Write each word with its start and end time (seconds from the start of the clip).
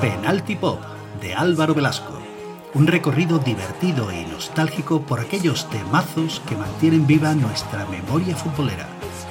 Penalty 0.00 0.54
Pop 0.54 0.80
de 1.20 1.34
Álvaro 1.34 1.74
Velasco. 1.74 2.12
Un 2.74 2.86
recorrido 2.86 3.40
divertido 3.40 4.12
y 4.12 4.24
nostálgico 4.26 5.02
por 5.02 5.18
aquellos 5.18 5.68
temazos 5.70 6.40
que 6.48 6.54
mantienen 6.54 7.04
viva 7.06 7.34
nuestra 7.34 7.84
memoria 7.86 8.36
futbolera. 8.36 8.86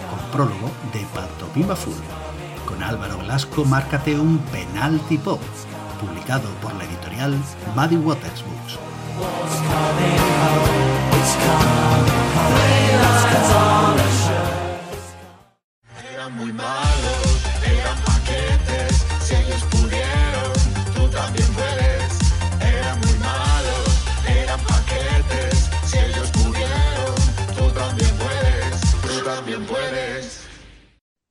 Con 0.09 0.19
prólogo 0.31 0.69
de 0.91 1.05
Pantomima 1.15 1.75
Full. 1.75 1.93
Con 2.65 2.83
Álvaro 2.83 3.17
Velasco, 3.19 3.63
márcate 3.63 4.19
un 4.19 4.39
Penalty 4.39 5.17
Pop, 5.19 5.39
publicado 6.01 6.49
por 6.61 6.75
la 6.75 6.83
editorial 6.83 7.33
Muddy 7.75 7.95
Waters 7.95 8.43
Books. 8.43 8.77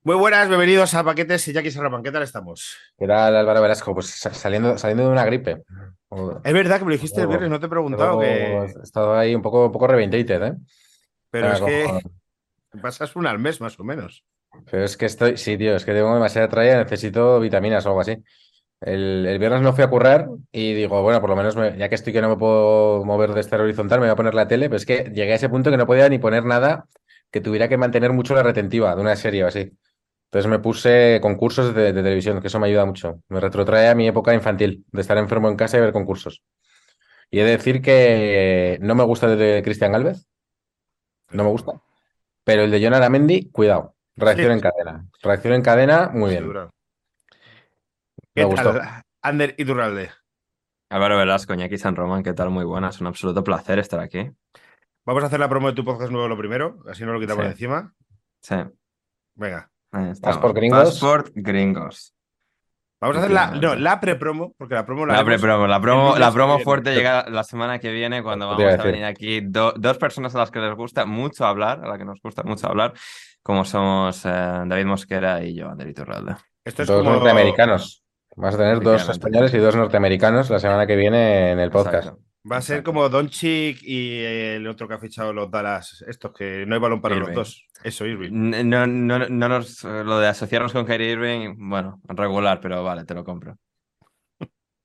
Muy 0.07 0.15
buenas, 0.15 0.47
bienvenidos 0.47 0.93
a 0.93 1.03
Paquetes 1.03 1.45
y 1.49 1.51
Jackie 1.51 1.69
Sarrapan. 1.69 2.01
¿Qué 2.01 2.13
tal 2.13 2.23
estamos? 2.23 2.77
¿Qué 2.97 3.05
tal, 3.05 3.35
Álvaro 3.35 3.61
Velasco? 3.61 3.93
Pues 3.93 4.05
sa- 4.07 4.33
saliendo, 4.33 4.77
saliendo 4.77 5.03
de 5.03 5.09
una 5.09 5.25
gripe. 5.25 5.63
Es 6.45 6.53
verdad 6.53 6.79
que 6.79 6.85
me 6.85 6.91
lo 6.91 6.95
dijiste 6.95 7.19
el 7.19 7.27
viernes, 7.27 7.49
no 7.49 7.59
te 7.59 7.65
he 7.65 7.69
preguntado 7.69 8.17
que... 8.17 8.53
He 8.53 8.83
estado 8.83 9.17
ahí 9.17 9.35
un 9.35 9.41
poco, 9.41 9.65
un 9.65 9.71
poco 9.73 9.85
revented, 9.85 10.41
¿eh? 10.43 10.53
Pero 11.29 11.51
es 11.51 11.59
que 11.59 12.01
pasas 12.81 13.17
una 13.17 13.31
al 13.31 13.39
mes 13.39 13.59
más 13.59 13.77
o 13.81 13.83
menos. 13.83 14.23
Pero 14.71 14.85
es 14.85 14.95
que 14.95 15.07
estoy, 15.07 15.35
sí, 15.35 15.57
tío, 15.57 15.75
es 15.75 15.83
que 15.83 15.91
tengo 15.91 16.13
demasiada 16.13 16.47
tralla, 16.47 16.77
necesito 16.77 17.41
vitaminas 17.41 17.85
o 17.85 17.89
algo 17.89 17.99
así. 17.99 18.15
El, 18.79 19.25
el 19.27 19.39
viernes 19.39 19.61
no 19.61 19.73
fui 19.73 19.83
a 19.83 19.89
currar 19.89 20.29
y 20.53 20.73
digo, 20.73 21.01
bueno, 21.01 21.19
por 21.19 21.29
lo 21.29 21.35
menos 21.35 21.57
me- 21.57 21.77
ya 21.77 21.89
que 21.89 21.95
estoy 21.95 22.13
que 22.13 22.21
no 22.21 22.29
me 22.29 22.37
puedo 22.37 23.03
mover 23.03 23.33
de 23.33 23.41
estar 23.41 23.59
horizontal, 23.59 23.99
me 23.99 24.05
voy 24.05 24.13
a 24.13 24.15
poner 24.15 24.35
la 24.35 24.47
tele, 24.47 24.69
pero 24.69 24.77
es 24.77 24.85
que 24.85 25.11
llegué 25.13 25.33
a 25.33 25.35
ese 25.35 25.49
punto 25.49 25.69
que 25.69 25.75
no 25.75 25.85
podía 25.85 26.07
ni 26.07 26.17
poner 26.17 26.45
nada 26.45 26.85
que 27.29 27.41
tuviera 27.41 27.67
que 27.67 27.75
mantener 27.75 28.13
mucho 28.13 28.35
la 28.35 28.43
retentiva 28.43 28.95
de 28.95 29.01
una 29.01 29.17
serie 29.17 29.43
o 29.43 29.47
así. 29.47 29.69
Entonces 30.29 30.49
me 30.51 30.59
puse 30.59 31.19
concursos 31.21 31.73
de, 31.73 31.93
de 31.93 32.03
televisión, 32.03 32.41
que 32.41 32.47
eso 32.47 32.59
me 32.59 32.67
ayuda 32.67 32.85
mucho. 32.85 33.21
Me 33.29 33.39
retrotrae 33.39 33.87
a 33.89 33.95
mi 33.95 34.07
época 34.07 34.33
infantil, 34.33 34.85
de 34.91 35.01
estar 35.01 35.17
enfermo 35.17 35.47
en 35.49 35.55
casa 35.55 35.77
y 35.77 35.81
ver 35.81 35.93
concursos. 35.93 36.43
Y 37.31 37.39
he 37.39 37.43
de 37.45 37.51
decir 37.51 37.81
que 37.81 38.77
no 38.81 38.93
me 38.95 39.03
gusta 39.03 39.31
el 39.31 39.37
de 39.39 39.61
Cristian 39.63 39.91
Galvez, 39.93 40.27
no 41.31 41.43
me 41.43 41.49
gusta, 41.49 41.81
pero 42.43 42.63
el 42.63 42.71
de 42.71 42.81
John 42.83 42.93
Aramendi, 42.93 43.49
cuidado. 43.51 43.95
Reacción 44.15 44.47
Sí. 44.47 44.53
en 44.53 44.59
cadena. 44.59 45.05
Reacción 45.21 45.53
en 45.53 45.61
cadena, 45.61 46.09
muy 46.13 46.31
bien. 46.31 46.47
Me 46.49 46.67
¿Qué 48.33 48.43
gustó. 48.43 48.73
tal, 48.73 49.03
Ander 49.21 49.55
Iturralde? 49.57 50.09
Álvaro 50.89 51.17
Velasco, 51.17 51.53
Iñaki 51.53 51.77
San 51.77 51.95
Román, 51.95 52.23
¿qué 52.23 52.33
tal? 52.33 52.49
Muy 52.49 52.63
buenas, 52.65 52.95
es 52.95 53.01
un 53.01 53.07
absoluto 53.07 53.43
placer 53.43 53.79
estar 53.79 53.99
aquí. 53.99 54.29
Vamos 55.05 55.23
a 55.23 55.27
hacer 55.27 55.39
la 55.39 55.49
promo 55.49 55.67
de 55.67 55.73
tu 55.73 55.83
podcast 55.85 56.11
nuevo 56.11 56.27
lo 56.27 56.37
primero, 56.37 56.79
así 56.89 57.03
no 57.05 57.13
lo 57.13 57.19
quitamos 57.19 57.43
Sí. 57.43 57.47
de 57.47 57.51
encima. 57.51 57.93
Sí, 58.41 58.55
Venga. 59.35 59.69
Passport 60.21 60.55
Gringos. 60.55 60.83
Passport 60.83 61.31
Gringos. 61.35 62.13
Vamos 62.99 63.17
a 63.17 63.19
hacer 63.19 63.31
la, 63.31 63.51
no, 63.51 63.75
la 63.75 63.99
pre-promo, 63.99 64.53
porque 64.57 64.73
la 64.73 64.83
promo 64.83 65.05
la, 65.05 65.17
La, 65.17 65.23
pre-promo, 65.23 65.67
promo, 65.79 66.17
la 66.17 66.31
promo 66.31 66.57
fuerte 66.59 66.95
llega 66.95 67.29
la 67.29 67.43
semana 67.43 67.77
que 67.77 67.91
viene 67.91 68.23
cuando 68.23 68.47
vamos 68.47 68.73
a 68.73 68.83
venir 68.83 69.05
aquí 69.05 69.41
do- 69.41 69.73
dos 69.77 69.99
personas 69.99 70.33
a 70.33 70.39
las 70.39 70.49
que 70.49 70.57
les 70.59 70.73
gusta 70.73 71.05
mucho 71.05 71.45
hablar, 71.45 71.79
a 71.83 71.87
las 71.89 71.99
que 71.99 72.05
nos 72.05 72.19
gusta 72.23 72.41
mucho 72.41 72.67
hablar, 72.67 72.93
como 73.43 73.65
somos 73.65 74.25
eh, 74.25 74.29
David 74.29 74.85
Mosquera 74.87 75.43
y 75.43 75.53
yo, 75.53 75.69
Ander 75.69 75.87
Iturralde. 75.89 76.37
Esto 76.65 76.81
es 76.81 76.87
Dos 76.87 77.03
como... 77.03 77.11
norteamericanos. 77.11 78.03
Vas 78.35 78.55
a 78.55 78.57
tener 78.57 78.79
dos 78.79 79.07
españoles 79.09 79.53
y 79.53 79.57
dos 79.59 79.75
norteamerinos 79.75 80.49
la 80.49 80.59
semana 80.59 80.87
que 80.87 80.95
viene 80.95 81.51
en 81.51 81.59
el 81.59 81.69
podcast. 81.69 82.07
Exacto. 82.07 82.23
Va 82.49 82.57
a 82.57 82.61
ser 82.61 82.81
como 82.83 83.09
Doncic 83.09 83.79
y 83.83 84.19
el 84.23 84.67
otro 84.67 84.87
que 84.87 84.93
ha 84.93 84.99
fichado 84.99 85.33
los 85.33 85.51
Dallas, 85.51 86.03
estos 86.07 86.31
que 86.33 86.65
no 86.65 86.75
hay 86.75 86.81
balón 86.81 87.01
para 87.01 87.15
los 87.15 87.33
dos. 87.33 87.65
Eso, 87.83 88.05
Irving. 88.05 88.29
No, 88.31 88.87
no, 88.87 89.17
no 89.29 89.49
nos, 89.49 89.83
lo 89.83 90.19
de 90.19 90.27
asociarnos 90.27 90.71
con 90.73 90.85
Kyrie 90.85 91.11
Irving, 91.11 91.55
bueno, 91.57 92.01
regular, 92.05 92.59
pero 92.61 92.83
vale, 92.83 93.03
te 93.05 93.13
lo 93.13 93.23
compro. 93.25 93.57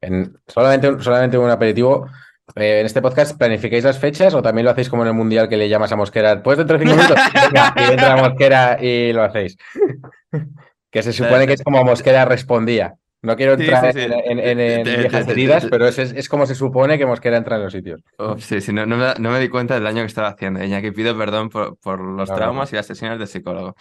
En- 0.00 0.36
solamente, 0.48 0.88
un- 0.88 1.02
solamente 1.02 1.38
un 1.38 1.50
aperitivo. 1.50 2.08
Eh, 2.56 2.80
en 2.80 2.86
este 2.86 3.00
podcast, 3.00 3.38
¿planificáis 3.38 3.84
las 3.84 3.98
fechas 3.98 4.34
o 4.34 4.42
también 4.42 4.64
lo 4.64 4.72
hacéis 4.72 4.88
como 4.90 5.02
en 5.02 5.08
el 5.08 5.14
Mundial 5.14 5.48
que 5.48 5.56
le 5.56 5.68
llamas 5.68 5.92
a 5.92 5.96
Mosquera? 5.96 6.42
¿Puedes 6.42 6.58
dentro 6.58 6.76
de 6.76 6.84
cinco 6.84 6.96
minutos? 6.96 7.16
Venga, 7.52 7.74
y 7.76 7.92
entra 7.92 8.16
Mosquera 8.16 8.78
y 8.82 9.12
lo 9.12 9.22
hacéis. 9.22 9.56
Que 10.90 11.02
se 11.02 11.14
supone 11.14 11.46
que 11.46 11.54
es 11.54 11.62
como 11.62 11.82
Mosquera 11.84 12.26
respondía. 12.26 12.96
No 13.22 13.36
quiero 13.36 13.52
entrar 13.52 13.92
sí, 13.92 14.00
sí. 14.00 14.08
en, 14.24 14.38
en- 14.40 14.82
viejas 14.84 15.28
heridas, 15.28 15.66
pero 15.70 15.86
es, 15.86 15.96
es, 15.98 16.12
es 16.12 16.28
como 16.28 16.44
se 16.44 16.56
supone 16.56 16.98
que 16.98 17.06
Mosquera 17.06 17.36
entra 17.36 17.54
en 17.56 17.62
los 17.62 17.72
sitios. 17.72 18.00
Oh, 18.18 18.36
sí, 18.36 18.60
sí, 18.60 18.72
no, 18.72 18.84
no 18.84 18.96
me, 18.96 19.14
no 19.18 19.30
me 19.30 19.38
di 19.38 19.48
cuenta 19.48 19.74
del 19.74 19.84
daño 19.84 20.02
que 20.02 20.06
estaba 20.06 20.28
haciendo. 20.28 20.62
Iñaki, 20.62 20.90
pido 20.90 21.16
perdón 21.16 21.48
por, 21.48 21.78
por 21.78 22.00
los 22.00 22.28
No, 22.28 22.34
no, 22.34 22.38
traumas 22.40 22.72
y 22.72 22.76
las 22.76 22.86
sesiones 22.86 23.20
de 23.20 23.28
psicólogo. 23.28 23.76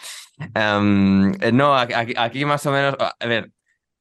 Em, 0.53 1.31
eh, 1.41 1.51
no, 1.51 1.75
aquí, 1.75 2.13
aquí- 2.15 2.45
más 2.45 2.65
o 2.67 2.71
menos. 2.71 2.95
A 2.99 3.25
ver, 3.25 3.51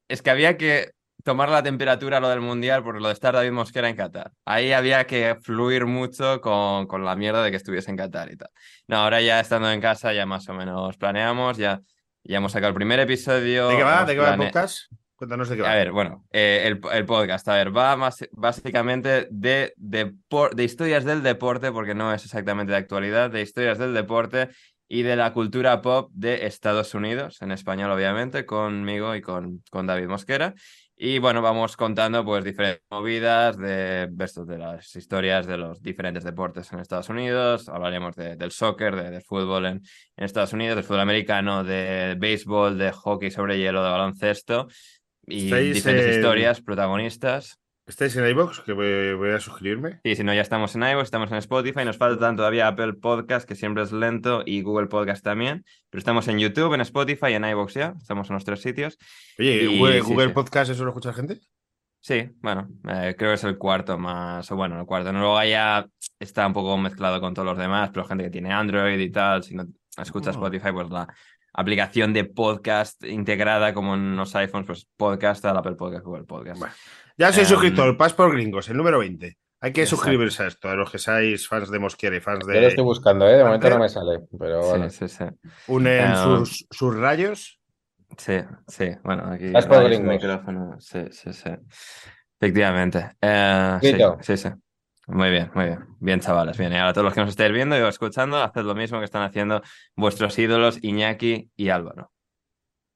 es 0.07 0.21
que 0.21 0.29
había 0.29 0.57
que 0.57 0.91
tomar 1.23 1.49
la 1.49 1.63
temperatura 1.63 2.17
a 2.17 2.19
lo 2.19 2.29
del 2.29 2.41
mundial 2.41 2.83
por 2.83 2.99
lo 2.99 3.07
de 3.07 3.13
estar 3.13 3.33
David 3.33 3.51
Mosquera 3.51 3.89
en 3.89 3.95
Qatar. 3.95 4.31
Ahí 4.45 4.73
había 4.73 5.05
que 5.05 5.37
fluir 5.41 5.85
mucho 5.85 6.41
con, 6.41 6.87
con 6.87 7.03
la 7.05 7.15
mierda 7.15 7.43
de 7.43 7.51
que 7.51 7.57
estuviese 7.57 7.89
en 7.91 7.97
Qatar 7.97 8.31
y 8.31 8.37
tal. 8.37 8.49
No, 8.87 8.97
ahora 8.97 9.21
ya 9.21 9.39
estando 9.39 9.71
en 9.71 9.81
casa, 9.81 10.13
ya 10.13 10.25
más 10.25 10.47
o 10.49 10.53
menos 10.53 10.97
planeamos, 10.97 11.57
ya, 11.57 11.79
ya 12.23 12.37
hemos 12.37 12.51
sacado 12.51 12.69
el 12.69 12.75
primer 12.75 12.99
episodio. 12.99 13.69
¿De 13.69 13.77
qué 13.77 13.83
va? 13.83 14.05
¿De 14.05 14.13
qué 14.13 14.19
va 14.19 14.33
el 14.33 14.37
podcast? 14.39 14.91
Cuéntanos 15.21 15.49
de 15.49 15.55
qué 15.55 15.61
va. 15.61 15.71
a 15.73 15.75
ver, 15.75 15.91
bueno, 15.91 16.25
eh, 16.31 16.63
el, 16.65 16.81
el 16.91 17.05
podcast, 17.05 17.47
a 17.47 17.53
ver, 17.53 17.77
va 17.77 17.95
más 17.95 18.27
básicamente 18.31 19.27
de, 19.29 19.71
depor- 19.77 20.55
de 20.55 20.63
historias 20.63 21.05
del 21.05 21.21
deporte, 21.21 21.71
porque 21.71 21.93
no 21.93 22.11
es 22.11 22.25
exactamente 22.25 22.71
de 22.71 22.79
actualidad, 22.79 23.29
de 23.29 23.43
historias 23.43 23.77
del 23.77 23.93
deporte 23.93 24.49
y 24.87 25.03
de 25.03 25.15
la 25.15 25.31
cultura 25.31 25.79
pop 25.83 26.09
de 26.11 26.47
Estados 26.47 26.95
Unidos, 26.95 27.39
en 27.43 27.51
español 27.51 27.91
obviamente, 27.91 28.47
conmigo 28.47 29.13
y 29.15 29.21
con, 29.21 29.61
con 29.69 29.85
David 29.85 30.07
Mosquera. 30.07 30.55
Y 31.03 31.19
bueno, 31.19 31.41
vamos 31.43 31.77
contando 31.77 32.25
pues 32.25 32.43
diferentes 32.43 32.83
movidas 32.89 33.57
de, 33.57 34.07
de 34.09 34.57
las 34.57 34.95
historias 34.95 35.45
de 35.47 35.57
los 35.57 35.81
diferentes 35.81 36.23
deportes 36.23 36.71
en 36.73 36.79
Estados 36.79 37.09
Unidos. 37.09 37.69
Hablaremos 37.69 38.15
de- 38.15 38.35
del 38.35 38.51
soccer, 38.51 38.95
de- 38.95 39.11
del 39.11 39.21
fútbol 39.21 39.67
en, 39.67 39.81
en 40.17 40.23
Estados 40.25 40.53
Unidos, 40.53 40.75
del 40.75 40.83
fútbol 40.83 41.01
americano, 41.01 41.63
de 41.63 42.15
béisbol, 42.19 42.77
de 42.79 42.91
hockey 42.91 43.29
sobre 43.29 43.59
hielo, 43.59 43.83
de 43.83 43.89
baloncesto 43.91 44.67
y 45.27 45.49
diferentes 45.73 46.15
historias, 46.15 46.61
protagonistas. 46.61 47.57
¿Estáis 47.87 48.15
en 48.15 48.25
iVoox? 48.29 48.61
Que 48.61 48.73
voy, 48.73 49.13
voy 49.15 49.31
a 49.31 49.39
suscribirme. 49.39 49.99
Y 50.03 50.15
si 50.15 50.23
no, 50.23 50.33
ya 50.33 50.41
estamos 50.41 50.75
en 50.75 50.83
iVoox, 50.83 51.03
estamos 51.03 51.31
en 51.31 51.37
Spotify, 51.37 51.83
nos 51.83 51.97
faltan 51.97 52.37
todavía 52.37 52.67
Apple 52.67 52.93
Podcast, 52.93 53.47
que 53.47 53.55
siempre 53.55 53.83
es 53.83 53.91
lento, 53.91 54.43
y 54.45 54.61
Google 54.61 54.87
Podcast 54.87 55.23
también. 55.23 55.65
Pero 55.89 55.99
estamos 55.99 56.27
en 56.27 56.39
YouTube, 56.39 56.73
en 56.73 56.81
Spotify, 56.81 57.33
en 57.33 57.43
iVoox 57.43 57.73
ya, 57.73 57.93
estamos 57.99 58.29
en 58.29 58.35
los 58.35 58.45
tres 58.45 58.61
sitios. 58.61 58.97
Oye, 59.39 59.63
Y- 59.63 59.77
Google, 59.79 60.01
sí, 60.01 60.07
Google 60.07 60.27
sí. 60.27 60.33
Podcast, 60.33 60.71
¿eso 60.71 60.83
lo 60.85 60.91
escucha 60.91 61.11
gente? 61.13 61.39
Sí, 62.03 62.29
bueno, 62.41 62.67
eh, 62.87 63.15
creo 63.17 63.31
que 63.31 63.35
es 63.35 63.43
el 63.43 63.57
cuarto 63.57 63.97
más, 63.97 64.49
o 64.51 64.55
bueno, 64.55 64.79
el 64.79 64.85
cuarto. 64.85 65.11
Luego 65.11 65.43
ya 65.43 65.87
está 66.19 66.47
un 66.47 66.53
poco 66.53 66.77
mezclado 66.77 67.19
con 67.19 67.33
todos 67.33 67.45
los 67.47 67.57
demás, 67.57 67.89
pero 67.93 68.05
gente 68.05 68.23
que 68.23 68.29
tiene 68.31 68.51
Android 68.53 68.99
y 68.99 69.11
tal, 69.11 69.43
si 69.43 69.53
no 69.55 69.65
escucha 69.97 70.29
Oh. 70.29 70.33
Spotify, 70.33 70.71
pues 70.71 70.89
la 70.89 71.07
aplicación 71.53 72.13
de 72.13 72.23
podcast 72.25 73.03
integrada 73.03 73.73
como 73.73 73.95
en 73.95 74.15
los 74.15 74.35
iPhones, 74.35 74.67
pues 74.67 74.87
podcast, 74.97 75.43
al 75.45 75.57
Apple 75.57 75.75
Podcast, 75.75 76.03
Google 76.05 76.23
Podcast. 76.23 76.59
Bueno. 76.59 76.73
Ya 77.17 77.31
soy 77.33 77.43
Em, 77.43 77.49
suscriptor, 77.49 77.97
Passport 77.97 78.33
Gringos, 78.33 78.69
el 78.69 78.77
número 78.77 78.99
20. 78.99 79.37
Hay 79.63 79.73
que 79.73 79.81
Exacto. 79.83 79.97
suscribirse 80.03 80.43
a 80.43 80.47
esto, 80.47 80.69
a 80.69 80.75
los 80.75 80.89
que 80.91 80.97
seáis 80.97 81.47
fans 81.47 81.69
de 81.69 81.77
Mosquera 81.77 82.15
y 82.15 82.19
fans 82.19 82.45
Yo 82.47 82.53
lo 82.53 82.59
de 82.61 82.67
estoy 82.67 82.83
buscando, 82.83 83.27
¿eh? 83.27 83.37
De 83.37 83.43
momento 83.43 83.69
no 83.69 83.79
me 83.79 83.89
sale, 83.89 84.21
pero 84.39 84.63
Sí, 84.63 84.69
bueno. 84.69 84.89
sí, 84.89 85.07
sí. 85.07 85.25
unen 85.67 86.01
Em, 86.07 86.15
sus, 86.15 86.65
sus 86.71 86.95
rayos. 86.95 87.59
Sí, 88.17 88.39
sí, 88.67 88.89
bueno, 89.03 89.31
aquí 89.31 89.51
Vas 89.51 89.67
por 89.67 89.83
gringos. 89.83 90.07
micrófono, 90.07 90.75
sí, 90.79 91.05
sí, 91.11 91.31
sí. 91.31 91.49
Efectivamente. 92.39 93.11
Eh, 93.21 93.77
sí, 93.81 93.95
sí, 94.21 94.37
sí. 94.37 94.49
Muy 95.07 95.29
bien, 95.29 95.51
muy 95.53 95.65
bien. 95.65 95.85
Bien, 95.99 96.19
chavales, 96.19 96.57
bien. 96.57 96.71
Y 96.73 96.77
ahora 96.77 96.93
todos 96.93 97.05
los 97.05 97.13
que 97.13 97.21
nos 97.21 97.31
estéis 97.31 97.51
viendo 97.51 97.77
y 97.77 97.81
escuchando, 97.81 98.41
haced 98.41 98.61
lo 98.63 98.75
mismo 98.75 98.99
que 98.99 99.05
están 99.05 99.23
haciendo 99.23 99.61
vuestros 99.95 100.37
ídolos 100.39 100.79
Iñaki 100.83 101.49
y 101.55 101.69
Álvaro. 101.69 102.11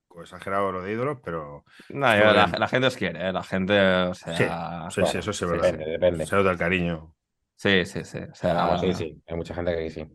Pues 0.08 0.32
exagerado 0.32 0.72
lo 0.72 0.82
de 0.82 0.94
ídolos, 0.94 1.18
pero. 1.24 1.66
No, 1.90 2.14
Está 2.14 2.48
yo- 2.52 2.58
la, 2.60 2.68
gente 2.70 2.88
os 2.88 2.96
quiere, 2.96 3.28
¿eh? 3.28 3.34
La 3.34 3.44
gente, 3.44 3.78
o 3.80 4.14
sea... 4.14 4.90
Sí, 4.90 5.02
sí, 5.08 5.18
eso 5.18 5.34
sí 5.34 5.46
verdad. 5.46 5.72
Depende, 5.74 5.92
depende. 5.92 6.26
Se 6.26 6.36
nota 6.38 6.52
el 6.52 6.58
cariño. 6.58 7.14
Sí, 7.58 7.86
sí, 7.86 8.04
sí. 8.06 8.20
O 8.20 8.36
sea, 8.36 8.54
Vamos, 8.54 8.82
sí, 8.82 8.94
sí. 8.94 9.22
Hay 9.28 9.36
mucha 9.36 9.54
gente 9.54 9.76
que 9.76 9.90
sí. 9.90 10.06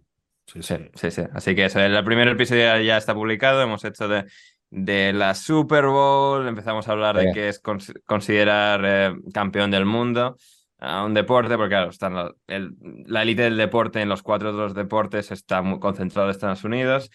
Sí, 0.47 0.63
Sí, 0.63 0.75
sí. 0.77 0.91
sí, 0.95 1.11
sí. 1.11 1.23
Así 1.35 1.55
que 1.55 1.67
eso, 1.67 1.81
el 1.81 2.05
primer 2.05 2.29
episodio 2.29 2.81
ya- 2.81 2.97
está 2.97 3.13
publicado. 3.15 3.61
Hemos 3.61 3.85
hecho 3.85 4.09
de, 4.09 4.25
de 4.71 5.13
la 5.13 5.35
Super 5.35 5.87
Bowl. 5.87 6.49
Empezamos 6.49 6.89
a 6.89 6.93
hablar 6.93 7.17
de 7.19 7.33
qué 7.33 7.49
es 7.51 7.63
cons- 7.63 7.93
considerar 8.07 8.81
eh, 8.85 9.13
campeón 9.35 9.71
del 9.71 9.85
mundo 9.85 10.37
a 10.81 11.05
un 11.05 11.13
deporte, 11.15 11.57
porque 11.57 11.71
claro, 11.71 11.91
están 11.91 12.15
la, 12.15 12.33
el- 12.49 12.75
la 13.07 13.23
élite 13.23 13.43
del 13.43 13.57
deporte 13.57 14.01
en 14.01 14.09
los 14.09 14.23
cuatro 14.23 14.53
de 14.53 14.59
los 14.59 14.75
deportes 14.75 15.31
está 15.31 15.61
muy 15.63 15.79
concentrado 15.79 16.29
en 16.29 16.33
Estados 16.33 16.65
Unidos. 16.65 17.11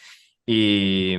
Y, 0.48 1.16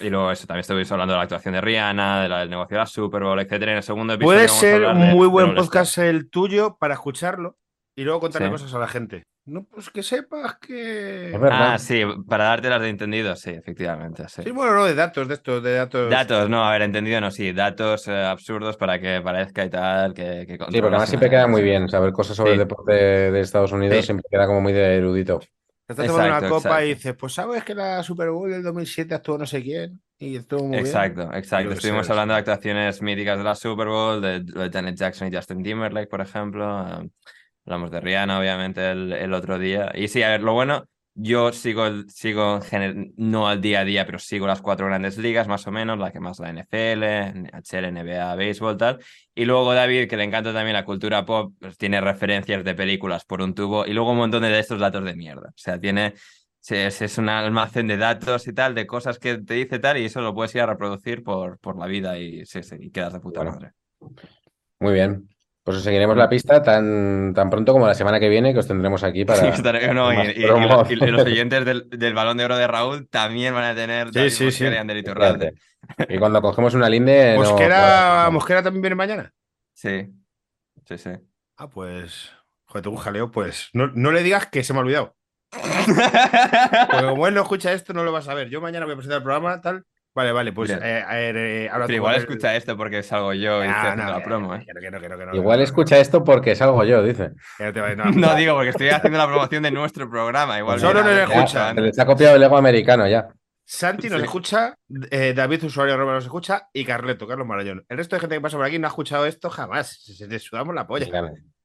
y 0.00 0.08
luego 0.08 0.30
eso, 0.30 0.46
también 0.46 0.60
estuvimos 0.60 0.90
hablando 0.92 1.14
de 1.14 1.16
la 1.18 1.22
actuación 1.24 1.54
de 1.54 1.60
Rihanna, 1.60 2.22
de 2.22 2.28
la- 2.28 2.38
del 2.40 2.50
negocio 2.50 2.76
de 2.76 2.78
la 2.82 2.86
Super 2.86 3.22
Bowl, 3.24 3.40
etcétera. 3.40 3.72
En 3.72 3.78
el 3.78 3.82
segundo 3.82 4.12
episodio 4.14 4.36
Puede 4.36 4.48
ser 4.48 4.84
un 4.84 4.98
muy 4.98 5.22
de 5.22 5.26
buen 5.26 5.54
podcast 5.56 5.98
el 5.98 6.30
tuyo 6.30 6.76
para 6.78 6.94
escucharlo 6.94 7.56
y 7.96 8.04
luego 8.04 8.20
contarle 8.20 8.46
Sí. 8.48 8.52
cosas 8.52 8.74
a 8.74 8.78
la 8.78 8.86
gente. 8.86 9.24
No, 9.48 9.64
pues 9.64 9.90
que 9.90 10.02
sepas 10.02 10.56
que. 10.58 11.32
Es 11.34 11.40
verdad. 11.40 11.72
Ah, 11.74 11.78
sí, 11.78 12.02
para 12.28 12.44
darte 12.44 12.68
las 12.68 12.80
de 12.82 12.88
entendido, 12.90 13.34
sí, 13.36 13.50
efectivamente. 13.50 14.24
Sí. 14.28 14.42
Sí, 14.42 14.50
bueno, 14.50 14.74
no, 14.74 14.84
de 14.84 14.94
datos, 14.94 15.26
de 15.26 15.34
estos, 15.34 15.62
de 15.62 15.74
datos. 15.74 16.10
Datos, 16.10 16.48
no, 16.50 16.64
a 16.64 16.72
ver, 16.72 16.82
entendido 16.82 17.20
no, 17.20 17.30
sí, 17.30 17.52
datos 17.52 18.06
eh, 18.08 18.12
absurdos 18.24 18.76
para 18.76 19.00
que 19.00 19.20
parezca 19.22 19.64
y 19.64 19.70
tal, 19.70 20.12
que, 20.14 20.44
que 20.46 20.52
Sí, 20.52 20.58
porque 20.58 20.78
además 20.78 21.08
siempre 21.08 21.30
queda 21.30 21.46
muy 21.46 21.62
bien. 21.62 21.88
Saber 21.88 22.12
cosas 22.12 22.36
sobre 22.36 22.50
Sí. 22.50 22.52
el 22.54 22.58
deporte 22.60 22.92
de 22.92 23.40
Estados 23.40 23.72
Unidos 23.72 23.96
Sí. 23.98 24.02
siempre 24.04 24.26
queda 24.30 24.46
como 24.46 24.60
muy 24.60 24.72
de 24.72 24.96
erudito. 24.96 25.40
Te 25.86 25.94
estás 25.94 26.06
tomando 26.06 26.26
una 26.28 26.36
Exacto, 26.36 26.54
copa 26.54 26.68
y 26.84 26.90
exacto. 26.90 26.96
dices, 27.08 27.16
pues 27.18 27.32
sabes 27.32 27.64
que 27.64 27.74
la 27.74 28.02
Super 28.02 28.28
Bowl 28.28 28.50
del 28.50 28.62
2007 28.62 29.14
actuó 29.14 29.38
no 29.38 29.46
sé 29.46 29.62
quién 29.62 29.98
y 30.18 30.36
estuvo 30.36 30.64
muy 30.64 30.72
bien. 30.72 30.86
Exacto, 30.86 31.30
Yo 31.32 31.38
exacto. 31.38 31.68
qué 31.70 31.74
Estuvimos 31.76 32.06
sé, 32.06 32.12
hablando 32.12 32.34
de 32.34 32.40
actuaciones 32.40 33.00
míticas 33.00 33.38
de 33.38 33.44
la 33.44 33.54
Super 33.54 33.86
Bowl, 33.86 34.20
de, 34.20 34.40
de 34.40 34.70
Janet 34.70 34.96
Jackson 34.96 35.28
y 35.32 35.34
Justin 35.34 35.62
Timberlake, 35.62 36.10
por 36.10 36.20
ejemplo. 36.20 36.86
eh, 37.02 37.08
hablamos 37.68 37.90
de 37.90 38.00
Rihanna, 38.00 38.38
obviamente, 38.38 38.90
el, 38.90 39.12
el 39.12 39.32
otro 39.34 39.58
día. 39.58 39.90
Y 39.94 40.08
sí, 40.08 40.22
a 40.22 40.30
ver, 40.30 40.42
lo 40.42 40.52
bueno, 40.54 40.84
yo 41.14 41.52
sigo, 41.52 41.86
el- 41.86 42.08
sigo 42.10 42.60
no 43.16 43.48
al 43.48 43.60
día 43.60 43.80
a 43.80 43.84
día, 43.84 44.06
pero 44.06 44.18
sigo 44.18 44.46
las 44.46 44.62
cuatro 44.62 44.86
grandes 44.86 45.18
ligas, 45.18 45.48
más 45.48 45.66
o 45.66 45.70
menos, 45.72 45.98
la 45.98 46.12
que 46.12 46.20
más 46.20 46.38
la 46.38 46.50
NFL, 46.50 47.04
NHL, 47.04 47.92
NBA, 47.92 48.34
béisbol, 48.36 48.76
tal. 48.76 48.98
Y 49.34 49.44
luego 49.44 49.74
David, 49.74 50.08
que 50.08 50.16
le 50.16 50.24
encanta 50.24 50.52
también 50.52 50.74
la 50.74 50.84
cultura 50.84 51.24
pop, 51.24 51.54
pues 51.60 51.76
tiene 51.76 52.00
referencias 52.00 52.64
de 52.64 52.74
películas 52.74 53.24
por 53.24 53.42
un 53.42 53.54
tubo 53.54 53.86
y 53.86 53.92
luego 53.92 54.12
un 54.12 54.18
montón 54.18 54.42
de 54.42 54.58
estos 54.58 54.78
datos 54.80 55.04
de 55.04 55.14
mierda. 55.14 55.48
O 55.50 55.52
sea, 55.58 55.78
tiene... 55.80 56.14
Es, 56.70 57.00
es 57.00 57.16
un 57.16 57.30
almacén 57.30 57.86
de 57.86 57.96
datos 57.96 58.46
y 58.46 58.52
tal, 58.52 58.74
de 58.74 58.86
cosas 58.86 59.18
que 59.18 59.38
te 59.38 59.54
dice 59.54 59.78
tal, 59.78 59.96
y 59.96 60.04
eso 60.04 60.20
lo 60.20 60.34
puedes 60.34 60.54
ir 60.54 60.60
a 60.60 60.66
reproducir 60.66 61.22
por, 61.22 61.58
por 61.60 61.78
la 61.78 61.86
vida 61.86 62.18
y, 62.18 62.44
sí, 62.44 62.62
sí, 62.62 62.76
y 62.78 62.90
quedas 62.90 63.14
de 63.14 63.20
puta 63.20 63.40
Bueno. 63.40 63.52
madre. 63.52 63.72
Muy 64.80 64.92
bien. 64.92 65.28
Pues 65.68 65.76
os 65.76 65.84
seguiremos 65.84 66.16
la 66.16 66.30
pista 66.30 66.62
tan, 66.62 67.34
tan 67.34 67.50
pronto 67.50 67.74
como 67.74 67.86
la 67.86 67.92
semana 67.92 68.18
que 68.18 68.30
viene, 68.30 68.54
que 68.54 68.60
os 68.60 68.66
tendremos 68.66 69.04
aquí 69.04 69.26
para. 69.26 69.48
Estaré- 69.54 69.92
no, 69.92 70.10
y, 70.14 70.32
los, 70.46 70.90
y 70.90 70.96
los 70.96 71.20
oyentes 71.26 71.62
del, 71.66 71.90
del 71.90 72.14
balón 72.14 72.38
de 72.38 72.46
oro 72.46 72.56
de 72.56 72.66
Raúl 72.66 73.06
también 73.10 73.52
van 73.52 73.64
a 73.64 73.74
tener 73.74 74.08
Sí, 74.10 74.30
sí, 74.30 74.50
sí. 74.50 74.64
y 76.08 76.18
cuando 76.18 76.40
cogemos 76.40 76.72
una 76.72 76.88
linde. 76.88 77.34
Mosquera, 77.36 78.22
no- 78.24 78.30
Mosquera 78.32 78.62
también 78.62 78.80
viene 78.80 78.94
mañana. 78.96 79.34
Sí, 79.74 80.08
sí, 80.86 80.96
sí. 80.96 81.10
Ah, 81.58 81.68
pues. 81.68 82.32
Joder, 82.64 82.82
tengo 82.84 82.96
un 82.96 83.02
jaleo, 83.02 83.30
pues. 83.30 83.68
No, 83.74 83.88
no 83.94 84.10
le 84.10 84.22
digas 84.22 84.46
que 84.46 84.64
se 84.64 84.72
me 84.72 84.78
ha 84.78 84.82
olvidado. 84.82 85.16
Porque 85.52 87.06
como 87.08 87.26
él 87.26 87.34
no 87.34 87.42
escucha 87.42 87.74
esto, 87.74 87.92
no 87.92 88.04
lo 88.04 88.12
vas 88.12 88.26
a 88.28 88.32
ver. 88.32 88.48
Yo 88.48 88.62
mañana 88.62 88.86
voy 88.86 88.94
a 88.94 88.96
presentar 88.96 89.18
el 89.18 89.22
programa, 89.22 89.60
tal. 89.60 89.84
Vale, 90.14 90.32
vale, 90.32 90.52
pues. 90.52 90.70
Eh, 90.70 91.04
a 91.06 91.14
ver, 91.14 91.36
eh, 91.36 91.68
ahora 91.68 91.84
Pero 91.84 91.86
tú 91.86 91.92
igual 91.92 92.14
el- 92.16 92.20
escucha 92.22 92.56
esto 92.56 92.76
porque 92.76 93.02
salgo 93.04 93.32
yo 93.34 93.62
y 93.64 93.68
Ah, 93.68 93.70
estoy 93.70 93.76
haciendo 93.90 94.04
no, 94.04 94.10
la 94.10 94.18
que- 94.18 94.24
promo, 94.24 94.54
¿eh? 94.56 94.64
que 94.66 94.72
no, 94.74 94.80
que 94.80 94.90
no, 94.90 94.98
que 95.00 95.06
Igual 95.06 95.18
que 95.20 95.26
no, 95.26 95.42
que 95.50 95.56
no. 95.58 95.62
escucha 95.62 95.98
esto 95.98 96.24
porque 96.24 96.56
salgo 96.56 96.82
yo, 96.84 97.02
dice. 97.04 97.30
No 97.60 97.72
te 97.72 97.80
vayas, 97.80 97.96
No 98.16 98.34
digo 98.34 98.54
porque 98.54 98.70
estoy 98.70 98.88
haciendo 98.88 99.18
la 99.18 99.26
promoción 99.28 99.62
de 99.62 99.70
nuestro 99.70 100.10
programa. 100.10 100.58
Igual 100.58 100.80
Solo 100.80 101.02
viene 101.04 101.10
no 101.10 101.16
ver 101.28 101.36
escucha. 101.38 101.72
Se 101.74 101.80
les 101.80 101.98
ha 101.98 102.06
copiado 102.06 102.34
el 102.36 102.42
ego 102.42 102.56
americano 102.56 103.06
ya. 103.06 103.28
Santi 103.64 104.08
nos 104.08 104.20
Sí. 104.20 104.24
escucha, 104.24 104.74
eh, 105.10 105.34
David 105.36 105.64
Usuario 105.64 105.96
Roma 105.96 106.14
nos 106.14 106.24
escucha 106.24 106.68
y 106.72 106.84
Carleto, 106.86 107.26
Carlos 107.28 107.46
Marayón. 107.46 107.84
El 107.88 107.98
resto 107.98 108.16
de 108.16 108.20
gente 108.20 108.34
que 108.36 108.40
pasa 108.40 108.56
por 108.56 108.64
aquí 108.64 108.78
no 108.78 108.86
ha 108.86 108.90
escuchado 108.90 109.26
esto 109.26 109.50
jamás. 109.50 110.02
Se, 110.02 110.14
se 110.14 110.26
te 110.26 110.38
sudamos 110.38 110.74
la 110.74 110.86
polla. 110.86 111.06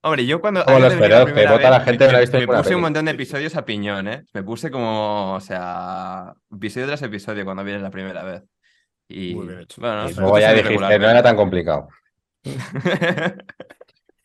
Hombre, 0.05 0.25
yo 0.25 0.41
cuando. 0.41 0.63
Feroz, 0.65 0.93
que 1.25 1.31
primera 1.31 1.51
vota 1.53 1.69
la 1.69 1.77
vez, 1.79 1.85
gente 1.87 2.07
me, 2.11 2.19
visto 2.19 2.37
me 2.37 2.41
ninguna 2.41 2.59
puse 2.59 2.75
un 2.75 2.81
montón 2.81 3.05
de 3.05 3.11
episodios 3.11 3.55
a 3.55 3.63
piñón, 3.65 4.07
¿eh? 4.09 4.25
Me 4.33 4.43
puse 4.43 4.69
como, 4.69 5.33
o 5.33 5.39
sea, 5.39 6.33
episodio 6.53 6.87
tras 6.87 7.01
episodio 7.03 7.45
cuando 7.45 7.63
vienes 7.63 7.81
la 7.81 7.89
primera 7.89 8.21
vez. 8.23 8.43
Y 9.07 9.33
Muy 9.35 9.47
bien 9.47 9.59
hecho. 9.61 9.79
bueno, 9.81 10.09
Y 10.09 10.13
no 10.13 10.21
Luego 10.21 10.39
ya 10.39 10.53
dijiste, 10.53 10.99
no 10.99 11.09
era 11.09 11.23
tan 11.23 11.35
complicado. 11.35 11.87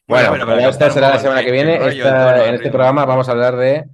Bueno, 0.06 0.30
Bueno, 0.30 0.46
pero 0.46 0.56
pues 0.56 0.62
ya 0.62 0.68
esta 0.70 0.90
será 0.90 1.10
la 1.10 1.18
semana 1.18 1.44
que 1.44 1.52
viene. 1.52 1.76
Esta- 1.86 2.46
en 2.48 2.54
este 2.54 2.70
programa 2.70 3.04
vamos 3.04 3.28
a 3.28 3.32
hablar 3.32 3.56
de 3.56 3.84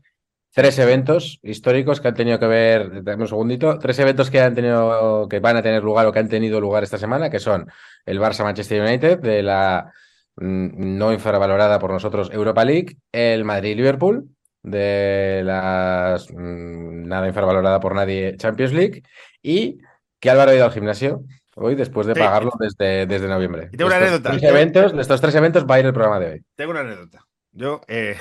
tres 0.53 0.79
eventos 0.79 1.41
históricos 1.43 2.01
que 2.01 2.07
han 2.07 2.15
tenido 2.15 2.39
que 2.39 2.47
ver, 2.47 3.03
dame 3.03 3.23
un 3.23 3.29
segundito, 3.29 3.81
tres 3.81 3.99
eventos 3.99 4.31
que 4.31 4.41
han 4.41 4.55
tenido, 4.55 5.27
que 5.29 5.41
van 5.41 5.57
a 5.57 5.63
tener 5.63 5.83
lugar 5.83 6.07
o 6.07 6.13
que 6.13 6.21
han 6.21 6.29
tenido 6.29 6.61
lugar 6.61 6.85
esta 6.85 6.99
semana, 6.99 7.31
que 7.31 7.41
son 7.41 7.67
el 8.07 8.21
Barça 8.21 8.45
Manchester 8.45 8.81
United 8.81 9.19
de 9.19 9.43
la 9.43 9.93
no 10.37 11.13
infravalorada 11.13 11.79
por 11.79 11.91
nosotros 11.91 12.31
Europa 12.33 12.65
League, 12.65 12.97
el 13.13 13.45
Madrid 13.45 13.77
Liverpool 13.77 14.29
de 14.63 15.43
las 15.45 16.31
mm, 16.31 17.07
nada 17.07 17.29
infravalorada 17.29 17.81
por 17.81 17.95
nadie 17.95 18.37
Champions 18.37 18.73
League 18.73 19.03
y 19.43 19.79
que 20.19 20.31
Álvaro 20.31 20.51
ha 20.53 20.55
ido 20.55 20.65
al 20.65 20.73
gimnasio 20.73 21.23
hoy 21.57 21.75
después 21.75 22.07
de 22.07 22.15
Sí. 22.15 22.21
pagarlo 22.21 22.51
desde, 22.59 23.07
desde 23.07 23.29
noviembre. 23.29 23.69
Y 23.73 23.77
tengo 23.77 23.89
una 23.89 23.97
estos 23.99 24.09
anécdota. 24.11 24.31
tres 24.31 24.43
eventos, 24.51 24.93
de 24.95 25.03
estos 25.03 25.21
tres 25.21 25.35
eventos 25.35 25.67
va 25.71 25.75
a 25.77 25.81
ir 25.81 25.87
el 25.87 25.93
programa 25.93 26.19
de 26.19 26.33
hoy. 26.33 26.45
Tengo 26.57 26.71
una 26.73 26.81
anécdota. 26.81 27.25
Yo, 27.53 27.83
eh, 27.87 28.17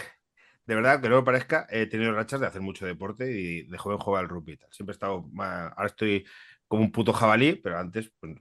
de 0.65 0.75
verdad, 0.75 1.01
que 1.01 1.09
no 1.09 1.15
me 1.15 1.23
parezca, 1.23 1.65
he 1.69 1.87
tenido 1.87 2.11
rachas 2.13 2.39
de 2.41 2.47
hacer 2.47 2.61
mucho 2.61 2.85
deporte 2.85 3.31
y 3.31 3.63
de 3.63 3.77
joven 3.77 3.97
jugaba 3.97 4.19
al 4.19 4.29
rugby. 4.29 4.59
Siempre 4.69 4.91
he 4.91 4.95
estado 4.95 5.23
más. 5.31 5.71
Ahora 5.75 5.87
estoy 5.87 6.25
como 6.67 6.83
un 6.83 6.91
puto 6.91 7.13
jabalí, 7.13 7.55
pero 7.55 7.79
antes 7.79 8.11
pues, 8.19 8.33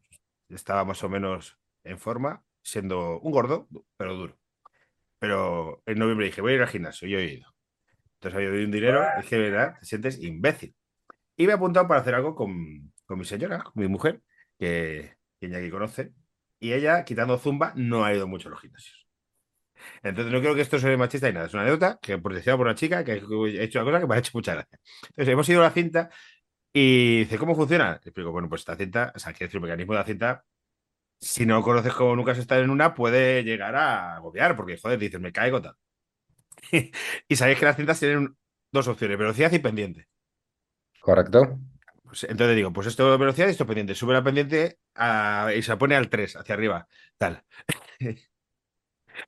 estaba 0.50 0.84
más 0.84 1.02
o 1.04 1.08
menos 1.08 1.56
en 1.84 1.98
forma, 1.98 2.42
siendo 2.62 3.20
un 3.20 3.32
gordo, 3.32 3.68
pero 3.96 4.14
duro. 4.14 4.38
Pero 5.18 5.82
en 5.86 5.98
noviembre 5.98 6.26
dije, 6.26 6.40
voy 6.40 6.52
a 6.52 6.56
ir 6.56 6.62
al 6.62 6.68
gimnasio, 6.68 7.08
yo 7.08 7.18
he 7.18 7.34
ido. 7.34 7.54
Entonces 8.14 8.36
había 8.36 8.50
doy 8.50 8.64
un 8.64 8.70
dinero, 8.70 9.04
dije, 9.20 9.38
¿verdad? 9.38 9.76
Te 9.80 9.86
sientes 9.86 10.20
imbécil. 10.22 10.74
Y 11.36 11.46
me 11.46 11.52
he 11.52 11.56
apuntado 11.56 11.88
para 11.88 12.00
hacer 12.00 12.14
algo 12.14 12.34
con, 12.34 12.92
con 13.06 13.18
mi 13.18 13.24
señora, 13.24 13.62
con 13.62 13.74
mi 13.76 13.88
mujer, 13.88 14.22
que, 14.58 15.16
que 15.40 15.48
ya 15.48 15.58
aquí 15.58 15.70
conoce. 15.70 16.12
Y 16.60 16.72
ella, 16.72 17.04
quitando 17.04 17.38
zumba, 17.38 17.72
no 17.76 18.04
ha 18.04 18.14
ido 18.14 18.28
mucho 18.28 18.48
a 18.48 18.52
los 18.52 18.60
gimnasios. 18.60 19.02
Entonces 20.02 20.32
no 20.32 20.40
creo 20.40 20.54
que 20.54 20.60
esto 20.60 20.78
sea 20.78 20.96
machista 20.96 21.28
y 21.28 21.32
nada. 21.32 21.46
Es 21.46 21.54
una 21.54 21.62
anécdota 21.62 21.98
que 22.00 22.16
decía 22.16 22.56
por 22.56 22.66
una 22.66 22.74
chica 22.74 23.04
que 23.04 23.12
he 23.14 23.64
hecho 23.64 23.80
una 23.80 23.90
cosa 23.90 24.00
que 24.00 24.06
me 24.06 24.14
ha 24.14 24.18
hecho 24.18 24.30
mucha 24.34 24.54
gracia. 24.54 24.78
Entonces 25.08 25.32
hemos 25.32 25.48
ido 25.48 25.60
a 25.60 25.64
la 25.64 25.70
cinta 25.70 26.10
y 26.72 27.20
dice, 27.20 27.38
¿cómo 27.38 27.54
funciona? 27.54 27.92
Le 27.92 27.96
explico, 27.96 28.32
bueno, 28.32 28.48
pues 28.48 28.62
esta 28.62 28.76
cinta, 28.76 29.12
o 29.14 29.18
sea, 29.18 29.32
quiere 29.32 29.46
decir, 29.46 29.58
el 29.58 29.62
mecanismo 29.62 29.92
de 29.92 29.98
la 29.98 30.04
cinta, 30.04 30.44
si 31.22 31.46
no 31.46 31.62
conoces 31.62 31.94
cómo 31.94 32.16
nunca 32.16 32.32
has 32.32 32.38
estado 32.38 32.62
en 32.62 32.70
una, 32.70 32.94
puede 32.94 33.44
llegar 33.44 33.76
a 33.76 34.16
agobiar, 34.16 34.56
porque 34.56 34.76
joder, 34.76 34.98
dices, 34.98 35.20
me 35.20 35.32
caigo 35.32 35.62
tal. 35.62 35.76
y 37.28 37.36
sabéis 37.36 37.58
que 37.60 37.64
las 37.64 37.76
cintas 37.76 38.00
tienen 38.00 38.36
dos 38.72 38.88
opciones, 38.88 39.16
velocidad 39.16 39.52
y 39.52 39.58
pendiente. 39.60 40.08
¿Correcto? 41.00 41.58
Pues, 42.02 42.24
entonces 42.24 42.56
digo, 42.56 42.72
pues 42.72 42.88
esto 42.88 43.12
es 43.14 43.20
velocidad 43.20 43.46
y 43.46 43.52
esto 43.52 43.62
es 43.64 43.68
pendiente. 43.68 43.94
Sube 43.94 44.12
la 44.14 44.22
pendiente 44.24 44.78
a- 44.96 45.50
y 45.56 45.62
se 45.62 45.76
pone 45.76 45.94
al 45.94 46.08
3, 46.10 46.36
hacia 46.36 46.54
arriba. 46.54 46.86
Tal. 47.16 47.42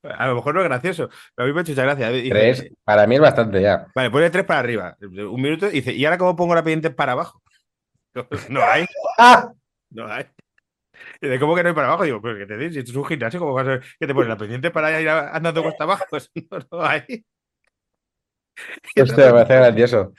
A 0.03 0.27
lo 0.29 0.37
mejor 0.37 0.55
no 0.55 0.63
es 0.63 0.69
gracioso, 0.69 1.11
pero 1.35 1.45
a 1.45 1.47
mí 1.47 1.53
me 1.53 1.61
ha 1.61 1.63
hecho 1.63 1.73
mucha 1.73 1.83
gracia. 1.83 2.09
Dice, 2.11 2.31
Tres, 2.31 2.71
para 2.85 3.07
mí 3.07 3.17
es 3.17 3.21
bastante 3.21 3.61
ya. 3.61 3.87
Vale, 3.95 4.11
pone 4.11 4.31
3 4.31 4.45
para 4.45 4.61
arriba. 4.61 4.97
Un 5.01 5.41
minuto 5.43 5.67
y 5.69 5.73
dice, 5.73 5.93
¿y 5.93 6.05
ahora 6.07 6.17
cómo 6.17 6.35
pongo 6.35 6.55
la 6.55 6.63
pendiente 6.63 6.91
para 6.91 7.13
abajo? 7.13 7.43
No 8.49 8.63
hay, 8.63 8.87
¡Ah! 9.19 9.53
no 9.91 10.07
hay. 10.11 10.25
Y 11.21 11.29
de 11.29 11.39
¿cómo 11.41 11.55
que 11.55 11.63
no 11.63 11.69
hay 11.71 11.75
para 11.75 11.89
abajo? 11.89 12.05
Digo, 12.05 12.21
pero 12.23 12.37
¿qué 12.39 12.47
te 12.47 12.57
dices? 12.57 12.75
Si 12.75 12.79
esto 12.81 12.91
es 12.93 12.97
un 12.97 13.05
gimnasio, 13.07 13.41
¿cómo 13.41 13.55
vas 13.55 13.67
a 13.67 13.71
ver 13.71 13.85
que 13.99 14.07
te 14.07 14.15
pone 14.15 14.29
la 14.29 14.37
pendiente 14.37 14.71
para 14.71 15.01
ir 15.01 15.09
andando 15.09 15.63
cuesta 15.63 15.85
abajo? 15.85 16.05
Pues 16.11 16.31
no, 16.51 16.59
no 16.73 16.83
hay. 16.85 17.25
Hostia, 18.97 19.27
me 19.27 19.33
parece 19.33 19.55
grandioso. 19.57 20.13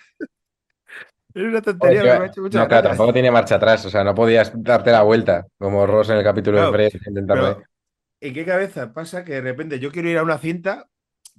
Es 1.34 1.44
una 1.44 1.62
tontería, 1.62 2.02
pero 2.02 2.18
me 2.18 2.24
ha 2.26 2.28
hecho 2.28 2.42
mucha 2.42 2.60
no, 2.60 2.68
claro, 2.68 2.88
tampoco 2.88 3.14
tiene 3.14 3.30
marcha 3.32 3.56
atrás, 3.56 3.86
o 3.86 3.90
sea, 3.90 4.04
no 4.04 4.16
podías 4.16 4.52
darte 4.56 4.92
la 4.92 5.02
vuelta, 5.04 5.46
como 5.58 5.86
Ross 5.86 6.10
en 6.10 6.18
el 6.18 6.24
capítulo 6.24 6.58
Claro, 6.58 6.72
de 6.72 6.90
Fred, 6.90 6.92
¿en 8.22 8.34
qué 8.34 8.46
cabeza 8.46 8.94
pasa 8.94 9.24
que 9.26 9.34
de 9.34 9.42
repente 9.42 9.80
yo 9.80 9.92
quiero 9.92 10.10
ir 10.10 10.18
a 10.18 10.24
una 10.24 10.38
cinta 10.38 10.90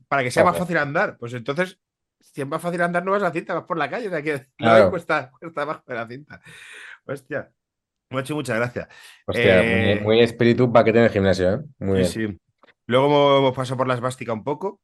para 0.08 0.22
que 0.22 0.30
sea 0.30 0.44
más 0.44 0.58
fácil 0.58 0.78
andar? 0.78 1.18
Pues 1.18 1.34
entonces, 1.34 1.80
si 2.20 2.42
es 2.42 2.46
más 2.46 2.62
fácil 2.62 2.82
andar, 2.82 3.04
no 3.04 3.12
vas 3.12 3.22
a 3.22 3.26
la 3.26 3.32
cinta, 3.32 3.54
vas 3.54 3.64
por 3.64 3.78
la 3.78 3.90
calle. 3.90 4.08
O 4.08 4.10
sea, 4.10 4.22
que 4.22 4.34
no 4.38 4.46
Claro. 4.58 4.84
hay 4.84 4.90
cuesta, 4.90 5.30
cuesta 5.40 5.62
abajo 5.62 5.84
de 5.86 5.94
la 5.94 6.08
cinta. 6.08 6.42
Hostia, 7.06 7.52
me 8.10 8.18
ha 8.18 8.20
hecho 8.20 8.34
mucha 8.34 8.54
gracia. 8.56 8.88
Hostia, 9.26 9.62
Eh, 9.62 9.94
muy, 9.96 10.04
muy 10.04 10.20
espíritu 10.20 10.72
paquete 10.72 10.98
en 10.98 11.04
el 11.04 11.10
gimnasio, 11.10 11.54
¿eh? 11.54 11.58
Muy 11.78 12.04
Sí, 12.04 12.18
bien. 12.20 12.32
sí. 12.32 12.40
Luego 12.86 13.38
hemos, 13.38 13.54
pasado 13.56 13.76
por 13.76 13.88
la 13.88 13.94
esvástica 13.94 14.32
un 14.32 14.44
poco, 14.44 14.80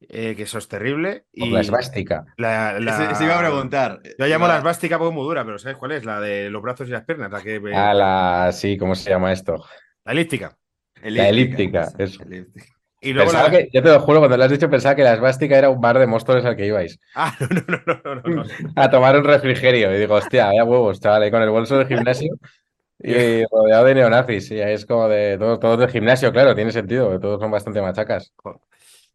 eh, 0.00 0.34
que 0.36 0.42
eso 0.42 0.58
es 0.58 0.66
terrible. 0.68 1.24
Por 1.36 1.48
Y 1.48 1.50
la 1.50 1.60
esvástica. 1.60 2.24
la, 2.36 2.78
la- 2.80 3.10
Se, 3.10 3.14
se 3.14 3.24
iba 3.24 3.36
a 3.36 3.40
preguntar. 3.40 4.00
Yo 4.18 4.26
llamo 4.26 4.46
Iba- 4.46 4.54
la 4.54 4.58
esvástica 4.58 4.98
porque 4.98 5.10
es 5.10 5.14
muy 5.14 5.24
dura, 5.24 5.44
pero 5.44 5.58
¿sabes 5.58 5.76
cuál 5.78 5.92
es? 5.92 6.04
La 6.04 6.20
de 6.20 6.50
los 6.50 6.60
brazos 6.62 6.88
y 6.88 6.90
las 6.90 7.04
piernas, 7.04 7.30
la 7.30 7.42
que 7.42 7.60
Ah, 7.74 7.94
la. 7.94 8.50
Sí, 8.52 8.76
¿cómo 8.76 8.94
se 8.94 9.10
llama 9.10 9.32
esto? 9.32 9.64
la 10.04 10.12
elíptica. 10.12 10.56
La 11.02 11.28
elíptica, 11.28 11.92
eso. 11.98 12.22
elíptica. 12.24 12.66
Y 13.00 13.12
luego 13.12 13.32
la... 13.32 13.50
que, 13.50 13.68
yo 13.72 13.82
te 13.82 13.88
lo 13.90 14.00
juro, 14.00 14.20
cuando 14.20 14.36
lo 14.36 14.44
has 14.44 14.50
dicho, 14.50 14.70
pensaba 14.70 14.94
que 14.94 15.02
la 15.02 15.14
esvástica 15.14 15.58
era 15.58 15.68
un 15.68 15.80
bar 15.80 15.98
de 15.98 16.06
Móstoles 16.06 16.44
al 16.44 16.56
que 16.56 16.66
ibais 16.66 16.98
Ah, 17.14 17.36
no, 17.38 17.46
no, 17.48 17.78
no, 17.86 18.00
no, 18.04 18.14
no, 18.14 18.42
no. 18.42 18.44
a 18.76 18.90
tomar 18.90 19.16
un 19.16 19.24
refrigerio. 19.24 19.94
Y 19.94 19.98
digo, 19.98 20.14
hostia, 20.14 20.46
vaya 20.46 20.64
huevos, 20.64 21.00
chaval, 21.00 21.22
ahí 21.22 21.30
con 21.30 21.42
el 21.42 21.50
bolso 21.50 21.76
del 21.78 21.86
gimnasio 21.86 22.38
y 22.98 23.44
rodeado 23.50 23.84
de 23.84 23.94
neonazis. 23.94 24.50
Y 24.50 24.60
ahí 24.60 24.74
es 24.74 24.86
como 24.86 25.08
de 25.08 25.36
todos 25.38 25.60
todos 25.60 25.78
del 25.78 25.90
gimnasio, 25.90 26.32
claro, 26.32 26.54
tiene 26.54 26.72
sentido, 26.72 27.18
todos 27.20 27.40
son 27.40 27.50
bastante 27.50 27.82
machacas. 27.82 28.32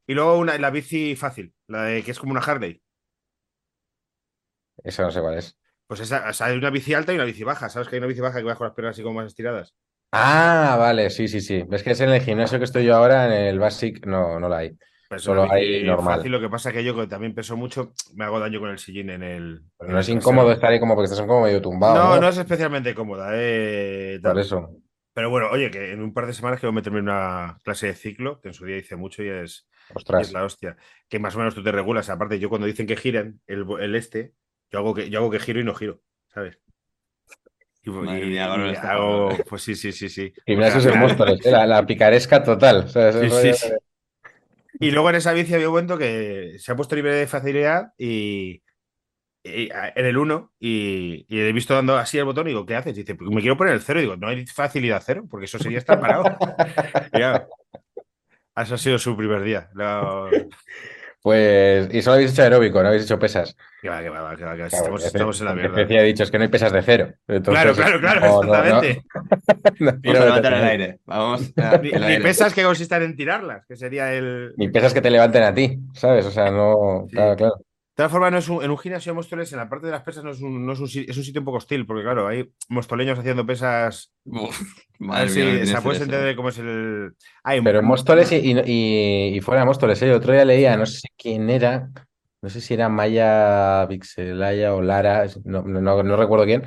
Y 0.07 0.13
luego 0.13 0.37
una, 0.37 0.57
la 0.57 0.69
bici 0.69 1.15
fácil, 1.15 1.53
la 1.67 1.83
de 1.83 2.03
que 2.03 2.11
es 2.11 2.19
como 2.19 2.31
una 2.31 2.41
Harley. 2.41 2.81
Eso 4.83 5.03
no 5.03 5.11
sé 5.11 5.21
cuál 5.21 5.37
es. 5.37 5.57
Pues 5.87 5.99
esa, 5.99 6.29
o 6.29 6.33
sea, 6.33 6.47
hay 6.47 6.57
una 6.57 6.69
bici 6.69 6.93
alta 6.93 7.11
y 7.11 7.15
una 7.15 7.25
bici 7.25 7.43
baja. 7.43 7.69
¿Sabes 7.69 7.87
que 7.87 7.95
hay 7.95 7.99
una 7.99 8.07
bici 8.07 8.21
baja 8.21 8.39
que 8.39 8.45
va 8.45 8.55
con 8.55 8.67
las 8.67 8.75
piernas 8.75 8.95
así 8.95 9.03
como 9.03 9.15
más 9.15 9.27
estiradas? 9.27 9.75
Ah, 10.11 10.75
vale, 10.77 11.09
sí, 11.09 11.27
sí, 11.27 11.39
sí. 11.41 11.63
Ves 11.67 11.83
que 11.83 11.91
es 11.91 12.01
en 12.01 12.09
el 12.09 12.21
gimnasio 12.21 12.57
que 12.57 12.65
estoy 12.65 12.85
yo 12.85 12.95
ahora, 12.95 13.25
en 13.27 13.31
el 13.31 13.59
Basic, 13.59 14.05
no, 14.05 14.39
no 14.39 14.49
la 14.49 14.57
hay. 14.57 14.77
Pues 15.07 15.23
Solo 15.23 15.49
hay 15.49 15.83
normal. 15.83 16.17
fácil, 16.17 16.31
lo 16.31 16.39
que 16.39 16.49
pasa 16.49 16.71
que 16.71 16.83
yo 16.83 16.95
que 16.95 17.07
también 17.07 17.33
peso 17.35 17.57
mucho, 17.57 17.93
me 18.15 18.23
hago 18.25 18.39
daño 18.39 18.59
con 18.59 18.69
el 18.69 18.79
sillín 18.79 19.09
en 19.09 19.23
el. 19.23 19.61
Pero 19.77 19.87
en 19.87 19.91
no 19.93 19.97
el 19.97 20.01
es 20.01 20.09
incómodo 20.09 20.51
estar 20.51 20.71
ahí 20.71 20.79
como 20.79 20.95
porque 20.95 21.05
estás 21.11 21.25
como 21.25 21.41
medio 21.41 21.61
tumbado, 21.61 21.95
No, 21.95 22.15
¿no? 22.15 22.21
no 22.21 22.27
es 22.29 22.37
especialmente 22.37 22.95
cómoda. 22.95 23.31
eh, 23.33 24.19
tal. 24.21 24.33
Por 24.33 24.41
eso. 24.41 24.69
Pero 25.13 25.29
bueno, 25.29 25.49
oye, 25.51 25.69
que 25.69 25.91
en 25.91 26.01
un 26.01 26.13
par 26.13 26.25
de 26.27 26.33
semanas 26.33 26.59
quiero 26.61 26.71
meterme 26.71 26.99
en 26.99 27.05
una 27.09 27.57
clase 27.63 27.87
de 27.87 27.95
ciclo, 27.95 28.39
que 28.39 28.47
en 28.49 28.53
su 28.53 28.65
día 28.65 28.77
hice 28.77 28.95
mucho 28.95 29.21
y 29.23 29.27
es, 29.27 29.67
y 29.93 30.21
es 30.21 30.31
la 30.31 30.45
hostia. 30.45 30.77
Que 31.09 31.19
más 31.19 31.35
o 31.35 31.39
menos 31.39 31.53
tú 31.55 31.61
te 31.63 31.71
regulas. 31.73 32.09
Aparte, 32.09 32.39
yo 32.39 32.47
cuando 32.47 32.67
dicen 32.67 32.87
que 32.87 32.95
giren 32.95 33.41
el, 33.47 33.65
el 33.81 33.95
este, 33.95 34.33
yo 34.71 34.79
hago 34.79 34.93
que, 34.93 35.09
yo 35.09 35.19
hago 35.19 35.29
que 35.29 35.39
giro 35.41 35.59
y 35.59 35.65
no 35.65 35.75
giro, 35.75 36.01
¿sabes? 36.33 36.59
Y, 37.83 37.89
y- 37.89 37.93
y 37.93 38.35
lo 38.35 38.69
está 38.71 38.91
hago, 38.91 39.29
pues 39.49 39.63
sí, 39.63 39.75
sí, 39.75 39.91
sí, 39.91 40.07
sí. 40.09 40.31
En 40.45 40.61
al 40.61 40.71
final- 40.71 40.99
Móstoles, 40.99 41.45
¿eh? 41.45 41.51
la, 41.51 41.65
la 41.65 41.85
picaresca 41.85 42.43
total. 42.43 42.83
o 42.85 42.87
sea, 42.87 43.09
ese 43.09 43.21
Sí, 43.21 43.27
rollo 43.27 43.41
sí, 43.41 43.47
de- 43.47 43.53
sí. 43.55 43.69
Y 44.79 44.91
luego 44.91 45.09
en 45.09 45.15
esa 45.15 45.33
bici 45.33 45.53
había 45.53 45.67
un 45.67 45.73
momento 45.73 45.97
que 45.97 46.55
se 46.57 46.71
ha 46.71 46.75
puesto 46.75 46.95
libre 46.95 47.13
de 47.13 47.27
facilidad 47.27 47.93
y, 47.97 48.61
y- 49.43 49.69
en 49.73 50.05
el 50.05 50.17
1 50.17 50.53
y, 50.59 51.25
y 51.27 51.39
he 51.39 51.51
visto 51.51 51.73
dando 51.73 51.97
así 51.97 52.17
el 52.17 52.25
botón 52.25 52.47
y 52.47 52.51
digo, 52.51 52.65
¿qué 52.65 52.75
haces? 52.75 52.95
Y 52.97 53.01
dice, 53.01 53.15
"Pues 53.15 53.29
me 53.31 53.41
quiero 53.41 53.57
poner 53.57 53.73
el 53.73 53.81
0 53.81 53.99
y 53.99 54.03
digo, 54.03 54.15
no 54.17 54.27
hay 54.27 54.45
facilidad 54.45 55.01
cero, 55.05 55.25
porque 55.29 55.45
eso 55.45 55.57
sería 55.59 55.77
estar 55.79 55.99
parado. 55.99 56.23
Y 57.13 57.19
ya, 57.19 57.47
eso 58.55 58.75
ha 58.75 58.77
sido 58.77 58.97
su 58.99 59.15
primer 59.17 59.43
día. 59.43 59.69
No, 59.73 60.29
Pues, 61.23 61.93
y 61.93 62.01
solo 62.01 62.15
habéis 62.15 62.31
hecho 62.31 62.41
aeróbico, 62.41 62.81
no 62.81 62.87
habéis 62.87 63.03
hecho 63.03 63.19
pesas. 63.19 63.55
que 63.81 63.89
va, 63.89 64.01
que 64.01 64.09
va, 64.09 64.35
que 64.35 64.43
va, 64.43 64.55
que 64.55 64.63
va, 64.63 64.67
Claro, 64.67 64.67
estamos, 64.67 64.89
porque 64.89 65.05
estamos 65.05 65.39
en 65.39 65.45
la 65.45 65.51
porque 65.53 65.85
mierda. 65.85 65.99
Ha 66.01 66.03
dicho, 66.03 66.23
es 66.23 66.31
que 66.31 66.37
no 66.39 66.43
hay 66.43 66.49
pesas 66.49 66.71
de 66.73 66.81
cero. 66.81 67.13
Entonces, 67.27 67.63
Claro, 67.63 67.75
claro, 67.75 67.99
claro, 67.99 68.19
no, 68.21 68.27
no, 68.27 68.43
no, 68.43 68.53
exactamente. 68.55 69.03
no 69.79 69.91
Vamos 70.03 70.19
a 70.21 70.25
levantar 70.25 70.53
el 70.53 70.63
aire. 70.63 70.99
Vamos. 71.05 71.53
a- 71.57 71.77
Ni, 71.77 71.89
el 71.89 72.01
ni 72.01 72.07
aire. 72.07 72.23
pesas 72.23 72.53
que 72.55 72.63
consistan 72.63 73.03
en 73.03 73.15
tirarlas, 73.15 73.65
que 73.67 73.75
sería 73.75 74.13
el... 74.13 74.53
Ni 74.57 74.69
pesas 74.69 74.93
que 74.95 75.01
te 75.01 75.11
levanten 75.11 75.43
a 75.43 75.53
ti, 75.53 75.77
¿sabes? 75.93 76.25
O 76.25 76.31
sea, 76.31 76.49
no. 76.49 77.05
Sí. 77.07 77.15
Claro, 77.15 77.35
claro. 77.35 77.55
De 78.01 78.07
todas 78.07 78.11
formas, 78.13 78.31
no 78.31 78.37
es 78.39 78.49
un- 78.49 78.63
en 78.63 78.71
un 78.71 78.77
gimnasio 78.79 79.11
de 79.11 79.15
Móstoles, 79.15 79.51
en 79.53 79.59
la 79.59 79.69
parte 79.69 79.85
de 79.85 79.91
las 79.91 80.01
pesas, 80.01 80.23
no 80.23 80.31
es 80.31 80.41
un, 80.41 80.65
no 80.65 80.73
es 80.73 80.79
un, 80.79 80.85
es 80.87 81.15
un 81.17 81.23
sitio 81.23 81.39
un 81.41 81.45
poco 81.45 81.57
hostil, 81.57 81.85
porque 81.85 82.01
claro, 82.01 82.27
hay 82.27 82.51
mostoleños 82.67 83.19
haciendo 83.19 83.45
pesas. 83.45 84.11
Uf, 84.25 84.59
madre 84.97 85.31
ver 85.31 85.65
mía, 85.67 85.81
puedes 85.83 86.01
eso. 86.01 86.05
entender 86.05 86.35
cómo 86.35 86.49
es 86.49 86.57
el. 86.57 87.11
Hay 87.43 87.61
Pero 87.61 87.77
en 87.79 87.85
Móstoles 87.85 88.31
y, 88.31 88.37
y, 88.37 89.37
y- 89.37 89.41
fuera 89.41 89.61
de 89.61 89.65
Móstoles, 89.67 90.01
¿eh? 90.01 90.07
El 90.07 90.13
otro 90.13 90.33
día 90.33 90.45
leía, 90.45 90.75
no 90.77 90.87
sé 90.87 91.09
quién 91.15 91.47
era, 91.51 91.89
no 92.41 92.49
sé 92.49 92.59
si 92.59 92.73
era 92.73 92.89
Maya 92.89 93.85
Pixelaya 93.87 94.73
o 94.73 94.81
Lara, 94.81 95.27
no, 95.45 95.61
no, 95.61 95.79
no- 95.79 96.01
no 96.01 96.17
recuerdo 96.17 96.45
quién, 96.45 96.63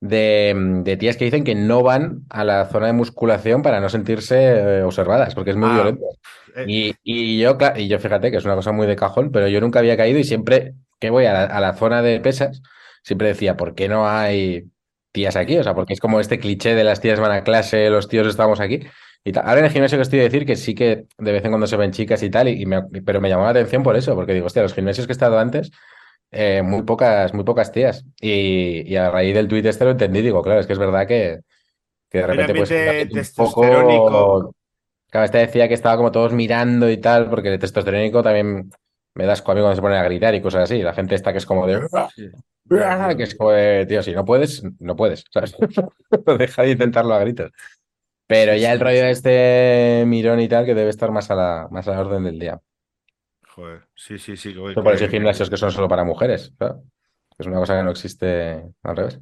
de, 0.00 0.54
de 0.84 0.96
tías 0.96 1.16
que 1.16 1.24
dicen 1.24 1.44
que 1.44 1.54
no 1.54 1.82
van 1.82 2.22
a 2.30 2.44
la 2.44 2.66
zona 2.66 2.86
de 2.86 2.92
musculación 2.92 3.62
para 3.62 3.80
no 3.80 3.88
sentirse 3.88 4.78
eh, 4.78 4.82
observadas, 4.82 5.34
porque 5.34 5.50
es 5.50 5.56
muy 5.56 5.68
Ah, 5.68 5.74
violento. 5.74 6.04
eh, 6.56 6.64
Y, 6.66 6.94
y 7.02 7.38
yo, 7.40 7.56
y 7.76 7.88
yo 7.88 7.98
fíjate 7.98 8.30
que 8.30 8.36
es 8.38 8.44
una 8.44 8.54
cosa 8.54 8.72
muy 8.72 8.86
de 8.86 8.96
cajón, 8.96 9.30
pero 9.32 9.48
yo 9.48 9.60
nunca 9.60 9.78
había 9.80 9.96
caído 9.96 10.18
y 10.18 10.24
siempre 10.24 10.74
que 11.00 11.10
voy 11.10 11.26
a 11.26 11.32
la, 11.32 11.44
a 11.44 11.60
la 11.60 11.74
zona 11.74 12.02
de 12.02 12.20
pesas, 12.20 12.62
siempre 13.02 13.28
decía, 13.28 13.56
¿por 13.56 13.74
qué 13.74 13.88
no 13.88 14.08
hay 14.08 14.70
tías 15.12 15.36
aquí? 15.36 15.56
O 15.58 15.62
sea, 15.64 15.74
porque 15.74 15.92
es 15.94 16.00
como 16.00 16.20
este 16.20 16.38
cliché 16.38 16.74
de 16.74 16.84
las 16.84 17.00
tías 17.00 17.20
van 17.20 17.32
a 17.32 17.42
clase, 17.44 17.90
los 17.90 18.08
tíos 18.08 18.26
estamos 18.26 18.60
aquí. 18.60 18.80
Y 19.24 19.32
tal. 19.32 19.44
Ahora 19.46 19.60
en 19.60 19.66
el 19.66 19.72
gimnasio 19.72 19.98
que 19.98 20.02
estoy 20.02 20.20
a 20.20 20.22
decir 20.24 20.46
que 20.46 20.56
sí 20.56 20.74
que 20.74 21.06
de 21.18 21.32
vez 21.32 21.44
en 21.44 21.50
cuando 21.50 21.66
se 21.66 21.76
ven 21.76 21.90
chicas 21.92 22.22
y 22.22 22.30
tal, 22.30 22.48
y, 22.48 22.62
y 22.62 22.66
me- 22.66 22.82
pero 23.04 23.20
me 23.20 23.28
llamó 23.28 23.44
la 23.44 23.50
atención 23.50 23.82
por 23.82 23.96
eso, 23.96 24.14
porque 24.14 24.32
digo, 24.34 24.46
hostia, 24.46 24.62
los 24.62 24.74
gimnasios 24.74 25.06
que 25.06 25.12
he 25.12 25.14
estado 25.14 25.38
antes, 25.38 25.70
eh, 26.30 26.62
muy 26.62 26.82
pocas, 26.82 27.32
muy 27.34 27.44
pocas 27.44 27.72
tías. 27.72 28.04
Y, 28.20 28.82
y 28.90 28.96
a 28.96 29.10
raíz 29.10 29.34
del 29.34 29.48
tuit 29.48 29.64
este 29.66 29.84
lo 29.84 29.92
entendí, 29.92 30.22
digo, 30.22 30.42
claro, 30.42 30.60
es 30.60 30.66
que 30.66 30.72
es 30.72 30.78
verdad 30.78 31.06
que, 31.06 31.40
que 32.10 32.18
de 32.18 32.26
repente 32.26 32.54
pues 32.54 32.70
un 33.38 33.46
poco... 33.46 34.54
Claro, 35.10 35.24
este 35.24 35.38
decía 35.38 35.68
que 35.68 35.74
estaba 35.74 35.96
como 35.96 36.12
todos 36.12 36.34
mirando 36.34 36.90
y 36.90 36.98
tal, 36.98 37.30
porque 37.30 37.52
el 37.52 37.58
testosterónico 37.58 38.22
también 38.22 38.70
me 39.14 39.24
da 39.24 39.32
asco 39.32 39.52
a 39.52 39.54
mí 39.54 39.62
cuando 39.62 39.74
se 39.74 39.80
ponen 39.80 39.98
a 39.98 40.04
gritar 40.04 40.34
y 40.34 40.42
cosas 40.42 40.64
así. 40.64 40.82
La 40.82 40.92
gente 40.92 41.14
está 41.14 41.32
que 41.32 41.38
es 41.38 41.46
como 41.46 41.66
de... 41.66 41.80
sí. 42.14 42.28
Que 43.16 43.22
es 43.22 43.34
como 43.34 43.52
de, 43.52 43.86
tío, 43.86 44.02
si 44.02 44.12
no 44.12 44.26
puedes, 44.26 44.62
no 44.78 44.94
puedes, 44.94 45.24
¿sabes? 45.30 45.56
Deja 46.38 46.62
de 46.62 46.70
intentarlo 46.70 47.14
a 47.14 47.20
gritos. 47.20 47.50
Pero 48.26 48.54
ya 48.54 48.72
el 48.72 48.80
rollo 48.80 49.04
de 49.04 49.10
este 49.10 50.04
mirón 50.06 50.40
y 50.40 50.48
tal, 50.48 50.66
que 50.66 50.74
debe 50.74 50.90
estar 50.90 51.10
más 51.10 51.30
a 51.30 51.34
la, 51.34 51.68
más 51.70 51.88
a 51.88 51.92
la 51.92 52.00
orden 52.00 52.24
del 52.24 52.38
día. 52.38 52.60
Joder, 53.58 53.80
sí, 53.96 54.18
sí, 54.20 54.36
sí. 54.36 54.54
que- 54.54 54.68
Esto 54.68 54.84
por 54.84 54.94
eso 54.94 55.02
hay 55.04 55.10
que- 55.10 55.16
gimnasios 55.16 55.50
que 55.50 55.56
son 55.56 55.72
solo 55.72 55.88
para 55.88 56.04
mujeres. 56.04 56.52
Es 57.36 57.46
una 57.48 57.56
cosa 57.58 57.76
que 57.76 57.82
no 57.82 57.90
existe 57.90 58.62
al 58.84 58.96
revés. 58.96 59.18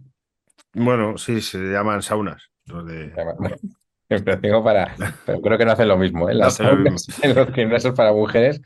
Bueno, 0.75 1.17
sí, 1.17 1.41
se 1.41 1.57
llaman 1.59 2.03
saunas. 2.03 2.51
los 2.67 2.87
de- 2.87 3.13
Pero 4.09 4.37
digo 4.37 4.63
para. 4.63 4.95
Pero 5.25 5.41
creo 5.41 5.57
que 5.59 5.65
no 5.65 5.73
hacen 5.73 5.89
lo 5.89 5.97
mismo, 5.97 6.29
¿eh? 6.29 6.35
No 6.61 6.73
lo 6.77 6.87
en 7.23 7.35
los 7.35 7.53
gimnasios 7.55 7.95
para 7.95 8.13
mujeres. 8.13 8.61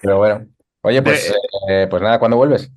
Pero 0.00 0.18
bueno. 0.18 0.46
Oye, 0.82 1.02
pues, 1.02 1.34
eh, 1.68 1.88
pues 1.90 2.00
nada, 2.00 2.18
¿cuándo 2.20 2.36
vuelves? 2.36 2.70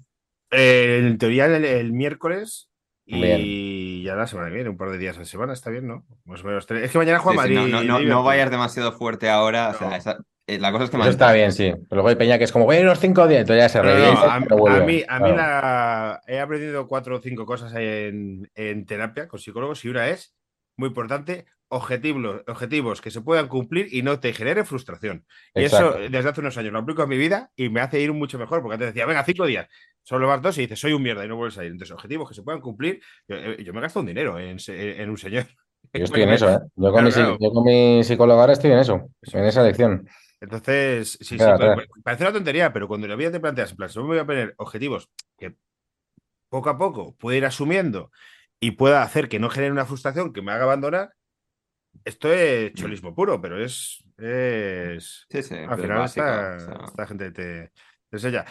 Eh, 0.50 0.98
en 1.03 1.18
teoría 1.20 1.46
el, 1.46 1.63
el 1.63 1.94
miércoles 1.94 2.70
y 3.06 3.22
Bien. 3.22 4.03
ya 4.03 4.15
la 4.15 4.25
semana 4.27 4.50
que 4.50 4.56
viene, 4.56 4.70
un 4.72 4.77
par 4.77 4.89
de 4.89 4.98
días 4.98 5.15
a 5.18 5.20
la 5.20 5.25
semana, 5.25 5.53
está 5.53 5.70
bien, 5.70 5.88
¿no? 5.88 6.06
Más 6.25 6.44
o 6.44 6.48
menos 6.48 6.65
tres. 6.65 6.84
Es 6.84 6.91
que 6.91 6.98
mañana 6.98 7.20
juega 7.20 7.44
Sí, 7.44 7.50
sí, 7.50 7.56
Madrid. 7.56 7.72
no, 7.72 7.84
no, 7.84 8.00
no, 8.00 8.06
no 8.06 8.24
vayas 8.24 8.50
demasiado 8.50 8.91
fuerte 8.94 9.30
ahora. 9.30 9.70
O 9.70 9.77
sea, 9.77 9.96
esa- 9.96 10.18
la 10.60 10.72
cosa 10.72 10.86
es 10.86 10.89
que 10.89 10.98
Eso 10.98 11.10
está 11.10 11.31
bien, 11.34 11.51
sí. 11.51 11.72
Pero 11.72 11.86
luego 11.91 12.10
hay 12.10 12.15
Peña 12.15 12.38
que 12.38 12.46
es 12.46 12.51
como, 12.51 12.65
voy 12.65 12.77
a 12.77 12.79
ir 12.79 12.86
unos 12.86 13.00
cinco 13.00 13.27
días, 13.27 13.41
entonces 13.41 13.63
ya 13.63 13.70
se 13.70 13.77
No, 13.79 13.84
no, 13.86 13.89
revienta 13.93 14.34
a, 14.36 14.39
no 14.39 14.67
a 14.67 14.79
mí, 14.81 15.03
a 15.08 15.20
mí 15.20 15.29
la, 15.31 16.22
he 16.27 16.39
aprendido 16.39 16.88
cuatro 16.88 17.17
o 17.17 17.22
cinco 17.22 17.46
cosas 17.46 17.74
en, 17.75 18.50
en 18.55 18.86
terapia 18.86 19.27
con 19.27 19.39
psicólogos 19.39 19.84
y 19.86 19.89
una 19.89 20.10
es, 20.10 20.36
muy 20.77 20.88
importante, 20.89 21.46
objetivos, 21.70 22.41
objetivos 22.48 23.01
que 23.01 23.12
se 23.12 23.22
puedan 23.22 23.48
cumplir 23.48 23.88
y 23.93 24.01
no 24.03 24.20
te 24.20 24.34
genere 24.34 24.65
frustración. 24.65 25.25
Y 25.55 25.63
Exacto. 25.63 26.00
eso 26.00 26.10
desde 26.10 26.29
hace 26.29 26.41
unos 26.41 26.58
años 26.58 26.74
lo 26.74 26.79
aplico 26.79 27.03
en 27.03 27.10
mi 27.10 27.17
vida 27.17 27.51
y 27.55 27.70
me 27.70 27.79
hace 27.81 28.01
ir 28.01 28.12
mucho 28.13 28.38
mejor, 28.38 28.62
porque 28.62 28.74
antes 28.75 28.88
decía, 28.89 29.05
venga, 29.05 29.24
cinco 29.24 29.46
días, 29.46 29.67
solo 30.03 30.27
vas 30.27 30.41
dos 30.41 30.58
y 30.58 30.62
dices, 30.62 30.79
soy 30.79 30.93
un 30.93 31.01
mierda 31.03 31.24
y 31.24 31.27
no 31.29 31.38
vuelves 31.38 31.58
a 31.58 31.63
ir. 31.63 31.72
Entonces, 31.72 31.93
objetivos 31.93 32.27
que 32.27 32.36
se 32.36 32.43
puedan 32.43 32.60
cumplir. 32.62 33.01
Yo, 33.27 33.36
eh, 33.38 33.63
yo 33.63 33.74
me 33.74 33.81
gasto 33.81 34.00
un 34.01 34.05
dinero 34.08 34.38
en, 34.39 34.58
en 34.67 35.10
un 35.10 35.17
señor. 35.17 35.46
Yo 35.93 36.03
estoy 36.03 36.24
en 36.24 36.29
eso, 36.29 36.50
¿eh? 36.50 36.60
Yo 36.75 36.91
con, 36.91 37.05
Claro, 37.05 37.05
mi, 37.05 37.12
claro. 37.12 37.38
yo 37.39 37.51
con 37.51 37.63
mi 37.63 38.03
psicólogo 38.03 38.41
ahora 38.41 38.53
estoy 38.53 38.72
en 38.72 38.79
eso, 38.79 39.10
Eso 39.22 39.38
en 39.38 39.46
es. 39.46 39.50
esa 39.50 39.63
lección. 39.63 40.08
Entonces, 40.41 41.12
sí, 41.21 41.25
sí, 41.25 41.38
Claro, 41.38 41.57
pa- 41.57 41.74
claro. 41.75 41.88
parece 42.03 42.24
una 42.24 42.33
tontería, 42.33 42.74
pero 42.74 42.88
cuando 42.88 43.07
la 43.07 43.15
vida 43.15 43.31
te 43.31 43.39
planteas, 43.39 43.71
en 43.71 43.77
plan, 43.77 43.89
me 43.95 44.01
voy 44.01 44.17
a 44.17 44.25
poner 44.25 44.55
objetivos 44.57 45.10
que 45.38 45.55
poco 46.50 46.69
a 46.69 46.77
poco 46.77 47.15
pueda 47.15 47.38
ir 47.38 47.45
asumiendo 47.45 48.12
y 48.60 48.71
pueda 48.71 49.03
hacer 49.03 49.29
que 49.29 49.39
no 49.39 49.50
genere 49.50 49.71
una 49.71 49.86
frustración 49.86 50.33
que 50.33 50.41
me 50.41 50.51
haga 50.51 50.63
abandonar, 50.63 51.13
esto 52.03 52.31
es 52.33 52.74
cholismo 52.74 53.13
puro, 53.13 53.39
pero 53.41 53.63
es. 53.63 54.03
es... 54.17 55.25
Sí, 55.29 55.43
sí, 55.43 55.55
Al 55.55 55.79
final, 55.79 56.05
esta, 56.05 56.55
o 56.55 56.60
sea. 56.60 56.86
esta 56.86 57.07
gente 57.07 57.31
te, 57.31 57.67
te 57.67 57.71
enseña. 58.17 58.45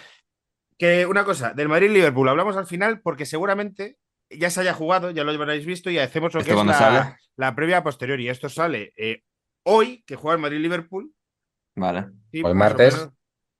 Que 0.78 1.06
una 1.06 1.25
cosa, 1.25 1.52
del 1.52 1.68
Madrid-Liverpool 1.68 2.28
hablamos 2.28 2.56
al 2.56 2.66
final 2.66 3.00
porque 3.00 3.26
seguramente 3.26 3.99
ya 4.30 4.50
se 4.50 4.61
haya 4.61 4.75
jugado, 4.75 5.11
ya 5.11 5.25
lo 5.25 5.32
habréis 5.32 5.66
visto 5.66 5.90
y 5.90 5.99
hacemos 5.99 6.32
lo 6.32 6.40
¿Esto 6.40 6.54
que 6.54 6.61
es 6.61 7.16
la, 7.37 7.54
previa 7.54 7.78
a 7.78 7.82
posteriori. 7.82 8.28
Esto 8.28 8.49
sale 8.49 8.92
eh, 8.97 9.23
hoy, 9.64 10.02
que 10.06 10.16
juega 10.16 10.37
el 10.37 10.42
Madrid-Liverpool. 10.42 11.12
Vale. 11.76 12.06
Sí, 12.32 12.42
Hoy 12.44 12.54
martes. 12.54 12.96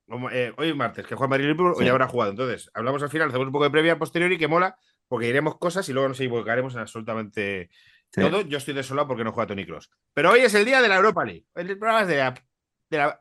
menos. 0.09 0.33
Eh, 0.33 0.53
hoy 0.59 0.75
martes, 0.75 1.07
que 1.07 1.15
juega 1.15 1.29
Madrid 1.31 1.45
Liverpool, 1.45 1.75
Sí. 1.77 1.85
hoy 1.85 1.89
habrá 1.89 2.09
jugado. 2.09 2.33
Entonces, 2.33 2.69
hablamos 2.75 3.03
al 3.03 3.11
final, 3.11 3.29
hacemos 3.29 3.47
un 3.47 3.53
poco 3.53 3.65
de 3.65 3.71
previa 3.71 3.97
posterior 3.99 4.33
y 4.33 4.39
que 4.39 4.49
mola, 4.49 4.77
porque 5.09 5.29
iremos 5.29 5.57
cosas 5.59 5.89
y 5.89 5.93
luego 5.93 6.09
nos 6.09 6.19
equivocaremos 6.19 6.75
en 6.75 6.81
absolutamente 6.81 7.71
Sí. 8.13 8.21
todo. 8.21 8.41
Yo 8.43 8.59
estoy 8.59 8.75
desolado 8.75 9.07
porque 9.07 9.23
no 9.23 9.31
juega 9.33 9.47
Tony 9.47 9.65
Cross. 9.65 9.89
Pero 10.13 10.31
hoy 10.33 10.41
es 10.41 10.53
el 10.55 10.65
día 10.65 10.83
de 10.83 10.89
la 10.89 10.97
Europa 10.97 11.25
League. 11.25 11.45
El 11.55 11.79
programa 11.79 12.03
es 12.03 12.09
de 12.09 12.17
la, 12.17 12.35
de 12.91 12.99
la 12.99 13.21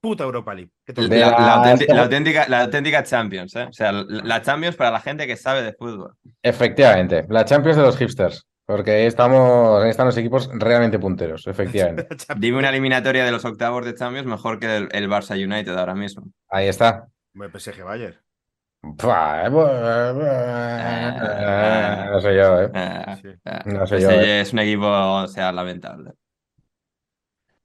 puta 0.00 0.24
Europa 0.24 0.54
League. 0.54 0.72
La, 0.88 1.04
la- 1.08 1.30
la 1.38 1.54
auténtica, 1.54 1.94
la 1.94 2.02
auténtica- 2.02 2.48
la 2.48 2.60
auténtica 2.62 3.02
Champions, 3.04 3.54
¿eh? 3.54 3.66
O 3.68 3.72
sea, 3.72 3.92
la, 3.92 4.04
la 4.24 4.42
Champions 4.42 4.74
para 4.74 4.90
la 4.90 5.00
gente 5.00 5.24
que 5.28 5.36
sabe 5.36 5.62
de 5.62 5.72
fútbol. 5.72 6.14
Efectivamente, 6.42 7.26
la 7.28 7.44
Champions 7.44 7.76
de 7.76 7.82
los 7.84 7.96
hipsters, 7.96 8.47
porque 8.68 9.06
estamos, 9.06 9.82
ahí 9.82 9.88
están 9.88 10.04
los 10.04 10.16
equipos 10.18 10.50
realmente 10.52 10.98
punteros, 10.98 11.46
efectivamente. 11.46 12.06
Dime 12.36 12.58
una 12.58 12.68
eliminatoria 12.68 13.24
de 13.24 13.32
los 13.32 13.46
octavos 13.46 13.82
de 13.86 13.94
Champions 13.94 14.26
mejor 14.26 14.58
que 14.60 14.76
el, 14.76 14.88
el 14.92 15.08
Barça 15.08 15.42
United 15.42 15.74
ahora 15.74 15.94
mismo. 15.94 16.30
Ahí 16.50 16.68
está. 16.68 17.08
Me 17.32 17.48
PSG 17.48 17.82
Bayern. 17.82 18.16
Pua, 18.98 19.46
eh, 19.46 19.48
bu- 19.50 19.64
No 22.12 22.20
sé 22.20 22.36
yo, 22.36 22.60
¿eh? 22.62 22.70
Eh, 22.74 23.16
Sí. 23.22 23.28
eh, 23.42 23.58
No 23.64 23.86
sé 23.86 24.00
yo, 24.02 24.10
eh. 24.10 24.40
es 24.42 24.52
un 24.52 24.58
equipo, 24.58 24.86
o 24.86 25.26
sea, 25.28 25.50
lamentable. 25.50 26.12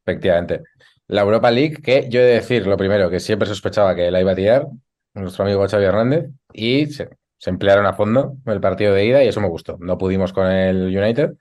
Efectivamente. 0.05 0.61
La 1.07 1.21
Europa 1.21 1.51
League, 1.51 1.81
que 1.83 2.07
yo 2.09 2.21
he 2.21 2.23
de 2.23 2.33
decir 2.35 2.65
lo 2.65 2.77
primero, 2.77 3.09
que 3.09 3.19
siempre 3.19 3.45
sospechaba 3.47 3.93
que 3.93 4.09
la 4.09 4.21
iba 4.21 4.31
a 4.31 4.35
tirar, 4.35 4.67
nuestro 5.15 5.43
amigo 5.43 5.67
Xavi 5.67 5.83
Hernández, 5.83 6.29
y 6.53 6.85
se, 6.87 7.09
se 7.43 7.49
emplearon 7.49 7.85
a 7.85 7.91
fondo 7.91 8.37
el 8.45 8.61
partido 8.61 8.93
de 8.93 9.05
ida 9.05 9.21
y 9.21 9.27
eso 9.27 9.41
me 9.41 9.49
gustó. 9.49 9.75
No 9.81 9.97
pudimos 9.97 10.31
con 10.31 10.47
el 10.49 10.97
United, 10.97 11.33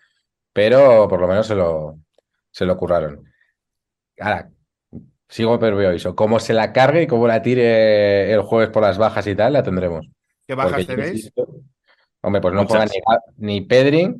pero 0.53 1.07
por 1.07 1.21
lo 1.21 1.29
menos 1.29 1.47
se 1.47 1.55
lo, 1.55 2.01
se 2.51 2.67
lo 2.67 2.77
curraron. 2.77 3.25
Ahora, 4.19 4.51
sigo 5.29 5.61
perverso. 5.61 6.17
Como 6.17 6.41
se 6.41 6.55
la 6.55 6.73
cargue 6.73 7.03
y 7.03 7.07
cómo 7.07 7.29
la 7.29 7.41
tire 7.41 8.33
el 8.33 8.43
jueves 8.43 8.71
por 8.71 8.83
las 8.83 8.99
bajas 8.99 9.29
y 9.29 9.37
tal, 9.37 9.53
la 9.53 9.63
tendremos. 9.63 10.09
¿Qué 10.45 10.57
bajas 10.57 10.73
Porque 10.73 10.87
tenéis? 10.87 11.13
insisto- 11.27 11.47
Hombre, 12.21 12.41
pues 12.41 12.53
no 12.53 12.67
juega 12.67 12.87
ni, 12.87 12.91
ni 13.37 13.61
Pedri, 13.61 14.13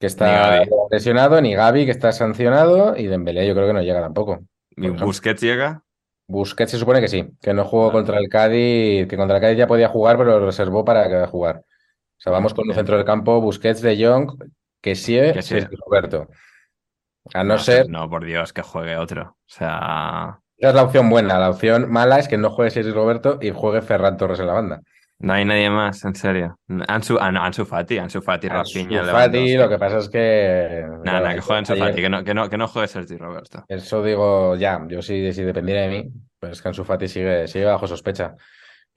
que 0.00 0.06
está 0.08 0.26
Gavi. 0.58 0.70
lesionado, 0.90 1.40
ni 1.40 1.54
Gavi, 1.54 1.84
que 1.84 1.92
está 1.92 2.10
sancionado, 2.10 2.96
y 2.96 3.06
Dembélé 3.06 3.46
yo 3.46 3.54
creo 3.54 3.68
que 3.68 3.74
no 3.74 3.82
llega 3.82 4.00
tampoco. 4.00 4.40
¿Y 4.70 4.74
por 4.74 4.84
ejemplo. 4.86 5.06
Busquets 5.06 5.40
llega? 5.40 5.84
Busquets 6.30 6.70
se 6.70 6.78
supone 6.78 7.00
que 7.00 7.08
sí, 7.08 7.28
que 7.40 7.52
no 7.52 7.64
jugó 7.64 7.90
contra 7.92 8.18
el 8.18 8.28
Cádiz, 8.28 9.06
que 9.08 9.16
contra 9.16 9.36
el 9.36 9.42
Cádiz 9.42 9.58
ya 9.58 9.66
podía 9.66 9.88
jugar, 9.88 10.16
pero 10.16 10.38
lo 10.38 10.46
reservó 10.46 10.84
para 10.84 11.08
que 11.08 11.26
jugar. 11.26 11.56
O 11.58 12.22
sea, 12.22 12.32
vamos 12.32 12.54
con 12.54 12.68
un 12.68 12.74
centro 12.74 12.96
del 12.96 13.04
campo, 13.04 13.40
Busquets 13.40 13.82
de 13.82 14.04
Jong, 14.04 14.32
que 14.80 14.94
sí, 14.94 15.14
Que 15.14 15.42
sí. 15.42 15.58
Roberto. 15.86 16.28
A 17.34 17.44
no 17.44 17.58
ser, 17.58 17.88
No, 17.88 18.08
por 18.08 18.24
Dios, 18.24 18.52
que 18.52 18.62
juegue 18.62 18.96
otro. 18.96 19.22
O 19.22 19.36
sea, 19.46 20.40
esa 20.56 20.68
es 20.68 20.74
la 20.74 20.82
opción 20.82 21.10
buena, 21.10 21.38
la 21.38 21.50
opción 21.50 21.90
mala 21.90 22.18
es 22.18 22.28
que 22.28 22.38
no 22.38 22.50
juegue 22.50 22.70
Sergi 22.70 22.92
Roberto 22.92 23.38
y 23.40 23.50
juegue 23.50 23.82
Ferran 23.82 24.16
Torres 24.16 24.40
en 24.40 24.46
la 24.46 24.52
banda. 24.52 24.82
No 25.20 25.32
hay 25.32 25.44
nadie 25.44 25.70
más, 25.70 26.04
en 26.04 26.14
serio. 26.14 26.58
Ansu, 26.88 27.16
ah, 27.20 27.30
no, 27.30 27.42
Ansu 27.42 27.64
Fati, 27.64 27.98
Ansu 27.98 28.20
Fati, 28.20 28.48
Rafinha, 28.48 29.00
Ansu 29.00 29.12
Fati, 29.12 29.56
lo 29.56 29.68
que 29.68 29.78
pasa 29.78 29.98
es 29.98 30.08
que... 30.08 30.84
No, 30.88 31.02
claro, 31.02 31.28
no, 31.28 31.34
que 31.34 31.40
juegue 31.40 31.58
Ansu 31.58 31.76
Fati, 31.76 32.00
que 32.02 32.08
no, 32.10 32.24
que 32.24 32.34
no, 32.34 32.50
que 32.50 32.56
no 32.58 32.68
juegue 32.68 32.88
Sergi 32.88 33.16
Roberto. 33.16 33.64
Eso 33.68 34.02
digo, 34.02 34.56
ya, 34.56 34.80
yo 34.88 35.00
sí, 35.02 35.32
si 35.32 35.42
dependiera 35.42 35.82
de 35.82 35.88
mí, 35.88 36.10
pues 36.38 36.52
es 36.52 36.62
que 36.62 36.68
Ansu 36.68 36.84
Fati 36.84 37.06
sigue, 37.08 37.46
sigue 37.48 37.66
bajo 37.66 37.86
sospecha. 37.86 38.34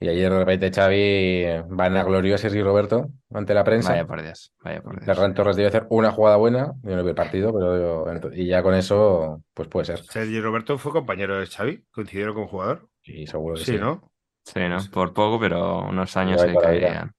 Y 0.00 0.08
ayer 0.08 0.30
de 0.30 0.38
repente 0.40 0.72
Xavi 0.72 1.44
vanaglorió 1.68 2.34
a 2.34 2.38
Sergi 2.38 2.60
Roberto 2.62 3.10
ante 3.32 3.54
la 3.54 3.62
prensa. 3.62 3.90
Vaya 3.90 4.04
por 4.04 4.22
Dios, 4.22 4.52
vaya 4.62 4.82
por 4.82 4.94
Dios. 4.94 5.04
Ferran 5.06 5.34
Torres 5.34 5.54
debe 5.54 5.68
hacer 5.68 5.86
una 5.88 6.10
jugada 6.10 6.36
buena, 6.36 6.72
yo 6.82 6.96
no 6.96 7.02
vi 7.04 7.10
el 7.10 7.14
partido, 7.14 7.52
pero 7.54 8.06
ent- 8.06 8.32
y 8.34 8.46
ya 8.46 8.62
con 8.62 8.74
eso, 8.74 9.40
pues 9.54 9.68
puede 9.68 9.86
ser. 9.86 10.02
Sergi 10.02 10.40
Roberto 10.40 10.78
fue 10.78 10.90
compañero 10.90 11.38
de 11.38 11.46
Xavi, 11.46 11.84
coincidieron 11.92 12.34
con 12.34 12.46
jugador. 12.48 12.88
Y 13.04 13.26
seguro 13.28 13.54
que 13.54 13.64
Sí, 13.64 13.72
sí. 13.72 13.78
¿no? 13.78 14.10
Sí, 14.44 14.60
¿no? 14.68 14.78
Por 14.92 15.12
poco, 15.14 15.40
pero 15.40 15.80
unos 15.88 16.16
años 16.16 16.40
se 16.40 16.54
caerían. 16.54 17.12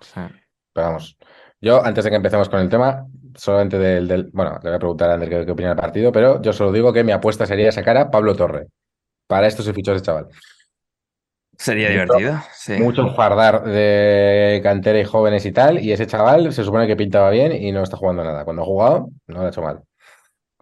Sí. 0.00 0.20
Pero 0.72 0.86
vamos, 0.88 1.16
yo 1.60 1.84
antes 1.84 2.04
de 2.04 2.10
que 2.10 2.16
empecemos 2.16 2.48
con 2.48 2.60
el 2.60 2.68
tema, 2.68 3.06
solamente 3.34 3.78
del, 3.78 4.08
del- 4.08 4.30
bueno, 4.32 4.58
le 4.62 4.70
voy 4.70 4.76
a 4.76 4.78
preguntar 4.78 5.10
a 5.10 5.14
Ander 5.14 5.28
qué, 5.28 5.46
qué 5.46 5.52
opina 5.52 5.68
del 5.70 5.76
partido, 5.78 6.12
pero 6.12 6.40
yo 6.42 6.52
solo 6.52 6.72
digo 6.72 6.92
que 6.92 7.04
mi 7.04 7.12
apuesta 7.12 7.46
sería 7.46 7.72
sacar 7.72 7.96
a 7.96 8.10
Pablo 8.10 8.34
Torre. 8.36 8.66
Para 9.26 9.46
esto 9.46 9.62
se 9.62 9.72
fichó 9.74 9.92
ese 9.94 10.04
chaval. 10.04 10.28
Sería 11.58 11.88
Mucho- 11.88 12.16
divertido, 12.18 12.40
sí. 12.52 12.72
Mucho 12.74 13.14
fardar 13.14 13.64
de 13.64 14.60
cantera 14.62 15.00
y 15.00 15.04
jóvenes 15.04 15.46
y 15.46 15.52
tal, 15.52 15.80
y 15.82 15.90
ese 15.92 16.06
chaval 16.06 16.52
se 16.52 16.62
supone 16.64 16.86
que 16.86 16.96
pintaba 16.96 17.30
bien 17.30 17.52
y 17.52 17.72
no 17.72 17.82
está 17.82 17.96
jugando 17.96 18.22
nada. 18.24 18.44
Cuando 18.44 18.62
ha 18.62 18.66
jugado, 18.66 19.08
no 19.26 19.38
lo 19.40 19.46
ha 19.46 19.48
hecho 19.48 19.62
mal. 19.62 19.80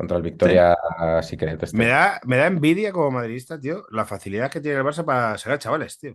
Contra 0.04 0.16
el 0.18 0.22
Victoria 0.22 0.76
Secret. 1.22 1.62
este. 1.62 1.76
Me 1.76 1.86
da, 1.86 2.20
me 2.24 2.36
da 2.36 2.46
envidia 2.46 2.92
como 2.92 3.10
madridista, 3.10 3.58
tío, 3.58 3.84
la 3.90 4.04
facilidad 4.04 4.50
que 4.50 4.60
tiene 4.60 4.78
el 4.78 4.84
Barça 4.84 5.04
para 5.04 5.36
sacar 5.38 5.58
chavales, 5.58 5.98
tío. 5.98 6.14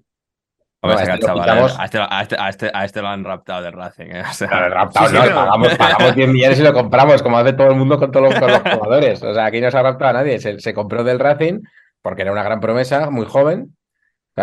No, 0.82 0.94
este 0.94 1.20
chaval, 1.20 1.44
quitamos- 1.44 1.78
a, 1.78 1.86
este, 1.86 1.98
a, 2.00 2.22
este, 2.22 2.36
a, 2.40 2.50
este, 2.50 2.72
a 2.74 2.86
este 2.86 3.02
lo 3.02 3.08
han 3.10 3.24
raptado 3.26 3.62
de 3.64 3.72
Racing. 3.72 4.06
¿eh? 4.12 4.22
O 4.30 4.32
sea, 4.34 4.48
Claro, 4.48 4.74
raptado, 4.74 5.08
Sí, 5.08 5.12
sí, 5.12 5.18
no, 5.18 5.24
pero- 5.24 5.36
pagamos, 5.36 5.76
pagamos 5.76 6.16
10 6.16 6.30
millones 6.30 6.60
y 6.60 6.64
lo 6.64 6.74
compramos, 6.74 7.22
como 7.22 7.38
hace 7.38 7.52
todo 7.54 7.68
el 7.68 7.76
mundo 7.76 8.00
con 8.00 8.12
todos 8.12 8.30
los, 8.30 8.40
con 8.40 8.50
los 8.50 8.62
jugadores. 8.74 9.22
O 9.24 9.34
sea, 9.34 9.46
aquí 9.46 9.60
no 9.60 9.70
se 9.72 9.78
ha 9.78 9.84
raptado 9.84 10.12
a 10.12 10.14
nadie. 10.14 10.40
Se, 10.40 10.58
se 10.60 10.74
compró 10.74 11.04
del 11.04 11.20
Racing 11.20 11.60
porque 12.02 12.22
era 12.22 12.32
una 12.32 12.44
gran 12.44 12.62
promesa, 12.62 13.10
muy 13.10 13.26
joven. 13.26 13.76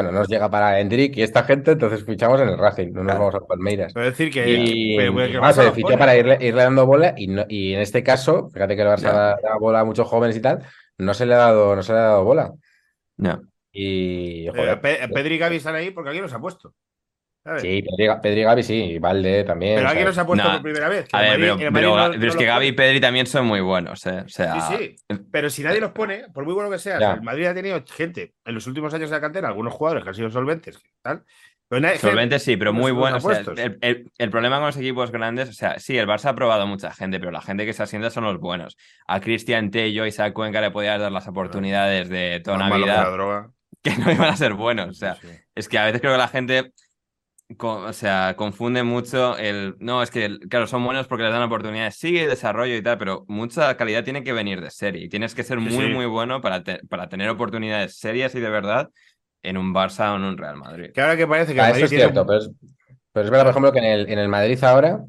Claro, 0.00 0.12
no 0.12 0.18
nos 0.18 0.28
llega 0.28 0.50
para 0.50 0.78
Hendrik 0.78 1.16
y 1.16 1.22
esta 1.22 1.42
gente, 1.44 1.70
entonces 1.72 2.04
fichamos 2.04 2.40
en 2.40 2.48
el 2.50 2.58
Racing, 2.58 2.88
no 2.92 3.02
nos 3.02 3.14
Claro. 3.14 3.18
vamos 3.20 3.34
a 3.34 3.46
Palmeiras. 3.46 3.92
Quiero 3.94 4.10
decir 4.10 4.30
que. 4.30 4.46
Y, 4.48 4.96
pero- 4.96 5.14
pero 5.14 5.52
se 5.52 5.72
fichó 5.72 5.96
para 5.98 6.16
irle, 6.16 6.36
irle 6.40 6.62
dando 6.62 6.84
bola 6.86 7.14
y, 7.16 7.28
no- 7.28 7.46
y 7.48 7.72
en 7.72 7.80
este 7.80 8.02
caso, 8.02 8.50
fíjate 8.50 8.76
que 8.76 8.82
el 8.82 8.88
Barça 8.88 9.02
Ya. 9.02 9.12
da, 9.12 9.36
da 9.42 9.56
bola 9.58 9.80
a 9.80 9.84
muchos 9.84 10.06
jóvenes 10.06 10.36
y 10.36 10.40
tal, 10.40 10.62
no 10.98 11.14
se 11.14 11.24
le 11.26 11.34
ha 11.34 11.38
dado, 11.38 11.74
no 11.76 11.82
se 11.82 11.92
le 11.92 11.98
ha 11.98 12.02
dado 12.02 12.24
bola. 12.24 12.52
no. 13.16 13.40
Y 13.72 14.46
Eh, 14.48 14.52
joder, 14.56 14.80
Pe- 14.80 15.08
Pedri 15.12 15.34
y 15.34 15.38
Gavi 15.38 15.56
están 15.56 15.74
ahí 15.74 15.90
porque 15.90 16.08
alguien 16.08 16.22
los 16.22 16.32
ha 16.32 16.38
puesto. 16.40 16.72
Sí, 17.58 17.82
Pedri, 17.82 18.08
Pedri 18.22 18.40
y 18.40 18.44
Gavi 18.44 18.62
sí, 18.62 18.74
y 18.74 18.98
Valde 18.98 19.44
también. 19.44 19.76
Pero 19.76 19.88
alguien 19.88 20.06
los 20.06 20.18
ha 20.18 20.26
puesto 20.26 20.44
No. 20.46 20.52
por 20.54 20.62
primera 20.62 20.88
vez. 20.88 21.06
A 21.12 21.20
ver, 21.20 21.30
Madrid- 21.30 21.42
pero, 21.42 21.52
el 21.52 21.58
pero, 21.58 21.70
Madrid 21.72 21.86
no- 22.06 22.10
pero 22.12 22.22
no 22.22 22.28
es 22.28 22.36
que 22.36 22.44
Gavi 22.46 22.66
y. 22.66 22.72
Pedri 22.72 23.00
también 23.00 23.26
son 23.26 23.46
muy 23.46 23.60
buenos, 23.60 24.04
¿eh? 24.06 24.22
O 24.24 24.28
sea, 24.28 24.60
Sí, 24.60 24.76
sí. 25.08 25.16
Pero 25.30 25.50
si 25.50 25.62
nadie 25.62 25.80
los 25.80 25.92
pone, 25.92 26.24
por 26.34 26.44
muy 26.44 26.54
bueno 26.54 26.70
que 26.70 26.78
sea, 26.78 26.98
Ya. 26.98 27.12
el 27.12 27.22
Madrid 27.22 27.46
ha 27.46 27.54
tenido 27.54 27.82
gente 27.86 28.34
en 28.44 28.54
los 28.54 28.66
últimos 28.66 28.92
años 28.94 29.10
de 29.10 29.16
la 29.16 29.20
cantera, 29.20 29.48
algunos 29.48 29.72
jugadores 29.72 30.02
que 30.04 30.10
han 30.10 30.14
sido 30.14 30.30
solventes, 30.30 30.78
tal. 31.02 31.24
Pero 31.68 31.80
nadie- 31.80 31.98
Solventes 31.98 32.44
sí, 32.44 32.56
pero 32.56 32.72
muy 32.72 32.92
buenos. 32.92 33.24
o 33.24 33.28
sea, 33.28 33.40
el, 33.56 33.78
el- 33.80 34.10
el 34.18 34.30
problema 34.30 34.58
con 34.58 34.66
los 34.66 34.76
equipos 34.76 35.10
grandes, 35.10 35.48
o 35.48 35.52
sea, 35.52 35.80
sí, 35.80 35.98
el 35.98 36.06
Barça 36.06 36.26
ha 36.26 36.34
probado 36.36 36.64
mucha 36.66 36.92
gente, 36.92 37.18
pero 37.18 37.32
la 37.32 37.40
gente 37.40 37.66
que 37.66 37.72
se 37.72 37.82
asienta 37.82 38.08
son 38.10 38.22
los 38.22 38.38
buenos. 38.38 38.76
A 39.08 39.18
Cristian 39.20 39.72
Tello 39.72 40.04
y 40.04 40.08
Isaac 40.08 40.32
Cuenca 40.32 40.60
le 40.60 40.70
podías 40.70 41.00
dar 41.00 41.10
las 41.10 41.26
oportunidades 41.26 42.08
de 42.08 42.40
toda 42.44 42.58
malo 42.58 42.84
que 42.84 42.90
la 42.92 43.00
vida 43.02 43.10
droga. 43.10 43.50
que 43.82 43.96
no 43.96 44.12
iban 44.12 44.28
a 44.28 44.36
ser 44.36 44.54
buenos. 44.54 44.90
O 44.90 44.94
sea, 44.94 45.14
Sí. 45.16 45.26
es 45.56 45.68
que 45.68 45.78
a 45.78 45.84
veces 45.86 46.00
creo 46.00 46.12
que 46.12 46.18
la 46.18 46.28
gente 46.28 46.72
o 47.58 47.92
sea, 47.92 48.34
confunde 48.36 48.82
mucho 48.82 49.36
el. 49.38 49.76
No, 49.78 50.02
es 50.02 50.10
que, 50.10 50.38
claro, 50.48 50.66
son 50.66 50.84
buenos 50.84 51.06
porque 51.06 51.24
les 51.24 51.32
dan 51.32 51.42
oportunidades. 51.42 51.96
Sí, 51.96 52.12
desarrollo 52.12 52.74
y 52.76 52.82
tal, 52.82 52.98
pero 52.98 53.24
mucha 53.28 53.76
calidad 53.76 54.04
tiene 54.04 54.24
que 54.24 54.32
venir 54.32 54.60
de 54.60 54.70
serie. 54.70 55.04
Y 55.04 55.08
tienes 55.08 55.34
que 55.34 55.44
ser 55.44 55.58
Sí, 55.58 55.64
muy, 55.64 55.86
sí. 55.86 55.92
muy 55.92 56.06
bueno 56.06 56.40
para, 56.40 56.62
te- 56.64 56.80
para 56.88 57.08
tener 57.08 57.28
oportunidades 57.30 57.98
serias 57.98 58.34
y 58.34 58.40
de 58.40 58.50
verdad 58.50 58.90
en 59.42 59.56
un 59.56 59.72
Barça 59.72 60.12
o 60.12 60.16
en 60.16 60.24
un 60.24 60.36
Real 60.36 60.56
Madrid. 60.56 60.90
Que 60.92 61.00
ahora 61.00 61.16
que 61.16 61.26
parece 61.26 61.54
que 61.54 61.60
ah, 61.60 61.70
eso 61.70 61.84
es 61.84 61.90
tiene 61.90 62.04
cierto, 62.04 62.26
pero 62.26 62.38
es, 62.40 62.50
pero 63.12 63.24
es 63.24 63.30
verdad, 63.30 63.44
por 63.44 63.50
ejemplo, 63.50 63.72
que 63.72 63.78
en 63.78 63.84
el, 63.84 64.10
en 64.10 64.18
el 64.18 64.28
Madrid 64.28 64.62
ahora 64.64 65.04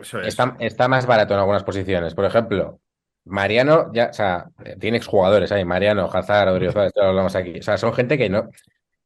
Eso 0.00 0.20
es. 0.20 0.28
está, 0.28 0.56
está 0.60 0.86
más 0.88 1.06
barato 1.06 1.34
en 1.34 1.40
algunas 1.40 1.64
posiciones. 1.64 2.14
Por 2.14 2.24
ejemplo, 2.24 2.80
Mariano, 3.24 3.90
ya, 3.92 4.08
o 4.10 4.12
sea, 4.12 4.46
tiene 4.78 4.98
exjugadores 4.98 5.50
ahí, 5.50 5.64
Mariano, 5.64 6.08
Hazard, 6.12 6.50
Odriozola, 6.50 6.86
esto 6.86 7.02
lo 7.02 7.08
hablamos 7.08 7.34
aquí. 7.34 7.58
O 7.58 7.62
sea, 7.62 7.76
son 7.78 7.92
gente 7.94 8.16
que 8.18 8.28
no, 8.28 8.48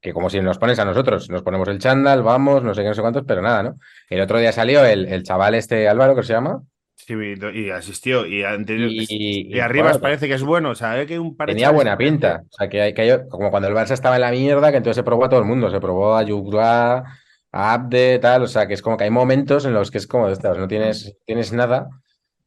que 0.01 0.13
como 0.13 0.31
si 0.31 0.41
nos 0.41 0.59
pones 0.59 0.79
a 0.79 0.85
nosotros, 0.85 1.29
nos 1.31 1.43
ponemos 1.43 1.69
el 1.69 1.79
chándal, 1.79 2.23
vamos, 2.23 2.63
no 2.63 2.75
sé 2.75 2.83
qué, 2.83 2.89
no 2.89 2.95
sé 2.95 3.01
cuántos, 3.01 3.25
pero 3.27 3.43
nada, 3.43 3.63
¿no? 3.63 3.77
El 4.09 4.21
otro 4.21 4.39
día 4.39 4.53
salió 4.53 4.85
el, 4.85 5.07
el 5.07 5.23
chaval 5.25 5.55
este 5.55 5.89
Álvaro, 5.89 6.15
que 6.15 6.23
se 6.23 6.33
llama, 6.33 6.63
Sí, 7.01 7.15
y, 7.55 7.71
asistió. 7.71 8.27
Y, 8.27 8.43
anterior- 8.43 8.91
y, 8.91 9.07
y, 9.09 9.57
y, 9.57 9.61
Arribas 9.61 9.93
bueno, 9.93 10.03
parece 10.03 10.27
que 10.29 10.35
es 10.35 10.43
bueno. 10.43 10.71
O 10.71 10.75
sea, 10.75 11.07
que 11.07 11.19
un 11.19 11.37
par 11.37 11.47
de 11.47 11.55
tenía 11.55 11.71
buena 11.71 11.97
pinta. 11.97 12.43
O 12.51 12.57
sea, 12.57 12.69
que 12.69 12.83
hay, 12.83 12.93
que 12.93 13.03
hay- 13.03 13.29
como 13.31 13.51
cuando 13.51 13.69
el 13.69 13.75
Barça 13.75 13.93
estaba 13.93 14.17
en 14.17 14.23
la 14.23 14.31
mierda, 14.33 14.71
que 14.73 14.79
entonces 14.79 14.97
se 14.97 15.05
probó 15.05 15.25
a 15.25 15.29
todo 15.29 15.41
el 15.41 15.47
mundo, 15.47 15.71
se 15.71 15.81
probó 15.81 16.17
a 16.17 16.23
Yugla, 16.25 17.05
a 17.53 17.73
Abde, 17.73 18.19
tal, 18.19 18.43
o 18.43 18.47
sea, 18.49 18.67
que 18.67 18.75
es 18.75 18.83
como 18.83 18.97
que 18.97 19.05
hay 19.05 19.11
momentos 19.11 19.65
en 19.65 19.73
los 19.75 19.91
que 19.93 19.99
es 19.99 20.07
como, 20.09 20.25
"Ostras, 20.25 20.59
no 20.59 20.67
tienes, 20.69 21.17
tienes 21.25 21.53
nada. 21.53 21.89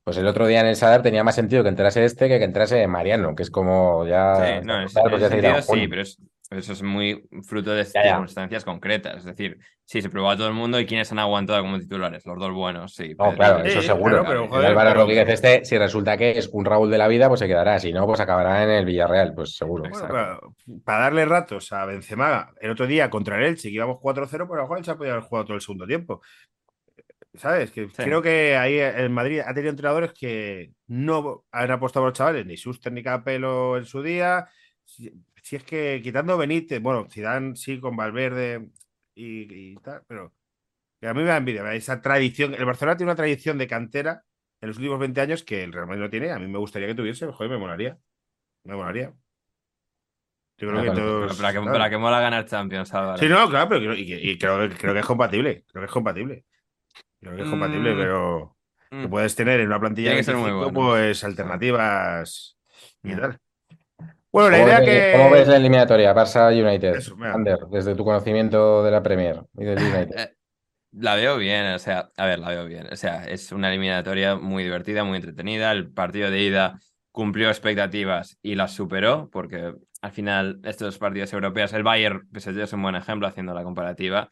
Pues 0.04 0.18
el 0.18 0.28
otro 0.28 0.46
día 0.46 0.60
en 0.60 0.68
el 0.68 0.76
Sadar 0.76 1.02
tenía 1.02 1.24
más 1.24 1.36
sentido 1.36 1.64
que 1.64 1.70
entrase 1.70 2.04
este 2.04 2.28
que 2.28 2.38
que 2.38 2.46
entrase 2.46 2.86
Mariano, 2.88 3.34
que 3.36 3.44
es 3.44 3.50
como 3.52 4.06
ya. 4.06 4.36
Sí, 4.36 4.66
no, 4.66 4.82
en 4.82 4.88
pues 4.92 5.22
sentido 5.30 5.62
sí, 5.62 5.88
pero 5.88 6.02
es, 6.02 6.18
eso 6.52 6.74
es 6.74 6.84
muy 6.84 7.28
fruto 7.48 7.72
de 7.72 7.84
Ya, 7.86 8.04
ya. 8.04 8.10
circunstancias 8.12 8.64
concretas. 8.66 9.18
Es 9.18 9.24
decir, 9.26 9.58
sí, 9.86 10.02
se 10.02 10.10
probó 10.10 10.30
a 10.30 10.38
todo 10.38 10.48
el 10.48 10.54
mundo 10.54 10.80
y 10.80 10.86
quiénes 10.86 11.12
han 11.12 11.20
aguantado 11.20 11.62
como 11.62 11.80
titulares, 11.80 12.26
los 12.26 12.38
dos 12.38 12.52
buenos, 12.54 12.94
sí. 12.94 13.16
No, 13.18 13.34
claro, 13.34 13.64
eso 13.64 13.82
seguro. 13.82 14.24
claro, 14.24 14.48
pero, 14.50 14.60
El 14.60 14.66
Álvaro 14.68 14.90
pero- 14.92 15.02
Rodríguez 15.02 15.30
este, 15.30 15.66
si 15.66 15.78
resulta 15.78 16.18
que 16.18 16.32
es 16.38 16.50
un 16.52 16.66
Raúl 16.66 16.92
de 16.92 16.98
la 16.98 17.08
vida, 17.08 17.28
pues 17.30 17.40
se 17.40 17.48
quedará. 17.48 17.80
Si 17.80 17.92
no, 17.94 18.06
pues 18.06 18.20
acabará 18.20 18.64
en 18.64 18.70
el 18.70 18.86
Villarreal, 18.86 19.34
pues 19.34 19.56
seguro. 19.56 19.84
Bueno, 19.90 20.54
para, 20.86 21.00
darle 21.04 21.26
ratos 21.26 21.72
a 21.72 21.86
Benzema 21.86 22.52
el 22.60 22.72
otro 22.72 22.86
día 22.86 23.10
contra 23.10 23.38
el 23.38 23.46
Elche, 23.46 23.70
que 23.70 23.76
íbamos 23.76 23.98
4-0, 24.00 24.30
pero 24.30 24.44
a 24.44 24.58
lo 24.58 24.62
mejor 24.64 24.78
el 24.78 24.82
Elche 24.82 24.92
ha 24.92 24.98
podido 24.98 25.14
haber 25.16 25.26
jugado 25.26 25.46
todo 25.46 25.56
el 25.56 25.62
segundo 25.62 25.88
tiempo. 25.88 26.22
¿Sabes? 27.34 27.72
Que 27.72 27.86
Sí. 27.88 28.04
creo 28.04 28.22
que 28.22 28.58
ahí 28.58 28.78
el 28.78 29.10
Madrid 29.10 29.40
ha 29.40 29.54
tenido 29.54 29.70
entrenadores 29.70 30.12
que 30.12 30.72
no 30.88 31.46
han 31.54 31.72
apostado 31.72 32.04
por 32.04 32.10
los 32.10 32.18
chavales, 32.18 32.46
ni 32.46 32.58
Suster 32.58 32.92
ni 32.92 33.02
Capello 33.02 33.78
en 33.78 33.86
su 33.86 34.04
día. 34.04 34.50
Si, 35.52 35.58
es 35.58 35.64
que 35.66 36.00
quitando 36.02 36.38
Benítez, 36.38 36.82
bueno, 36.82 37.08
Zidane 37.10 37.58
sí 37.58 37.78
con 37.82 37.98
Valverde 37.98 38.70
y, 39.14 39.72
y 39.72 39.76
tal, 39.84 40.02
pero 40.08 40.34
que 41.02 41.10
a 41.10 41.14
mí 41.14 41.24
me 41.24 41.28
da 41.28 41.36
envidia. 41.36 41.74
Esa 41.74 42.02
tradición, 42.02 42.54
el 42.54 42.64
Barcelona 42.64 42.96
tiene 42.96 43.12
una 43.12 43.18
tradición 43.18 43.58
de 43.58 43.68
cantera 43.68 44.24
en 44.62 44.70
los 44.70 44.78
últimos 44.78 44.98
20 44.98 45.20
años 45.20 45.44
que 45.44 45.66
el 45.66 45.74
Real 45.74 45.88
Madrid 45.88 46.04
no 46.04 46.10
tiene. 46.10 46.32
A 46.32 46.40
mí 46.40 46.48
me 46.48 46.58
gustaría 46.58 46.88
que 46.88 46.96
tuviese, 46.96 47.28
joder, 47.28 47.52
me 47.52 47.58
molaría. 47.58 47.98
Me 48.64 48.76
molaría. 48.78 49.12
Yo 50.58 50.70
creo 50.70 50.80
Ah, 50.80 50.84
que 50.84 50.92
todos- 50.92 51.28
Pero 51.38 51.42
para 51.42 51.52
que, 51.60 51.66
para 51.70 51.90
que 51.90 51.98
mola 51.98 52.22
ganar 52.22 52.46
Champions, 52.46 52.94
Álvaro. 52.94 53.18
Sí, 53.18 53.28
no, 53.28 53.50
claro, 53.50 53.68
pero 53.68 53.82
creo- 53.82 53.96
y, 53.96 54.08
que- 54.08 54.22
y 54.22 54.38
creo, 54.38 54.70
que- 54.70 54.78
creo 54.78 54.94
que 54.94 55.00
es 55.02 55.06
compatible. 55.06 55.66
Creo 55.70 55.82
que 55.82 55.88
es 55.88 55.92
compatible. 55.92 56.46
Creo 57.20 57.36
que 57.36 57.42
es 57.42 57.50
compatible, 57.50 57.94
Mm. 57.94 57.98
pero 57.98 58.58
Mm. 58.92 59.02
que 59.02 59.08
puedes 59.10 59.36
tener 59.36 59.60
en 59.60 59.68
una 59.68 59.82
plantilla 59.82 60.12
de 60.12 60.16
que 60.16 60.24
ser 60.24 60.36
muy 60.36 60.46
25, 60.46 60.72
bueno. 60.72 60.80
pues 60.94 61.26
alternativas 61.26 62.58
y 63.04 63.10
Ya. 63.10 63.20
tal. 63.20 63.40
Bueno, 64.32 64.50
la 64.50 64.58
¿Cómo 64.58 64.68
idea 64.68 64.80
ves, 64.80 65.08
que. 65.12 65.12
cómo 65.12 65.30
ves 65.30 65.48
la 65.48 65.58
eliminatoria 65.58 66.14
Barça 66.14 66.52
United? 66.52 66.96
Eso. 66.96 67.16
Ander, 67.22 67.60
desde 67.70 67.96
tu 67.96 68.04
conocimiento 68.06 68.84
de 68.84 68.92
la 68.92 69.04
Premier 69.04 69.42
y 69.58 69.66
del 69.66 69.80
United. 69.82 70.16
Eh, 70.18 70.36
La 70.92 71.16
veo 71.16 71.38
bien, 71.38 71.68
o 71.74 71.80
sea, 71.80 72.12
a 72.18 72.26
ver, 72.26 72.40
la 72.40 72.50
veo 72.50 72.66
bien. 72.66 72.88
O 72.92 72.96
sea, 72.98 73.26
es 73.26 73.52
una 73.52 73.70
eliminatoria 73.70 74.36
muy 74.36 74.64
divertida, 74.64 75.04
muy 75.04 75.18
entretenida. 75.18 75.72
El 75.72 75.92
partido 75.94 76.32
de 76.32 76.42
ida 76.44 76.80
cumplió 77.12 77.50
expectativas 77.50 78.38
y 78.42 78.56
las 78.56 78.74
superó, 78.74 79.30
porque 79.32 79.74
al 80.02 80.12
final 80.12 80.60
estos 80.64 80.98
partidos 80.98 81.34
europeos, 81.34 81.74
el 81.74 81.84
Bayern 81.84 82.28
PSG 82.32 82.60
es 82.64 82.74
un 82.74 82.84
buen 82.84 82.96
ejemplo 82.96 83.28
haciendo 83.28 83.54
la 83.54 83.64
comparativa. 83.64 84.30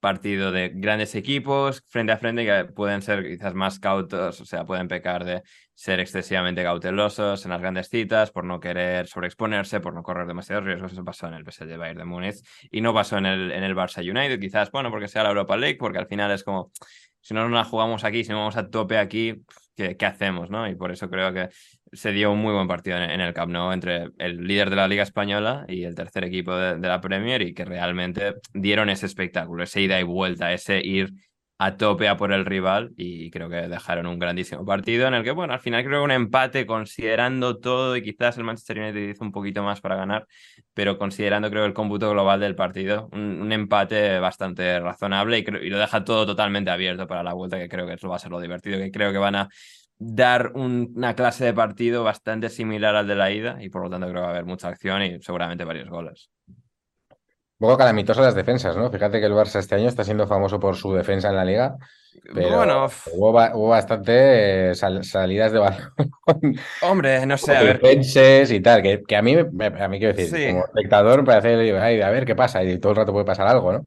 partido 0.00 0.50
de 0.52 0.70
grandes 0.74 1.14
equipos 1.14 1.82
frente 1.88 2.12
a 2.12 2.18
frente 2.18 2.44
que 2.46 2.64
pueden 2.72 3.02
ser 3.02 3.24
quizás 3.26 3.54
más 3.54 3.78
cautos, 3.80 4.40
o 4.40 4.44
sea, 4.46 4.64
pueden 4.66 4.88
pecar 4.88 5.24
de 5.24 5.42
ser 5.80 5.98
excesivamente 5.98 6.62
cautelosos 6.62 7.42
en 7.46 7.52
las 7.52 7.60
grandes 7.62 7.88
citas, 7.88 8.30
por 8.30 8.44
no 8.44 8.60
querer 8.60 9.06
sobreexponerse, 9.06 9.80
por 9.80 9.94
no 9.94 10.02
correr 10.02 10.26
demasiados 10.26 10.62
riesgos. 10.62 10.92
Eso 10.92 11.02
pasó 11.02 11.26
en 11.26 11.32
el 11.32 11.50
PSG 11.50 11.78
Bayern 11.78 12.00
de 12.00 12.04
Múnich 12.04 12.34
y 12.70 12.82
no 12.82 12.92
pasó 12.92 13.16
en 13.16 13.24
el, 13.24 13.50
en 13.50 13.62
el 13.62 13.74
Barça 13.74 14.02
United, 14.02 14.38
quizás, 14.38 14.70
bueno, 14.70 14.90
porque 14.90 15.08
sea 15.08 15.22
la 15.22 15.30
Europa 15.30 15.56
League, 15.56 15.78
porque 15.78 15.96
al 15.96 16.06
final 16.06 16.32
es 16.32 16.44
como, 16.44 16.70
si 17.22 17.32
no 17.32 17.44
nos 17.44 17.52
la 17.52 17.64
jugamos 17.64 18.04
aquí, 18.04 18.24
si 18.24 18.30
no 18.30 18.40
vamos 18.40 18.58
a 18.58 18.68
tope 18.68 18.98
aquí, 18.98 19.42
¿qué, 19.74 19.96
hacemos? 20.04 20.50
¿no? 20.50 20.68
Y 20.68 20.74
por 20.74 20.92
eso 20.92 21.08
creo 21.08 21.32
que 21.32 21.48
se 21.92 22.12
dio 22.12 22.30
un 22.30 22.40
muy 22.40 22.52
buen 22.52 22.68
partido 22.68 22.98
en, 22.98 23.04
en 23.12 23.22
el 23.22 23.32
Camp 23.32 23.50
Nou 23.50 23.72
entre 23.72 24.10
el 24.18 24.36
líder 24.46 24.68
de 24.68 24.76
la 24.76 24.86
Liga 24.86 25.02
Española 25.02 25.64
y 25.66 25.84
el 25.84 25.94
tercer 25.94 26.24
equipo 26.24 26.54
de, 26.54 26.76
de, 26.76 26.88
la 26.88 27.00
Premier 27.00 27.40
y 27.40 27.54
que 27.54 27.64
realmente 27.64 28.34
dieron 28.52 28.90
ese 28.90 29.06
espectáculo, 29.06 29.62
ese 29.62 29.80
ida 29.80 29.98
y 29.98 30.02
vuelta, 30.02 30.52
ese 30.52 30.84
ir 30.84 31.10
a 31.62 31.76
tope 31.76 32.08
a 32.08 32.16
por 32.16 32.32
el 32.32 32.46
rival 32.46 32.92
y 32.96 33.30
creo 33.30 33.50
que 33.50 33.68
dejaron 33.68 34.06
un 34.06 34.18
grandísimo 34.18 34.64
partido 34.64 35.06
en 35.06 35.12
el 35.12 35.22
que, 35.22 35.30
bueno, 35.30 35.52
al 35.52 35.60
final 35.60 35.84
creo 35.84 36.00
que 36.00 36.04
un 36.04 36.10
empate 36.10 36.64
considerando 36.64 37.58
todo 37.58 37.96
y 37.96 38.02
quizás 38.02 38.38
el 38.38 38.44
Manchester 38.44 38.78
United 38.78 39.10
hizo 39.10 39.22
un 39.22 39.30
poquito 39.30 39.62
más 39.62 39.82
para 39.82 39.94
ganar, 39.94 40.26
pero 40.72 40.96
considerando 40.96 41.50
creo 41.50 41.66
el 41.66 41.74
cómputo 41.74 42.10
global 42.12 42.40
del 42.40 42.54
partido, 42.54 43.10
un, 43.12 43.52
empate 43.52 44.18
bastante 44.20 44.80
razonable 44.80 45.40
y, 45.40 45.44
lo 45.68 45.78
deja 45.78 46.02
todo 46.02 46.24
totalmente 46.24 46.70
abierto 46.70 47.06
para 47.06 47.22
la 47.22 47.34
vuelta, 47.34 47.58
que 47.58 47.68
creo 47.68 47.86
que 47.86 47.92
eso 47.92 48.08
va 48.08 48.16
a 48.16 48.20
ser 48.20 48.30
lo 48.30 48.40
divertido, 48.40 48.78
que 48.78 48.90
creo 48.90 49.12
que 49.12 49.18
van 49.18 49.34
a 49.34 49.48
dar 49.98 50.52
un, 50.54 50.94
una 50.96 51.14
clase 51.14 51.44
de 51.44 51.52
partido 51.52 52.04
bastante 52.04 52.48
similar 52.48 52.96
al 52.96 53.06
de 53.06 53.16
la 53.16 53.30
ida 53.32 53.62
y 53.62 53.68
por 53.68 53.82
lo 53.82 53.90
tanto 53.90 54.06
creo 54.06 54.22
que 54.22 54.22
va 54.22 54.28
a 54.28 54.30
haber 54.30 54.46
mucha 54.46 54.68
acción 54.68 55.02
y 55.02 55.20
seguramente 55.20 55.64
varios 55.64 55.90
goles. 55.90 56.30
Un 57.60 57.68
poco 57.68 57.78
calamitoso 57.78 58.22
las 58.22 58.34
defensas, 58.34 58.74
¿no? 58.74 58.90
Fíjate 58.90 59.20
que 59.20 59.26
el 59.26 59.32
Barça 59.32 59.58
este 59.58 59.74
año 59.74 59.88
está 59.88 60.02
siendo 60.02 60.26
famoso 60.26 60.58
por 60.58 60.76
su 60.76 60.94
defensa 60.94 61.28
en 61.28 61.36
la 61.36 61.44
liga, 61.44 61.76
pero 62.34 62.56
bueno, 62.56 62.86
hubo, 63.14 63.30
hubo 63.30 63.68
bastante 63.68 64.74
sal, 64.74 65.04
salidas 65.04 65.52
de 65.52 65.58
balón. 65.58 65.92
Hombre, 66.82 67.26
no 67.26 67.36
sé, 67.36 67.56
a 67.56 67.62
ver. 67.62 67.80
Y 67.82 68.60
tal, 68.60 68.82
que, 68.82 69.02
que, 69.06 69.16
a 69.16 69.22
mí, 69.22 69.36
a 69.36 69.88
mí 69.88 69.98
quiero 69.98 70.14
decir, 70.14 70.36
sí. 70.36 70.46
como 70.48 70.64
espectador, 70.64 71.24
parece, 71.24 71.78
ay, 71.78 72.00
a 72.00 72.10
ver 72.10 72.24
qué 72.24 72.34
pasa, 72.34 72.62
y 72.62 72.78
todo 72.78 72.92
el 72.92 72.96
rato 72.96 73.12
puede 73.12 73.24
pasar 73.24 73.46
algo, 73.46 73.72
¿no? 73.72 73.86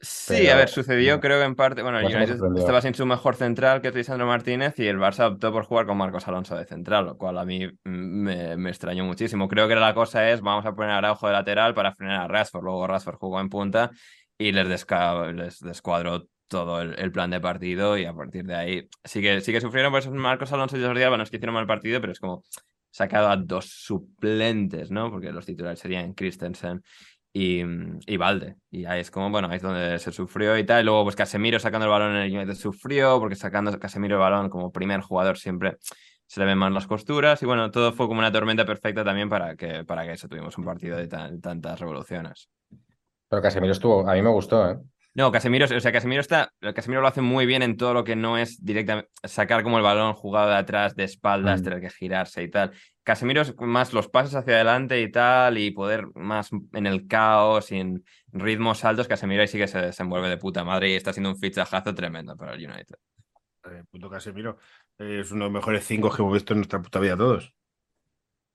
Sí, 0.00 0.34
pero, 0.38 0.52
a 0.52 0.56
ver, 0.56 0.68
sucedió 0.68 1.16
no. 1.16 1.20
creo 1.20 1.38
que 1.38 1.44
en 1.44 1.56
parte, 1.56 1.82
bueno, 1.82 1.98
el 1.98 2.06
United 2.06 2.38
estaba 2.56 2.80
sin 2.80 2.94
su 2.94 3.04
mejor 3.04 3.34
central 3.34 3.80
que 3.80 3.88
es 3.88 3.94
Lisandro 3.94 4.26
Martínez 4.26 4.78
y 4.78 4.86
el 4.86 4.98
Barça 4.98 5.26
optó 5.26 5.52
por 5.52 5.64
jugar 5.64 5.86
con 5.86 5.96
Marcos 5.96 6.28
Alonso 6.28 6.56
de 6.56 6.64
central, 6.66 7.06
lo 7.06 7.18
cual 7.18 7.36
a 7.36 7.44
mí 7.44 7.66
me, 7.82 8.56
me, 8.56 8.70
extrañó 8.70 9.04
muchísimo. 9.04 9.48
Creo 9.48 9.66
que 9.66 9.74
la 9.74 9.94
cosa 9.94 10.30
es, 10.30 10.40
vamos 10.40 10.66
a 10.66 10.74
poner 10.74 10.92
a 10.92 10.98
Araujo 10.98 11.26
de 11.26 11.32
lateral 11.32 11.74
para 11.74 11.92
frenar 11.92 12.20
a 12.20 12.28
Rashford, 12.28 12.62
luego 12.62 12.86
Rashford 12.86 13.16
jugó 13.16 13.40
en 13.40 13.48
punta 13.48 13.90
y 14.38 14.52
les, 14.52 14.68
desca 14.68 15.32
les 15.32 15.58
descuadró 15.58 16.28
todo 16.46 16.80
el, 16.80 16.96
el, 16.98 17.10
plan 17.10 17.30
de 17.30 17.40
partido 17.40 17.98
y 17.98 18.04
a 18.04 18.14
partir 18.14 18.44
de 18.44 18.54
ahí 18.54 18.88
sí 19.04 19.20
que, 19.20 19.40
sí 19.40 19.52
que 19.52 19.60
sufrieron 19.60 19.92
por 19.92 20.00
eso 20.00 20.10
Marcos 20.12 20.52
Alonso 20.52 20.78
y 20.78 20.82
Jordi 20.82 21.02
Alba, 21.02 21.16
no 21.16 21.24
es 21.24 21.30
que 21.30 21.36
hicieron 21.36 21.54
mal 21.54 21.66
partido, 21.66 22.00
pero 22.00 22.12
es 22.12 22.20
como 22.20 22.44
sacado 22.90 23.28
a 23.28 23.36
dos 23.36 23.66
suplentes, 23.66 24.90
¿no? 24.90 25.10
Porque 25.10 25.32
los 25.32 25.44
titulares 25.44 25.78
serían 25.78 26.14
Christensen 26.14 26.82
y, 27.32 27.62
y 28.06 28.16
Valde. 28.16 28.56
Y 28.70 28.84
ahí 28.84 29.00
es 29.00 29.10
como, 29.10 29.30
bueno, 29.30 29.48
ahí 29.48 29.56
es 29.56 29.62
donde 29.62 29.98
se 29.98 30.12
sufrió 30.12 30.56
y 30.58 30.64
tal. 30.64 30.82
Y 30.82 30.84
luego, 30.84 31.04
pues 31.04 31.16
Casemiro 31.16 31.58
sacando 31.58 31.86
el 31.86 31.90
balón 31.90 32.16
en 32.16 32.22
el 32.22 32.36
United 32.36 32.54
sufrió, 32.54 33.18
porque 33.20 33.36
sacando 33.36 33.78
Casemiro 33.78 34.16
el 34.16 34.20
balón 34.20 34.48
como 34.48 34.72
primer 34.72 35.00
jugador 35.00 35.38
siempre 35.38 35.76
se 36.26 36.40
le 36.40 36.46
ven 36.46 36.58
más 36.58 36.72
las 36.72 36.86
costuras. 36.86 37.42
Y 37.42 37.46
bueno, 37.46 37.70
todo 37.70 37.92
fue 37.92 38.06
como 38.06 38.20
una 38.20 38.32
tormenta 38.32 38.64
perfecta 38.64 39.04
también 39.04 39.28
para 39.28 39.56
que, 39.56 39.84
para 39.84 40.04
que 40.04 40.12
eso 40.12 40.28
tuvimos 40.28 40.56
un 40.58 40.64
partido 40.64 40.96
de 40.96 41.08
tan, 41.08 41.40
tantas 41.40 41.78
revoluciones. 41.80 42.48
Pero 43.28 43.42
Casemiro 43.42 43.72
estuvo, 43.72 44.08
a 44.08 44.14
mí 44.14 44.22
me 44.22 44.30
gustó, 44.30 44.70
¿eh? 44.70 44.78
No, 45.14 45.32
Casemiro, 45.32 45.64
o 45.64 45.80
sea, 45.80 45.90
Casemiro 45.90 46.20
está, 46.20 46.52
Casemiro 46.74 47.00
lo 47.00 47.08
hace 47.08 47.22
muy 47.22 47.44
bien 47.44 47.62
en 47.62 47.76
todo 47.76 47.92
lo 47.92 48.04
que 48.04 48.14
no 48.14 48.38
es 48.38 48.64
directamente 48.64 49.10
sacar 49.24 49.64
como 49.64 49.76
el 49.76 49.82
balón 49.82 50.12
jugado 50.12 50.50
de 50.50 50.54
atrás, 50.54 50.94
de 50.94 51.02
espaldas, 51.02 51.60
mm. 51.60 51.64
tener 51.64 51.80
que 51.80 51.90
girarse 51.90 52.42
y 52.44 52.48
tal. 52.48 52.70
Casemiro 53.08 53.40
es 53.40 53.58
más 53.58 53.94
los 53.94 54.06
pases 54.06 54.34
hacia 54.34 54.56
adelante 54.56 55.00
y 55.00 55.10
tal, 55.10 55.56
y 55.56 55.70
poder 55.70 56.08
más 56.14 56.50
en 56.74 56.86
el 56.86 57.06
caos 57.06 57.72
y 57.72 57.78
en 57.78 58.04
ritmos 58.32 58.84
altos. 58.84 59.08
Casemiro 59.08 59.40
ahí 59.40 59.48
sí 59.48 59.56
que 59.56 59.66
se 59.66 59.78
desenvuelve 59.80 60.28
de 60.28 60.36
puta 60.36 60.62
madre 60.62 60.90
y 60.90 60.94
está 60.94 61.14
siendo 61.14 61.30
un 61.30 61.38
fichajazo 61.38 61.94
tremendo 61.94 62.36
para 62.36 62.52
el 62.52 62.68
United. 62.70 62.96
Eh, 63.64 63.82
puto 63.90 64.10
Casemiro 64.10 64.58
es 64.98 65.32
uno 65.32 65.46
de 65.46 65.50
los 65.50 65.52
mejores 65.54 65.86
cinco 65.86 66.10
que 66.10 66.20
hemos 66.20 66.34
visto 66.34 66.52
en 66.52 66.58
nuestra 66.58 66.82
puta 66.82 67.00
vida 67.00 67.16
todos. 67.16 67.54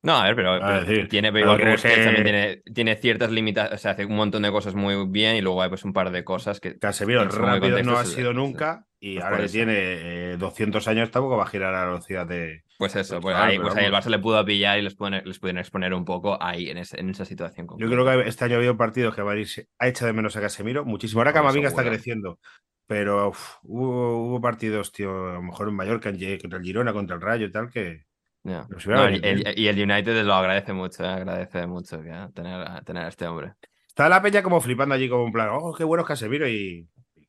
No, 0.03 0.17
a 0.17 0.25
ver, 0.25 0.35
pero, 0.35 0.59
pero 0.59 0.81
decir, 0.81 1.09
tiene, 1.09 1.33
pero 1.33 1.57
que 1.57 1.63
también 1.63 2.23
tiene, 2.23 2.57
tiene 2.71 2.95
ciertas 2.97 3.31
limitaciones, 3.31 3.79
o 3.79 3.81
sea, 3.81 3.91
hace 3.93 4.05
un 4.05 4.17
montón 4.17 4.43
de 4.43 4.51
cosas 4.51 4.75
muy 4.75 5.07
bien 5.07 5.35
y 5.35 5.41
luego 5.41 5.63
hay 5.63 5.69
pues 5.69 5.83
un 5.83 5.93
par 5.93 6.11
de 6.11 6.23
cosas 6.23 6.59
que... 6.59 6.77
Casemiro 6.77 7.27
rápido 7.27 7.81
no 7.81 7.97
ha 7.97 8.05
sido 8.05 8.33
nunca 8.33 8.85
y 8.99 9.15
pues 9.15 9.25
ahora 9.25 9.37
que 9.39 9.47
tiene 9.47 9.73
eh, 9.77 10.37
200 10.37 10.87
años 10.89 11.09
tampoco 11.09 11.37
va 11.37 11.45
a 11.45 11.47
girar 11.47 11.73
a 11.73 11.79
la 11.79 11.85
velocidad 11.85 12.27
de... 12.27 12.65
Pues 12.83 12.97
eso, 12.97 13.21
pues, 13.21 13.33
ahí, 13.37 13.57
pues 13.57 13.73
ahí 13.77 13.85
el 13.85 13.93
Barça 13.93 14.09
le 14.09 14.19
pudo 14.19 14.43
pillar 14.43 14.77
y 14.77 14.81
les 14.81 14.93
pueden, 14.93 15.23
les 15.23 15.39
pueden 15.39 15.57
exponer 15.57 15.93
un 15.93 16.03
poco 16.03 16.37
ahí 16.43 16.69
en, 16.69 16.79
ese, 16.79 16.99
en 16.99 17.09
esa 17.09 17.23
situación. 17.23 17.65
Concreta. 17.65 17.89
Yo 17.89 18.03
creo 18.03 18.23
que 18.23 18.27
este 18.27 18.43
año 18.43 18.55
ha 18.55 18.57
habido 18.57 18.75
partidos 18.75 19.15
que 19.15 19.23
Madrid 19.23 19.47
ha 19.79 19.87
echado 19.87 20.07
de 20.07 20.13
menos 20.13 20.35
a 20.35 20.41
Casemiro 20.41 20.83
muchísimo. 20.83 21.21
Ahora 21.21 21.31
Camavinga 21.31 21.69
está 21.69 21.81
creciendo, 21.81 22.39
pero 22.85 23.29
uf, 23.29 23.55
hubo, 23.63 24.27
hubo, 24.27 24.41
partidos, 24.41 24.91
tío, 24.91 25.29
a 25.29 25.33
lo 25.35 25.43
mejor 25.43 25.69
en 25.69 25.75
Mallorca, 25.75 26.11
contra 26.11 26.59
el 26.59 26.65
Girona, 26.65 26.91
contra 26.91 27.15
el 27.15 27.21
Rayo 27.21 27.45
y 27.45 27.51
tal, 27.51 27.69
que... 27.69 28.03
Yeah. 28.43 28.67
No, 28.87 29.05
el, 29.05 29.23
el, 29.23 29.57
y 29.57 29.67
el 29.69 29.81
United 29.81 30.21
lo 30.25 30.33
agradece 30.33 30.73
mucho, 30.73 31.05
eh, 31.05 31.07
agradece 31.07 31.65
mucho 31.65 32.01
que, 32.01 32.09
eh, 32.09 32.27
tener, 32.35 32.83
tener 32.83 33.05
a 33.05 33.07
este 33.07 33.25
hombre. 33.25 33.53
Está 33.87 34.09
la 34.09 34.21
peña 34.21 34.43
como 34.43 34.59
flipando 34.59 34.93
allí 34.93 35.07
como 35.07 35.25
en 35.25 35.31
plan, 35.31 35.47
oh, 35.53 35.73
qué 35.73 35.85
bueno 35.85 36.01
es 36.01 36.07
Casemiro 36.09 36.49
y, 36.49 36.85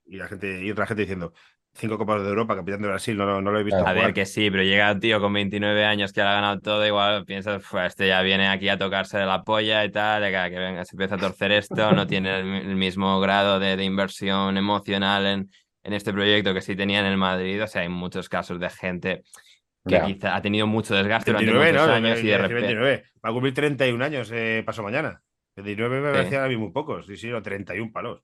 y 0.07 0.17
la 0.17 0.27
gente 0.27 0.65
y 0.65 0.71
otra 0.73 0.87
gente 0.87 1.03
diciendo 1.03 1.33
cinco 1.75 1.99
copas 1.99 2.23
de 2.23 2.29
Europa, 2.29 2.57
capitán 2.57 2.83
de 2.83 2.89
Brasil, 2.89 3.17
no, 3.17 3.27
no, 3.27 3.41
no 3.41 3.51
lo 3.51 3.61
he 3.61 3.65
visto. 3.65 3.79
A 3.79 3.91
jugar. 3.91 3.97
ver 3.97 4.15
que 4.15 4.27
sí, 4.27 4.51
pero 4.51 4.63
llega 4.63 4.93
un 4.93 5.01
tío 5.01 5.21
con 5.21 5.33
29 5.33 5.85
años 5.85 6.13
que 6.13 6.21
ha 6.21 6.33
ganado 6.33 6.61
todo, 6.61 6.87
igual 6.87 7.25
piensas, 7.25 7.63
este 7.87 8.09
ya 8.09 8.23
viene 8.23 8.49
aquí 8.49 8.69
a 8.69 8.79
tocarse 8.79 9.19
de 9.19 9.27
la 9.27 9.43
polla 9.43 9.85
y 9.85 9.91
tal, 9.91 10.23
que, 10.23 10.51
que 10.51 10.59
venga, 10.59 10.85
se 10.85 10.95
empieza 10.95 11.17
a 11.17 11.19
torcer 11.19 11.53
esto, 11.53 11.93
no 11.93 12.07
tiene 12.07 12.41
el, 12.41 12.47
el 12.69 12.77
mismo 12.77 13.21
grado 13.21 13.59
de, 13.59 13.77
de 13.77 13.85
inversión 13.85 14.57
emocional 14.57 15.27
en, 15.27 15.51
en 15.83 15.93
este 15.93 16.13
proyecto 16.13 16.55
que 16.55 16.61
sí 16.63 16.75
tenía 16.75 17.01
en 17.01 17.07
el 17.07 17.17
Madrid, 17.17 17.63
o 17.63 17.67
sea, 17.67 17.83
hay 17.83 17.89
muchos 17.89 18.29
casos 18.29 18.59
de 18.59 18.71
gente 18.71 19.23
que 19.85 19.97
yeah. 19.97 20.07
quizá 20.07 20.37
ha 20.37 20.43
tenido 20.43 20.67
mucho 20.67 20.95
desgaste 20.95 21.33
29, 21.33 21.73
durante 21.73 21.73
muchos 21.73 21.89
¿no? 21.89 21.95
años 22.09 22.25
y 22.25 22.27
de 22.27 22.39
repente... 22.39 22.67
29. 22.75 23.05
Va 23.25 23.29
a 23.29 23.33
cumplir 23.33 23.55
31 23.55 24.05
años 24.05 24.31
eh, 24.33 24.63
paso 24.65 24.83
mañana. 24.83 25.23
29 25.57 26.01
me 26.01 26.11
parecía 26.11 26.41
sí. 26.41 26.45
a 26.45 26.49
mí 26.49 26.57
muy 26.57 26.71
pocos, 26.73 27.07
sí, 27.07 27.17
sí, 27.17 27.31
o 27.33 27.43
31 27.43 27.93
palos. 27.93 28.23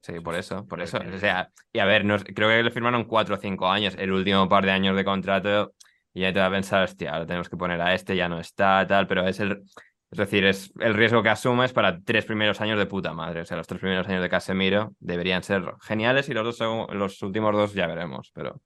Sí, 0.00 0.20
por 0.20 0.34
eso, 0.34 0.66
por 0.66 0.80
eso. 0.80 0.98
O 0.98 1.18
sea, 1.18 1.50
y 1.72 1.80
a 1.80 1.84
ver, 1.84 2.04
nos, 2.04 2.24
creo 2.24 2.48
que 2.48 2.62
le 2.62 2.70
firmaron 2.70 3.04
4 3.04 3.34
o 3.34 3.38
5 3.38 3.68
años, 3.68 3.94
el 3.98 4.12
último 4.12 4.48
par 4.48 4.64
de 4.64 4.70
años 4.70 4.96
de 4.96 5.04
contrato, 5.04 5.72
y 6.14 6.22
ya 6.22 6.32
te 6.32 6.40
va 6.40 6.46
a 6.46 6.50
pensar, 6.50 6.84
hostia, 6.84 7.12
ahora 7.12 7.26
tenemos 7.26 7.48
que 7.48 7.56
poner 7.56 7.80
a 7.80 7.94
este, 7.94 8.16
ya 8.16 8.28
no 8.28 8.40
está, 8.40 8.86
tal, 8.86 9.06
pero 9.06 9.26
es 9.26 9.40
el... 9.40 9.62
Es 10.10 10.18
decir, 10.18 10.46
es 10.46 10.72
el 10.80 10.94
riesgo 10.94 11.22
que 11.22 11.28
asumes 11.28 11.74
para 11.74 12.00
tres 12.00 12.24
primeros 12.24 12.62
años 12.62 12.78
de 12.78 12.86
puta 12.86 13.12
madre. 13.12 13.42
O 13.42 13.44
sea, 13.44 13.58
los 13.58 13.66
tres 13.66 13.78
primeros 13.78 14.08
años 14.08 14.22
de 14.22 14.30
Casemiro 14.30 14.94
deberían 15.00 15.42
ser 15.42 15.62
geniales 15.82 16.30
y 16.30 16.32
los, 16.32 16.58
dos, 16.58 16.88
los 16.94 17.20
últimos 17.20 17.52
dos 17.52 17.74
ya 17.74 17.86
veremos, 17.86 18.30
pero... 18.34 18.58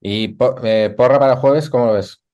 ¿Y 0.00 0.38
eh, 0.62 0.94
porra 0.96 1.18
para 1.18 1.34
el 1.34 1.38
jueves, 1.38 1.68
cómo 1.68 1.84
lo 1.84 1.92
ves? 1.92 2.24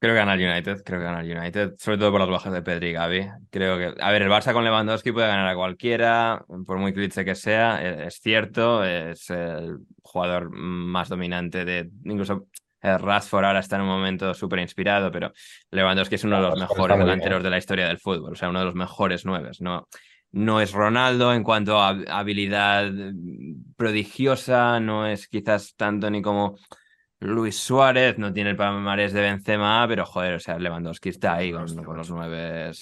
Creo 0.00 0.14
que 0.14 0.18
gana 0.18 0.34
el 0.34 0.40
United, 0.40 0.82
creo 0.82 0.98
que 0.98 1.04
gana 1.04 1.20
el 1.20 1.36
United, 1.36 1.74
sobre 1.78 1.98
todo 1.98 2.10
por 2.10 2.20
las 2.20 2.30
bajas 2.30 2.52
de 2.54 2.62
Pedri 2.62 2.88
y 2.88 2.92
Gavi. 2.92 3.28
Creo 3.50 3.76
que, 3.76 4.02
a 4.02 4.10
ver, 4.10 4.22
el 4.22 4.30
Barça 4.30 4.52
con 4.54 4.64
Lewandowski 4.64 5.12
puede 5.12 5.28
ganar 5.28 5.46
a 5.46 5.54
cualquiera, 5.54 6.42
por 6.66 6.78
muy 6.78 6.94
cliché 6.94 7.24
que 7.24 7.34
sea, 7.34 7.82
es, 7.86 8.14
es 8.14 8.20
cierto, 8.20 8.82
es 8.82 9.28
el 9.28 9.76
jugador 10.02 10.50
más 10.50 11.10
dominante 11.10 11.66
de, 11.66 11.90
incluso 12.04 12.46
el 12.80 12.98
Rashford 12.98 13.44
ahora 13.44 13.60
está 13.60 13.76
en 13.76 13.82
un 13.82 13.88
momento 13.88 14.32
súper 14.32 14.60
inspirado, 14.60 15.12
pero 15.12 15.32
Lewandowski 15.70 16.14
es 16.14 16.24
uno 16.24 16.36
de 16.36 16.48
los 16.48 16.58
mejores 16.58 16.98
delanteros 16.98 17.42
de 17.42 17.50
la 17.50 17.58
historia 17.58 17.86
del 17.86 17.98
fútbol, 17.98 18.32
o 18.32 18.36
sea, 18.36 18.48
uno 18.48 18.60
de 18.60 18.64
los 18.64 18.74
mejores 18.74 19.26
nueves, 19.26 19.60
¿no? 19.60 19.86
no 20.32 20.60
es 20.60 20.72
Ronaldo 20.72 21.34
en 21.34 21.42
cuanto 21.42 21.78
a 21.78 21.90
habilidad 22.08 22.90
prodigiosa, 23.76 24.80
no 24.80 25.06
es 25.06 25.28
quizás 25.28 25.74
tanto 25.76 26.10
ni 26.10 26.22
como 26.22 26.56
Luis 27.20 27.56
Suárez, 27.56 28.16
no 28.18 28.32
tiene 28.32 28.50
el 28.50 28.56
palmarés 28.56 29.12
de 29.12 29.20
Benzema, 29.20 29.86
pero 29.86 30.06
joder, 30.06 30.34
o 30.34 30.40
sea, 30.40 30.58
Lewandowski 30.58 31.10
está 31.10 31.34
ahí 31.34 31.52
con, 31.52 31.66
con 31.84 31.96
los 31.96 32.10
nueve. 32.10 32.72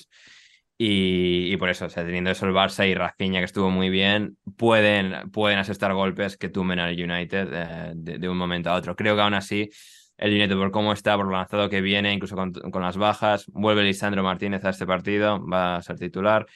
Y, 0.81 1.53
y, 1.53 1.57
por 1.57 1.68
eso, 1.70 1.87
o 1.87 1.88
sea, 1.88 2.05
teniendo 2.05 2.31
eso 2.31 2.46
el 2.46 2.53
Barça 2.53 2.88
y 2.88 2.94
Rafinha, 2.94 3.40
que 3.40 3.46
estuvo 3.46 3.68
muy 3.68 3.90
bien, 3.90 4.38
pueden, 4.57 5.29
pueden 5.33 5.59
asestar 5.59 5.92
golpes 5.92 6.37
que 6.37 6.48
tumben 6.51 6.79
al 6.79 6.92
United 6.92 7.48
eh, 7.53 7.92
de, 7.96 8.18
de, 8.18 8.29
un 8.29 8.37
momento 8.38 8.70
a 8.70 8.77
otro. 8.77 8.94
Creo 8.94 9.16
que 9.16 9.22
aún 9.22 9.35
así, 9.35 9.70
el 10.16 10.33
United, 10.33 10.57
por 10.57 10.70
cómo 10.70 10.92
está, 10.92 11.16
por 11.16 11.27
lo 11.27 11.33
lanzado 11.33 11.68
que 11.68 11.81
viene, 11.81 12.12
incluso 12.12 12.37
con, 12.37 12.53
con 12.53 12.83
las 12.83 12.96
bajas, 12.96 13.44
vuelve 13.48 13.83
Lisandro 13.83 14.22
Martínez 14.22 14.64
a 14.64 14.70
este 14.70 14.87
partido, 14.87 15.44
va 15.44 15.77
a 15.77 15.83
ser 15.83 15.98
titular. 15.98 16.46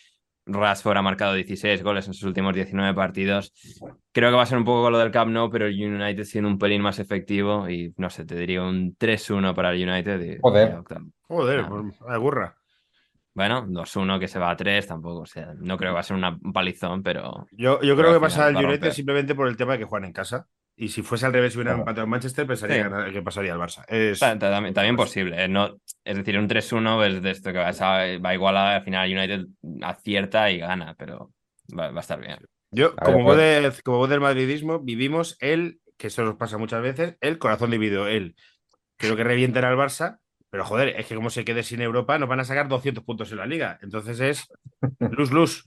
Rashford 0.46 0.96
ha 0.96 1.02
marcado 1.02 1.34
16 1.34 1.82
goles 1.82 2.06
en 2.06 2.14
sus 2.14 2.24
últimos 2.24 2.54
19 2.54 2.94
partidos. 2.94 3.52
Creo 4.12 4.30
que 4.30 4.36
va 4.36 4.42
a 4.42 4.46
ser 4.46 4.58
un 4.58 4.64
poco 4.64 4.82
con 4.82 4.92
lo 4.92 4.98
del 4.98 5.10
Camp 5.10 5.30
Nou, 5.30 5.50
pero 5.50 5.66
el 5.66 5.74
United 5.74 6.24
siendo 6.24 6.48
un 6.50 6.58
pelín 6.58 6.82
más 6.82 6.98
efectivo 6.98 7.68
y 7.68 7.94
no 7.96 8.10
sé, 8.10 8.24
te 8.24 8.34
diría 8.34 8.62
un 8.62 8.96
3-1 8.96 9.54
para 9.54 9.72
el 9.72 9.88
United. 9.88 10.20
Y, 10.20 10.38
Joder, 10.40 10.78
y 10.90 10.94
Joder, 11.28 11.60
ah. 11.60 11.68
pues, 11.68 12.18
burra. 12.18 12.56
Bueno, 13.34 13.66
2-1 13.66 14.20
que 14.20 14.28
se 14.28 14.38
va 14.38 14.50
a 14.50 14.56
3 14.56 14.86
tampoco, 14.86 15.20
o 15.20 15.26
sea, 15.26 15.54
no 15.56 15.78
creo 15.78 15.90
que 15.90 15.94
va 15.94 16.00
a 16.00 16.04
ser 16.04 16.16
una- 16.16 16.38
un 16.42 16.52
palizón, 16.52 17.02
pero 17.02 17.46
Yo, 17.52 17.80
yo 17.80 17.96
creo 17.96 18.12
que 18.12 18.20
pasa 18.20 18.46
al 18.46 18.56
United 18.56 18.90
simplemente 18.92 19.34
por 19.34 19.48
el 19.48 19.56
tema 19.56 19.72
de 19.72 19.78
que 19.78 19.84
juegan 19.84 20.06
en 20.06 20.12
casa. 20.12 20.46
Y 20.82 20.88
si 20.88 21.02
fuese 21.02 21.26
al 21.26 21.32
revés 21.32 21.54
y 21.54 21.58
hubieran 21.58 21.74
Claro. 21.74 21.82
empatado 21.82 22.04
en 22.06 22.10
Manchester, 22.10 22.44
pensaría 22.44 22.90
Sí. 23.06 23.12
que- 23.12 23.22
pasaría 23.22 23.52
al 23.54 23.60
Barça. 23.60 23.84
Es- 23.86 24.18
También, 24.18 24.74
también 24.74 24.96
posible, 24.96 25.44
¿eh? 25.44 25.46
No, 25.46 25.76
es 26.02 26.16
decir, 26.16 26.36
un 26.36 26.48
3-1 26.48 27.04
es 27.04 27.22
de 27.22 27.30
esto 27.30 27.52
que 27.52 27.58
va, 27.58 27.68
a- 27.68 28.18
va 28.18 28.34
igual 28.34 28.56
a, 28.56 28.74
al 28.74 28.82
final 28.82 29.08
United 29.08 29.46
acierta 29.80 30.50
y 30.50 30.58
gana, 30.58 30.96
pero 30.98 31.30
va, 31.78 31.92
va 31.92 31.98
a 31.98 32.00
estar 32.00 32.18
bien. 32.20 32.38
Yo, 32.72 32.94
A 32.96 33.04
como 33.04 33.18
ver, 33.18 33.24
voz, 33.24 33.36
de- 33.76 33.82
como 33.84 33.98
voz 33.98 34.10
del 34.10 34.18
madridismo, 34.18 34.80
vivimos 34.80 35.36
el, 35.38 35.78
que 35.96 36.08
eso 36.08 36.24
nos 36.24 36.34
pasa 36.34 36.58
muchas 36.58 36.82
veces, 36.82 37.16
el 37.20 37.38
corazón 37.38 37.70
dividido. 37.70 38.08
El 38.08 38.34
creo 38.98 39.14
que 39.14 39.22
revienten 39.22 39.64
al 39.64 39.76
Barça, 39.76 40.18
pero 40.50 40.64
joder, 40.64 40.88
es 40.98 41.06
que 41.06 41.14
como 41.14 41.30
se 41.30 41.44
quede 41.44 41.62
sin 41.62 41.80
Europa, 41.80 42.18
nos 42.18 42.28
van 42.28 42.40
a 42.40 42.44
sacar 42.44 42.66
200 42.66 43.04
puntos 43.04 43.30
en 43.30 43.38
la 43.38 43.46
liga. 43.46 43.78
Entonces 43.82 44.18
es 44.18 44.48
luz-luz. 44.98 45.64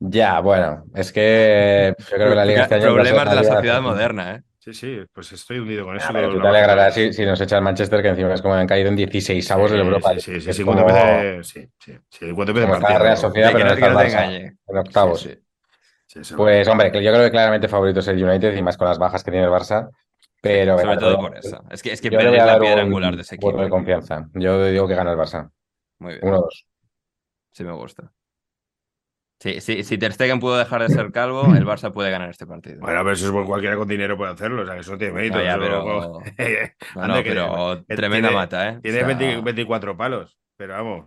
Ya, 0.00 0.40
bueno, 0.40 0.84
es 0.94 1.12
que 1.12 1.94
yo 1.98 2.04
creo 2.16 2.28
que 2.30 2.34
la 2.36 2.44
liga 2.44 2.62
este 2.62 2.76
año... 2.76 2.92
Problemas 2.94 3.28
de 3.30 3.36
la 3.36 3.44
sociedad 3.44 3.82
moderna, 3.82 4.34
¿eh? 4.36 4.42
Sí, 4.58 4.74
sí, 4.74 4.98
pues 5.12 5.32
estoy 5.32 5.60
hundido 5.60 5.84
con 5.86 5.96
eso. 5.96 6.08
pero 6.12 6.30
tú 6.30 6.40
te 6.42 6.48
alegrarás 6.48 6.94
si, 6.94 7.12
si 7.12 7.24
nos 7.24 7.40
echa 7.40 7.56
el 7.56 7.62
Manchester, 7.62 8.02
que 8.02 8.08
encima 8.08 8.34
es 8.34 8.42
como 8.42 8.54
han 8.54 8.66
caído 8.66 8.88
en 8.90 8.96
16 8.96 9.50
avos 9.50 9.70
de 9.70 9.78
Europa. 9.78 10.10
Sí, 10.14 10.20
sí, 10.20 10.40
sí, 10.40 10.50
Es 10.50 10.56
sí, 10.56 10.64
como- 10.64 10.80
empiece- 10.80 11.42
sí, 11.42 11.68
sí, 11.78 11.98
sí, 12.10 12.34
está. 12.74 12.98
Real 12.98 13.16
Sociedad, 13.16 13.48
Que 13.48 13.52
pero 13.54 13.64
no- 13.64 13.70
no 13.70 13.74
que 13.76 13.80
está 13.80 13.86
el 13.86 13.92
no 13.94 13.98
te 13.98 14.04
Barça, 14.04 14.24
engañe. 14.24 14.56
en 14.68 14.76
octavos. 14.78 15.20
Sí, 15.20 15.28
sí. 15.30 15.40
Sí, 16.06 16.24
sí, 16.24 16.34
Pues 16.36 16.68
hombre, 16.68 16.86
yo 17.02 17.12
creo 17.12 17.24
que 17.24 17.30
claramente 17.30 17.68
favorito 17.68 18.00
es 18.00 18.08
el 18.08 18.22
United 18.22 18.54
y 18.56 18.62
más 18.62 18.76
con 18.76 18.88
las 18.88 18.98
bajas 18.98 19.22
que 19.24 19.30
tiene 19.30 19.46
el 19.46 19.52
Barça. 19.52 19.88
Pero 20.40 20.78
Sobre 20.78 20.96
todo 20.98 21.18
por 21.18 21.36
eso. 21.36 21.64
Es 21.70 21.82
que, 21.82 21.92
es 21.92 22.00
que 22.00 22.10
yo 22.10 22.18
le 22.18 22.24
Pedri 22.24 22.28
voy 22.30 22.36
es 22.38 22.42
a 22.42 22.46
la 22.46 22.52
dar 22.52 22.60
piedra 22.60 22.80
un 22.82 22.86
angular 22.88 23.16
de 23.16 23.22
ese 23.22 23.34
equipo. 23.34 23.60
de 23.60 23.68
confianza. 23.68 24.28
Yo 24.34 24.64
digo 24.66 24.86
que 24.86 24.94
gana 24.94 25.12
el 25.12 25.18
Barça. 25.18 25.50
Muy 25.98 26.12
bien, 26.14 26.24
1-2. 26.24 26.66
sí 27.52 27.64
me 27.64 27.72
gusta. 27.72 28.12
Sí, 29.40 29.60
sí, 29.60 29.84
si 29.84 29.98
Ter 29.98 30.12
Stegen 30.12 30.40
pudo 30.40 30.58
dejar 30.58 30.82
de 30.82 30.88
ser 30.88 31.12
calvo, 31.12 31.54
el 31.54 31.64
Barça 31.66 31.92
puede 31.92 32.10
ganar 32.10 32.28
este 32.30 32.46
partido. 32.46 32.80
Bueno, 32.80 33.00
pero 33.02 33.12
eso 33.12 33.26
es 33.26 33.30
por 33.32 33.46
cualquiera 33.46 33.76
con 33.76 33.86
dinero 33.86 34.16
puede 34.16 34.32
hacerlo, 34.32 34.62
o 34.62 34.64
sea, 34.66 34.74
que 34.74 34.80
eso 34.80 34.98
tiene 34.98 35.12
mérito. 35.14 35.38
No, 35.38 35.44
ya, 35.44 35.58
pero- 35.58 35.82
No, 36.96 37.06
no, 37.06 37.22
pero 37.22 37.84
que 37.88 37.96
tremenda 37.96 38.28
tiene- 38.28 38.40
mata, 38.42 38.68
¿eh? 38.70 38.78
Tiene 38.82 38.98
O 38.98 39.06
sea, 39.06 39.16
20 39.16 39.40
24 39.42 39.96
palos, 39.96 40.36
pero 40.56 40.74
vamos. 40.74 41.06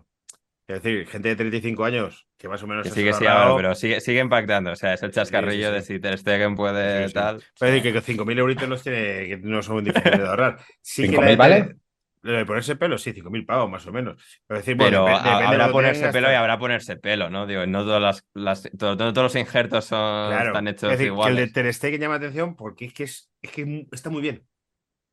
Es 0.67 0.81
decir, 0.81 1.05
gente 1.07 1.27
de 1.27 1.35
35 1.35 1.83
años 1.83 2.27
que 2.37 2.47
más 2.47 2.63
o 2.63 2.67
menos. 2.67 2.83
Que 2.85 2.91
sigue, 2.91 3.11
sí, 3.11 3.25
ahora, 3.25 3.55
pero 3.57 3.75
sigue, 3.75 3.99
sigue 3.99 4.21
impactando. 4.21 4.71
O 4.71 4.75
sea, 4.77 4.93
es 4.93 5.03
el 5.03 5.11
chascarrillo 5.11 5.67
sí, 5.67 5.73
de 5.73 5.81
sí. 5.81 5.93
si 5.95 5.99
Ter 5.99 6.17
Stegen 6.17 6.55
puede 6.55 7.01
Sí, 7.03 7.07
sí. 7.09 7.13
tal. 7.13 7.35
Es 7.37 7.59
decir, 7.59 7.81
que 7.91 7.99
5.000 8.01 8.39
euritos 8.39 8.69
los 8.69 8.81
tiene, 8.81 9.27
que 9.27 9.39
no 9.43 9.61
son 9.61 9.83
difíciles 9.83 10.19
de 10.19 10.25
ahorrar. 10.27 10.59
Sí 10.81 11.09
que 11.09 11.17
5.000 11.17 11.21
la 11.21 11.27
de- 11.27 11.35
vale? 11.35 11.75
Lo 12.23 12.34
de 12.34 12.45
ponerse 12.45 12.75
pelo, 12.75 12.97
sí, 12.99 13.13
5.000 13.13 13.45
pavos 13.45 13.69
más 13.69 13.86
o 13.88 13.91
menos. 13.91 14.21
Pero, 14.45 14.60
decir, 14.60 14.75
bueno, 14.75 15.05
Pero 15.05 15.17
habrá 15.27 15.71
ponerse 15.71 16.10
pelo 16.12 16.31
y 16.31 16.36
habrá 16.36 16.60
ponerse 16.60 16.95
pelo, 16.97 17.29
¿no? 17.31 17.47
Digo, 17.47 17.65
no 17.65 17.84
todas 17.84 18.01
las, 18.01 18.25
las- 18.36 18.69
todo- 18.77 18.95
todos 18.95 19.15
los 19.17 19.36
injertos 19.36 19.86
son, 19.86 20.29
Claro. 20.29 20.49
están 20.49 20.67
Es 20.67 20.73
hechos 20.75 20.91
decir, 20.91 21.13
que 21.13 21.29
el 21.29 21.36
de. 21.36 21.47
Ter 21.47 21.73
Stegen 21.73 21.99
llama 22.01 22.13
la 22.15 22.17
atención 22.19 22.55
porque 22.55 22.86
es 22.86 22.93
que, 22.93 23.03
es, 23.05 23.31
es 23.41 23.51
que 23.51 23.88
está 23.91 24.10
muy 24.12 24.21
bien. 24.21 24.47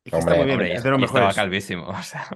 Es 0.05 0.11
que 0.11 0.17
Hombre, 0.17 0.35
está 0.35 0.37
muy 0.37 0.45
bien, 0.45 0.59
Hombre, 0.59 0.73
es 0.75 0.83
de 0.83 0.89
los 0.91 1.01
y 1.01 1.03
estaba 1.05 1.19
mejores. 1.27 1.35
calvísimo. 1.35 1.87
O 1.89 2.03
sea, 2.03 2.27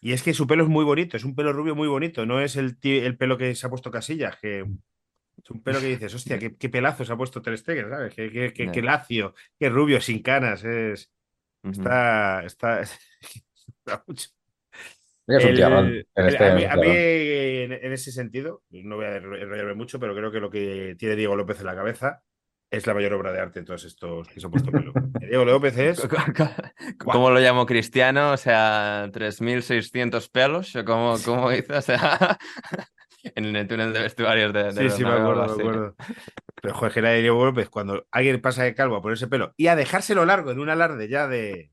Y 0.00 0.12
es 0.12 0.22
que 0.22 0.34
su 0.34 0.46
pelo 0.46 0.62
es 0.62 0.68
muy 0.68 0.84
bonito, 0.84 1.16
es 1.16 1.24
un 1.24 1.34
pelo 1.34 1.52
rubio 1.52 1.74
muy 1.74 1.88
bonito, 1.88 2.24
no 2.26 2.40
es 2.40 2.54
el, 2.56 2.78
el 2.82 3.16
pelo 3.16 3.36
que 3.36 3.54
se 3.56 3.66
ha 3.66 3.70
puesto 3.70 3.90
Casillas, 3.90 4.36
que 4.40 4.60
es 4.60 5.50
un 5.50 5.62
pelo 5.64 5.80
que 5.80 5.86
dices, 5.86 6.14
hostia, 6.14 6.38
qué, 6.38 6.56
qué 6.56 6.68
pelazo 6.68 7.04
se 7.04 7.12
ha 7.12 7.16
puesto 7.16 7.42
Ter 7.42 7.58
Stegen, 7.58 7.90
¿sabes? 7.90 8.14
Qué, 8.14 8.30
qué, 8.30 8.52
qué- 8.52 8.70
qué 8.70 8.82
lacio, 8.82 9.34
qué 9.58 9.68
rubio, 9.68 10.00
sin 10.00 10.22
canas, 10.22 10.62
es, 10.64 11.10
está, 11.64 12.44
está 12.44 12.82
mucho. 14.06 14.28
El- 15.26 16.06
el- 16.14 16.36
a 16.36 16.54
mí, 16.54 16.64
a 16.64 16.76
en, 17.64 17.72
en 17.72 17.92
ese 17.92 18.12
sentido, 18.12 18.62
no 18.70 18.96
voy 18.96 19.06
a 19.06 19.16
enrollarme 19.16 19.74
mucho, 19.74 19.98
pero 19.98 20.14
creo 20.14 20.30
que 20.30 20.38
lo 20.40 20.50
que 20.50 20.94
tiene 20.98 21.16
Diego 21.16 21.34
López 21.34 21.58
en 21.60 21.66
la 21.66 21.74
cabeza 21.74 22.22
es 22.70 22.86
la 22.86 22.94
mayor 22.94 23.12
obra 23.14 23.32
de 23.32 23.40
arte 23.40 23.58
en 23.58 23.64
todos 23.64 23.84
estos 23.84 24.28
que 24.28 24.38
se 24.40 24.46
han 24.46 24.52
puesto 24.52 24.70
pelo. 24.70 24.92
Diego 25.20 25.44
López 25.44 25.76
es 25.78 26.08
¿Cómo 26.98 27.30
lo 27.30 27.40
llamo 27.40 27.66
cristiano? 27.66 28.32
O 28.32 28.36
sea, 28.36 29.08
3.600 29.12 30.28
pelos. 30.30 30.74
¿O 30.76 30.84
cómo, 30.84 31.16
cómo 31.24 31.52
hizo? 31.52 31.76
O 31.76 31.82
sea, 31.82 32.38
en 33.34 33.56
el 33.56 33.66
túnel 33.66 33.92
de 33.92 34.02
vestuarios 34.02 34.52
de, 34.52 34.72
de 34.72 34.90
Sí, 34.90 34.96
sí, 34.98 35.04
me 35.04 35.10
acuerdo, 35.10 35.46
me 35.46 35.52
acuerdo. 35.62 35.96
Pero 36.62 36.74
joder, 36.74 36.92
que 36.92 36.98
era 37.00 37.10
de 37.10 37.20
Diego 37.20 37.44
López, 37.44 37.68
cuando 37.68 38.06
alguien 38.10 38.40
pasa 38.40 38.62
de 38.64 38.74
calvo 38.74 38.96
a 38.96 39.02
ponerse 39.02 39.26
pelo 39.28 39.54
y 39.56 39.66
a 39.68 39.76
dejárselo 39.76 40.24
largo 40.24 40.50
en 40.52 40.60
un 40.60 40.68
alarde 40.68 41.08
ya 41.08 41.26
de. 41.28 41.72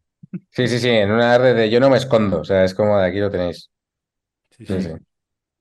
Sí, 0.52 0.68
sí, 0.68 0.80
sí, 0.80 0.90
en 0.90 1.12
una 1.12 1.38
red 1.38 1.56
de 1.56 1.70
yo 1.70 1.80
no 1.80 1.90
me 1.90 1.98
escondo. 1.98 2.42
O 2.42 2.44
sea, 2.44 2.64
es 2.64 2.74
como 2.74 2.98
de 3.00 3.08
aquí 3.08 3.20
lo 3.20 3.30
tenéis. 3.30 3.70
Sí, 4.52 4.66
Sí, 4.66 4.82
sí. 4.82 4.90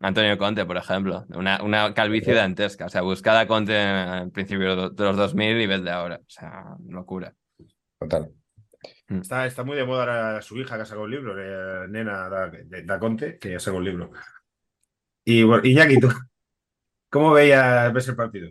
Antonio 0.00 0.38
Conte, 0.38 0.66
por 0.66 0.76
ejemplo. 0.76 1.24
Una, 1.34 1.62
una 1.62 1.94
calvicie 1.94 2.34
dantesca. 2.34 2.86
O 2.86 2.88
sea, 2.88 3.02
buscada 3.02 3.40
a 3.40 3.46
Conte 3.46 3.74
en 3.80 4.30
principio 4.30 4.90
de 4.90 5.04
los 5.04 5.16
2000 5.16 5.60
y 5.60 5.66
ves 5.66 5.84
de 5.84 5.90
ahora. 5.90 6.16
O 6.20 6.24
sea, 6.30 6.64
locura. 6.88 7.34
Total. 7.98 8.32
Está, 9.08 9.46
está 9.46 9.62
muy 9.64 9.76
de 9.76 9.84
moda 9.84 10.00
ahora 10.02 10.42
su 10.42 10.58
hija 10.58 10.76
que 10.76 10.82
ha 10.82 10.84
sacado 10.84 11.04
un 11.04 11.10
libro, 11.10 11.34
eh, 11.38 11.86
Nena 11.88 12.28
da, 12.28 12.48
de- 12.48 12.82
da 12.82 12.98
Conte, 12.98 13.38
que 13.38 13.54
ha 13.56 13.60
sacado 13.60 13.78
un 13.78 13.84
libro. 13.84 14.10
Y 15.24 15.42
bueno, 15.42 15.64
Iñaki, 15.66 15.98
¿tú 16.00 16.08
cómo 17.10 17.32
veías 17.32 17.92
ves 17.92 18.08
el 18.08 18.16
partido? 18.16 18.50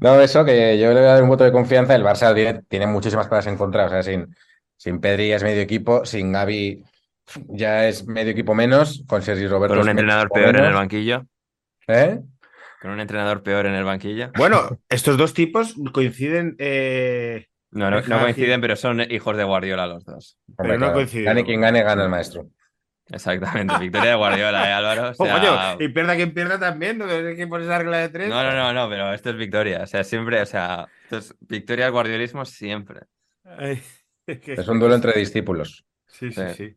No, 0.00 0.20
eso 0.20 0.44
que 0.44 0.78
yo 0.78 0.88
le 0.88 0.94
voy 1.00 1.04
a 1.04 1.12
dar 1.14 1.22
un 1.22 1.28
voto 1.28 1.44
de 1.44 1.52
confianza. 1.52 1.94
El 1.94 2.02
Barça 2.04 2.34
tiene, 2.34 2.62
tiene 2.68 2.86
muchísimas 2.86 3.28
cosas 3.28 3.46
en 3.48 3.56
contra. 3.58 3.86
O 3.86 3.88
sea, 3.88 4.02
sin, 4.02 4.34
sin 4.76 5.00
Pedri 5.00 5.28
ya 5.28 5.36
es 5.36 5.42
medio 5.42 5.62
equipo, 5.62 6.04
sin 6.04 6.32
Gavi 6.32 6.82
ya 7.48 7.88
es 7.88 8.06
medio 8.06 8.32
equipo 8.32 8.54
menos, 8.54 9.04
con 9.06 9.22
Sergi 9.22 9.46
Roberto. 9.46 9.74
Con 9.74 9.82
un 9.82 9.88
es 9.88 9.90
entrenador 9.92 10.30
peor 10.30 10.56
en 10.56 10.64
el 10.64 10.74
banquillo. 10.74 11.26
¿Eh? 11.88 12.20
Con 12.80 12.90
un 12.90 13.00
entrenador 13.00 13.42
peor 13.42 13.66
en 13.66 13.74
el 13.74 13.84
banquillo. 13.84 14.30
Bueno, 14.36 14.78
estos 14.88 15.16
dos 15.16 15.34
tipos 15.34 15.74
coinciden. 15.92 16.54
eh, 16.58 17.46
No, 17.70 17.90
no, 17.90 18.00
no 18.00 18.20
coinciden, 18.20 18.60
pero 18.60 18.76
son 18.76 19.00
hijos 19.10 19.36
de 19.36 19.44
Guardiola 19.44 19.86
los 19.86 20.04
dos. 20.04 20.38
Pero 20.56 20.78
no 20.78 20.92
coinciden. 20.92 21.24
Gane 21.26 21.44
quien 21.44 21.60
gane, 21.60 21.82
gana 21.82 22.04
el 22.04 22.08
maestro. 22.10 22.46
Exactamente. 23.08 23.78
Victoria 23.78 24.10
de 24.10 24.16
Guardiola, 24.16 24.68
¿eh, 24.68 24.72
Álvaro? 24.72 25.10
O 25.10 25.12
Oh, 25.24 25.28
coño, 25.28 25.76
y 25.80 25.88
pierda 25.88 26.16
quien 26.16 26.34
pierda 26.34 26.58
también, 26.58 26.98
¿no? 26.98 27.04
Hay 27.06 27.36
que 27.36 27.46
poner 27.46 27.66
esa 27.66 27.78
regla 27.78 27.98
de 27.98 28.08
tres. 28.08 28.28
No, 28.28 28.42
no, 28.42 28.52
no, 28.52 28.72
no, 28.72 28.88
pero 28.88 29.12
esto 29.12 29.30
es 29.30 29.36
victoria. 29.36 29.82
O 29.82 29.86
sea, 29.86 30.02
siempre, 30.04 30.40
o 30.42 30.46
sea, 30.46 30.86
esto 31.04 31.18
es 31.18 31.34
victoria 31.40 31.86
al 31.86 31.92
guardiolismo 31.92 32.44
siempre. 32.44 33.00
Ay, 33.44 33.80
es 34.32 34.38
que- 34.40 34.52
Es 34.54 34.68
un 34.68 34.78
duelo 34.78 34.94
entre 34.94 35.12
discípulos. 35.12 35.84
Sí, 36.06 36.30
sí, 36.32 36.40
Sí. 36.48 36.54
sí. 36.54 36.76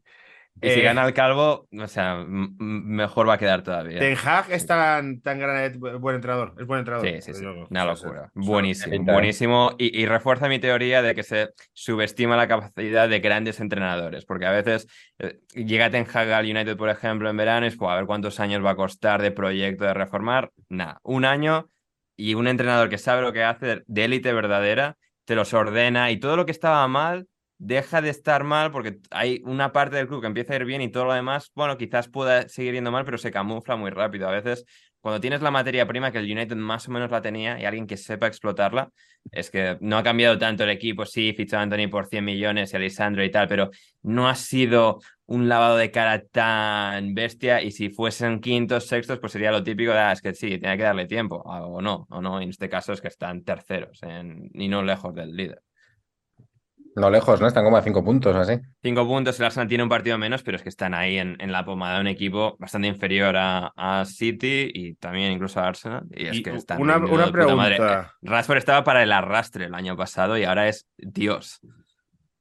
Y 0.62 0.70
si 0.72 0.80
Eh, 0.82 0.84
gana 0.84 1.06
el 1.08 1.14
calvo, 1.14 1.70
o 1.72 1.88
sea, 1.88 2.26
mejor 2.28 3.30
va 3.30 3.36
a 3.36 3.38
quedar 3.38 3.64
todavía. 3.64 4.00
Ten 4.00 4.18
Hag 4.22 4.52
es 4.52 4.66
tan, 4.66 5.22
tan 5.22 5.40
gran, 5.40 5.80
buen 6.02 6.16
entrenador. 6.18 6.54
Es 6.60 6.68
buen 6.68 6.80
entrenador. 6.80 7.08
Sí, 7.08 7.22
sí, 7.22 7.34
sí. 7.34 7.46
Una 7.46 7.86
locura. 7.86 7.94
o 7.94 7.96
sea, 7.96 8.32
Buenísimo, 8.34 8.94
¿eh? 8.94 9.00
buenísimo. 9.14 9.72
Y, 9.78 10.02
y 10.02 10.06
refuerza 10.06 10.50
mi 10.50 10.60
teoría 10.60 11.02
de 11.02 11.16
que 11.16 11.24
se 11.24 11.52
subestima 11.72 12.36
la 12.36 12.50
capacidad 12.50 13.08
de 13.08 13.20
grandes 13.22 13.62
entrenadores. 13.62 14.26
Porque 14.26 14.48
a 14.48 14.52
veces 14.52 14.88
eh, 15.20 15.40
llega 15.56 15.92
Ten 15.92 16.06
Hag 16.14 16.30
al 16.30 16.46
United, 16.46 16.76
por 16.76 16.90
ejemplo, 16.90 17.30
en 17.30 17.38
verano 17.38 17.66
y 17.66 17.70
es 17.70 17.78
"Buah, 17.78 17.94
a 17.94 17.96
ver 17.96 18.06
cuántos 18.06 18.42
años 18.42 18.66
va 18.66 18.72
a 18.72 18.76
costar 18.76 19.22
de 19.22 19.32
proyecto 19.32 19.86
de 19.86 19.94
reformar. 19.94 20.52
Nada, 20.68 21.00
un 21.04 21.24
año 21.24 21.70
y 22.18 22.34
un 22.34 22.50
entrenador 22.50 22.90
que 22.90 22.98
sabe 22.98 23.22
lo 23.22 23.32
que 23.32 23.46
hace 23.46 23.84
de 23.88 24.04
élite 24.04 24.34
verdadera, 24.34 24.98
te 25.24 25.36
los 25.36 25.54
ordena 25.54 26.12
y 26.12 26.18
todo 26.18 26.36
lo 26.36 26.46
que 26.46 26.52
estaba 26.52 26.86
mal 26.90 27.28
deja 27.60 28.02
de 28.02 28.10
estar 28.10 28.44
mal 28.44 28.72
porque 28.72 29.00
hay 29.12 29.42
una 29.46 29.72
parte 29.72 29.98
del 29.98 30.08
club 30.08 30.22
que 30.22 30.28
empieza 30.28 30.54
a 30.54 30.56
ir 30.56 30.66
bien 30.66 30.82
y 30.82 30.90
todo 30.90 31.06
lo 31.06 31.14
demás, 31.14 31.52
bueno, 31.54 31.78
quizás 31.78 32.08
pueda 32.08 32.48
seguir 32.48 32.74
yendo 32.74 32.92
mal, 32.92 33.06
pero 33.06 33.18
se 33.18 33.32
camufla 33.32 33.76
muy 33.76 33.92
rápido. 33.92 34.28
A 34.28 34.32
veces, 34.32 34.66
cuando 35.02 35.20
tienes 35.20 35.42
la 35.42 35.52
materia 35.52 35.86
prima, 35.86 36.12
que 36.12 36.20
el 36.20 36.32
United 36.32 36.56
más 36.56 36.88
o 36.88 36.92
menos 36.92 37.12
la 37.12 37.22
tenía, 37.22 37.60
y 37.60 37.66
alguien 37.66 37.86
que 37.86 37.98
sepa 37.98 38.28
explotarla, 38.28 38.90
es 39.32 39.52
que 39.52 39.78
no 39.82 39.98
ha 39.98 40.04
cambiado 40.04 40.38
tanto 40.38 40.64
el 40.64 40.70
equipo, 40.70 41.06
sí, 41.06 41.34
fichó 41.36 41.58
a 41.58 41.62
Anthony 41.62 41.90
por 41.92 42.08
100 42.08 42.24
millones 42.24 42.72
y 42.72 42.76
a 42.78 42.80
Lisandro 42.80 43.24
y 43.24 43.30
tal, 43.30 43.48
pero 43.50 43.72
no 44.04 44.30
ha 44.30 44.36
sido 44.36 45.00
un 45.26 45.50
lavado 45.50 45.76
de 45.76 45.92
cara 45.92 46.24
tan 46.32 47.14
bestia 47.14 47.62
y 47.62 47.72
si 47.72 47.90
fuesen 47.90 48.40
quintos, 48.40 48.88
sextos, 48.88 49.20
pues 49.20 49.34
sería 49.34 49.52
lo 49.52 49.64
típico 49.64 49.92
de, 49.92 50.00
ah, 50.00 50.12
es 50.14 50.22
que 50.22 50.34
sí, 50.34 50.48
tiene 50.58 50.78
que 50.78 50.84
darle 50.84 51.06
tiempo, 51.08 51.44
ah, 51.46 51.66
o 51.66 51.82
no, 51.82 52.08
o 52.10 52.22
no, 52.22 52.42
en 52.42 52.50
este 52.50 52.70
caso 52.70 52.94
es 52.94 53.02
que 53.02 53.10
están 53.10 53.44
terceros 53.44 54.00
y 54.54 54.68
no 54.70 54.82
lejos 54.82 55.14
del 55.14 55.36
líder. 55.36 55.62
No 57.00 57.10
lejos, 57.10 57.40
¿no? 57.40 57.48
Están 57.48 57.64
como 57.64 57.78
a 57.78 57.82
cinco 57.82 58.04
puntos, 58.04 58.36
así. 58.36 58.60
Cinco 58.84 59.08
puntos, 59.08 59.40
el 59.40 59.46
Arsenal 59.46 59.68
tiene 59.68 59.84
un 59.84 59.90
partido 59.90 60.18
menos, 60.18 60.44
pero 60.44 60.58
es 60.58 60.64
que 60.64 60.70
están 60.70 60.94
ahí 60.94 61.18
en, 61.18 61.38
en 61.40 61.52
la 61.52 61.64
pomada 61.66 61.96
de 61.96 62.02
un 62.02 62.08
equipo 62.08 62.58
bastante 62.60 62.88
inferior 62.88 63.36
a, 63.38 63.72
a 63.76 64.06
City 64.06 64.70
y 64.74 64.96
también 64.96 65.32
incluso 65.32 65.60
a 65.60 65.68
Arsenal. 65.68 66.04
Y 66.12 66.28
es 66.28 66.36
Y 66.38 66.44
que 66.44 66.52
están 66.52 66.82
una, 66.82 66.98
una 66.98 67.26
de 67.28 67.32
puta 67.32 67.56
madre. 67.56 67.76
pregunta. 67.78 68.16
Rashford 68.22 68.58
estaba 68.58 68.84
para 68.84 69.04
el 69.04 69.12
arrastre 69.12 69.66
el 69.66 69.74
año 69.76 69.96
pasado 69.96 70.38
y 70.38 70.44
ahora 70.44 70.68
es 70.68 70.88
Dios. 70.98 71.60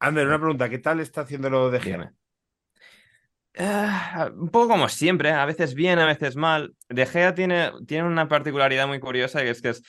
Ander, 0.01 0.27
una 0.27 0.39
pregunta. 0.39 0.69
¿Qué 0.69 0.79
tal 0.79 1.01
está 1.01 1.23
haciéndolo 1.23 1.71
de 1.71 1.81
Gea? 1.81 2.13
Ah, 3.61 4.31
un 4.37 4.51
poco 4.51 4.69
como 4.69 4.89
siempre, 4.89 5.33
a 5.33 5.45
veces 5.45 5.75
bien, 5.75 5.99
a 5.99 6.07
veces 6.07 6.37
mal. 6.37 6.75
De 6.89 7.07
Gea 7.07 7.35
tiene, 7.35 7.73
tiene 7.87 8.07
una 8.07 8.29
particularidad 8.29 8.87
muy 8.87 9.01
curiosa 9.01 9.41
que 9.43 9.51
es 9.51 9.61
que 9.61 9.71
es 9.71 9.83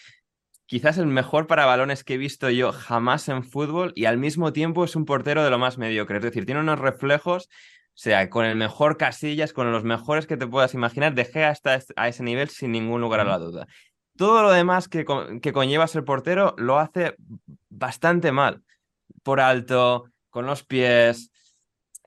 quizás 0.69 0.97
el 0.99 1.07
mejor 1.07 1.47
para 1.47 1.65
balones 1.65 2.03
que 2.03 2.13
he 2.13 2.17
visto 2.17 2.49
yo 2.49 2.71
jamás 2.71 3.27
en 3.27 3.43
fútbol 3.43 3.91
y 3.95 4.05
al 4.05 4.17
mismo 4.17 4.53
tiempo 4.53 4.85
es 4.85 4.95
un 4.95 5.05
portero 5.05 5.43
de 5.43 5.49
lo 5.49 5.57
más 5.57 5.77
mediocre. 5.77 6.17
Es 6.17 6.23
decir, 6.23 6.45
tiene 6.45 6.61
unos 6.61 6.79
reflejos 6.79 7.49
sea, 7.99 8.29
con 8.29 8.45
el 8.45 8.55
mejor 8.55 8.95
Casillas, 8.95 9.51
con 9.51 9.73
los 9.73 9.83
mejores 9.83 10.25
que 10.25 10.37
te 10.37 10.47
puedas 10.47 10.73
imaginar, 10.73 11.13
dejé 11.15 11.43
hasta 11.43 11.77
a 11.97 12.07
ese 12.07 12.23
nivel 12.23 12.47
sin 12.47 12.71
ningún 12.71 13.01
lugar 13.01 13.19
a 13.19 13.25
la 13.25 13.37
duda. 13.37 13.67
Todo 14.15 14.41
lo 14.41 14.51
demás 14.51 14.87
que, 14.87 15.05
que 15.41 15.51
conlleva 15.51 15.85
ser 15.85 16.05
portero 16.05 16.55
lo 16.57 16.79
hace 16.79 17.15
bastante 17.67 18.31
mal. 18.31 18.63
Por 19.21 19.41
alto, 19.41 20.05
con 20.29 20.45
los 20.45 20.63
pies, 20.63 21.28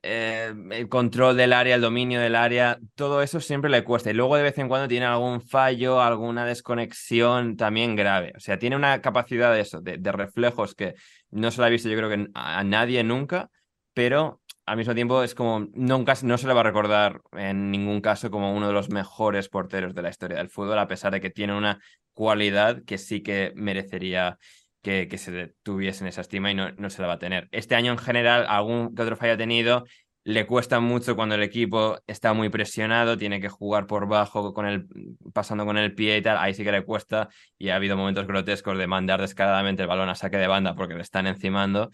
eh, 0.03 0.53
el 0.71 0.89
control 0.89 1.37
del 1.37 1.53
área, 1.53 1.75
el 1.75 1.81
dominio 1.81 2.19
del 2.19 2.35
área, 2.35 2.77
todo 2.95 3.21
eso 3.21 3.39
siempre 3.39 3.71
le 3.71 3.83
cuesta. 3.83 4.11
Y 4.11 4.13
luego 4.13 4.35
de 4.35 4.43
vez 4.43 4.57
en 4.57 4.67
cuando 4.67 4.87
tiene 4.87 5.05
algún 5.05 5.41
fallo, 5.41 6.01
alguna 6.01 6.45
desconexión 6.45 7.55
también 7.55 7.95
grave. 7.95 8.33
O 8.35 8.39
sea, 8.39 8.59
tiene 8.59 8.75
una 8.75 9.01
capacidad 9.01 9.53
de 9.53 9.61
eso, 9.61 9.81
de, 9.81 9.97
de 9.97 10.11
reflejos 10.11 10.75
que 10.75 10.95
no 11.31 11.49
se 11.51 11.61
la 11.61 11.67
he 11.67 11.71
visto 11.71 11.89
yo 11.89 11.97
creo 11.97 12.09
que 12.09 12.27
a, 12.33 12.59
a 12.59 12.63
nadie 12.63 13.03
nunca, 13.03 13.49
pero 13.93 14.41
al 14.65 14.77
mismo 14.77 14.93
tiempo 14.93 15.23
es 15.23 15.35
como 15.35 15.67
nunca 15.73 16.13
no 16.23 16.37
se 16.37 16.47
le 16.47 16.53
va 16.53 16.61
a 16.61 16.63
recordar 16.63 17.21
en 17.33 17.71
ningún 17.71 18.01
caso 18.01 18.31
como 18.31 18.53
uno 18.53 18.67
de 18.67 18.73
los 18.73 18.89
mejores 18.89 19.49
porteros 19.49 19.93
de 19.93 20.01
la 20.01 20.09
historia 20.09 20.37
del 20.37 20.49
fútbol, 20.49 20.79
a 20.79 20.87
pesar 20.87 21.13
de 21.13 21.21
que 21.21 21.29
tiene 21.29 21.55
una 21.57 21.79
cualidad 22.13 22.83
que 22.85 22.97
sí 22.97 23.21
que 23.21 23.51
merecería 23.55 24.37
que, 24.83 25.17
se 25.17 25.55
tuviese 25.63 26.03
en 26.03 26.09
esa 26.09 26.21
estima 26.21 26.51
y 26.51 26.55
no, 26.55 26.71
no 26.73 26.89
se 26.89 27.01
la 27.01 27.07
va 27.07 27.13
a 27.13 27.19
tener. 27.19 27.47
Este 27.51 27.75
año 27.75 27.93
en 27.93 27.97
general, 27.97 28.45
algún 28.47 28.93
que 28.93 29.01
otro 29.01 29.15
fallo 29.15 29.33
ha 29.33 29.37
tenido, 29.37 29.85
le 30.25 30.45
cuesta 30.45 30.79
mucho 30.79 31.15
cuando 31.15 31.35
el 31.35 31.43
equipo 31.43 31.97
está 32.05 32.33
muy 32.33 32.49
presionado, 32.49 33.17
tiene 33.17 33.41
que 33.41 33.49
jugar 33.49 33.87
por 33.87 34.07
bajo, 34.07 34.53
con 34.53 34.65
el, 34.65 34.87
pasando 35.33 35.65
con 35.65 35.77
el 35.77 35.95
pie 35.95 36.17
y 36.17 36.21
tal, 36.21 36.37
ahí 36.37 36.53
sí 36.53 36.63
que 36.63 36.71
le 36.71 36.83
cuesta 36.83 37.29
y 37.57 37.69
ha 37.69 37.75
habido 37.75 37.97
momentos 37.97 38.27
grotescos 38.27 38.77
de 38.77 38.87
mandar 38.87 39.21
descaradamente 39.21 39.83
el 39.83 39.87
balón 39.87 40.09
a 40.09 40.15
saque 40.15 40.37
de 40.37 40.47
banda 40.47 40.75
porque 40.75 40.95
le 40.95 41.01
están 41.01 41.27
encimando, 41.27 41.89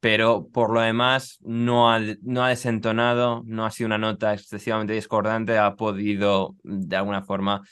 pero 0.00 0.48
por 0.52 0.72
lo 0.72 0.80
demás 0.80 1.38
no 1.42 1.90
ha, 1.92 2.00
no 2.22 2.44
ha 2.44 2.48
desentonado, 2.50 3.42
no 3.46 3.64
ha 3.66 3.70
sido 3.70 3.86
una 3.86 3.98
nota 3.98 4.34
excesivamente 4.34 4.94
discordante, 4.94 5.58
ha 5.58 5.76
podido 5.76 6.56
de 6.62 6.96
alguna 6.96 7.22
forma 7.22 7.62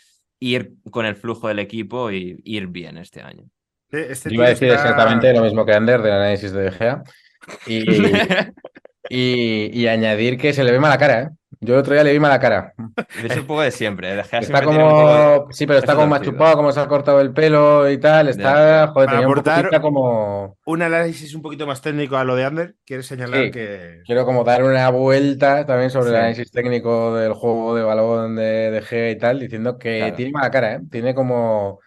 ir 0.40 0.74
con 0.90 1.06
el 1.06 1.16
flujo 1.16 1.48
del 1.48 1.58
equipo 1.58 2.10
y 2.10 2.40
ir 2.44 2.66
bien 2.68 2.98
este 2.98 3.22
año. 3.22 3.44
Este 3.92 4.31
Yo 4.31 4.35
iba 4.37 4.46
a 4.46 4.48
decir 4.48 4.68
está- 4.68 4.83
exactamente 4.83 5.33
lo 5.33 5.42
mismo 5.42 5.64
que 5.66 5.72
Ander 5.74 6.00
del 6.02 6.12
análisis 6.12 6.52
de 6.52 6.62
De 6.62 6.72
Gea. 6.72 7.02
Y, 7.66 7.85
y, 9.09 9.70
y 9.81 9.87
añadir 9.88 10.38
que 10.38 10.52
se 10.52 10.64
le 10.64 10.72
ve 10.72 10.81
mala 10.81 10.98
cara, 10.98 11.20
¿eh? 11.22 11.28
Yo 11.64 11.74
el 11.74 11.81
otro 11.81 11.94
día 11.94 12.02
le 12.02 12.12
vi 12.12 12.18
mala 12.18 12.40
cara. 12.40 12.72
Es 13.22 13.37
un 13.37 13.46
poco 13.46 13.61
de 13.62 13.70
siempre. 13.70 14.11
¿eh? 14.12 14.16
De 14.16 14.24
Gea 14.24 14.40
Está 14.40 14.66
un 14.66 14.74
de- 14.74 14.81
como. 14.83 15.46
Sí, 15.52 15.64
pero 15.64 15.78
está 15.78 15.94
como 15.94 16.09
más 16.09 16.22
chupado, 16.22 16.57
como 16.57 16.72
se 16.72 16.81
ha 16.81 16.88
cortado 16.88 17.20
el 17.20 17.33
pelo 17.33 17.88
y 17.88 17.98
tal. 17.98 18.28
Está. 18.31 18.88
Joder, 18.88 18.92
Para 18.94 19.07
tenía 19.12 19.28
un 19.28 19.33
aportar- 19.33 19.64
poquito 19.66 19.81
como. 19.83 20.57
Un 20.66 20.83
análisis 20.83 21.33
un 21.37 21.42
poquito 21.42 21.64
más 21.66 21.81
técnico 21.81 22.16
a 22.16 22.24
lo 22.24 22.35
de 22.35 22.44
Ander. 22.46 22.74
¿Quieres 22.85 23.07
señalar 23.07 23.44
Sí. 23.44 23.50
que.? 23.52 24.00
Quiero 24.05 24.24
como 24.24 24.42
dar 24.42 24.64
una 24.64 24.88
vuelta 24.90 25.64
también 25.64 25.90
sobre 25.90 26.11
el 26.11 26.16
análisis 26.16 26.50
técnico 26.50 27.14
del 27.14 27.33
juego 27.35 27.76
de 27.76 27.83
balón 27.85 28.35
de, 28.35 28.70
de 28.72 28.83
Gea 28.83 29.11
y 29.11 29.18
tal, 29.18 29.38
diciendo 29.38 29.78
que 29.78 29.98
Claro. 29.98 30.14
tiene 30.16 30.33
mala 30.33 30.50
cara, 30.50 30.72
¿eh? 30.74 30.81
Tiene 30.90 31.14
como. 31.14 31.78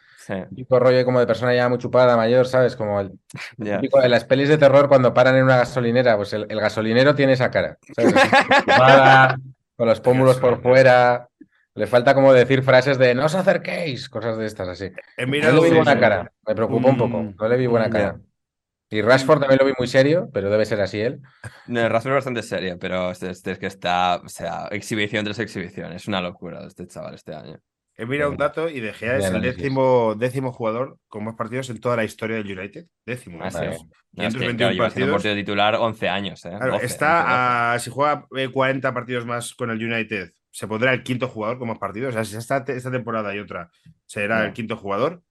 Tipo 0.56 0.80
rollo 0.80 1.06
como 1.06 1.20
de 1.20 1.28
persona 1.28 1.54
ya 1.54 1.70
muy 1.70 1.78
chupada, 1.78 2.18
mayor, 2.18 2.48
¿sabes? 2.48 2.76
Como 2.76 3.00
el 3.00 3.12
de 3.58 4.10
las 4.10 4.26
pelis 4.26 4.50
de 4.50 4.58
terror 4.58 4.88
cuando 4.88 5.14
paran 5.14 5.36
en 5.36 5.44
una 5.44 5.58
gasolinera, 5.58 6.18
pues 6.18 6.34
el, 6.34 6.46
el 6.50 6.60
gasolinero 6.60 7.16
tiene 7.16 7.34
esa 7.34 7.52
cara, 7.52 7.78
¿sabes? 7.96 8.16
Así, 8.16 8.30
chupada, 8.62 9.38
con 9.76 9.88
los 9.88 10.02
pómulos 10.02 10.38
por 10.38 10.62
fuera. 10.62 11.30
Le 11.76 11.88
falta 11.88 12.14
como 12.14 12.32
decir 12.32 12.64
frases 12.64 12.98
de 12.98 13.14
no 13.14 13.26
os 13.26 13.36
acerquéis, 13.36 14.08
cosas 14.08 14.38
de 14.38 14.46
estas 14.46 14.70
así. 14.70 14.92
He 15.18 15.26
No 15.26 15.32
mirado 15.32 15.62
le 15.62 15.70
vi 15.70 15.76
buena 15.76 16.00
cara, 16.00 16.32
me 16.48 16.56
preocupó 16.56 16.88
un 16.88 16.98
poco. 16.98 17.34
No 17.38 17.48
le 17.50 17.58
vi 17.58 17.68
buena 17.68 17.90
cara. 17.90 18.18
Y 18.90 19.02
Rashford 19.02 19.40
también 19.40 19.60
lo 19.60 19.66
vi 19.66 19.74
muy 19.78 19.88
serio, 19.88 20.30
pero 20.32 20.50
debe 20.50 20.64
ser 20.64 20.80
así 20.80 21.02
él. 21.02 21.20
No, 21.68 21.90
Rashford 21.90 22.14
es 22.14 22.18
bastante 22.18 22.44
serio, 22.44 22.78
pero 22.80 23.12
este, 23.12 23.32
este 23.32 23.52
es 23.52 23.60
que 23.60 23.66
está, 23.66 24.22
o 24.24 24.30
sea, 24.30 24.68
exhibición 24.72 25.26
tras 25.26 25.40
exhibición. 25.40 25.92
Es 25.92 26.08
una 26.08 26.22
locura 26.22 26.66
este 26.66 26.88
chaval 26.88 27.16
este 27.16 27.34
año. 27.36 27.60
He 27.98 28.06
mirado 28.06 28.32
un 28.32 28.38
dato 28.38 28.68
y 28.70 28.82
De 28.82 28.94
Gea 28.94 29.18
es 29.18 29.26
el 29.26 29.42
décimo, 29.42 30.16
décimo 30.16 30.52
jugador 30.52 30.98
con 31.08 31.24
más 31.24 31.36
partidos 31.36 31.70
en 31.70 31.80
toda 31.80 31.96
la 31.96 32.04
historia 32.04 32.36
del 32.38 32.58
United. 32.58 32.88
Décimo. 33.06 33.40
Ah, 33.42 33.48
¿eh? 33.48 33.78
sí. 33.78 33.86
No, 34.12 34.24
es 34.24 34.34
que, 34.34 34.40
521 34.40 34.58
claro, 34.58 34.78
partidos. 34.78 35.12
portero 35.12 35.36
titular 35.36 35.76
11 35.76 36.10
años, 36.10 36.46
¿eh? 36.46 36.50
Claro, 36.50 36.66
12, 36.74 36.76
11, 36.76 36.86
está 36.86 37.74
a, 37.74 37.80
si 37.80 37.90
juega 37.90 38.28
eh, 38.36 38.50
40 38.50 38.94
partidos 38.94 39.26
más 39.26 39.54
con 39.56 39.70
el 39.72 39.84
United, 39.84 40.32
se 40.52 40.68
pondrá 40.68 40.94
el 40.94 41.04
quinto 41.04 41.28
jugador 41.28 41.58
con 41.58 41.68
más 41.70 41.80
partidos. 41.80 42.10
O 42.10 42.14
sea, 42.14 42.26
si 42.26 42.36
esta, 42.36 42.64
esta 42.68 42.92
temporada 42.92 43.34
y 43.36 43.40
otra 43.40 43.70
será 44.06 44.46
el 44.46 44.54
quinto 44.54 44.76
jugador. 44.78 45.22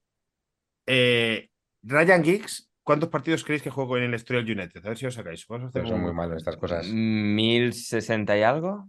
Eh, 0.87 1.48
Ryan 1.83 2.24
Giggs, 2.24 2.70
¿cuántos 2.83 3.09
partidos 3.09 3.44
creéis 3.44 3.62
que 3.62 3.70
jugó 3.70 3.96
en 3.98 4.11
la 4.11 4.16
historia 4.16 4.42
del 4.42 4.59
United? 4.59 4.85
A 4.85 4.88
ver 4.88 4.98
si 4.98 5.07
os 5.07 5.14
sacáis. 5.14 5.46
Vamos 5.48 5.66
a 5.66 5.68
hacer 5.68 5.83
Pero 5.83 5.88
son 5.94 6.00
un- 6.00 6.07
muy 6.07 6.14
malos 6.14 6.37
estas 6.38 6.55
12. 6.57 6.61
cosas. 6.61 6.87
1060 6.92 8.37
y 8.38 8.42
algo. 8.42 8.88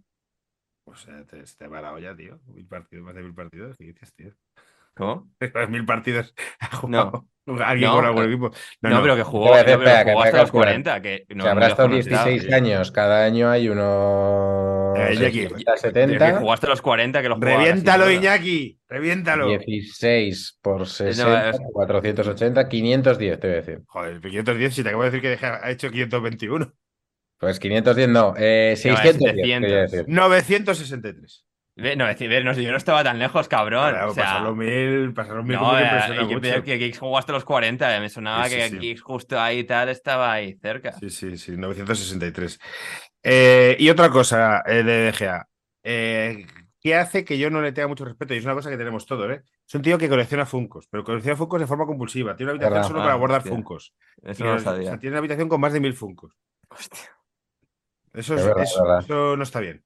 O 0.86 0.96
sea, 0.96 1.24
te, 1.26 1.44
te 1.44 1.68
va 1.68 1.82
la 1.82 1.94
olla, 1.94 2.16
tío. 2.16 2.40
Mil 2.48 2.66
partidos, 2.68 3.04
más 3.06 3.16
de 3.16 3.24
mil 3.24 3.34
partidos. 3.34 3.76
¿Qué 3.78 3.86
dices, 3.86 4.14
tío? 4.14 4.32
¿Cómo? 4.96 5.30
mil 5.70 5.86
partidos 5.86 6.34
ha 6.60 6.76
jugado 6.78 7.26
alguien 7.64 7.90
No, 7.92 7.96
con 7.98 8.06
algún 8.06 8.24
eh, 8.24 8.28
equipo. 8.28 8.52
No, 8.82 9.02
pero 9.02 9.16
que 9.16 9.24
jugó, 9.24 9.46
no, 9.48 9.52
pero 9.66 9.72
espera, 9.80 10.06
que 10.06 10.12
jugó 10.12 10.24
hasta 10.24 10.38
los 10.38 10.46
calcular. 10.52 10.68
40. 10.68 11.02
Que 11.02 11.26
no, 11.36 11.44
habrá 11.46 11.54
no 11.68 11.68
estado 11.68 11.90
dejó 11.90 12.10
notado, 12.10 12.26
16 12.30 12.48
tío. 12.48 12.56
años, 12.56 12.92
cada 12.92 13.24
año 13.26 13.50
hay 13.50 13.70
unos 13.70 14.98
Eh, 14.98 15.14
Iñaki, 15.16 15.42
60, 15.50 15.74
Que 15.74 15.80
70, 15.80 16.38
jugó 16.40 16.54
hasta 16.54 16.68
los 16.68 16.82
40 16.82 17.22
que 17.22 17.30
lo 17.30 17.36
jugaba 17.36 17.58
Reviéntalo. 17.58 18.10
Iñaki. 18.12 18.80
Reviéntalo. 18.88 19.48
16 19.50 20.60
por 20.62 20.88
60, 20.88 21.50
es- 21.50 21.60
480, 21.74 22.70
510, 22.70 23.40
te 23.40 23.48
voy 23.48 23.54
a 23.54 23.60
decir. 23.60 23.82
Joder, 23.88 24.22
510, 24.22 24.74
si 24.74 24.82
te 24.84 24.90
acabo 24.90 25.04
de 25.04 25.12
decir 25.12 25.22
que 25.40 25.46
ha 25.46 25.70
hecho 25.72 25.92
521. 25.92 26.74
Pues 27.38 27.60
510 27.60 28.10
no, 28.10 28.34
eh, 28.38 28.72
No, 28.72 28.82
610, 28.82 29.16
700. 29.18 29.42
quería 29.62 29.82
decir. 29.82 30.06
963. 30.08 31.46
Ve, 31.78 31.96
No, 31.98 32.08
es 32.08 32.18
decir, 32.18 32.46
no, 32.46 32.54
yo 32.54 32.72
no 32.72 32.78
estaba 32.78 33.04
tan 33.04 33.20
lejos, 33.20 33.50
cabrón. 33.50 33.84
Ahora, 33.84 34.08
o 34.08 34.14
sea, 34.14 34.24
pasar 34.24 34.42
los 34.44 34.56
mil, 34.56 35.14
pasar 35.14 35.36
los 35.36 35.46
mil 35.46 35.58
no, 35.58 35.62
como 35.64 35.76
que 36.42 36.50
eh, 36.50 36.54
que 36.54 36.62
que 36.64 36.78
Giggs 36.78 37.00
jugó 37.00 37.18
hasta 37.18 37.34
los 37.34 37.44
40. 37.44 37.98
eh, 37.98 38.00
Me 38.00 38.08
sonaba 38.10 38.46
Sí, 38.48 38.56
sí, 38.62 38.78
que 38.80 38.80
sí. 38.80 38.98
Justo 38.98 39.40
ahí 39.40 39.60
y 39.60 39.64
tal 39.66 39.90
estaba 39.90 40.32
ahí 40.32 40.54
cerca. 40.62 40.94
Sí, 40.94 41.10
sí, 41.10 41.38
sí, 41.38 41.58
963. 41.58 42.60
Eh, 43.24 43.76
y 43.80 43.90
otra 43.90 44.10
cosa 44.10 44.64
eh, 44.66 44.84
de. 44.84 45.14
Eh, 45.84 46.46
¿Qué 46.80 46.96
hace 46.96 47.26
que 47.26 47.38
yo 47.38 47.50
no 47.50 47.62
le 47.62 47.72
tenga 47.74 47.88
mucho 47.90 48.06
respeto? 48.06 48.34
Y 48.34 48.38
es 48.38 48.46
una 48.46 48.54
cosa 48.54 48.70
que 48.70 48.78
tenemos 48.78 49.06
todos, 49.06 49.30
¿eh? 49.32 49.42
Es 49.68 49.74
un 49.76 49.82
tío 49.82 49.98
que 49.98 50.08
colecciona 50.08 50.46
Funcos, 50.46 50.88
pero 50.90 51.04
colecciona 51.04 51.36
Funcos 51.36 51.60
de 51.60 51.68
forma 51.68 51.86
compulsiva. 51.88 52.36
Tiene 52.36 52.54
una 52.54 52.62
habitación 52.68 52.88
solo 52.88 53.02
Ah, 53.02 53.06
para 53.06 53.16
guardar. 53.16 53.42
Funcos. 53.42 53.94
Eso 54.22 54.44
Y, 54.44 54.46
no 54.46 54.52
lo 54.54 54.58
o 54.58 54.60
sea, 54.60 54.72
sabía. 54.74 54.98
tiene 55.00 55.14
una 55.16 55.20
habitación 55.20 55.50
con 55.50 55.60
más 55.60 55.74
de 55.74 55.80
mil 55.82 55.94
Funcos. 55.96 56.34
Hostia. 56.70 57.00
Eso, 58.16 58.36
Es 58.36 58.42
es- 58.42 58.48
verdad, 58.48 58.64
eso- 58.64 58.76
es 58.78 58.82
verdad. 58.84 59.00
eso 59.02 59.38
no 59.38 59.44
está 59.44 59.60
bien. 59.60 59.84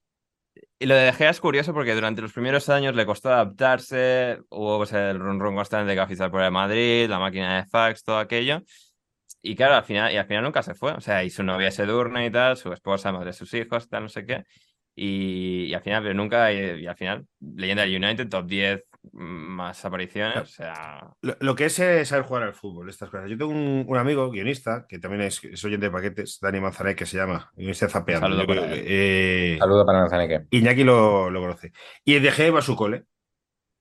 Y 0.80 0.86
lo 0.86 0.96
de 0.96 1.02
De 1.06 1.14
Gea 1.14 1.30
es 1.30 1.40
curioso 1.42 1.74
porque 1.74 1.94
durante 1.94 2.22
los 2.22 2.34
primeros 2.34 2.70
años 2.70 2.96
le 2.96 3.06
costó 3.06 3.30
adaptarse, 3.30 4.40
hubo 4.50 4.78
pues, 4.78 4.94
el 4.94 5.20
run 5.20 5.40
run 5.40 5.56
constante 5.56 5.90
de 5.94 6.00
que 6.00 6.08
fichar 6.08 6.32
por 6.32 6.42
el 6.42 6.52
Madrid, 6.52 7.08
la 7.10 7.20
máquina 7.20 7.58
de 7.58 7.66
fax, 7.66 8.04
todo 8.04 8.18
aquello. 8.18 8.62
Y 9.42 9.56
claro, 9.56 9.76
al 9.76 9.84
final, 9.84 10.12
y 10.14 10.18
al 10.18 10.26
final 10.26 10.44
nunca 10.44 10.64
se 10.64 10.74
fue. 10.76 10.92
O 10.94 11.02
sea, 11.02 11.24
y 11.24 11.30
su 11.30 11.44
novia 11.44 11.70
es 11.70 11.80
Edurne 11.80 12.26
y 12.26 12.32
tal, 12.32 12.58
su 12.58 12.72
esposa, 12.74 13.12
madre 13.12 13.28
de 13.28 13.34
sus 13.34 13.54
hijos, 13.54 13.88
tal, 13.90 14.04
no 14.04 14.10
sé 14.10 14.26
qué. 14.26 14.44
Y, 14.96 15.66
y 15.66 15.74
al 15.74 15.82
final, 15.82 16.04
pero 16.04 16.14
nunca, 16.14 16.52
y, 16.52 16.82
y 16.84 16.88
al 16.88 16.96
final, 16.98 17.26
leyenda 17.40 17.84
del 17.84 18.04
United, 18.04 18.28
top 18.30 18.46
10 18.48 18.84
más 19.14 19.84
apariciones. 19.86 20.38
O 20.38 20.46
sea, 20.46 21.14
Lo, 21.22 21.36
lo 21.40 21.56
que 21.56 21.66
es 21.66 21.80
eh, 21.80 22.06
saber 22.06 22.26
jugar 22.26 22.44
al 22.44 22.54
fútbol, 22.54 22.90
estas 22.90 23.10
cosas. 23.10 23.30
Yo 23.30 23.38
tengo 23.38 23.52
un, 23.52 23.86
un 23.88 23.98
amigo 23.98 24.30
guionista 24.30 24.86
que 24.88 25.00
también 25.00 25.22
es, 25.24 25.44
es 25.44 25.64
oyente 25.66 25.88
de 25.88 25.92
paquetes, 25.92 26.40
Dani 26.42 26.60
Manzanet, 26.60 26.98
que 26.98 27.06
se 27.06 27.18
llama, 27.18 27.52
guionista 27.56 27.90
zapeando. 27.90 28.28
Saludo 28.28 28.48
para 28.48 28.62
creo- 28.62 28.84
eh, 28.86 29.56
Saludo 29.60 29.86
para 29.86 30.00
Manzaneque. 30.02 30.46
Iñaki 30.52 30.84
lo, 30.84 31.30
lo 31.30 31.42
conoce. 31.42 31.72
Y 32.06 32.20
De 32.20 32.32
Gea 32.32 32.52
va 32.52 32.60
a 32.60 32.62
su 32.64 32.76
cole. 32.76 33.06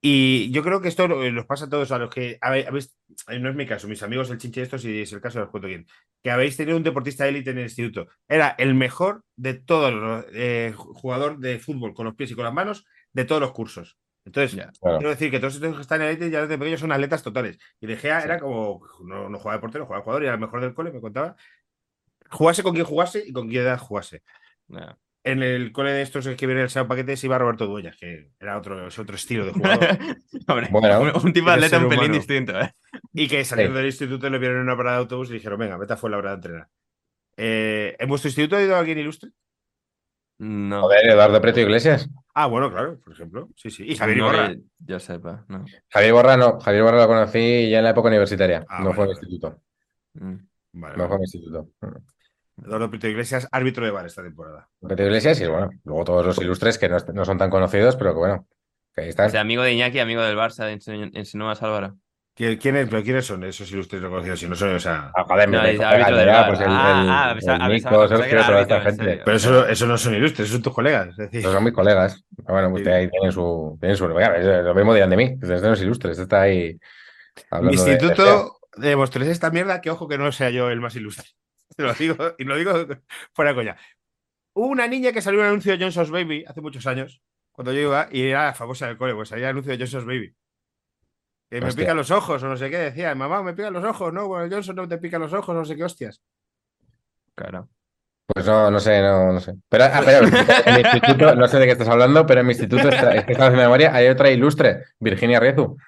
Y 0.01 0.53
yo 0.53 0.63
creo 0.63 0.81
que 0.81 0.87
esto 0.87 1.09
lo- 1.09 1.29
nos 1.33 1.47
pasa 1.47 1.65
a 1.65 1.69
todos 1.69 1.91
a 1.91 1.99
los 1.99 2.09
que 2.09 2.39
habéis, 2.41 2.97
eh, 3.29 3.41
no 3.41 3.51
es 3.51 3.57
mi 3.57 3.67
caso, 3.67 3.89
mis 3.89 4.03
amigos 4.05 4.31
el 4.31 4.39
chinche 4.39 4.63
estos, 4.63 4.85
y 4.85 5.01
es 5.03 5.13
el 5.13 5.21
caso, 5.21 5.43
os 5.43 5.49
cuento 5.49 5.67
bien, 5.67 5.87
que 6.23 6.31
habéis 6.31 6.57
tenido 6.57 6.77
un 6.77 6.85
deportista 6.85 7.27
élite 7.27 7.51
en 7.51 7.59
el 7.59 7.65
instituto. 7.65 8.07
Era 8.29 8.55
el 8.59 8.75
mejor 8.75 9.25
de 9.37 9.55
todos 9.55 9.93
los 9.93 10.25
eh, 10.33 10.73
jugador 10.77 11.39
de 11.39 11.59
fútbol 11.59 11.95
con 11.95 12.07
los 12.07 12.15
pies 12.15 12.31
y 12.31 12.35
con 12.37 12.45
las 12.45 12.55
manos 12.55 12.85
de 13.13 13.25
todos 13.25 13.41
los 13.41 13.51
cursos. 13.51 13.99
Entonces. 14.29 14.55
Claro. 14.81 14.99
quiero 14.99 15.11
decir 15.11 15.31
que 15.31 15.41
todos 15.41 15.55
estos 15.57 15.75
que 15.75 15.81
están 15.83 16.01
en 16.03 16.09
élite 16.09 16.31
ya 16.31 16.43
desde 16.43 16.57
pequeños 16.59 16.81
son 16.81 16.93
atletas 16.93 17.23
totales. 17.23 17.59
Y 17.81 17.87
De 17.87 17.97
Gea 17.97 18.21
Sí. 18.21 18.27
era 18.27 18.39
como, 18.39 18.81
no, 19.05 19.29
no 19.29 19.39
jugaba 19.39 19.57
de 19.57 19.61
portero, 19.61 19.85
jugaba 19.87 20.01
de 20.01 20.05
jugador 20.05 20.23
y 20.23 20.27
era 20.27 20.35
el 20.35 20.41
mejor 20.41 20.61
del 20.61 20.75
cole, 20.75 20.93
me 20.93 21.01
contaba. 21.01 21.37
Jugase 22.31 22.63
con 22.63 22.75
quien 22.75 22.85
jugase 22.87 23.25
y 23.27 23.33
con 23.33 23.49
quien 23.49 23.63
edad 23.63 23.79
jugase 23.79 24.23
en 25.25 25.43
el 25.43 25.73
cole 25.73 25.93
de 25.93 26.03
estos 26.03 26.27
que 26.29 26.47
viene 26.47 26.63
el 26.63 26.71
sábado 26.71 26.89
paquetes 26.89 27.23
iba 27.25 27.37
Roberto 27.39 27.67
Dueñas, 27.67 27.97
que 27.97 28.31
era 28.41 28.57
otro, 28.57 28.87
es 28.87 28.99
otro 28.99 29.17
estilo 29.17 29.45
de 29.47 29.53
jugador. 29.53 29.99
Hombre, 30.49 30.69
Bueno, 30.71 31.01
un, 31.03 31.11
un 31.27 31.33
tipo 31.33 31.49
de 31.49 31.55
atleta 31.55 31.79
un 31.79 31.85
pelín 31.89 31.99
humano. 32.05 32.15
distinto, 32.15 32.59
¿eh? 32.61 32.73
y 33.13 33.29
que 33.29 33.45
saliendo 33.45 33.75
Sí. 33.75 33.79
del 33.79 33.87
instituto 33.87 34.31
le 34.31 34.39
vieron 34.39 34.59
en 34.59 34.63
una 34.63 34.77
parada 34.77 34.97
de 34.97 35.03
autobús 35.03 35.29
y 35.31 35.35
dijeron, 35.35 35.59
venga, 35.59 35.77
vete 35.77 35.93
a 35.95 35.97
Fuenlabrada 35.97 36.35
a 36.35 36.37
entrenar. 36.37 36.69
Eh, 37.37 37.97
¿En 37.99 38.09
vuestro 38.09 38.29
instituto 38.29 38.57
ha 38.57 38.63
ido 38.63 38.77
alguien 38.77 38.99
ilustre? 38.99 39.31
No. 40.39 40.83
Joder, 40.83 41.09
Eduardo 41.11 41.41
Preto 41.41 41.61
Iglesias. 41.61 42.09
Ah, 42.41 42.47
bueno, 42.47 42.71
claro, 42.71 42.99
por 43.01 43.13
ejemplo. 43.13 43.49
Sí, 43.57 43.71
sí. 43.71 43.85
Y 43.91 43.97
Javier 43.97 44.19
No 44.19 44.25
Iborra. 44.29 44.55
yo 44.79 45.01
sepa, 45.01 45.45
no. 45.49 45.65
Javier 45.91 46.13
Borra 46.13 46.37
no, 46.37 46.61
Javier 46.61 46.83
Borra 46.85 46.99
lo 47.03 47.07
conocí 47.09 47.69
ya 47.69 47.79
en 47.79 47.85
la 47.85 47.91
época 47.91 48.09
universitaria, 48.09 48.65
Ah, 48.69 48.79
no 48.81 48.91
vale, 48.91 48.95
fue 48.95 49.05
en 49.05 49.09
vale. 49.11 49.21
instituto, 49.21 49.61
Mm. 50.15 50.35
Vale, 50.73 50.97
no 50.97 51.07
fue 51.09 51.17
en 51.17 51.23
instituto. 51.23 51.69
Eduardo 52.65 52.91
Prieto 52.91 53.09
Iglesias, 53.09 53.47
árbitro 53.53 53.85
de 53.85 53.91
bar 53.93 54.07
esta 54.07 54.23
temporada. 54.23 54.69
Petro 54.87 55.07
Iglesias 55.07 55.41
y 55.41 55.47
bueno, 55.47 55.71
luego 55.85 56.05
todos 56.05 56.27
los 56.27 56.39
ilustres 56.41 56.77
que 56.79 56.89
no, 56.89 56.97
no 57.15 57.25
son 57.25 57.39
tan 57.39 57.51
conocidos, 57.51 57.97
pero 57.97 58.13
que 58.13 58.19
bueno, 58.19 58.47
que 58.95 59.01
ahí 59.03 59.07
O 59.09 59.11
están. 59.11 59.31
sea, 59.31 59.41
amigo 59.41 59.63
de 59.63 59.73
Iñaki, 59.75 59.99
amigo 60.01 60.23
del 60.23 60.37
Barça, 60.37 60.73
insinú- 60.73 61.11
insinúas 61.17 61.63
Álvaro. 61.63 61.97
¿Quién, 62.39 62.57
quién 62.57 62.77
es, 62.77 62.89
pero 62.89 63.03
¿Quiénes 63.03 63.27
son 63.27 63.43
esos 63.43 63.69
ilustres 63.73 64.01
reconocidos? 64.01 64.39
Si 64.39 64.49
no 64.49 64.55
son, 64.55 64.73
o 64.77 64.79
sea... 64.79 65.11
Ah, 65.13 65.25
joder, 65.27 65.49
No, 65.51 65.59
pues 65.61 65.75
el, 65.75 65.83
Ah, 65.83 65.97
el- 65.97 67.49
ah, 67.51 67.69
el 67.69 67.83
toda 67.83 68.61
esta 68.63 68.81
gente. 68.81 69.23
Pero 69.25 69.37
eso, 69.37 69.67
eso 69.67 69.87
no 69.89 69.99
son 69.99 70.15
ilustres, 70.15 70.47
esos 70.47 70.53
son 70.53 70.63
tus 70.63 70.73
colegas. 70.73 71.09
Es 71.09 71.17
decir, 71.17 71.41
Esos 71.41 71.53
son 71.53 71.65
mis 71.65 71.73
colegas. 71.75 72.25
Pero 72.37 72.53
Bueno, 72.55 72.71
pues 72.71 72.85
Sí. 72.85 72.91
ahí 72.91 73.11
tienen 73.11 73.33
su, 73.33 73.77
tienen 73.81 73.97
su 73.97 74.07
Lo 74.07 74.75
mismo 74.77 74.95
dirán 74.95 75.11
de 75.11 75.17
mí. 75.17 75.25
Este 75.43 75.61
no 75.61 75.73
es 75.73 75.83
ilustre, 75.83 76.13
este 76.13 76.23
está 76.23 76.43
ahí 76.43 76.79
mi 77.61 77.71
de- 77.71 77.71
de 77.71 77.77
feo. 77.77 77.93
instituto 77.93 78.59
de 78.77 78.95
mostréis 78.95 79.31
esta 79.33 79.51
mierda, 79.51 79.81
que 79.81 79.91
ojo 79.91 80.07
que 80.07 80.17
no 80.17 80.31
sea 80.31 80.51
yo 80.51 80.71
el 80.71 80.81
más 80.81 80.95
ilustre. 80.95 81.27
Te 81.77 81.83
lo 81.83 81.93
digo, 81.95 82.17
y 82.39 82.45
lo 82.45 82.57
digo 82.57 82.73
fuera 83.35 83.51
de 83.51 83.55
coña. 83.57 83.77
Hubo 84.55 84.69
una 84.69 84.87
niña 84.87 85.11
que 85.11 85.23
salió 85.23 85.41
en 85.41 85.47
un 85.47 85.51
anuncio 85.51 85.77
de 85.77 85.83
Johnson's 85.83 86.13
Baby 86.13 86.45
hace 86.47 86.61
muchos 86.61 86.87
años, 86.87 87.21
cuando 87.51 87.73
yo 87.73 87.81
iba, 87.81 88.09
y 88.13 88.29
era 88.29 88.55
famosa 88.55 88.87
del 88.87 88.97
cole, 88.97 89.15
pues 89.15 89.29
salía 89.29 89.47
el 89.47 89.51
anuncio 89.51 89.73
de 89.73 89.79
Johnson's 89.79 90.07
Baby. 90.07 90.35
Que 91.51 91.61
me 91.61 91.73
pican 91.73 91.97
los 91.97 92.11
ojos, 92.11 92.43
o 92.43 92.49
no 92.49 92.57
sé 92.57 92.69
qué, 92.69 92.77
decía, 92.77 93.15
mamá, 93.15 93.43
me 93.43 93.55
pican 93.55 93.73
los 93.73 93.85
ojos, 93.85 94.13
no, 94.13 94.29
bueno, 94.29 94.45
el 94.45 94.53
Johnson 94.53 94.77
no 94.77 94.87
te 94.87 94.99
pica 94.99 95.19
los 95.19 95.33
ojos, 95.33 95.55
no 95.55 95.65
sé 95.65 95.77
qué 95.77 95.85
hostias. 95.85 96.21
Claro. 97.35 97.69
Pues 98.27 98.45
no, 98.45 98.71
no 98.71 98.79
sé, 98.79 99.01
no, 99.01 99.33
no 99.33 99.41
sé. 99.41 99.55
Pero, 99.71 99.85
ah, 99.85 100.03
pero 100.05 100.27
en 100.27 100.75
mi 100.75 100.81
instituto, 100.81 101.35
no 101.35 101.49
sé 101.49 101.59
de 101.59 101.65
qué 101.65 101.73
estás 101.73 101.89
hablando, 101.89 102.27
pero 102.27 102.41
en 102.41 102.47
mi 102.47 102.53
instituto, 102.53 102.89
está, 102.91 103.15
es 103.15 103.25
que 103.25 103.33
estaba 103.33 103.49
haciendo 103.49 103.65
memoria, 103.65 103.95
hay 103.95 104.09
otra 104.09 104.31
ilustre, 104.31 104.85
Virginia 104.99 105.41
Riezu. 105.41 105.79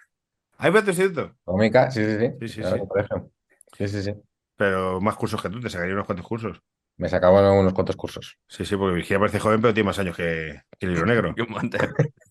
¿Hay 0.57 0.71
para 0.71 0.85
tu 0.85 0.91
instituto? 0.91 1.35
Cómica, 1.45 1.91
sí, 1.91 2.03
sí, 2.05 2.19
sí. 2.19 2.33
Sí, 2.41 2.49
sí, 2.49 2.61
Claro, 2.63 3.31
sí. 3.77 3.87
Sí, 3.87 3.89
sí, 3.89 4.03
sí. 4.03 4.15
Pero 4.57 5.01
más 5.03 5.17
cursos 5.17 5.43
que 5.43 5.51
tú, 5.51 5.61
te 5.61 5.69
sacaría 5.69 5.93
unos 5.93 6.07
cuantos 6.07 6.27
cursos. 6.27 6.63
Me 7.01 7.09
sacaba 7.09 7.51
unos 7.53 7.73
cuantos 7.73 7.97
cursos. 7.97 8.37
Sí, 8.47 8.65
sí, 8.65 8.77
porque 8.77 8.95
Virginia 8.97 9.19
parece 9.21 9.39
joven, 9.41 9.61
pero 9.63 9.73
tiene 9.73 9.87
más 9.87 9.99
años 9.99 10.15
que, 10.15 10.61
que 10.79 10.87
el 10.87 10.93
libro 10.93 11.07
negro. 11.07 11.35
Que 11.37 11.43
un 11.43 11.51
monte. 11.51 11.79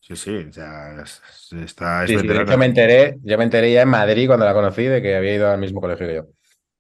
Sí, 0.01 0.15
sí, 0.15 0.35
o 0.49 0.53
sea, 0.53 1.01
es- 1.01 1.21
es- 1.51 1.61
está, 1.63 2.03
es 2.03 2.11
Sí, 2.11 2.19
sí, 2.19 2.27
de 2.27 2.41
hecho 2.41 2.57
me 2.57 2.65
enteré, 2.67 3.17
yo 3.23 3.37
me 3.37 3.43
enteré 3.45 3.73
ya 3.73 3.81
en 3.81 3.89
Madrid 3.89 4.27
cuando 4.27 4.45
la 4.45 4.53
conocí 4.53 4.83
de 4.83 5.01
que 5.01 5.15
había 5.15 5.33
ido 5.35 5.49
al 5.51 5.59
mismo 5.59 5.81
colegio 5.81 6.07
que 6.07 6.15
yo. 6.15 6.25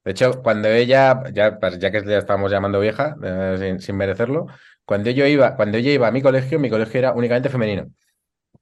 De 0.05 0.11
hecho, 0.11 0.41
cuando 0.43 0.67
ella, 0.69 1.23
ya, 1.33 1.59
pues, 1.59 1.79
ya 1.79 1.91
que 1.91 2.03
ya 2.05 2.19
estábamos 2.19 2.51
llamando 2.51 2.79
vieja, 2.79 3.15
eh, 3.23 3.55
sin, 3.59 3.79
sin 3.81 3.97
merecerlo, 3.97 4.45
cuando 4.85 5.09
yo 5.09 5.25
iba, 5.25 5.55
cuando 5.55 5.77
ella 5.79 5.91
iba 5.91 6.07
a 6.07 6.11
mi 6.11 6.21
colegio, 6.21 6.59
mi 6.59 6.69
colegio 6.69 6.99
era 6.99 7.13
únicamente 7.13 7.49
femenino. 7.49 7.87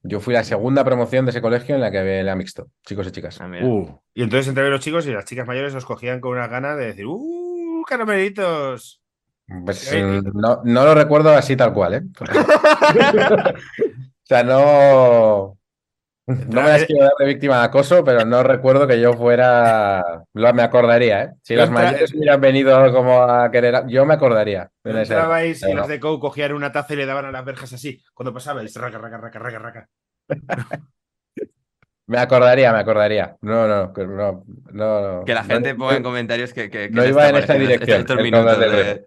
Yo 0.03 0.19
fui 0.21 0.33
la 0.33 0.43
segunda 0.45 0.85
promoción 0.85 1.25
de 1.25 1.31
ese 1.31 1.41
colegio 1.41 1.75
en 1.75 1.81
la 1.81 1.91
que 1.91 1.97
era 2.19 2.35
mixto, 2.35 2.69
chicos 2.85 3.07
y 3.07 3.11
chicas. 3.11 3.39
Ah. 3.41 3.49
Uh, 3.61 3.99
y 4.13 4.23
entonces 4.23 4.47
entre 4.47 4.69
los 4.69 4.79
chicos 4.79 5.05
y 5.05 5.11
las 5.11 5.25
chicas 5.25 5.45
mayores 5.45 5.75
os 5.75 5.85
cogían 5.85 6.21
con 6.21 6.31
una 6.31 6.47
gana 6.47 6.75
de 6.77 6.85
decir, 6.87 7.05
¡uh, 7.07 7.83
caramelitos! 7.87 9.01
Pues 9.65 9.91
Eh, 9.93 10.21
no, 10.33 10.61
no 10.63 10.85
lo 10.85 10.93
recuerdo 10.93 11.29
así 11.31 11.55
tal 11.55 11.73
cual, 11.73 11.93
¿eh? 11.95 12.01
O 14.23 14.27
sea, 14.27 14.43
no. 14.43 15.57
No 16.29 16.61
me 16.61 16.67
las 16.67 16.83
quiero 16.83 17.03
dar 17.05 17.13
de 17.19 17.25
víctima 17.25 17.59
de 17.59 17.63
acoso, 17.67 18.03
pero 18.03 18.25
no 18.25 18.43
recuerdo 18.43 18.85
que 18.85 18.99
yo 18.99 19.13
fuera. 19.13 20.03
Lo, 20.33 20.53
me 20.53 20.61
acordaría, 20.63 21.23
¿eh? 21.23 21.31
Si 21.41 21.53
entra- 21.53 21.69
mayores 21.69 22.13
hubieran 22.13 22.41
venido 22.41 22.93
como 22.93 23.21
a 23.23 23.49
querer. 23.49 23.75
a- 23.77 23.87
Yo 23.87 24.05
me 24.05 24.15
acordaría. 24.15 24.69
de 24.83 24.91
¿No 24.91 24.99
entrabais 24.99 25.63
y 25.65 25.71
los 25.73 25.87
de 25.87 26.01
COU 26.01 26.19
cogían 26.19 26.51
una 26.51 26.73
taza 26.73 26.93
y 26.95 26.97
le 26.97 27.05
daban 27.05 27.23
a 27.23 27.31
las 27.31 27.45
verjas 27.45 27.71
así? 27.71 28.03
Cuando 28.13 28.33
pasabais, 28.33 28.75
raca, 28.75 28.97
raca, 28.97 29.17
raca, 29.17 29.39
raca, 29.39 29.59
raca. 29.59 29.89
Me 32.09 32.19
acordaría, 32.19 32.71
me 32.71 32.79
acordaría. 32.79 33.35
No, 33.41 33.67
no, 33.67 33.91
que 33.91 34.07
no. 34.07 34.45
no 34.71 35.23
Que 35.25 35.33
la 35.33 35.43
gente 35.43 35.73
no- 35.73 35.79
ponga 35.79 35.97
en 35.97 36.03
comentarios 36.03 36.53
que, 36.53 36.69
que, 36.69 36.87
que 36.87 36.89
no 36.89 37.05
iba 37.05 37.25
en 37.27 37.33
pareciendo 37.33 37.67
dirección, 37.67 37.99
estos 38.01 38.17
el 38.17 38.23
minutos 38.23 38.59
de, 38.59 38.67
Rey. 38.69 39.01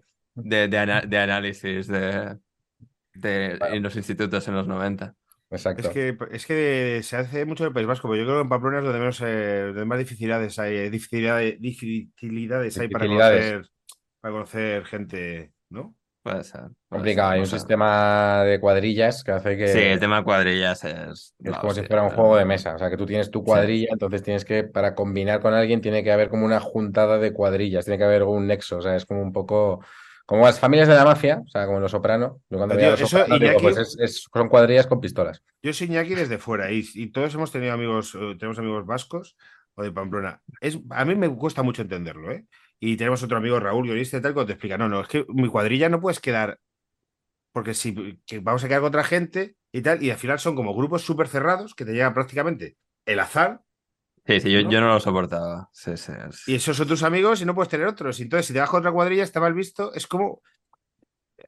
De, 0.44 0.68
de 0.68 0.78
ana- 0.78 1.02
de 1.02 1.18
análisis 1.18 1.86
de, 1.88 2.36
de 3.14 3.58
en 3.72 3.82
los 3.82 3.96
institutos 3.96 4.46
en 4.48 4.54
los 4.54 4.66
90. 4.66 5.14
Exacto. 5.52 5.88
Es 5.88 5.94
que, 5.94 6.16
es 6.30 6.46
que 6.46 7.00
se 7.02 7.16
hace 7.16 7.44
mucho 7.44 7.64
en 7.64 7.68
el 7.68 7.74
País 7.74 7.86
Vasco, 7.86 8.08
pero 8.08 8.20
yo 8.20 8.24
creo 8.26 8.36
que 8.38 8.42
en 8.42 8.48
Pamplona 8.48 8.78
es 8.78 8.84
donde 8.84 8.98
menos, 9.00 9.20
eh, 9.24 9.62
donde 9.66 9.84
más 9.84 9.98
dificultades 9.98 10.58
hay, 10.60 10.76
eh, 10.76 10.90
dificultades, 10.90 11.60
dificultades 11.60 12.78
hay 12.78 12.88
para 12.88 13.04
Dificultades. 13.04 13.50
conocer, 13.52 13.70
para 14.20 14.32
conocer 14.32 14.84
gente, 14.84 15.52
¿no? 15.70 15.96
Puede 16.22 16.44
ser. 16.44 16.60
puede 16.60 16.74
Complicado. 16.90 17.28
ser, 17.30 17.34
Hay 17.34 17.40
un 17.40 17.46
sistema 17.46 18.42
de 18.44 18.60
cuadrillas 18.60 19.24
que 19.24 19.32
hace 19.32 19.56
que. 19.56 19.68
Sí, 19.68 19.78
el 19.78 19.98
tema 19.98 20.18
de 20.18 20.24
cuadrillas 20.24 20.84
es. 20.84 21.34
Es 21.42 21.56
como 21.56 21.72
si 21.74 21.80
fuera 21.82 22.02
un 22.02 22.10
pero- 22.10 22.20
juego 22.20 22.36
de 22.36 22.44
mesa. 22.44 22.74
O 22.74 22.78
sea, 22.78 22.90
que 22.90 22.98
tú 22.98 23.06
tienes 23.06 23.30
tu 23.30 23.42
cuadrilla, 23.42 23.88
entonces 23.90 24.22
tienes 24.22 24.44
que, 24.44 24.62
para 24.64 24.94
combinar 24.94 25.40
con 25.40 25.54
alguien, 25.54 25.80
tiene 25.80 26.04
que 26.04 26.12
haber 26.12 26.28
como 26.28 26.44
una 26.44 26.60
juntada 26.60 27.18
de 27.18 27.32
cuadrillas, 27.32 27.86
tiene 27.86 27.96
que 27.98 28.04
haber 28.04 28.22
un 28.22 28.46
nexo. 28.46 28.76
O 28.76 28.82
sea, 28.82 28.94
es 28.94 29.04
como 29.06 29.20
un 29.22 29.32
poco. 29.32 29.82
Como 30.26 30.44
las 30.44 30.60
familias 30.60 30.86
de 30.88 30.94
la 30.94 31.04
mafia, 31.04 31.42
o 31.44 31.48
sea, 31.48 31.66
como 31.66 31.80
los 31.80 31.90
soprano. 31.90 32.40
Yo 32.48 32.58
cuando 32.58 32.76
tío, 32.76 32.90
los 32.90 33.00
eso, 33.00 33.18
Soprano, 33.18 33.38
digo, 33.44 33.58
pues 33.60 33.76
es- 33.78 33.96
es- 33.98 34.28
son 34.32 34.48
cuadrillas 34.48 34.86
con 34.86 35.00
pistolas. 35.00 35.42
Yo 35.62 35.72
soy 35.72 35.88
Iñaki 35.88 36.14
desde 36.14 36.38
fuera 36.38 36.70
y, 36.70 36.84
y 36.94 37.08
todos 37.10 37.34
hemos 37.34 37.50
tenido 37.50 37.72
amigos, 37.72 38.14
eh, 38.14 38.36
tenemos 38.38 38.58
amigos 38.58 38.86
vascos 38.86 39.36
o 39.74 39.82
de 39.82 39.90
Pamplona. 39.92 40.40
Es, 40.60 40.78
a 40.90 41.04
mí 41.04 41.14
me 41.16 41.28
cuesta 41.34 41.62
mucho 41.62 41.82
entenderlo, 41.82 42.30
¿eh? 42.30 42.46
Y 42.78 42.96
tenemos 42.96 43.22
otro 43.22 43.36
amigo, 43.38 43.58
Raúl, 43.60 43.84
guionista 43.86 44.16
y 44.18 44.20
tal, 44.22 44.34
que 44.34 44.44
te 44.44 44.52
explica, 44.52 44.78
no, 44.78 44.88
no, 44.88 45.00
es 45.02 45.08
que 45.08 45.26
mi 45.28 45.48
cuadrilla 45.48 45.88
no 45.88 46.00
puedes 46.00 46.20
quedar, 46.20 46.58
porque 47.52 47.74
si 47.74 48.20
que 48.26 48.38
vamos 48.40 48.62
a 48.64 48.68
quedar 48.68 48.80
con 48.80 48.88
otra 48.88 49.04
gente 49.04 49.56
y 49.72 49.82
tal, 49.82 50.02
y 50.02 50.10
al 50.10 50.16
final 50.16 50.38
son 50.38 50.54
como 50.54 50.74
grupos 50.74 51.02
súper 51.02 51.28
cerrados 51.28 51.74
que 51.74 51.84
te 51.84 51.92
llegan 51.92 52.14
prácticamente 52.14 52.76
el 53.04 53.18
azar, 53.20 53.60
Sí, 54.26 54.40
sí, 54.40 54.52
yo, 54.52 54.62
¿no? 54.62 54.70
yo 54.70 54.80
no 54.80 54.88
lo 54.88 55.00
soportaba. 55.00 55.68
Sí, 55.72 55.96
sí. 55.96 56.12
y 56.46 56.56
esos 56.56 56.76
son 56.76 56.86
tus 56.86 57.02
amigos 57.02 57.40
y 57.40 57.44
no 57.44 57.54
puedes 57.54 57.68
tener 57.68 57.86
otros. 57.86 58.20
Y 58.20 58.24
entonces, 58.24 58.46
si 58.46 58.52
te 58.52 58.64
con 58.66 58.80
otra 58.80 58.92
cuadrilla, 58.92 59.24
está 59.24 59.40
mal 59.40 59.54
visto, 59.54 59.92
es 59.94 60.06
como... 60.06 60.42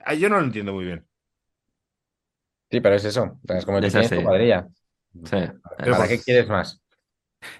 Ah, 0.04 0.14
Yo 0.14 0.28
no 0.28 0.38
lo 0.38 0.44
entiendo 0.44 0.72
muy 0.72 0.86
bien. 0.86 1.06
Sí, 2.70 2.80
pero 2.80 2.94
es 2.94 3.04
eso. 3.04 3.38
Es 3.48 3.66
como 3.66 3.80
tú 3.80 3.86
Es 3.86 3.92
tienes 3.92 4.10
tu 4.10 4.22
cuadrilla. 4.22 4.66
Sí. 5.24 5.36
¿Para 5.78 6.08
qué 6.08 6.18
quieres 6.18 6.48
más? 6.48 6.82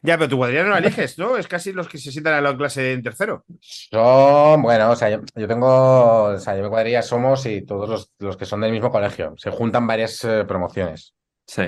Ya, 0.02 0.16
pero 0.16 0.28
tu 0.28 0.36
cuadrilla 0.36 0.64
no 0.64 0.70
la 0.70 0.78
eliges, 0.78 1.18
¿no? 1.18 1.36
Es 1.36 1.48
casi 1.48 1.72
los 1.72 1.88
que 1.88 1.98
se 1.98 2.12
sientan 2.12 2.38
en 2.38 2.44
la 2.44 2.56
clase 2.56 2.92
en 2.92 3.02
tercero. 3.02 3.44
Son, 3.60 4.62
bueno, 4.62 4.90
o 4.90 4.96
sea, 4.96 5.10
yo, 5.10 5.20
yo 5.34 5.48
tengo, 5.48 6.24
o 6.24 6.38
sea, 6.38 6.56
yo 6.56 6.62
mi 6.62 6.68
cuadrilla 6.68 7.02
somos 7.02 7.44
y 7.46 7.62
todos 7.62 7.88
los, 7.88 8.12
los 8.18 8.36
que 8.36 8.46
son 8.46 8.60
del 8.60 8.72
mismo 8.72 8.90
colegio. 8.90 9.34
Se 9.36 9.50
juntan 9.50 9.86
varias 9.86 10.24
eh, 10.24 10.44
promociones. 10.46 11.14
Sí. 11.54 11.64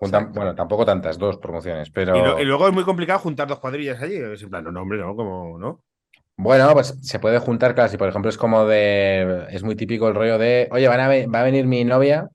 Juntan, 0.00 0.32
bueno, 0.32 0.54
tampoco 0.54 0.86
tantas, 0.86 1.18
dos 1.18 1.36
promociones, 1.36 1.90
pero. 1.90 2.16
Y, 2.16 2.22
lo- 2.22 2.40
y 2.40 2.44
luego 2.46 2.66
es 2.68 2.72
muy 2.72 2.84
complicado 2.84 3.18
juntar 3.18 3.46
dos 3.46 3.58
cuadrillas 3.58 4.00
allí. 4.00 4.14
Es 4.16 4.42
en 4.42 4.48
plan, 4.48 4.64
no, 4.64 4.80
hombre, 4.80 4.96
no, 4.98 5.14
como, 5.14 5.58
¿no? 5.58 5.82
Bueno, 6.38 6.70
pues 6.72 6.94
se 7.02 7.18
puede 7.18 7.38
juntar, 7.38 7.74
claro, 7.74 7.90
si 7.90 7.98
por 7.98 8.08
ejemplo 8.08 8.30
es 8.30 8.38
como 8.38 8.64
de, 8.64 9.46
es 9.50 9.62
muy 9.62 9.76
típico 9.76 10.08
el 10.08 10.14
rollo 10.14 10.38
de, 10.38 10.68
oye, 10.72 10.88
van 10.88 11.00
a 11.00 11.08
ve- 11.08 11.26
va 11.26 11.40
a 11.40 11.44
venir 11.44 11.66
mi 11.66 11.84
novia, 11.84 12.30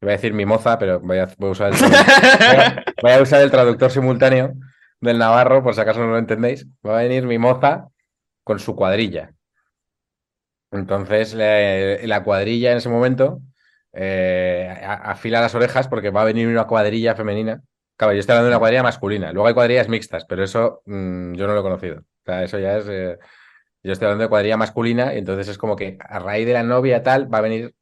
voy 0.00 0.10
a 0.10 0.12
decir 0.12 0.32
mi 0.32 0.46
moza, 0.46 0.78
pero 0.78 1.00
voy 1.00 1.18
a, 1.18 1.28
voy 1.36 1.48
a 1.50 1.52
usar 1.52 1.72
el 1.72 1.78
traductor, 1.78 2.84
voy 3.02 3.12
a- 3.12 3.20
usar 3.22 3.42
el 3.42 3.50
traductor 3.50 3.90
simultáneo 3.90 4.54
del 5.00 5.18
Navarro, 5.18 5.62
por 5.62 5.74
si 5.74 5.80
acaso 5.82 6.00
no 6.00 6.06
lo 6.08 6.18
entendéis, 6.18 6.66
va 6.86 6.98
a 6.98 7.02
venir 7.02 7.26
mi 7.26 7.36
moza 7.38 7.88
con 8.44 8.58
su 8.58 8.74
cuadrilla. 8.74 9.32
Entonces, 10.70 11.34
la 11.34 12.22
cuadrilla 12.24 12.72
en 12.72 12.78
ese 12.78 12.88
momento 12.88 13.40
eh, 13.98 14.78
afila 14.84 15.40
las 15.40 15.54
orejas 15.54 15.88
porque 15.88 16.10
va 16.10 16.22
a 16.22 16.26
venir 16.26 16.46
una 16.48 16.66
cuadrilla 16.66 17.14
femenina. 17.14 17.62
Claro, 17.96 18.12
yo 18.12 18.20
estoy 18.20 18.34
hablando 18.34 18.50
de 18.50 18.54
una 18.54 18.58
cuadrilla 18.58 18.82
masculina. 18.82 19.32
Luego 19.32 19.48
hay 19.48 19.54
cuadrillas 19.54 19.88
mixtas, 19.88 20.26
pero 20.26 20.44
eso 20.44 20.82
mm, 20.84 21.32
yo 21.32 21.46
no 21.46 21.54
lo 21.54 21.60
he 21.60 21.62
conocido. 21.62 22.00
O 22.00 22.24
sea, 22.26 22.44
eso 22.44 22.58
ya 22.58 22.76
es. 22.76 22.86
eh, 22.88 23.18
yo 23.82 23.92
estoy 23.92 24.06
hablando 24.06 24.24
de 24.24 24.28
cuadrilla 24.28 24.56
masculina, 24.56 25.14
y 25.14 25.18
entonces 25.18 25.48
es 25.48 25.58
como 25.58 25.76
que 25.76 25.96
a 26.00 26.18
raíz 26.18 26.46
de 26.46 26.52
la 26.52 26.62
novia 26.62 27.02
tal 27.02 27.32
va 27.32 27.38
a 27.38 27.42
venir 27.42 27.74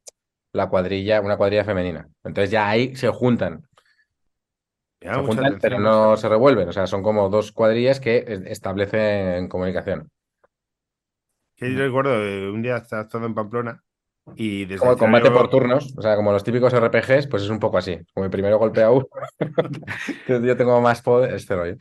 la 0.53 0.69
cuadrilla, 0.69 1.19
una 1.19 1.35
cuadrilla 1.35 1.65
femenina. 1.65 2.07
Entonces 2.23 2.51
ya 2.51 2.69
ahí 2.69 2.95
se 2.95 3.09
juntan, 3.09 3.63
da 5.01 5.15
se 5.15 5.21
juntan, 5.21 5.57
pero 5.59 5.79
no 5.79 6.15
se 6.15 6.29
revuelven. 6.29 6.69
O 6.69 6.71
sea, 6.71 6.87
son 6.87 7.03
como 7.03 7.29
dos 7.29 7.51
cuadrillas 7.51 7.99
que 7.99 8.23
establecen 8.45 9.49
comunicación. 9.49 10.09
Que 11.57 11.73
yo 11.73 11.79
recuerdo, 11.79 12.23
eh, 12.23 12.51
un 12.51 12.61
día 12.61 12.77
estaba 12.77 13.01
estando 13.01 13.27
en 13.27 13.33
Pamplona 13.33 13.83
y 14.35 14.65
desde 14.65 14.79
Como 14.79 14.91
el 14.93 14.97
combate 14.97 15.27
escenario- 15.27 15.37
por 15.41 15.49
turnos, 15.49 15.93
o 15.97 16.01
sea, 16.01 16.15
como 16.15 16.31
los 16.31 16.43
típicos 16.43 16.73
RPGs, 16.73 17.27
pues 17.27 17.43
es 17.43 17.49
un 17.49 17.59
poco 17.59 17.77
así. 17.77 17.99
Como 18.13 18.23
el 18.25 18.31
primero 18.31 18.57
golpea 18.57 18.89
uno, 18.91 19.07
yo 20.27 20.57
tengo 20.57 20.81
más 20.81 21.01
poder, 21.01 21.33
este 21.35 21.55
rollo. 21.55 21.77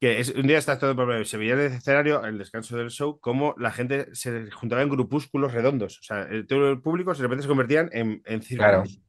que 0.00 0.20
es- 0.20 0.30
un 0.34 0.46
día 0.46 0.58
estaba 0.58 0.78
todo 0.78 1.20
y 1.20 1.24
se 1.24 1.36
veía 1.38 1.54
en 1.54 1.60
el 1.60 1.66
escenario, 1.72 2.20
en 2.20 2.30
el 2.30 2.38
descanso 2.38 2.76
del 2.76 2.90
show, 2.90 3.18
cómo 3.20 3.54
la 3.58 3.72
gente 3.72 4.14
se 4.14 4.48
juntaba 4.52 4.82
en 4.82 4.90
grupúsculos 4.90 5.52
redondos. 5.52 5.98
O 5.98 6.02
sea, 6.04 6.22
el, 6.22 6.46
todo 6.46 6.70
el 6.70 6.80
público 6.80 7.12
de 7.12 7.20
repente 7.22 7.42
se 7.42 7.48
convertían 7.48 7.90
en, 7.92 8.22
en 8.24 8.40
Claro. 8.40 8.84
círculos. 8.84 9.02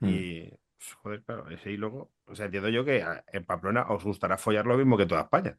Y, 0.00 0.48
pues, 0.50 0.94
joder, 1.02 1.22
claro, 1.24 1.48
ese 1.50 1.70
y 1.72 1.76
luego, 1.76 2.10
o 2.26 2.34
sea, 2.34 2.46
entiendo 2.46 2.68
yo 2.68 2.84
que 2.84 3.04
en 3.32 3.44
Pamplona 3.44 3.86
os 3.88 4.02
gustará 4.04 4.36
follar 4.38 4.66
lo 4.66 4.76
mismo 4.76 4.96
que 4.96 5.06
toda 5.06 5.22
España. 5.22 5.56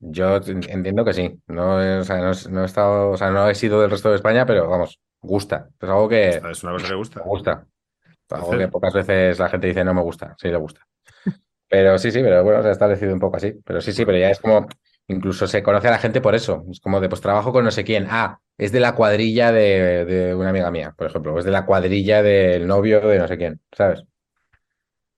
Yo 0.00 0.36
en- 0.36 0.68
entiendo 0.70 1.04
que 1.04 1.12
sí. 1.12 1.38
No, 1.46 1.82
he- 1.82 1.98
o 1.98 2.04
sea, 2.04 2.18
no, 2.18 2.32
no 2.50 2.62
he 2.62 2.64
estado, 2.66 3.10
o 3.10 3.16
sea, 3.16 3.30
no 3.30 3.48
he 3.48 3.54
sido 3.54 3.80
del 3.80 3.90
resto 3.90 4.08
de 4.10 4.16
España, 4.16 4.46
pero 4.46 4.68
vamos, 4.68 4.98
gusta. 5.20 5.68
Es 5.80 5.88
algo 5.88 6.08
que 6.08 6.36
Es 6.36 6.62
una 6.64 6.72
cosa 6.72 6.88
que 6.88 6.94
gusta. 6.94 7.20
me 7.20 7.26
gusta. 7.26 7.66
Algo 8.30 8.58
que 8.58 8.68
pocas 8.68 8.94
veces 8.94 9.38
la 9.38 9.48
gente 9.48 9.66
dice 9.68 9.84
no 9.84 9.94
me 9.94 10.02
gusta, 10.02 10.34
sí 10.38 10.48
le 10.48 10.56
gusta. 10.56 10.82
Pero 11.68 11.98
sí, 11.98 12.10
sí, 12.10 12.20
pero 12.22 12.42
bueno, 12.44 12.62
se 12.62 12.68
ha 12.68 12.72
establecido 12.72 13.12
un 13.14 13.20
poco 13.20 13.36
así. 13.36 13.54
Pero 13.64 13.80
sí, 13.80 13.92
sí, 13.92 14.04
pero 14.04 14.18
ya 14.18 14.30
es 14.30 14.40
como, 14.40 14.66
incluso 15.08 15.46
se 15.46 15.62
conoce 15.62 15.88
a 15.88 15.92
la 15.92 15.98
gente 15.98 16.20
por 16.20 16.34
eso. 16.34 16.64
Es 16.70 16.80
como 16.80 17.00
de, 17.00 17.08
pues 17.08 17.20
trabajo 17.20 17.52
con 17.52 17.64
no 17.64 17.70
sé 17.70 17.84
quién. 17.84 18.06
Ah, 18.10 18.40
es 18.58 18.72
de 18.72 18.80
la 18.80 18.94
cuadrilla 18.94 19.52
de, 19.52 20.04
de 20.04 20.34
una 20.34 20.50
amiga 20.50 20.70
mía, 20.70 20.94
por 20.96 21.06
ejemplo, 21.08 21.34
o 21.34 21.38
es 21.38 21.44
de 21.44 21.52
la 21.52 21.66
cuadrilla 21.66 22.22
del 22.22 22.66
novio 22.66 23.00
de 23.00 23.18
no 23.18 23.28
sé 23.28 23.38
quién, 23.38 23.60
¿sabes? 23.72 24.04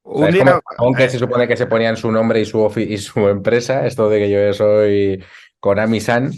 Un 0.05 0.31
día, 0.31 0.45
como- 0.45 0.63
aunque 0.79 1.05
eh, 1.05 1.09
se 1.09 1.19
supone 1.19 1.47
que 1.49 1.57
se 1.57 1.67
ponían 1.67 1.97
su 1.97 2.11
nombre 2.11 2.41
y 2.41 2.45
su, 2.45 2.71
y 2.77 2.99
su 2.99 3.29
empresa, 3.29 3.87
esto 3.87 4.09
de 4.09 4.19
que 4.19 4.31
yo 4.31 4.53
soy 4.53 5.23
Konami-san, 5.61 6.33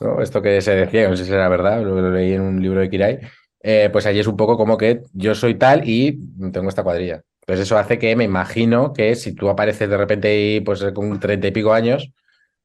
¿no? 0.00 0.22
Esto 0.22 0.42
que 0.42 0.60
se 0.60 0.74
decía, 0.74 1.08
no 1.08 1.16
sé 1.16 1.24
si 1.24 1.32
era 1.32 1.48
verdad, 1.48 1.82
lo, 1.82 2.00
lo 2.00 2.10
leí 2.10 2.32
en 2.32 2.40
un 2.42 2.62
libro 2.62 2.80
de 2.80 2.90
Kirai, 2.90 3.18
eh, 3.62 3.88
pues 3.92 4.06
allí 4.06 4.20
es 4.20 4.26
un 4.26 4.36
poco 4.36 4.56
como 4.56 4.76
que 4.76 5.02
yo 5.12 5.34
soy 5.34 5.54
tal 5.56 5.88
y 5.88 6.18
tengo 6.52 6.68
esta 6.68 6.82
cuadrilla. 6.82 7.22
Entonces 7.42 7.66
eso 7.66 7.78
hace 7.78 7.98
que 7.98 8.14
me 8.16 8.24
imagino 8.24 8.92
que 8.92 9.14
si 9.16 9.34
tú 9.34 9.48
apareces 9.50 9.88
de 9.88 9.96
repente 9.96 10.28
ahí, 10.28 10.60
pues 10.60 10.82
con 10.94 11.18
treinta 11.20 11.46
y 11.48 11.52
pico 11.52 11.72
años, 11.72 12.10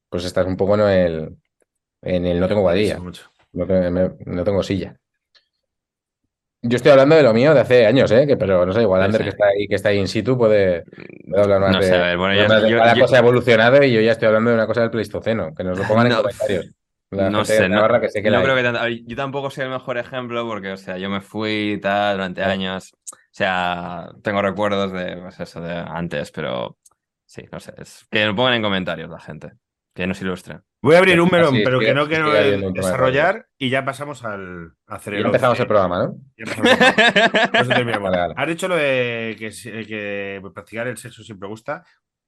pues 0.09 0.25
estás 0.25 0.45
un 0.47 0.57
poco 0.57 0.75
en 0.75 0.81
el, 0.81 1.37
en 2.03 2.25
el 2.25 2.39
no 2.39 2.47
tengo 2.47 2.61
cuadrilla, 2.63 2.99
no 4.25 4.43
tengo 4.43 4.63
silla. 4.63 4.97
Yo 6.67 6.75
estoy 6.75 6.91
hablando 6.91 7.15
de 7.15 7.23
lo 7.23 7.33
mío 7.33 7.53
de 7.53 7.59
hace 7.61 7.85
años, 7.85 8.09
¿eh? 8.11 8.25
Que, 8.27 8.37
pero 8.37 8.65
no 8.65 8.73
sé, 8.73 8.81
igual 8.81 9.01
Ander 9.01 9.19
sí. 9.21 9.23
que 9.25 9.29
está 9.29 9.45
ahí, 9.47 9.67
que 9.67 9.75
está 9.75 9.89
ahí 9.89 9.99
in 9.99 10.07
situ 10.07 10.37
puede, 10.37 10.83
puede 11.29 11.43
hablar 11.43 11.59
más 11.61 11.75
No 11.75 11.81
sé, 11.81 11.91
de. 11.91 11.97
a 11.97 12.01
ver, 12.07 12.17
bueno, 12.17 12.35
puede 12.45 12.47
yo- 12.59 12.65
de 12.65 12.71
yo- 12.71 12.77
cada 12.79 12.93
yo- 12.95 13.01
cosa 13.01 13.15
ha 13.15 13.19
evolucionado 13.19 13.83
y 13.83 13.91
yo 13.93 14.01
ya 14.01 14.11
estoy 14.11 14.27
hablando 14.27 14.49
de 14.51 14.55
una 14.55 14.67
cosa 14.67 14.81
del 14.81 14.91
Pleistoceno. 14.91 15.53
Que 15.55 15.63
nos 15.63 15.77
lo 15.77 15.85
pongan 15.85 16.07
en 16.07 16.13
comentarios. 16.17 16.71
La 17.09 17.29
no 17.29 17.45
sé, 17.45 17.69
no, 17.69 18.01
que 18.01 18.09
sé 18.09 18.21
que 18.21 18.29
no 18.29 18.37
la 18.37 18.43
creo 18.43 18.55
hay. 18.55 18.59
que 18.61 18.65
tanto- 18.65 18.79
a 18.81 18.83
ver, 18.83 18.99
yo 19.05 19.15
tampoco 19.15 19.49
soy 19.49 19.63
el 19.63 19.69
mejor 19.69 19.97
ejemplo 19.97 20.45
porque, 20.45 20.73
o 20.73 20.77
sea, 20.77 20.97
yo 20.97 21.09
me 21.09 21.21
fui 21.21 21.73
y 21.73 21.77
tal 21.79 22.17
durante 22.17 22.43
Ah. 22.43 22.49
años, 22.49 22.91
o 22.93 23.15
sea, 23.31 24.09
tengo 24.23 24.41
recuerdos 24.41 24.91
de, 24.91 25.15
pues 25.15 25.39
eso, 25.39 25.61
de 25.61 25.73
antes, 25.73 26.31
pero 26.31 26.77
sí, 27.25 27.43
no 27.49 27.61
sé, 27.61 27.73
es 27.77 28.05
que 28.11 28.25
lo 28.25 28.35
pongan 28.35 28.55
en 28.55 28.61
comentarios 28.61 29.09
la 29.09 29.21
gente, 29.21 29.51
que 29.95 30.05
nos 30.05 30.21
ilustren. 30.21 30.61
Voy 30.81 30.95
a 30.95 30.99
abrir 30.99 31.19
un 31.19 31.29
melón, 31.31 31.55
pero 31.63 31.79
que 31.79 31.93
no 31.93 32.07
quiero 32.07 32.31
desarrollar 32.71 33.47
y 33.57 33.69
ya 33.69 33.83
pasamos 33.83 34.23
al 34.23 34.73
a 34.87 34.95
hacer 34.95 35.15
el 35.15 35.21
ya 35.21 35.25
empezamos 35.27 35.59
el 35.59 35.67
programa, 35.67 36.05
¿no? 36.05 36.15
Ya 36.37 36.43
empezamos 36.43 36.71
el 36.71 37.83
programa. 37.83 38.09
Vale, 38.09 38.27
vale. 38.27 38.33
Has 38.37 38.47
dicho 38.47 38.67
lo 38.67 38.75
de 38.75 39.35
que, 39.37 40.41
practicar 40.53 40.87
el 40.87 40.97
sexo 40.97 41.23
siempre 41.23 41.49
gusta. 41.49 41.83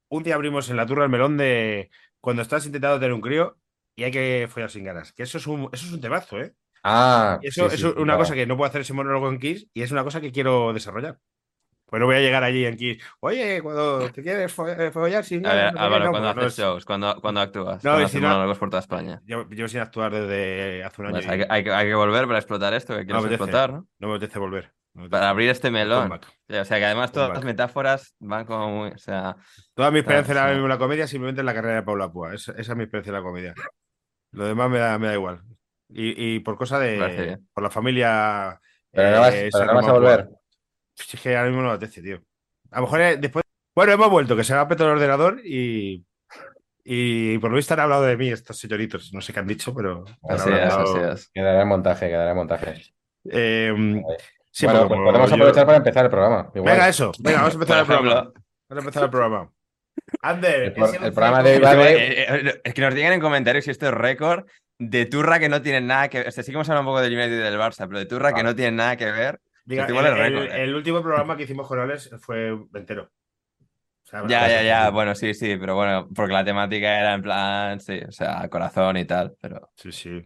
Un 0.09 0.23
día 0.23 0.35
abrimos 0.35 0.69
en 0.69 0.77
la 0.77 0.85
turra 0.85 1.03
el 1.03 1.09
melón 1.09 1.37
de 1.37 1.91
cuando 2.19 2.41
estás 2.41 2.65
intentando 2.65 2.99
tener 2.99 3.13
un 3.13 3.21
crío 3.21 3.57
y 3.95 4.03
hay 4.03 4.11
que 4.11 4.47
follar 4.49 4.71
sin 4.71 4.83
ganas. 4.83 5.13
Que 5.13 5.23
eso 5.23 5.37
es 5.37 5.45
un, 5.45 5.69
eso 5.71 5.85
es 5.85 5.91
un 5.93 6.01
temazo, 6.01 6.39
¿eh? 6.39 6.55
Ah, 6.83 7.39
Y 7.41 7.47
eso 7.47 7.69
sí, 7.69 7.75
es 7.75 7.81
sí, 7.81 7.87
una 7.87 7.95
claro. 8.03 8.19
cosa 8.19 8.33
que 8.33 8.47
no 8.47 8.57
puedo 8.57 8.67
hacer 8.69 8.81
ese 8.81 8.93
monólogo 8.93 9.29
en 9.29 9.39
Kiss 9.39 9.67
y 9.73 9.83
es 9.83 9.91
una 9.91 10.03
cosa 10.03 10.21
que 10.21 10.31
quiero 10.31 10.73
desarrollar. 10.73 11.19
Pues 11.89 11.99
no 11.99 12.05
voy 12.05 12.17
a 12.17 12.19
llegar 12.19 12.43
allí 12.43 12.65
en 12.65 12.77
Kiss. 12.77 13.03
Oye, 13.19 13.61
cuando 13.63 14.09
te 14.11 14.21
quieres 14.21 14.55
fo- 14.55 14.67
eh, 14.69 14.91
follar 14.91 15.23
sin 15.23 15.45
A 15.45 15.53
ver, 15.53 15.63
no 15.65 15.69
sé 15.71 15.75
qué", 15.75 15.79
Álvaro, 15.81 16.05
no, 16.05 16.11
cuando 16.11 16.33
no 16.33 16.41
haces 16.41 16.53
es- 16.53 16.59
shows, 16.59 16.85
cuando, 16.85 17.19
cuando 17.21 17.39
No, 17.41 17.45
actúas, 17.45 17.81
cuando 17.81 18.01
y 18.01 18.03
haces 18.05 18.11
si 18.19 18.21
no- 18.21 18.53
por 18.59 18.69
toda 18.69 18.79
España. 18.81 19.21
Llevo, 19.25 19.49
llevo 19.49 19.67
sin 19.67 19.79
actuar 19.79 20.11
desde 20.13 20.83
hace 20.83 21.01
un 21.01 21.07
año. 21.07 21.15
Pues 21.15 21.27
hay, 21.27 21.39
que, 21.39 21.47
hay, 21.49 21.63
que, 21.63 21.71
hay 21.73 21.87
que 21.87 21.95
volver 21.95 22.27
para 22.27 22.37
explotar 22.39 22.73
esto, 22.73 22.93
que 22.93 22.99
no 23.05 23.05
quieres 23.05 23.23
apetece, 23.23 23.43
explotar, 23.43 23.73
¿no? 23.73 23.87
no 23.99 24.07
me 24.07 24.15
apetece 24.15 24.39
volver. 24.39 24.71
No 24.93 25.03
me 25.03 25.09
Para 25.09 25.23
apetece. 25.23 25.29
abrir 25.31 25.49
este 25.49 25.71
melón. 25.71 26.11
O 26.13 26.65
sea, 26.65 26.77
que 26.77 26.85
además 26.85 27.11
todas 27.11 27.29
las 27.29 27.43
metáforas 27.43 28.15
van 28.19 28.45
como 28.45 28.69
muy, 28.69 28.89
o 28.89 28.97
sea, 28.97 29.35
Toda 29.73 29.89
mi 29.91 29.99
experiencia 29.99 30.33
Claro, 30.33 30.53
sí. 30.55 30.59
en 30.61 30.67
la 30.69 30.77
comedia 30.77 31.07
simplemente 31.07 31.39
en 31.41 31.45
la 31.45 31.53
carrera 31.53 31.75
de 31.75 31.83
Paula 31.83 32.11
Púa. 32.11 32.33
Esa, 32.33 32.51
esa 32.53 32.71
es 32.73 32.75
mi 32.77 32.83
experiencia 32.83 33.09
en 33.11 33.15
la 33.15 33.21
comedia. 33.23 33.53
Lo 34.31 34.45
demás 34.45 34.69
me 34.69 34.77
da, 34.79 34.97
me 34.99 35.07
da 35.07 35.13
igual. 35.13 35.41
Y, 35.91 36.35
y 36.35 36.39
por 36.41 36.55
cosa 36.57 36.77
de. 36.79 37.39
Por 37.53 37.63
la 37.63 37.69
familia. 37.71 38.59
Pero 38.91 39.09
no 39.09 39.15
eh, 39.15 39.19
vas, 39.19 39.33
pero 39.33 39.51
San 39.51 39.67
no 39.67 39.73
vas 39.73 39.85
a 39.85 39.87
Román 39.93 40.25
Púa. 40.27 40.38
Pues 40.99 41.13
Es 41.13 41.21
que 41.21 41.35
ahora 41.37 41.47
mismo 41.49 41.61
no 41.63 41.69
me 41.69 41.75
apetece, 41.75 42.01
tío. 42.01 42.21
A 42.71 42.77
lo 42.77 42.81
mejor 42.85 43.01
eh, 43.01 43.17
después. 43.17 43.43
Bueno, 43.73 43.93
hemos 43.93 44.09
vuelto, 44.09 44.35
que 44.35 44.43
se 44.43 44.53
me 44.53 44.59
ha 44.59 44.67
petado 44.67 44.89
el 44.89 44.95
ordenador 44.97 45.39
y. 45.45 46.05
Y 46.83 47.37
por 47.37 47.51
lo 47.51 47.57
visto 47.57 47.73
han 47.75 47.81
hablado 47.81 48.03
de 48.03 48.17
mí 48.17 48.29
estos 48.29 48.57
señoritos. 48.57 49.13
No 49.13 49.21
sé 49.21 49.31
qué 49.31 49.39
han 49.39 49.47
dicho, 49.47 49.73
pero. 49.73 50.03
así 50.27 50.49
es, 50.49 50.73
hablado- 50.73 51.05
así 51.07 51.21
es. 51.23 51.29
Quedará 51.33 51.61
en 51.61 51.67
montaje, 51.67 52.07
quedará 52.09 52.31
en 52.31 52.37
montaje. 52.37 52.73
Eh, 53.29 54.01
sí, 54.51 54.65
bueno, 54.65 54.87
pues 54.87 54.99
podemos 54.99 55.29
yo- 55.29 55.35
aprovechar 55.35 55.65
para 55.65 55.77
empezar 55.77 56.05
el 56.05 56.11
programa. 56.11 56.51
Igual. 56.55 56.73
Venga, 56.73 56.89
eso. 56.89 57.11
Venga, 57.19 57.37
vamos 57.39 57.53
a 57.53 57.55
empezar 57.55 57.79
el 57.79 57.85
programa. 57.85 58.13
Vamos 58.23 58.33
a 58.69 58.79
empezar 58.79 59.03
el 59.03 59.09
programa. 59.09 59.51
Ander, 60.21 60.61
El 60.63 60.73
programa 61.13 61.43
de 61.43 61.55
hoy 61.55 61.59
va 61.61 61.75
de- 61.75 61.93
Eh, 61.93 62.25
eh, 62.47 62.61
eh, 62.63 62.73
que 62.73 62.81
nos 62.81 62.93
digan 62.95 63.13
en 63.13 63.19
comentarios 63.21 63.65
si 63.65 63.71
esto 63.71 63.87
es 63.87 63.93
récord 63.93 64.45
de 64.79 65.05
turra 65.05 65.39
que 65.39 65.49
no 65.49 65.61
tienen 65.61 65.87
nada 65.87 66.07
que 66.09 66.19
ver. 66.19 66.27
O 66.29 66.31
sea, 66.31 66.43
sí 66.43 66.51
que 66.51 66.55
hemos 66.55 66.69
hablado 66.69 66.81
un 66.87 66.93
poco 66.93 67.01
del 67.01 67.13
United 67.13 67.33
y 67.33 67.41
del 67.41 67.59
Barça, 67.59 67.85
pero 67.87 67.99
de 67.99 68.05
turra 68.05 68.33
que 68.33 68.41
no 68.43 68.55
tienen 68.55 68.77
nada 68.77 68.95
que 68.95 69.05
ver. 69.11 69.39
Diga, 69.69 69.85
el, 69.85 70.33
el- 70.35 70.47
eh. 70.51 70.63
el 70.63 70.75
último 70.75 71.01
programa 71.03 71.37
que 71.37 71.43
hicimos 71.43 71.67
con 71.67 71.79
Alex 71.79 72.09
fue 72.21 72.57
entero. 72.73 73.11
O 74.03 74.07
sea, 74.09 74.23
Ya, 74.27 74.47
ya, 74.47 74.63
ya. 74.63 74.89
Bueno, 74.89 75.13
sí, 75.13 75.33
sí, 75.35 75.55
pero 75.57 75.75
bueno, 75.75 76.09
porque 76.15 76.33
la 76.33 76.43
temática 76.43 76.99
era 76.99 77.13
en 77.13 77.21
plan, 77.21 77.79
sí, 77.79 77.99
o 78.07 78.11
sea, 78.11 78.49
corazón 78.49 78.97
y 78.97 79.05
tal. 79.05 79.35
Pero, 79.39 79.69
Sí, 79.75 79.91
sí. 79.91 80.21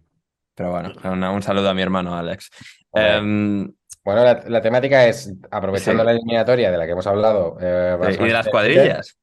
pero 0.56 0.72
bueno, 0.72 1.34
un 1.34 1.42
saludo 1.44 1.70
a 1.70 1.74
mi 1.74 1.82
hermano 1.82 2.16
Alex. 2.18 2.50
Em, 2.94 3.70
Bueno, 4.06 4.24
la, 4.24 4.44
la 4.48 4.62
temática 4.62 5.06
es, 5.08 5.34
aprovechando 5.52 6.04
Sí. 6.04 6.06
la 6.08 6.12
eliminatoria 6.14 6.72
de 6.72 6.78
la 6.78 6.86
que 6.86 6.92
hemos 6.92 7.08
hablado, 7.08 7.58
eh, 7.62 7.98
y 8.20 8.24
de 8.28 8.34
las 8.34 8.48
cuadrillas. 8.48 9.18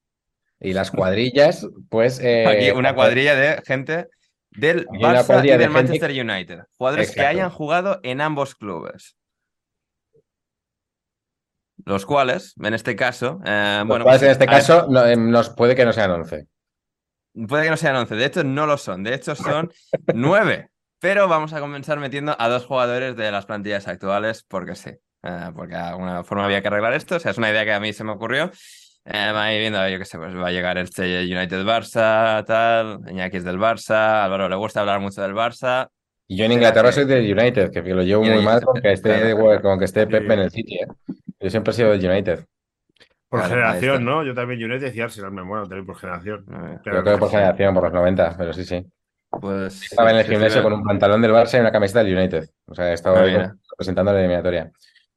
Y 0.59 0.73
las 0.75 0.91
cuadrillas, 0.91 1.67
pues. 1.89 2.21
eh, 2.21 2.47
Aquí 2.47 2.71
una 2.71 2.95
cuadrilla 2.95 3.35
de 3.35 3.63
gente 3.67 4.09
del 4.51 4.87
Barça 4.89 5.39
y 5.45 5.49
de 5.49 5.59
del 5.59 5.61
gente- 5.61 5.69
Manchester 5.71 6.11
United. 6.11 6.61
Jugadores 6.77 7.15
que 7.15 7.21
hayan 7.23 7.49
jugado 7.51 8.01
en 8.03 8.21
ambos 8.21 8.55
clubes. 8.55 9.17
Los 11.85 12.07
cuales, 12.07 12.55
en 12.63 12.75
este 12.75 12.97
caso, 12.97 13.41
eh, 13.45 13.83
bueno, 13.87 14.05
cuales 14.05 14.21
pues, 14.21 14.23
en 14.23 14.31
este 14.33 14.47
caso 14.47 14.87
no, 14.89 15.15
nos 15.17 15.51
puede 15.51 15.75
que 15.75 15.85
no 15.85 15.93
sean 15.93 16.11
11. 16.11 16.47
puede 17.49 17.65
que 17.65 17.71
no 17.71 17.77
sean 17.77 17.97
11, 17.97 18.15
de 18.17 18.25
hecho 18.25 18.45
no 18.45 18.67
lo 18.67 18.77
son, 18.77 19.03
de 19.03 19.15
hecho 19.15 19.35
son 19.35 19.71
9. 20.15 20.69
Pero 21.01 21.29
vamos 21.29 21.53
a 21.55 21.61
comenzar 21.61 21.99
metiendo 21.99 22.37
a 22.39 22.49
dos 22.49 22.67
jugadores 22.67 23.17
de 23.17 23.31
las 23.33 23.47
plantillas 23.47 23.89
actuales, 23.89 24.45
porque 24.47 24.75
sí, 24.75 24.91
eh, 25.23 25.51
porque 25.55 25.75
de 25.75 25.81
alguna 25.81 26.25
forma 26.25 26.45
había 26.45 26.61
que 26.61 26.69
arreglar 26.69 26.93
esto. 26.93 27.17
O 27.17 27.21
sea, 27.21 27.31
es 27.31 27.39
una 27.39 27.51
idea 27.51 27.65
que 27.65 27.73
a 27.73 27.81
mí 27.81 27.93
se 27.95 28.05
me 28.05 28.13
ocurrió. 28.13 28.51
Eh, 29.07 29.17
ahí 29.17 29.59
viendo, 29.59 29.89
yo 29.89 29.99
qué 29.99 30.05
sé, 30.05 30.19
pues 30.19 30.37
va 30.37 30.49
a 30.49 30.53
llegar 30.53 30.77
este 30.77 31.25
United 31.25 31.65
Barça, 31.65 32.45
tal, 32.45 33.01
Iñaki 33.11 33.39
es 33.39 33.45
del 33.45 33.57
Barça, 33.59 34.25
Álvaro 34.25 34.47
le 34.51 34.57
gusta 34.57 34.81
hablar 34.81 35.01
mucho 35.01 35.23
del 35.23 35.33
Barça. 35.33 35.89
Y 36.29 36.37
yo 36.37 36.45
en 36.45 36.53
Inglaterra 36.53 36.93
soy 36.93 37.07
del 37.07 37.25
United, 37.37 37.71
que 37.73 37.83
lo 37.83 38.03
llevo 38.03 38.23
muy 38.23 38.43
mal 38.45 38.63
con 38.63 38.81
que 38.81 38.93
esté, 38.93 39.35
con 39.63 39.79
que 39.79 39.85
esté 39.87 40.07
Pep 40.07 40.27
Sí. 40.27 40.33
en 40.33 40.39
el 40.39 40.51
City. 40.51 40.75
¿eh? 40.77 40.87
Yo 41.41 41.51
siempre 41.51 41.71
he 41.73 41.75
sido 41.75 41.91
del 41.91 42.05
United. 42.09 42.45
Por 43.29 43.41
Claro, 43.41 43.55
generación. 43.55 44.05
¿no? 44.05 44.25
Yo 44.25 44.35
también 44.35 44.63
United 44.63 44.93
y 44.93 45.01
Arsenal 45.01 45.31
me 45.31 45.43
muero 45.45 45.63
también 45.63 45.87
por 45.87 45.97
generación. 45.97 46.41
Eh, 46.51 46.79
Pero 46.85 46.97
Yo 46.97 47.03
creo 47.03 47.15
que 47.15 47.21
por 47.21 47.31
generación, 47.31 47.75
por 47.75 47.85
los 47.85 47.93
90, 47.93 48.35
pero 48.37 48.53
sí, 48.53 48.65
sí. 48.65 48.85
Pues 49.41 49.83
Estaba 49.85 50.11
en 50.11 50.17
el 50.17 50.25
gimnasio 50.25 50.59
sí, 50.59 50.63
con 50.65 50.73
un 50.73 50.83
pantalón 50.83 51.23
del 51.23 51.31
Barça 51.31 51.57
y 51.57 51.61
una 51.61 51.71
camiseta 51.71 52.03
del 52.03 52.17
United. 52.17 52.49
O 52.67 52.75
sea, 52.75 52.93
estaba 52.93 53.21
Ah, 53.21 53.23
ahí 53.23 53.31
mira. 53.33 53.55
representando 53.71 54.13
la 54.13 54.19
eliminatoria. 54.19 54.71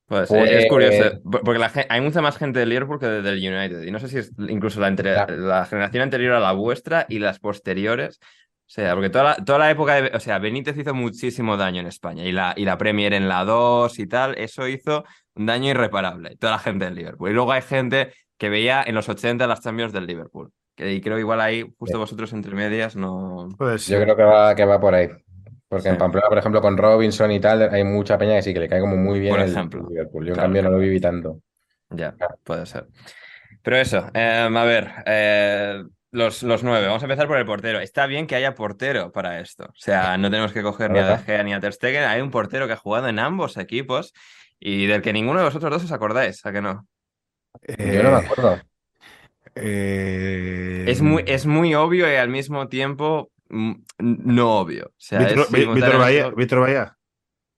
Pues, 0.06 0.30
Pues- 0.30 0.52
eh, 0.52 0.60
es 0.60 0.66
curioso, 0.68 1.20
por- 1.24 1.42
porque 1.42 1.60
la 1.60 1.72
hay 1.90 2.02
mucha 2.02 2.22
más 2.22 2.38
gente 2.38 2.60
del 2.60 2.70
Liverpool 2.70 3.00
que 3.00 3.08
de- 3.08 3.22
del 3.24 3.38
United. 3.40 3.82
Y 3.82 3.90
no 3.90 3.98
sé 4.00 4.08
si 4.10 4.20
es 4.20 4.32
incluso 4.48 4.80
la, 4.80 4.90
entre- 4.90 5.16
Ya. 5.16 5.26
la 5.28 5.66
generación 5.66 6.04
anterior 6.04 6.34
a 6.36 6.40
la 6.40 6.52
vuestra 6.52 7.08
y 7.10 7.18
las 7.18 7.40
posteriores. 7.40 8.20
O 8.22 8.70
sea, 8.74 8.94
porque 8.94 9.10
toda 9.10 9.24
la, 9.24 9.36
toda 9.44 9.58
la 9.60 9.72
época 9.72 9.96
de. 10.00 10.16
O 10.16 10.20
sea, 10.20 10.38
Benítez 10.38 10.78
hizo 10.78 10.94
muchísimo 10.94 11.58
daño 11.58 11.80
en 11.82 11.88
España. 11.88 12.24
Y 12.24 12.32
la, 12.32 12.54
y 12.56 12.66
la 12.66 12.78
Premier 12.78 13.14
en 13.14 13.28
la 13.28 13.44
2 13.46 13.98
y 13.98 14.06
tal, 14.08 14.36
eso 14.38 14.68
hizo 14.68 15.04
un 15.36 15.46
daño 15.46 15.70
irreparable. 15.72 16.36
Toda 16.38 16.54
la 16.54 16.60
gente 16.60 16.86
del 16.86 16.96
Liverpool. 16.96 17.30
Y 17.30 17.34
luego 17.34 17.52
hay 17.52 17.62
gente 17.62 18.14
que 18.38 18.50
veía 18.50 18.84
en 18.86 18.96
los 18.96 19.10
80 19.10 19.48
las 19.48 19.62
Champions 19.62 19.94
del 19.94 20.06
Liverpool. 20.06 20.52
Que, 20.76 20.94
y 20.94 21.02
creo 21.02 21.20
igual 21.20 21.40
ahí, 21.42 21.66
justo 21.78 22.00
vosotros 22.00 22.34
entre 22.34 22.56
medias, 22.56 22.96
no. 22.96 23.48
Puede 23.58 23.78
ser. 23.80 24.00
Yo 24.00 24.04
creo 24.04 24.16
que 24.16 24.24
va, 24.24 24.56
que 24.56 24.66
va 24.66 24.80
por 24.80 24.96
ahí. 24.96 25.10
Porque 25.68 25.90
en. 25.90 25.98
Pamplona, 25.98 26.28
por 26.30 26.38
ejemplo, 26.38 26.62
con 26.62 26.78
Robinson 26.78 27.32
y 27.32 27.40
tal, 27.40 27.70
hay 27.72 27.84
mucha 27.84 28.18
peña 28.18 28.36
que 28.36 28.44
sí 28.44 28.54
que 28.54 28.60
le 28.60 28.70
cae 28.70 28.80
como 28.80 28.96
muy 28.96 29.20
bien 29.20 29.34
Por 29.34 29.44
el 29.44 29.52
ejemplo. 29.52 29.88
Liverpool. 29.90 30.26
Yo, 30.26 30.30
en 30.30 30.34
Claro, 30.36 30.46
cambio, 30.46 30.64
no 30.64 30.70
lo 30.72 30.78
viví 30.78 31.00
tanto. 31.00 31.40
Ya, 31.90 32.16
puede 32.44 32.66
ser. 32.66 32.88
Pero 33.62 33.78
eso, 33.78 34.06
em, 34.14 34.56
a 34.58 34.64
ver, 34.66 34.92
eh, 35.06 35.84
los, 36.12 36.44
los 36.44 36.64
nueve. 36.64 36.88
Vamos 36.88 37.02
a 37.02 37.06
empezar 37.06 37.28
por 37.28 37.38
el 37.38 37.46
portero. 37.46 37.80
Está 37.80 38.06
bien 38.08 38.28
que 38.28 38.36
haya 38.36 38.56
portero 38.56 39.12
para 39.12 39.40
esto. 39.40 39.66
O 39.66 39.76
sea, 39.76 40.18
no 40.18 40.30
tenemos 40.30 40.54
que 40.54 40.62
coger 40.62 40.92
ni 40.92 41.00
a 41.00 41.18
De 41.18 41.44
ni 41.44 41.54
a 41.54 41.60
Ter 41.60 41.74
Stegen. 41.74 42.04
Hay 42.04 42.22
un 42.22 42.30
portero 42.30 42.68
que 42.68 42.74
ha 42.74 42.78
jugado 42.78 43.08
en 43.08 43.20
ambos 43.20 43.58
equipos 43.58 44.14
y 44.66 44.86
del 44.86 45.02
que 45.02 45.12
ninguno 45.14 45.40
de 45.40 45.46
vosotros 45.46 45.72
dos 45.72 45.84
os 45.84 45.92
acordáis, 45.92 46.46
¿a 46.46 46.52
que 46.52 46.62
no? 46.62 46.88
Yo 47.68 48.04
no 48.04 48.12
me 48.12 48.18
acuerdo. 48.26 48.60
Eh, 49.56 50.86
Es 50.88 51.02
muy, 51.02 51.24
es 51.28 51.46
muy 51.46 51.76
obvio 51.76 52.12
y 52.12 52.16
al 52.16 52.30
mismo 52.30 52.68
tiempo 52.68 53.32
mm, 53.50 53.74
no 54.00 54.60
obvio. 54.60 54.86
O 54.88 54.94
sea, 54.98 55.20
Víctor, 55.20 55.48
Víctor 55.52 55.98
Bahía. 55.98 56.30
Víctor 56.30 56.60
Bahía. 56.62 56.98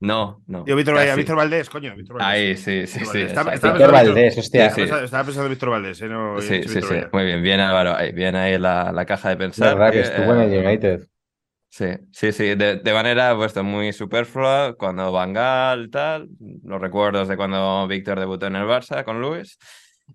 No, 0.02 0.42
no. 0.48 0.66
Yo, 0.66 0.76
Víctor 0.76 0.96
Bahía. 0.96 1.12
casi. 1.12 1.20
Víctor 1.22 1.38
Valdés, 1.38 1.70
coño. 1.70 1.96
Víctor 1.96 2.18
Valdés. 2.20 2.28
Ahí, 2.34 2.58
sí, 2.58 2.86
sí, 2.86 3.00
Víctor 3.00 3.16
sí. 3.16 3.22
Estaba- 3.22 3.54
estaba 3.54 3.74
Víctor 3.76 3.94
Valdés, 3.94 4.38
hostia. 4.38 4.70
Sí, 4.72 4.76
sí. 4.76 4.82
Estaba 4.82 5.24
pensando 5.24 5.44
en 5.46 5.50
Víctor 5.52 5.70
Valdés, 5.70 6.02
¿eh? 6.02 6.08
No, 6.10 6.42
Sí, 6.42 6.48
sí, 6.48 6.54
sí, 6.56 6.60
Víctor 6.76 6.84
sí. 6.84 6.90
Bahía. 6.96 7.10
Muy 7.14 7.26
bien, 7.26 7.42
bien 7.44 7.60
Álvaro. 7.62 7.96
Ahí, 7.96 8.12
Bien 8.12 8.36
ahí 8.36 8.58
la, 8.58 8.92
la 8.92 9.06
caja 9.06 9.30
de 9.30 9.34
Es 9.36 9.40
pensar. 9.40 9.78
verdad 9.78 9.92
que 9.94 10.00
Eh, 10.00 10.04
estuvo 10.04 10.34
en 10.36 10.42
el 10.42 10.66
United. 10.66 11.08
Sí, 11.70 11.86
sí, 12.14 12.32
sí, 12.32 12.56
de, 12.56 12.78
de 12.78 12.94
manera 12.94 13.36
pues, 13.36 13.54
muy 13.62 13.92
superflua, 13.92 14.76
cuando 14.78 15.12
Van 15.12 15.34
Gaal, 15.34 15.90
tal, 15.92 16.30
los 16.64 16.80
recuerdos 16.80 17.28
de 17.28 17.36
cuando 17.36 17.86
Víctor 17.88 18.18
debutó 18.18 18.46
en 18.48 18.56
el 18.56 18.64
Barça 18.64 19.04
con 19.04 19.20
Luis, 19.20 19.58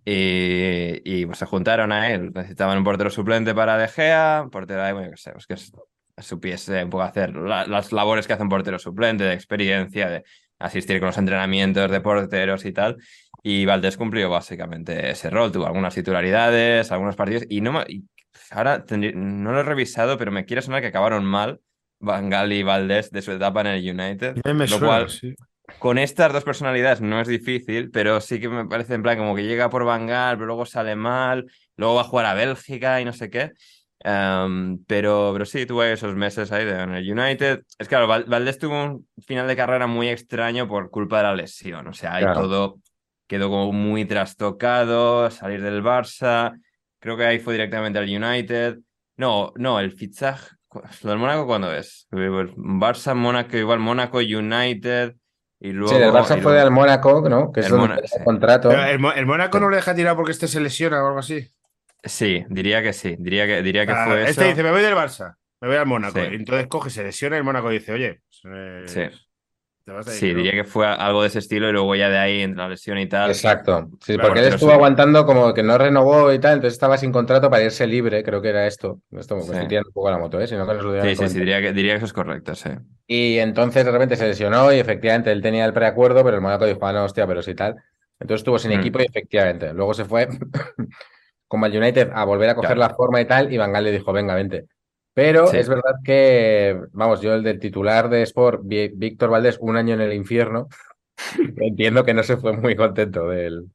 y, 0.07 1.03
y, 1.05 1.27
pues, 1.27 1.39
se 1.39 1.45
juntaron 1.45 1.93
a 1.93 2.11
él, 2.13 2.33
necesitaban 2.35 2.79
un 2.79 2.85
portero 2.85 3.11
suplente 3.11 3.55
para 3.55 3.77
De 3.77 3.89
Gea, 3.89 4.47
portero 4.51 4.83
ahí, 4.83 4.95
bueno, 4.95 5.11
qué 5.11 5.17
sé, 5.19 5.33
pues 5.33 5.47
que 5.47 5.55
es 5.55 5.71
supiese 6.19 6.83
un 6.85 6.91
poco 6.91 7.03
hacer 7.05 7.35
la- 7.37 7.67
las 7.67 7.93
labores 7.93 8.27
que 8.27 8.33
hace 8.35 8.43
un 8.43 8.49
portero 8.49 8.79
suplente, 8.79 9.25
de 9.25 9.33
experiencia, 9.35 10.09
de 10.09 10.25
asistir 10.59 10.99
con 11.01 11.09
los 11.09 11.19
entrenamientos 11.19 11.91
de 11.91 12.01
porteros 12.01 12.65
y 12.65 12.73
tal. 12.73 12.97
Y 13.43 13.65
Valdés 13.67 13.97
cumplió 13.97 14.29
básicamente 14.31 15.11
ese 15.11 15.29
rol, 15.31 15.51
tuvo 15.53 15.67
algunas 15.67 15.95
titularidades, 15.95 16.91
algunos 16.93 17.17
partidos, 17.17 17.45
y 17.49 17.61
no 17.63 17.73
ahora 18.51 18.85
no 18.91 19.53
lo 19.53 19.61
he 19.61 19.63
revisado, 19.63 20.19
pero 20.19 20.31
me 20.33 20.45
quiere 20.45 20.63
sonar 20.63 20.81
que 20.81 20.89
acabaron 20.89 21.25
mal 21.25 21.61
Van 21.99 22.31
Gaal 22.31 22.53
y 22.53 22.63
Valdés 22.63 23.11
de 23.11 23.23
su 23.23 23.33
etapa 23.33 23.61
en 23.63 23.67
el 23.69 23.91
United. 24.01 24.37
Me 24.45 24.55
lo 24.55 24.67
suena, 24.69 24.87
cual, 24.87 25.11
sí. 25.11 25.35
con 25.79 25.99
estas 25.99 26.33
dos 26.33 26.45
personalidades 26.45 27.01
no 27.01 27.21
es 27.21 27.29
difícil, 27.29 27.91
pero 27.91 28.21
sí 28.21 28.41
que 28.41 28.49
me 28.49 28.67
parece 28.67 28.95
en 28.95 29.03
plan 29.03 29.19
como 29.19 29.35
que 29.35 29.45
llega 29.45 29.69
por 29.71 29.85
Van 29.85 30.07
Gaal, 30.07 30.37
pero 30.37 30.47
luego 30.47 30.65
sale 30.67 30.97
mal, 30.97 31.47
luego 31.77 31.95
va 31.97 32.01
a 32.03 32.05
jugar 32.05 32.27
a 32.27 32.35
Bélgica 32.35 33.01
y 33.01 33.05
no 33.05 33.13
sé 33.13 33.29
qué. 33.31 33.53
Em, 34.03 34.83
pero, 34.87 35.29
pero 35.35 35.45
sí, 35.45 35.67
tuve 35.67 35.93
esos 35.93 36.15
meses 36.17 36.51
ahí 36.53 36.65
de- 36.65 36.81
en 36.81 36.95
el 36.95 37.13
United. 37.13 37.61
Es 37.79 37.87
claro, 37.87 38.07
Val- 38.07 38.25
Valdés 38.27 38.59
tuvo 38.59 38.83
un 38.83 39.07
final 39.27 39.47
de 39.47 39.57
carrera 39.57 39.87
muy 39.87 40.09
extraño 40.09 40.67
por 40.67 40.89
culpa 40.91 41.19
de 41.19 41.23
la 41.25 41.35
lesión. 41.35 41.87
O 41.87 41.93
sea, 41.93 42.15
ahí 42.15 42.23
Claro. 42.23 42.41
todo 42.41 42.79
quedó 43.27 43.51
como 43.51 43.73
muy 43.73 44.07
trastocado, 44.07 45.31
salir 45.31 45.61
del 45.63 45.83
Barça. 45.83 46.59
Creo 47.01 47.17
que 47.17 47.25
ahí 47.25 47.39
fue 47.39 47.55
directamente 47.55 47.99
al 47.99 48.05
United. 48.09 48.79
No, 49.17 49.53
no, 49.57 49.81
el 49.81 49.93
fichaje. 49.93 50.57
¿Lo 51.03 51.11
del 51.11 51.19
Mónaco 51.19 51.47
cuándo 51.47 51.75
es? 51.75 52.07
Barça, 52.13 53.15
Mónaco, 53.15 53.57
igual 53.57 53.81
Mónaco, 53.81 54.19
United. 54.19 55.15
Y 55.63 55.73
luego, 55.73 55.93
Sí, 55.93 55.99
del 56.01 56.11
Barça 56.13 56.39
y 56.39 56.41
fue 56.41 56.53
luego- 56.53 56.67
al 56.67 56.71
Mónaco, 56.71 57.29
¿no? 57.29 57.53
Que 57.53 57.61
es 57.61 57.67
El 57.67 57.73
donde 57.73 57.95
el 57.97 58.25
contrato. 58.25 58.69
Pero 58.71 58.85
el, 58.85 58.99
Mo- 58.99 59.13
el 59.13 59.27
Mónaco 59.27 59.59
no 59.61 59.69
le 59.69 59.77
deja 59.77 59.95
tirar 59.95 60.17
porque 60.17 60.33
este 60.33 60.47
se 60.49 60.61
lesiona 60.61 61.03
o 61.03 61.07
algo 61.09 61.19
así. 61.19 61.49
Sí, 62.05 62.45
diría 62.49 62.83
que 62.83 62.93
sí. 62.95 63.17
Diría 63.19 63.47
que, 63.47 63.63
diría 63.63 63.85
que 63.85 63.93
Ah, 63.93 64.05
fue 64.07 64.21
este 64.23 64.31
eso. 64.43 64.49
dice, 64.51 64.63
me 64.63 64.71
voy 64.71 64.81
del 64.81 64.95
Barça, 64.95 65.35
me 65.61 65.69
voy 65.69 65.77
al 65.77 65.87
Mónaco. 65.87 66.19
Sí. 66.19 66.27
Y 66.31 66.35
entonces 66.37 66.67
coge, 66.69 66.89
se 66.89 67.03
lesiona 67.03 67.37
y 67.37 67.39
el 67.41 67.45
Mónaco 67.45 67.69
dice, 67.69 67.93
oye, 67.93 68.21
pues, 68.43 68.91
Sí. 68.91 69.03
Te 69.91 69.97
vas 69.97 70.07
Sí, 70.07 70.31
¿no? 70.33 70.37
diría 70.39 70.53
que 70.53 70.65
fue 70.65 70.87
algo 70.87 71.23
de 71.23 71.29
ese 71.29 71.39
estilo 71.41 71.69
y 71.69 71.73
luego 71.73 71.95
ya 71.95 72.09
de 72.09 72.19
ahí 72.19 72.41
entre 72.41 72.63
la 72.63 72.69
lesión 72.69 72.99
y 72.99 73.09
tal. 73.09 73.31
Exacto. 73.31 73.89
Sí, 74.01 74.15
Claro, 74.15 74.29
porque 74.29 74.41
él 74.47 74.53
estuvo 74.55 74.71
sí. 74.71 74.75
aguantando 74.75 75.27
como 75.27 75.53
que 75.53 75.63
no 75.63 75.77
renovó 75.79 76.33
y 76.33 76.39
tal, 76.39 76.55
entonces 76.55 76.75
estaba 76.75 76.97
sin 76.99 77.13
contrato 77.13 77.51
para 77.51 77.65
irse 77.65 77.87
libre, 77.87 78.23
creo 78.23 78.41
que 78.41 78.49
era 78.49 78.67
esto. 78.67 79.01
Esto 79.13 79.37
me 79.37 79.43
Sí. 79.43 79.67
tirando 79.69 79.89
un 79.89 79.93
poco 79.95 80.11
la 80.11 80.19
moto, 80.19 80.41
¿eh? 80.41 80.47
Si 80.47 80.55
no, 80.57 80.67
que 80.67 80.75
nos 80.75 80.85
lo 80.85 81.03
Sí, 81.03 81.17
sí, 81.17 81.29
sí, 81.29 81.39
diría 81.39 81.61
que, 81.61 81.73
diría 81.73 81.93
que 81.93 81.97
eso 81.99 82.07
es 82.07 82.13
correcto, 82.13 82.55
sí. 82.55 82.71
Y 83.07 83.39
entonces 83.39 83.85
de 83.85 83.91
repente 83.91 84.17
se 84.17 84.27
lesionó 84.27 84.73
y 84.73 84.79
efectivamente 84.79 85.33
él 85.33 85.43
tenía 85.43 85.65
el 85.65 85.73
preacuerdo, 85.73 86.23
pero 86.25 86.37
el 86.37 86.43
Mónaco 86.43 86.67
dijo, 86.67 86.87
ah, 86.87 86.93
no, 86.93 87.05
hostia, 87.05 87.27
pero 87.27 87.43
sí 87.43 87.55
tal. 87.55 87.77
Entonces 88.21 88.41
estuvo 88.43 88.59
sin 88.59 88.71
Mm. 88.73 88.81
equipo 88.81 89.01
y 89.01 89.05
efectivamente. 89.07 89.73
Luego 89.73 89.95
se 89.95 90.05
fue 90.05 90.29
como 91.49 91.67
al 91.67 91.77
United 91.77 92.11
a 92.15 92.25
volver 92.25 92.51
a 92.51 92.55
coger 92.55 92.77
Claro. 92.77 92.81
la 92.89 92.95
forma 92.95 93.21
y 93.21 93.25
tal, 93.25 93.53
y 93.53 93.57
Van 93.59 93.73
Gaal 93.73 93.85
le 93.85 93.93
dijo, 93.93 94.13
venga, 94.13 94.35
vente. 94.35 94.67
Pero 95.15 95.47
Sí. 95.49 95.57
es 95.59 95.69
verdad 95.69 95.95
que, 96.05 96.81
vamos, 96.93 97.21
yo 97.21 97.35
el 97.35 97.43
del 97.43 97.59
titular 97.59 98.09
de 98.09 98.23
Sport, 98.23 98.63
Víctor 98.65 99.31
Valdés, 99.31 99.59
un 99.61 99.77
año 99.77 99.95
en 99.95 100.01
el 100.03 100.13
infierno, 100.15 100.69
entiendo 101.59 102.05
que 102.05 102.15
no 102.15 102.23
se 102.23 102.37
fue 102.37 102.53
muy 102.57 102.77
contento 102.77 103.29
del... 103.29 103.67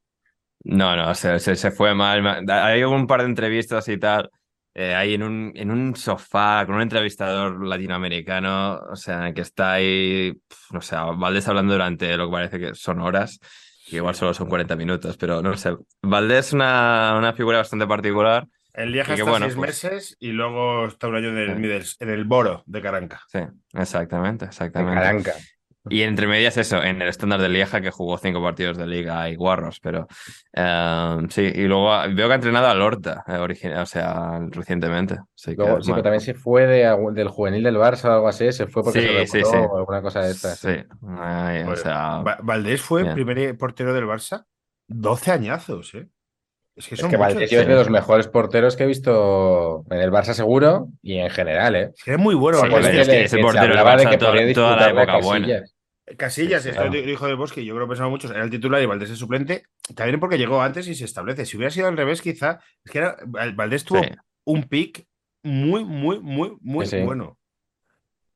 No, 0.64 0.96
no, 0.96 1.14
se, 1.14 1.40
se, 1.40 1.56
se 1.56 1.72
fue 1.72 1.94
mal. 1.94 2.24
ma- 2.24 2.42
Hay 2.66 2.84
un 2.84 3.06
par 3.08 3.22
de 3.22 3.28
entrevistas 3.28 3.88
y 3.88 3.98
tal, 4.00 4.32
eh, 4.74 4.96
ahí 4.96 5.14
en 5.14 5.22
un, 5.24 5.52
en 5.56 5.70
un 5.70 5.96
sofá 5.96 6.64
con 6.66 6.76
un 6.76 6.82
entrevistador 6.82 7.64
latinoamericano, 7.66 8.80
o 8.92 8.96
sea, 8.96 9.32
que 9.34 9.42
está 9.42 9.74
ahí, 9.74 10.34
no 10.72 10.82
sé, 10.82 10.96
Valdés 11.18 11.48
hablando 11.48 11.74
durante 11.74 12.18
lo 12.18 12.28
que 12.28 12.32
parece 12.32 12.60
que 12.60 12.74
son 12.76 13.00
horas, 13.02 13.40
que 13.88 13.98
igual 13.98 14.16
solo 14.16 14.34
son 14.34 14.50
40 14.50 14.76
minutos, 14.76 15.18
pero 15.18 15.42
no 15.44 15.56
sé. 15.56 15.76
Valdés 16.02 16.48
es 16.48 16.54
una, 16.54 17.16
una 17.18 17.34
figura 17.34 17.60
bastante 17.60 17.86
particular. 17.86 18.48
El 18.76 18.92
Lieja 18.92 19.14
está 19.14 19.24
bueno, 19.30 19.46
seis 19.46 19.56
pues- 19.56 19.68
meses 19.84 20.18
y 20.20 20.32
luego 20.32 20.86
está 20.88 21.08
un 21.08 21.16
año 21.16 21.30
en 21.30 21.38
el, 21.38 21.48
Sí. 21.56 21.62
Middles- 21.62 21.98
en 22.00 22.10
el 22.10 22.26
Boro 22.26 22.64
de 22.66 22.82
Caranca. 22.82 23.22
Sí, 23.28 23.40
exactamente, 23.74 24.46
de 24.46 24.50
exactamente. 24.50 24.96
Caranca. 25.02 25.34
Y 25.88 26.02
entre 26.02 26.26
medias 26.26 26.58
eso, 26.58 26.82
en 26.82 27.00
el 27.04 27.08
estándar 27.10 27.40
de 27.40 27.48
Lieja 27.48 27.80
que 27.80 27.92
jugó 27.92 28.18
cinco 28.18 28.42
partidos 28.42 28.76
de 28.76 28.88
liga 28.88 29.30
y 29.30 29.36
guarros, 29.36 29.80
pero 29.80 30.08
eh, 30.54 31.18
sí, 31.30 31.44
y 31.54 31.66
luego 31.68 31.92
veo 32.14 32.26
que 32.28 32.32
ha 32.34 32.36
entrenado 32.36 32.68
al 32.68 32.82
Horta, 32.82 33.24
eh, 33.28 33.76
o 33.78 33.86
sea, 33.86 34.40
recientemente. 34.50 35.20
Así 35.36 35.52
que, 35.52 35.58
Luego, 35.58 35.82
sí, 35.84 35.92
bueno. 35.92 35.96
pero 35.98 36.04
también 36.04 36.22
se 36.22 36.34
fue 36.34 36.66
de, 36.66 37.12
del 37.14 37.28
juvenil 37.28 37.62
del 37.64 37.76
Barça 37.78 38.06
o 38.10 38.14
algo 38.14 38.28
así, 38.28 38.52
se 38.52 38.66
fue 38.66 38.84
porque 38.84 39.02
Sí, 39.02 39.08
se 39.08 39.26
sí, 39.28 39.38
reculó 39.44 39.52
sí. 39.62 39.68
o 39.72 39.78
alguna 39.78 40.02
cosa 40.02 40.22
de 40.22 40.32
estas. 40.32 40.58
Sí, 40.58 40.76
ay, 41.20 41.62
o 41.62 41.66
Pues, 41.68 41.82
sea, 41.82 42.18
Va- 42.24 42.40
Valdés 42.42 42.82
fue 42.82 43.04
bien. 43.04 43.14
primer 43.14 43.56
portero 43.56 43.94
del 43.94 44.06
Barça, 44.06 44.46
12 44.88 45.32
añazos, 45.32 45.94
¿eh? 45.94 46.08
Es 46.76 46.88
que 46.88 46.96
Es 46.96 47.02
son 47.02 47.10
que 47.10 47.18
muchos. 47.18 47.34
Valdés 47.36 47.52
es 47.52 47.68
de 47.68 47.74
los 47.76 47.90
mejores 47.90 48.28
porteros 48.28 48.76
que 48.76 48.84
he 48.84 48.88
visto 48.88 49.84
en 49.90 50.00
el 50.00 50.12
Barça 50.12 50.34
seguro 50.34 50.90
y 51.02 51.18
en 51.18 51.30
general, 51.30 51.76
¿eh? 51.76 51.92
Es 51.96 52.04
que 52.04 52.12
es 52.14 52.20
muy 52.20 52.36
bueno. 52.36 52.60
Sí, 52.60 52.68
Valdés. 52.70 52.90
pero 52.92 53.02
es 53.02 53.08
que 53.08 53.24
ese 53.24 53.36
se 53.38 53.42
portero 53.42 53.68
del 53.68 53.78
de 53.78 53.84
Barça 53.84 54.10
que 54.10 54.18
toda- 54.18 54.54
toda 54.54 54.76
la 54.78 54.90
época 54.90 55.18
buena. 55.20 55.64
Casillas. 56.18 56.64
Sí, 56.64 56.70
dijo 57.02 57.26
del 57.28 57.36
Bosque, 57.36 57.66
yo 57.66 57.74
creo 57.74 57.88
que 57.88 57.90
pensaba 57.92 58.10
muchos, 58.10 58.30
era 58.30 58.44
el 58.44 58.50
titular 58.52 58.80
y 58.82 58.86
Valdés 58.86 59.10
el 59.10 59.16
suplente, 59.16 59.64
también 59.96 60.20
porque 60.20 60.38
llegó 60.38 60.62
antes 60.62 60.88
y 60.88 60.94
se 60.94 61.06
establece. 61.06 61.46
Si 61.46 61.58
hubiera 61.58 61.72
sido 61.72 61.88
al 61.88 61.98
revés, 61.98 62.22
quizá, 62.22 62.60
es 62.84 62.92
que 62.92 63.00
era, 63.00 63.18
Valdés 63.26 63.86
tuvo 63.86 64.04
sí, 64.04 64.10
un 64.44 64.64
pick 64.66 65.08
muy, 65.44 65.84
muy, 65.84 66.20
muy, 66.20 66.58
muy 66.62 66.86
bueno. 67.04 67.38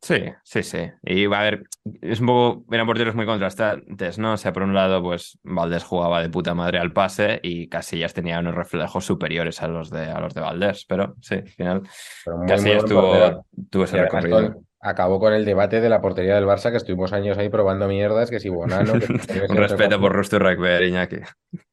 Sí, 0.02 0.24
sí, 0.43 0.64
sí. 0.64 0.91
Y 1.04 1.26
a 1.26 1.39
ver, 1.41 1.64
es 2.02 2.20
un 2.20 2.28
poco, 2.28 2.66
eran 2.74 2.88
porteros 2.88 3.16
muy 3.16 3.26
contrastantes, 3.26 4.18
¿no? 4.20 4.34
O 4.34 4.38
sea, 4.38 4.54
por 4.54 4.64
un 4.64 4.74
lado, 4.74 5.02
pues 5.02 5.39
Valdés 5.43 5.84
jugaba 5.84 6.22
de 6.22 6.30
puta 6.30 6.54
madre 6.54 6.80
al 6.80 6.93
pase 6.93 7.39
y 7.43 7.68
Casillas 7.70 8.14
tenía 8.14 8.39
unos 8.39 8.56
reflejos 8.56 9.06
superiores 9.06 9.62
a 9.62 9.68
los 9.68 9.89
de, 9.89 10.06
a 10.06 10.20
los 10.20 10.34
de 10.34 10.41
Valdés, 10.41 10.86
pero 10.88 11.16
sí, 11.22 11.36
al 11.36 11.47
final 11.47 11.82
muy, 12.26 12.36
muy 12.38 12.47
Casillas 12.47 12.84
portero. 12.86 13.45
tuvo, 13.70 13.84
ese 13.84 13.97
recorrido. 13.97 14.64
acabó 14.80 15.20
con 15.20 15.34
el 15.34 15.45
debate 15.45 15.82
de 15.82 15.89
la 15.89 16.02
portería 16.02 16.36
del 16.36 16.45
Barça, 16.45 16.72
que 16.72 16.78
estuvimos 16.78 17.14
años 17.14 17.38
ahí 17.38 17.50
probando 17.50 17.88
mierdas, 17.88 18.30
que 18.30 18.39
si 18.39 18.50
Bonano... 18.50 18.93
que 18.93 19.08
si 19.08 19.39
Un 19.50 19.58
respeto 19.58 20.00
por 20.00 20.14
Rusto 20.14 20.39
Rekber, 20.39 20.84
Iñaki. 20.84 21.18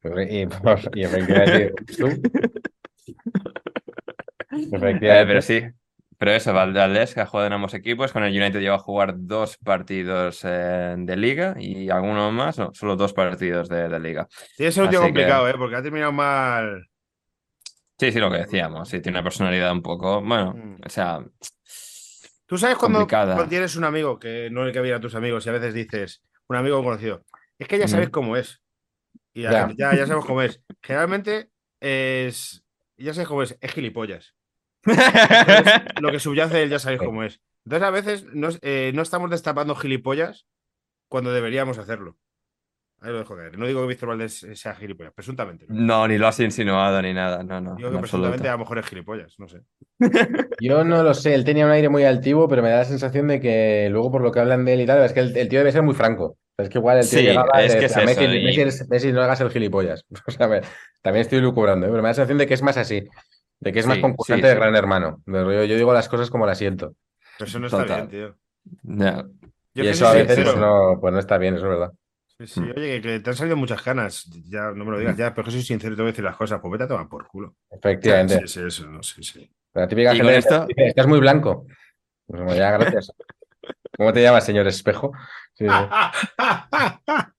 cuánto. 0.01 0.21
Y, 0.21 0.47
y 0.99 1.03
efectivamente, 1.03 1.73
tú, 1.97 2.07
Eh, 4.49 4.67
efectivamente, 4.71 5.25
pero 5.27 5.41
sí, 5.41 5.63
pero 6.17 6.31
eso, 6.31 6.53
Valdés, 6.53 7.13
que 7.13 7.21
ha 7.21 7.25
jugado 7.25 7.47
en 7.47 7.53
ambos 7.53 7.73
equipos, 7.73 8.11
con 8.11 8.23
el 8.23 8.35
United 8.35 8.59
lleva 8.59 8.75
a 8.75 8.79
jugar 8.79 9.13
dos 9.17 9.57
partidos 9.57 10.41
eh, 10.43 10.95
de 10.97 11.15
liga 11.17 11.55
y 11.59 11.89
alguno 11.89 12.31
más, 12.31 12.57
no, 12.57 12.71
solo 12.73 12.95
dos 12.95 13.13
partidos 13.13 13.69
de, 13.69 13.87
de 13.89 13.99
liga. 13.99 14.27
Tiene 14.55 14.71
ser 14.71 14.83
un 14.83 14.89
tío 14.89 14.99
que- 14.99 15.05
complicado, 15.05 15.47
¿eh? 15.49 15.53
Porque 15.57 15.75
ha 15.75 15.81
terminado 15.83 16.11
mal. 16.11 16.87
Sí, 17.99 18.11
sí, 18.11 18.19
lo 18.19 18.29
que 18.29 18.37
decíamos, 18.37 18.89
sí, 18.89 18.99
tiene 19.01 19.17
una 19.17 19.23
personalidad 19.23 19.71
un 19.71 19.81
poco, 19.81 20.21
bueno, 20.21 20.53
Mm. 20.53 20.75
o 20.85 20.89
sea, 20.89 21.19
Tú 22.49 22.57
sabes 22.57 22.77
cuando, 22.77 23.05
tienes 23.49 23.75
un 23.75 23.83
amigo, 23.83 24.17
que 24.19 24.47
no 24.49 24.71
que 24.71 24.79
viene 24.81 24.95
a 24.95 25.01
tus 25.01 25.15
amigos, 25.15 25.45
y 25.45 25.49
a 25.49 25.51
veces 25.51 25.73
dices, 25.73 26.21
un 26.47 26.55
amigo 26.55 26.81
conocido, 26.81 27.25
es 27.59 27.67
que 27.67 27.77
ya 27.77 27.89
sabes 27.89 28.09
cómo 28.09 28.37
es. 28.37 28.61
Y 29.33 29.41
ya, 29.41 29.51
Ya. 29.51 29.67
ya, 29.77 29.95
ya 29.97 30.05
sabemos 30.05 30.25
cómo 30.25 30.41
es. 30.41 30.61
Generalmente 30.81 31.49
es. 31.81 32.63
Ya 32.95 33.13
sabes 33.13 33.27
cómo 33.27 33.43
es, 33.43 33.57
es 33.59 33.71
gilipollas. 33.73 34.33
Entonces, 34.87 35.73
lo 36.01 36.11
que 36.11 36.19
subyace 36.19 36.63
él 36.63 36.69
ya 36.69 36.79
sabéis 36.79 37.01
cómo 37.01 37.23
es. 37.23 37.41
Entonces, 37.65 37.87
a 37.87 37.91
veces 37.91 38.25
eh, 38.61 38.91
no 38.95 39.01
estamos 39.01 39.29
destapando 39.29 39.75
gilipollas 39.75 40.45
cuando 41.09 41.31
deberíamos 41.33 41.77
hacerlo. 41.77 42.17
Ahí 42.99 43.11
lo 43.11 43.19
dejo 43.19 43.35
caer. 43.35 43.57
No 43.59 43.67
digo 43.67 43.81
que 43.81 43.87
Víctor 43.89 44.09
Valdés 44.09 44.47
sea 44.55 44.73
gilipollas, 44.73 45.13
presuntamente. 45.13 45.65
¿no? 45.69 45.75
no, 45.99 46.07
ni 46.07 46.17
lo 46.17 46.27
has 46.27 46.39
insinuado 46.39 46.99
ni 47.03 47.13
nada, 47.13 47.43
no, 47.43 47.61
no, 47.61 47.75
Digo 47.75 47.91
que 47.91 47.97
presuntamente 47.99 48.47
absoluto. 48.47 48.49
a 48.49 48.51
lo 48.53 48.57
mejor 48.57 48.77
es 48.79 48.85
gilipollas, 48.87 49.35
no 49.37 49.47
sé. 49.47 49.61
Yo 50.59 50.83
no 50.83 51.03
lo 51.03 51.13
sé, 51.13 51.35
él 51.35 51.43
tenía 51.45 51.65
un 51.65 51.71
aire 51.71 51.89
muy 51.89 52.03
altivo, 52.05 52.47
pero 52.47 52.63
me 52.63 52.69
da 52.69 52.77
la 52.79 52.85
sensación 52.85 53.27
de 53.27 53.39
que 53.39 53.87
luego 53.91 54.11
por 54.11 54.21
lo 54.23 54.31
que 54.31 54.39
hablan 54.39 54.65
de 54.65 54.73
él 54.73 54.81
y 54.81 54.85
tal, 54.87 55.03
es 55.03 55.13
que 55.13 55.19
el, 55.19 55.37
el 55.37 55.47
tío 55.47 55.59
debe 55.59 55.71
ser 55.71 55.83
muy 55.83 55.93
franco. 55.93 56.37
Es 56.57 56.69
que 56.69 56.79
igual 56.79 56.97
el 56.97 57.07
tío 57.07 57.19
Sí, 57.19 57.25
llegaba 57.25 57.61
es 57.61 57.75
que 57.75 57.85
es 57.85 57.95
Messi, 57.97 58.23
eso, 58.23 58.33
y- 58.33 58.43
Messi, 58.45 58.61
eres- 58.61 58.89
Messi, 58.89 59.11
no 59.13 59.21
hagas 59.21 59.41
el 59.41 59.51
gilipollas. 59.51 60.03
O 60.27 60.31
sea, 60.31 60.47
me- 60.47 60.61
también 61.03 61.21
estoy 61.21 61.39
lucubrando, 61.39 61.85
¿eh? 61.85 61.89
pero 61.89 62.01
me 62.01 62.07
da 62.07 62.09
la 62.09 62.13
sensación 62.15 62.39
de 62.39 62.47
que 62.47 62.55
es 62.55 62.63
más 62.63 62.77
así, 62.77 63.03
de 63.59 63.71
que 63.73 63.79
es 63.79 63.87
más 63.87 63.99
concursante 63.99 64.43
sí, 64.43 64.49
de 64.49 64.55
gran 64.55 64.75
hermano. 64.75 65.21
Yo, 65.25 65.63
yo 65.63 65.75
digo 65.75 65.93
las 65.93 66.09
cosas 66.09 66.29
como 66.29 66.45
las 66.45 66.57
siento. 66.57 66.93
Pero 67.37 67.47
eso 67.49 67.59
no 67.59 67.67
está 67.67 67.79
Total. 67.79 68.07
bien, 68.07 68.35
tío. 68.83 69.23
Yo 69.73 69.83
y 69.83 69.87
eso 69.87 70.07
a 70.07 70.13
veces 70.13 70.35
sincero. 70.35 70.57
no, 70.59 70.99
pues 70.99 71.13
no 71.13 71.19
está 71.19 71.37
bien, 71.37 71.55
eso 71.55 71.65
es 71.65 71.69
verdad. 71.69 71.93
Sí, 72.39 72.47
sí, 72.47 72.59
Mm. 72.61 72.71
Oye, 72.77 73.01
que, 73.01 73.01
que 73.01 73.19
te 73.19 73.29
han 73.31 73.35
salido 73.35 73.55
muchas 73.57 73.83
ganas. 73.83 74.25
Ya 74.47 74.71
no 74.71 74.85
me 74.85 74.91
lo 74.91 74.99
digas 74.99 75.17
ya, 75.17 75.33
pero 75.33 75.45
que 75.45 75.51
soy 75.51 75.63
sincero 75.63 75.93
y 75.93 75.95
te 75.95 76.01
voy 76.03 76.09
a 76.09 76.11
decir 76.11 76.23
las 76.23 76.35
cosas. 76.35 76.59
Pues 76.61 76.71
vete 76.71 76.83
a 76.83 76.87
tomar 76.87 77.07
por 77.07 77.27
culo. 77.27 77.55
Efectivamente. 77.69 78.47
Sí, 78.47 78.59
sí, 78.59 78.67
eso, 78.67 78.87
no, 78.87 79.01
sí, 79.01 79.23
sí. 79.23 79.49
La 79.73 79.87
típica 79.87 80.11
estás 80.11 81.07
muy 81.07 81.19
blanco. 81.19 81.65
Pues 82.27 82.55
ya, 82.55 82.71
gracias. 82.71 83.11
¿Cómo 83.97 84.13
te 84.13 84.21
llamas, 84.21 84.45
señor 84.45 84.67
espejo? 84.67 85.11
Sí, 85.53 85.65
sí, 85.65 85.71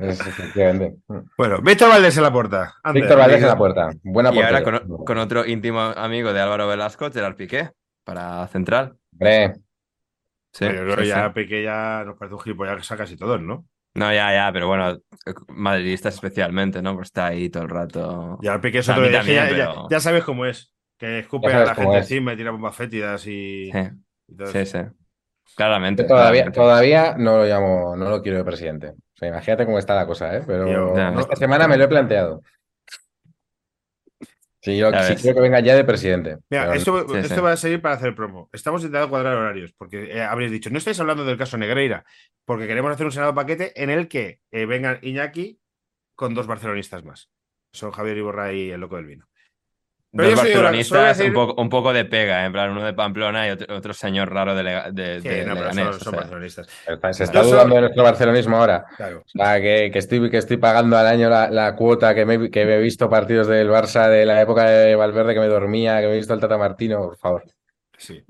es- 0.00 0.20
efectivamente. 0.20 0.96
bueno, 1.36 1.60
Víctor 1.62 1.88
Valdés 1.90 2.16
en 2.16 2.22
la 2.22 2.32
puerta. 2.32 2.74
Víctor 2.92 3.18
Valdés 3.18 3.42
en 3.42 3.48
la 3.48 3.56
puerta. 3.58 3.90
Buena 4.02 4.32
Y 4.32 4.40
ahora 4.40 4.62
con, 4.62 5.04
con 5.04 5.18
otro 5.18 5.44
íntimo 5.46 5.80
amigo 5.80 6.32
de 6.32 6.40
Álvaro 6.40 6.66
Velasco, 6.68 7.10
Gerard 7.10 7.36
Piqué, 7.36 7.70
para 8.04 8.46
central. 8.48 8.96
Hombre, 9.12 9.54
Sí, 10.52 10.66
Pero 10.66 10.84
luego 10.84 11.02
sí, 11.02 11.08
ya 11.08 11.26
sí. 11.26 11.32
Piqué 11.34 11.64
ya 11.64 12.04
nos 12.06 12.16
parece 12.16 12.34
un 12.36 12.40
gilipollas 12.40 12.92
a 12.92 12.96
casi 12.96 13.16
todos, 13.16 13.40
¿no? 13.40 13.66
No, 13.96 14.12
ya, 14.12 14.32
ya, 14.32 14.50
pero 14.52 14.68
bueno, 14.68 14.98
madridistas 15.48 16.14
especialmente, 16.14 16.80
¿no? 16.80 16.94
Pues 16.94 17.06
está 17.08 17.26
ahí 17.26 17.48
todo 17.50 17.64
el 17.64 17.70
rato. 17.70 18.38
Ya 18.40 18.60
Piqué 18.60 18.78
es 18.78 18.88
otro 18.88 19.02
también, 19.02 19.24
ya, 19.24 19.44
ya- 19.44 19.48
pero- 19.50 19.88
ya 19.90 19.98
sabes 20.00 20.22
cómo 20.22 20.46
es. 20.46 20.72
Que 20.96 21.18
escupe 21.20 21.52
a 21.52 21.64
la 21.64 21.74
gente 21.74 21.98
es. 21.98 22.02
encima 22.10 22.32
y 22.32 22.36
tira 22.36 22.52
bombas 22.52 22.76
fétidas 22.76 23.26
y. 23.26 23.70
Sí. 23.72 23.80
Sí, 24.52 24.66
sí. 24.66 24.78
Claramente. 25.56 26.02
Yo 26.04 26.08
todavía, 26.08 26.44
claramente. 26.44 26.60
todavía 26.60 27.14
no 27.18 27.38
lo 27.38 27.44
llamo, 27.46 27.96
no 27.96 28.08
lo 28.10 28.22
quiero 28.22 28.38
de 28.38 28.44
presidente. 28.44 28.92
O 29.14 29.16
sea, 29.16 29.28
imagínate 29.28 29.64
cómo 29.64 29.78
está 29.78 29.94
la 29.94 30.06
cosa, 30.06 30.36
¿eh? 30.36 30.42
Pero 30.46 30.64
Tío, 30.66 31.20
esta 31.20 31.36
semana 31.36 31.68
me 31.68 31.76
lo 31.76 31.84
he 31.84 31.88
planteado. 31.88 32.42
Sí, 34.64 34.78
yo 34.78 34.90
sí 34.92 35.16
quiero 35.16 35.36
que 35.36 35.42
venga 35.42 35.60
ya 35.60 35.76
de 35.76 35.84
presidente. 35.84 36.38
Mira, 36.48 36.64
Pero 36.64 36.74
esto, 36.74 37.08
Sí, 37.08 37.18
esto 37.18 37.34
sí. 37.34 37.40
va 37.42 37.52
a 37.52 37.56
servir 37.56 37.82
para 37.82 37.96
hacer 37.96 38.14
promo. 38.14 38.48
Estamos 38.50 38.80
intentando 38.80 39.10
cuadrar 39.10 39.36
horarios, 39.36 39.74
porque 39.76 40.04
eh, 40.04 40.22
habréis 40.22 40.50
dicho, 40.50 40.70
no 40.70 40.78
estáis 40.78 40.98
hablando 41.00 41.22
del 41.24 41.36
caso 41.36 41.58
Negreira, 41.58 42.04
porque 42.46 42.66
queremos 42.66 42.90
hacer 42.90 43.04
un 43.04 43.12
senado 43.12 43.34
paquete 43.34 43.80
en 43.80 43.90
el 43.90 44.08
que 44.08 44.40
eh, 44.50 44.64
vengan 44.64 44.98
Iñaki 45.02 45.60
con 46.16 46.34
dos 46.34 46.46
barcelonistas 46.46 47.04
más. 47.04 47.30
Son 47.74 47.90
Javier 47.90 48.16
Iborra 48.16 48.54
y 48.54 48.70
el 48.70 48.80
loco 48.80 48.96
del 48.96 49.04
vino. 49.04 49.28
Pero 50.16 50.30
Dos 50.30 50.38
soy 50.40 50.48
barcelonistas, 50.52 51.18
decir- 51.18 51.28
un, 51.30 51.34
poco, 51.34 51.60
un 51.62 51.68
poco 51.68 51.92
de 51.92 52.04
pega, 52.04 52.44
en 52.44 52.52
plan, 52.52 52.70
uno 52.70 52.84
de 52.84 52.94
Pamplona 52.94 53.48
y 53.48 53.50
otro, 53.50 53.76
otro 53.76 53.92
señor 53.92 54.32
raro 54.32 54.54
de, 54.54 54.62
Lega- 54.62 54.90
de, 54.92 55.20
Sí, 55.20 55.28
de 55.28 55.44
no, 55.44 55.54
pero 55.54 55.70
Leganés, 55.70 55.84
son, 55.86 55.94
o 55.94 55.98
son 55.98 56.10
sea. 56.12 56.20
barcelonistas. 56.20 56.66
se 56.66 56.92
Yo 57.18 57.24
está 57.24 57.42
dudando 57.42 57.74
de 57.74 57.80
nuestro 57.80 58.02
barcelonismo 58.04 58.56
ahora. 58.56 58.84
Claro. 58.96 59.18
O 59.26 59.28
sea, 59.28 59.60
que, 59.60 59.90
que 59.92 59.98
estoy, 59.98 60.30
que 60.30 60.36
estoy 60.38 60.56
pagando 60.58 60.96
al 60.96 61.06
año 61.08 61.28
la, 61.28 61.50
la 61.50 61.74
cuota, 61.74 62.14
que 62.14 62.24
me, 62.24 62.50
que 62.50 62.64
me 62.64 62.76
he 62.76 62.80
visto 62.80 63.10
partidos 63.10 63.48
del 63.48 63.68
Barça 63.68 64.08
de 64.08 64.24
la 64.24 64.40
época 64.40 64.64
de 64.70 64.94
Valverde, 64.94 65.34
que 65.34 65.40
me 65.40 65.48
dormía, 65.48 66.00
que 66.00 66.06
me 66.06 66.12
he 66.12 66.16
visto 66.16 66.32
al 66.32 66.40
Tata 66.40 66.58
Martino, 66.58 67.00
por 67.02 67.16
favor. 67.16 67.42
Sí. 67.96 68.22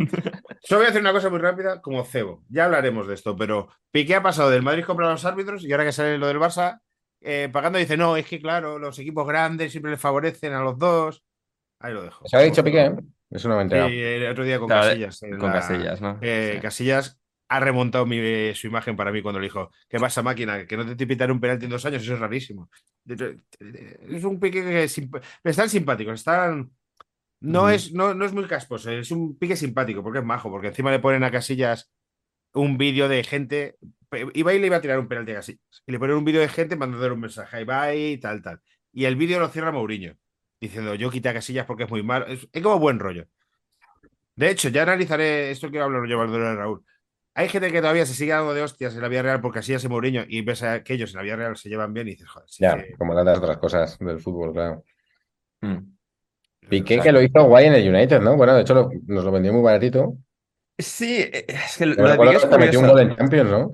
Solo 0.62 0.78
voy 0.80 0.86
a 0.86 0.88
hacer 0.90 1.00
una 1.00 1.12
cosa 1.12 1.30
muy 1.30 1.38
rápida, 1.38 1.80
como 1.80 2.04
cebo. 2.04 2.44
Ya 2.48 2.66
hablaremos 2.66 3.06
de 3.08 3.14
esto, 3.14 3.36
pero 3.36 3.68
Piqué 3.90 4.14
ha 4.14 4.22
pasado 4.22 4.50
del 4.50 4.62
Madrid 4.62 4.84
compra 4.84 5.06
a 5.08 5.10
los 5.10 5.24
árbitros 5.24 5.64
y 5.64 5.72
ahora 5.72 5.84
que 5.84 5.92
sale 5.92 6.16
lo 6.18 6.28
del 6.28 6.38
Barça, 6.38 6.78
eh, 7.20 7.48
pagando 7.52 7.78
dice, 7.78 7.96
no, 7.96 8.16
es 8.16 8.26
que 8.26 8.40
claro, 8.40 8.78
los 8.78 8.98
equipos 8.98 9.26
grandes 9.26 9.72
siempre 9.72 9.90
les 9.90 10.00
favorecen 10.00 10.52
a 10.52 10.60
los 10.62 10.78
dos. 10.78 11.22
Ahí 11.84 11.92
lo 11.92 12.02
dejo. 12.02 12.26
¿Se 12.26 12.36
ha 12.36 12.40
dicho 12.40 12.64
Piqué? 12.64 12.94
Eso 13.30 13.48
no 13.48 13.62
me 13.62 13.68
Sí, 13.68 14.00
el 14.00 14.26
otro 14.28 14.42
día 14.44 14.58
con 14.58 14.68
Claro, 14.68 14.86
Casillas. 14.88 15.20
Con 15.20 15.48
la- 15.48 15.52
Casillas, 15.52 16.00
¿no? 16.00 16.18
eh, 16.22 16.52
Sí. 16.54 16.60
Casillas 16.62 17.20
ha 17.48 17.60
remontado 17.60 18.06
mi- 18.06 18.54
su 18.54 18.68
imagen 18.68 18.96
para 18.96 19.12
mí 19.12 19.20
cuando 19.20 19.38
le 19.38 19.44
dijo, 19.46 19.70
¿qué 19.88 19.98
pasa 19.98 20.22
máquina? 20.22 20.66
Que 20.66 20.78
no 20.78 20.96
te 20.96 21.06
pitan 21.06 21.30
un 21.30 21.40
penalti 21.40 21.66
en 21.66 21.70
dos 21.72 21.84
años, 21.84 22.02
eso 22.02 22.14
es 22.14 22.20
rarísimo. 22.20 22.70
Es 23.06 24.24
un 24.24 24.40
pique 24.40 24.62
que 24.62 24.84
es 24.84 24.98
simp- 24.98 25.20
están 25.42 25.68
simpáticos, 25.68 26.14
están... 26.14 26.70
No, 27.40 27.68
es, 27.68 27.92
no, 27.92 28.14
no 28.14 28.24
es 28.24 28.32
muy 28.32 28.44
casposo, 28.46 28.90
es 28.90 29.10
un 29.10 29.38
pique 29.38 29.56
simpático 29.56 30.02
porque 30.02 30.20
es 30.20 30.24
majo, 30.24 30.50
porque 30.50 30.68
encima 30.68 30.90
le 30.90 31.00
ponen 31.00 31.22
a 31.24 31.30
Casillas 31.30 31.92
un 32.54 32.78
vídeo 32.78 33.08
de 33.10 33.22
gente. 33.24 33.76
Ibai 34.32 34.58
le 34.58 34.68
iba 34.68 34.76
a 34.76 34.80
tirar 34.80 34.98
un 34.98 35.08
penalti 35.08 35.32
a 35.32 35.36
Casillas 35.36 35.82
y 35.86 35.92
le 35.92 35.98
ponen 35.98 36.16
un 36.16 36.24
vídeo 36.24 36.40
de 36.40 36.48
gente 36.48 36.76
mandándole 36.76 37.12
un 37.12 37.20
mensaje 37.20 37.56
a 37.58 37.60
Ibai 37.60 38.12
y 38.12 38.18
tal, 38.18 38.40
tal. 38.40 38.60
Y 38.92 39.04
el 39.04 39.16
vídeo 39.16 39.38
lo 39.38 39.48
cierra 39.48 39.72
Mourinho 39.72 40.16
diciendo 40.64 40.94
yo 40.94 41.10
quité 41.10 41.28
a 41.30 41.34
Casillas 41.34 41.66
porque 41.66 41.84
es 41.84 41.90
muy 41.90 42.02
malo. 42.02 42.26
Es, 42.26 42.46
es 42.52 42.62
como 42.62 42.78
buen 42.78 42.98
rollo. 42.98 43.26
De 44.36 44.50
hecho, 44.50 44.68
ya 44.68 44.82
analizaré 44.82 45.50
esto 45.50 45.70
que 45.70 45.80
hablo 45.80 46.04
yo 46.06 46.26
de 46.26 46.54
Raúl. 46.56 46.84
Hay 47.36 47.48
gente 47.48 47.70
que 47.72 47.80
todavía 47.80 48.06
se 48.06 48.14
sigue 48.14 48.32
dando 48.32 48.54
de 48.54 48.62
hostias 48.62 48.94
en 48.94 49.00
la 49.02 49.08
vida 49.08 49.22
real 49.22 49.40
por 49.40 49.52
Casillas 49.52 49.82
y 49.84 49.88
Mourinho 49.88 50.24
y 50.28 50.42
ves 50.42 50.62
a 50.62 50.82
que 50.82 50.94
ellos 50.94 51.10
en 51.10 51.16
la 51.16 51.22
vida 51.22 51.36
real 51.36 51.56
se 51.56 51.68
llevan 51.68 51.92
bien 51.92 52.06
y 52.08 52.12
dices, 52.12 52.28
joder, 52.28 52.48
sí 52.48 52.62
Ya, 52.62 52.76
que- 52.76 52.92
como 52.96 53.14
tantas 53.14 53.38
otras 53.38 53.56
cosas 53.58 53.98
del 53.98 54.20
fútbol, 54.20 54.52
claro. 54.52 54.84
Mm. 55.60 55.78
Piqué 56.68 57.00
que 57.00 57.12
lo 57.12 57.20
hizo 57.20 57.42
guay 57.44 57.66
en 57.66 57.74
el 57.74 57.94
United, 57.94 58.20
¿no? 58.20 58.36
Bueno, 58.36 58.54
de 58.54 58.62
hecho 58.62 58.74
lo- 58.74 58.90
nos 59.06 59.24
lo 59.24 59.32
vendió 59.32 59.52
muy 59.52 59.62
baratito. 59.62 60.16
Sí, 60.78 61.18
eh, 61.20 61.44
es 61.48 61.76
que 61.76 61.86
lo, 61.86 61.94
de 61.96 62.02
recuerdo 62.08 62.32
Piqué 62.32 62.44
es 62.44 62.50
que 62.50 62.58
metió 62.58 62.78
un 62.80 62.86
curioso. 62.86 62.92
gol 62.92 63.00
en 63.10 63.16
Champions, 63.16 63.50
¿no? 63.50 63.72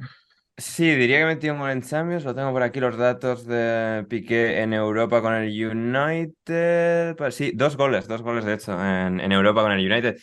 Sí, 0.60 0.94
diría 0.94 1.20
que 1.20 1.24
metió 1.24 1.54
un 1.54 1.60
gol 1.60 1.70
en 1.70 1.80
Champions. 1.82 2.22
Lo 2.24 2.34
tengo 2.34 2.52
por 2.52 2.62
aquí 2.62 2.80
los 2.80 2.96
datos 2.98 3.46
de 3.46 4.04
Piqué 4.10 4.60
en 4.60 4.74
Europa 4.74 5.22
con 5.22 5.32
el 5.32 5.48
United. 5.48 7.16
Pues 7.16 7.34
sí, 7.34 7.52
dos 7.54 7.78
goles, 7.78 8.06
dos 8.06 8.20
goles 8.20 8.44
de 8.44 8.54
hecho 8.54 8.72
en, 8.72 9.32
Europa 9.32 9.62
con 9.62 9.72
el 9.72 9.90
United. 9.90 10.18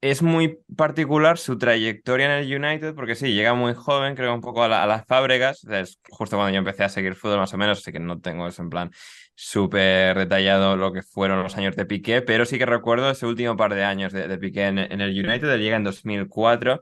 Es 0.00 0.22
muy 0.22 0.58
particular 0.76 1.36
su 1.36 1.58
trayectoria 1.58 2.26
en 2.26 2.44
el 2.44 2.64
United 2.64 2.94
porque 2.94 3.16
sí, 3.16 3.34
llega 3.34 3.54
muy 3.54 3.74
joven, 3.74 4.14
creo 4.14 4.32
un 4.32 4.40
poco 4.40 4.62
a 4.62 4.86
las 4.86 5.04
fábricas. 5.06 5.64
Es 5.64 5.98
justo 6.10 6.36
cuando 6.36 6.52
yo 6.52 6.58
empecé 6.58 6.84
a 6.84 6.88
seguir 6.88 7.16
fútbol 7.16 7.38
más 7.38 7.52
o 7.52 7.58
menos, 7.58 7.78
así 7.78 7.90
que 7.90 7.98
no 7.98 8.20
tengo 8.20 8.46
eso 8.46 8.62
en 8.62 8.70
plan 8.70 8.90
súper 9.34 10.16
detallado 10.16 10.76
lo 10.76 10.92
que 10.92 11.02
fueron 11.02 11.42
los 11.42 11.56
años 11.56 11.74
de 11.74 11.86
Piqué, 11.86 12.22
pero 12.22 12.44
sí 12.44 12.58
que 12.58 12.66
recuerdo 12.66 13.10
ese 13.10 13.26
último 13.26 13.56
par 13.56 13.74
de 13.74 13.82
años 13.82 14.12
de, 14.12 14.28
de 14.28 14.38
Piqué 14.38 14.66
en, 14.66 14.78
en 14.78 15.00
el 15.00 15.10
United. 15.10 15.50
Él 15.50 15.60
llega 15.60 15.76
en 15.76 15.84
2004 15.84 16.80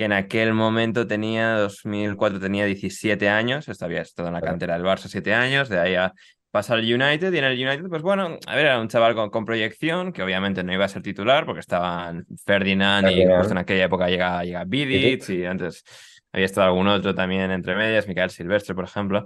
que 0.00 0.06
en 0.06 0.12
aquel 0.12 0.54
momento 0.54 1.06
tenía, 1.06 1.56
2004 1.56 2.40
tenía 2.40 2.64
17 2.64 3.28
años, 3.28 3.68
había 3.82 4.00
estado 4.00 4.28
en 4.28 4.32
la 4.32 4.40
cantera 4.40 4.72
del 4.72 4.82
Barça 4.82 5.08
7 5.08 5.34
años, 5.34 5.68
de 5.68 5.78
ahí 5.78 5.94
a 5.94 6.14
pasar 6.50 6.78
al 6.78 6.84
United 6.84 7.30
y 7.30 7.36
en 7.36 7.44
el 7.44 7.68
United, 7.68 7.86
pues 7.86 8.00
bueno, 8.00 8.38
a 8.46 8.56
ver, 8.56 8.64
era 8.64 8.80
un 8.80 8.88
chaval 8.88 9.14
con, 9.14 9.28
con 9.28 9.44
proyección 9.44 10.14
que 10.14 10.22
obviamente 10.22 10.64
no 10.64 10.72
iba 10.72 10.86
a 10.86 10.88
ser 10.88 11.02
titular 11.02 11.44
porque 11.44 11.60
estaban 11.60 12.24
Ferdinand 12.46 13.10
y 13.10 13.26
justo 13.26 13.52
en 13.52 13.58
aquella 13.58 13.84
época 13.84 14.08
llega, 14.08 14.42
llega 14.42 14.64
Vidic 14.64 15.28
y 15.28 15.44
antes 15.44 15.84
había 16.32 16.46
estado 16.46 16.68
algún 16.68 16.88
otro 16.88 17.14
también 17.14 17.50
entre 17.50 17.76
medias, 17.76 18.08
Micael 18.08 18.30
Silvestre, 18.30 18.74
por 18.74 18.84
ejemplo. 18.84 19.22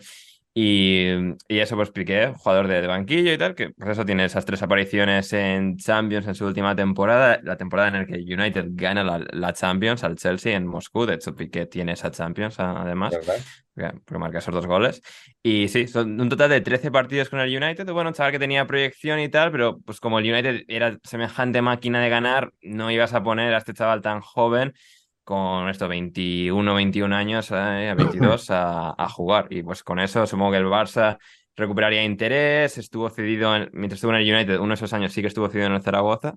Y, 0.57 1.09
y 1.49 1.59
eso 1.59 1.75
pues 1.75 1.91
Piqué, 1.91 2.33
jugador 2.37 2.69
de, 2.69 2.81
de 2.81 2.87
banquillo 2.87 3.33
y 3.33 3.39
tal, 3.39 3.57
que 3.57 3.71
por 3.71 3.91
eso 3.91 4.05
tiene 4.05 4.25
esas 4.25 4.45
tres 4.45 4.63
apariciones 4.63 5.33
en 5.33 5.77
Champions 5.79 6.29
en 6.29 6.37
su 6.37 6.47
última 6.47 6.77
temporada, 6.77 7.41
la 7.43 7.57
temporada 7.57 7.89
en 7.89 7.95
la 7.95 8.07
que 8.07 8.23
United 8.23 8.67
gana 8.69 9.03
la, 9.03 9.19
la 9.33 9.53
Champions 9.53 10.05
al 10.05 10.15
Chelsea 10.15 10.57
en 10.57 10.69
Moscú, 10.69 11.07
de 11.07 11.15
hecho 11.15 11.35
Piqué 11.35 11.67
tiene 11.67 11.93
esa 11.93 12.13
Champions 12.13 12.61
además, 12.61 13.17
porque 13.75 14.19
marca 14.19 14.39
esos 14.39 14.55
dos 14.55 14.67
goles. 14.67 15.03
Y 15.43 15.67
sí, 15.67 15.89
son 15.89 16.21
un 16.21 16.29
total 16.29 16.51
de 16.51 16.61
13 16.61 16.93
partidos 16.93 17.29
con 17.31 17.41
el 17.41 17.57
United, 17.57 17.91
bueno, 17.91 18.11
un 18.11 18.15
chaval 18.15 18.31
que 18.31 18.39
tenía 18.39 18.65
proyección 18.65 19.19
y 19.19 19.29
tal, 19.29 19.51
pero 19.51 19.81
pues 19.81 19.99
como 19.99 20.21
el 20.21 20.33
United 20.33 20.63
era 20.69 20.97
semejante 21.03 21.63
máquina 21.63 22.01
de 22.01 22.09
ganar, 22.11 22.53
no 22.63 22.93
ibas 22.93 23.13
a 23.13 23.25
poner 23.25 23.53
a 23.55 23.59
este 23.59 23.75
chaval 23.75 24.03
tan 24.03 24.21
joven 24.21 24.73
con 25.25 25.69
esto 25.69 25.89
21, 25.89 26.75
21 26.75 27.13
años, 27.13 27.51
eh, 27.51 27.89
a 27.91 27.95
22 27.95 28.51
a, 28.51 28.95
a 28.97 29.09
jugar. 29.09 29.47
Y 29.51 29.63
pues 29.63 29.83
con 29.83 29.99
eso 30.01 30.27
supongo 30.27 30.53
que 30.53 30.59
el 30.59 30.67
Barça 30.67 31.19
recuperaría 31.57 32.05
interés, 32.05 32.79
estuvo 32.79 33.09
cedido, 33.11 33.55
en- 33.57 33.71
mientras 33.73 33.99
estuvo 33.99 34.13
en 34.15 34.19
el 34.23 34.35
United, 34.35 34.59
uno 34.59 34.69
de 34.69 34.75
esos 34.75 34.93
años 34.93 35.13
sí 35.13 35.21
que 35.23 35.29
estuvo 35.29 35.49
cedido 35.49 35.67
en 35.69 35.75
el 35.75 35.83
Zaragoza. 35.83 36.35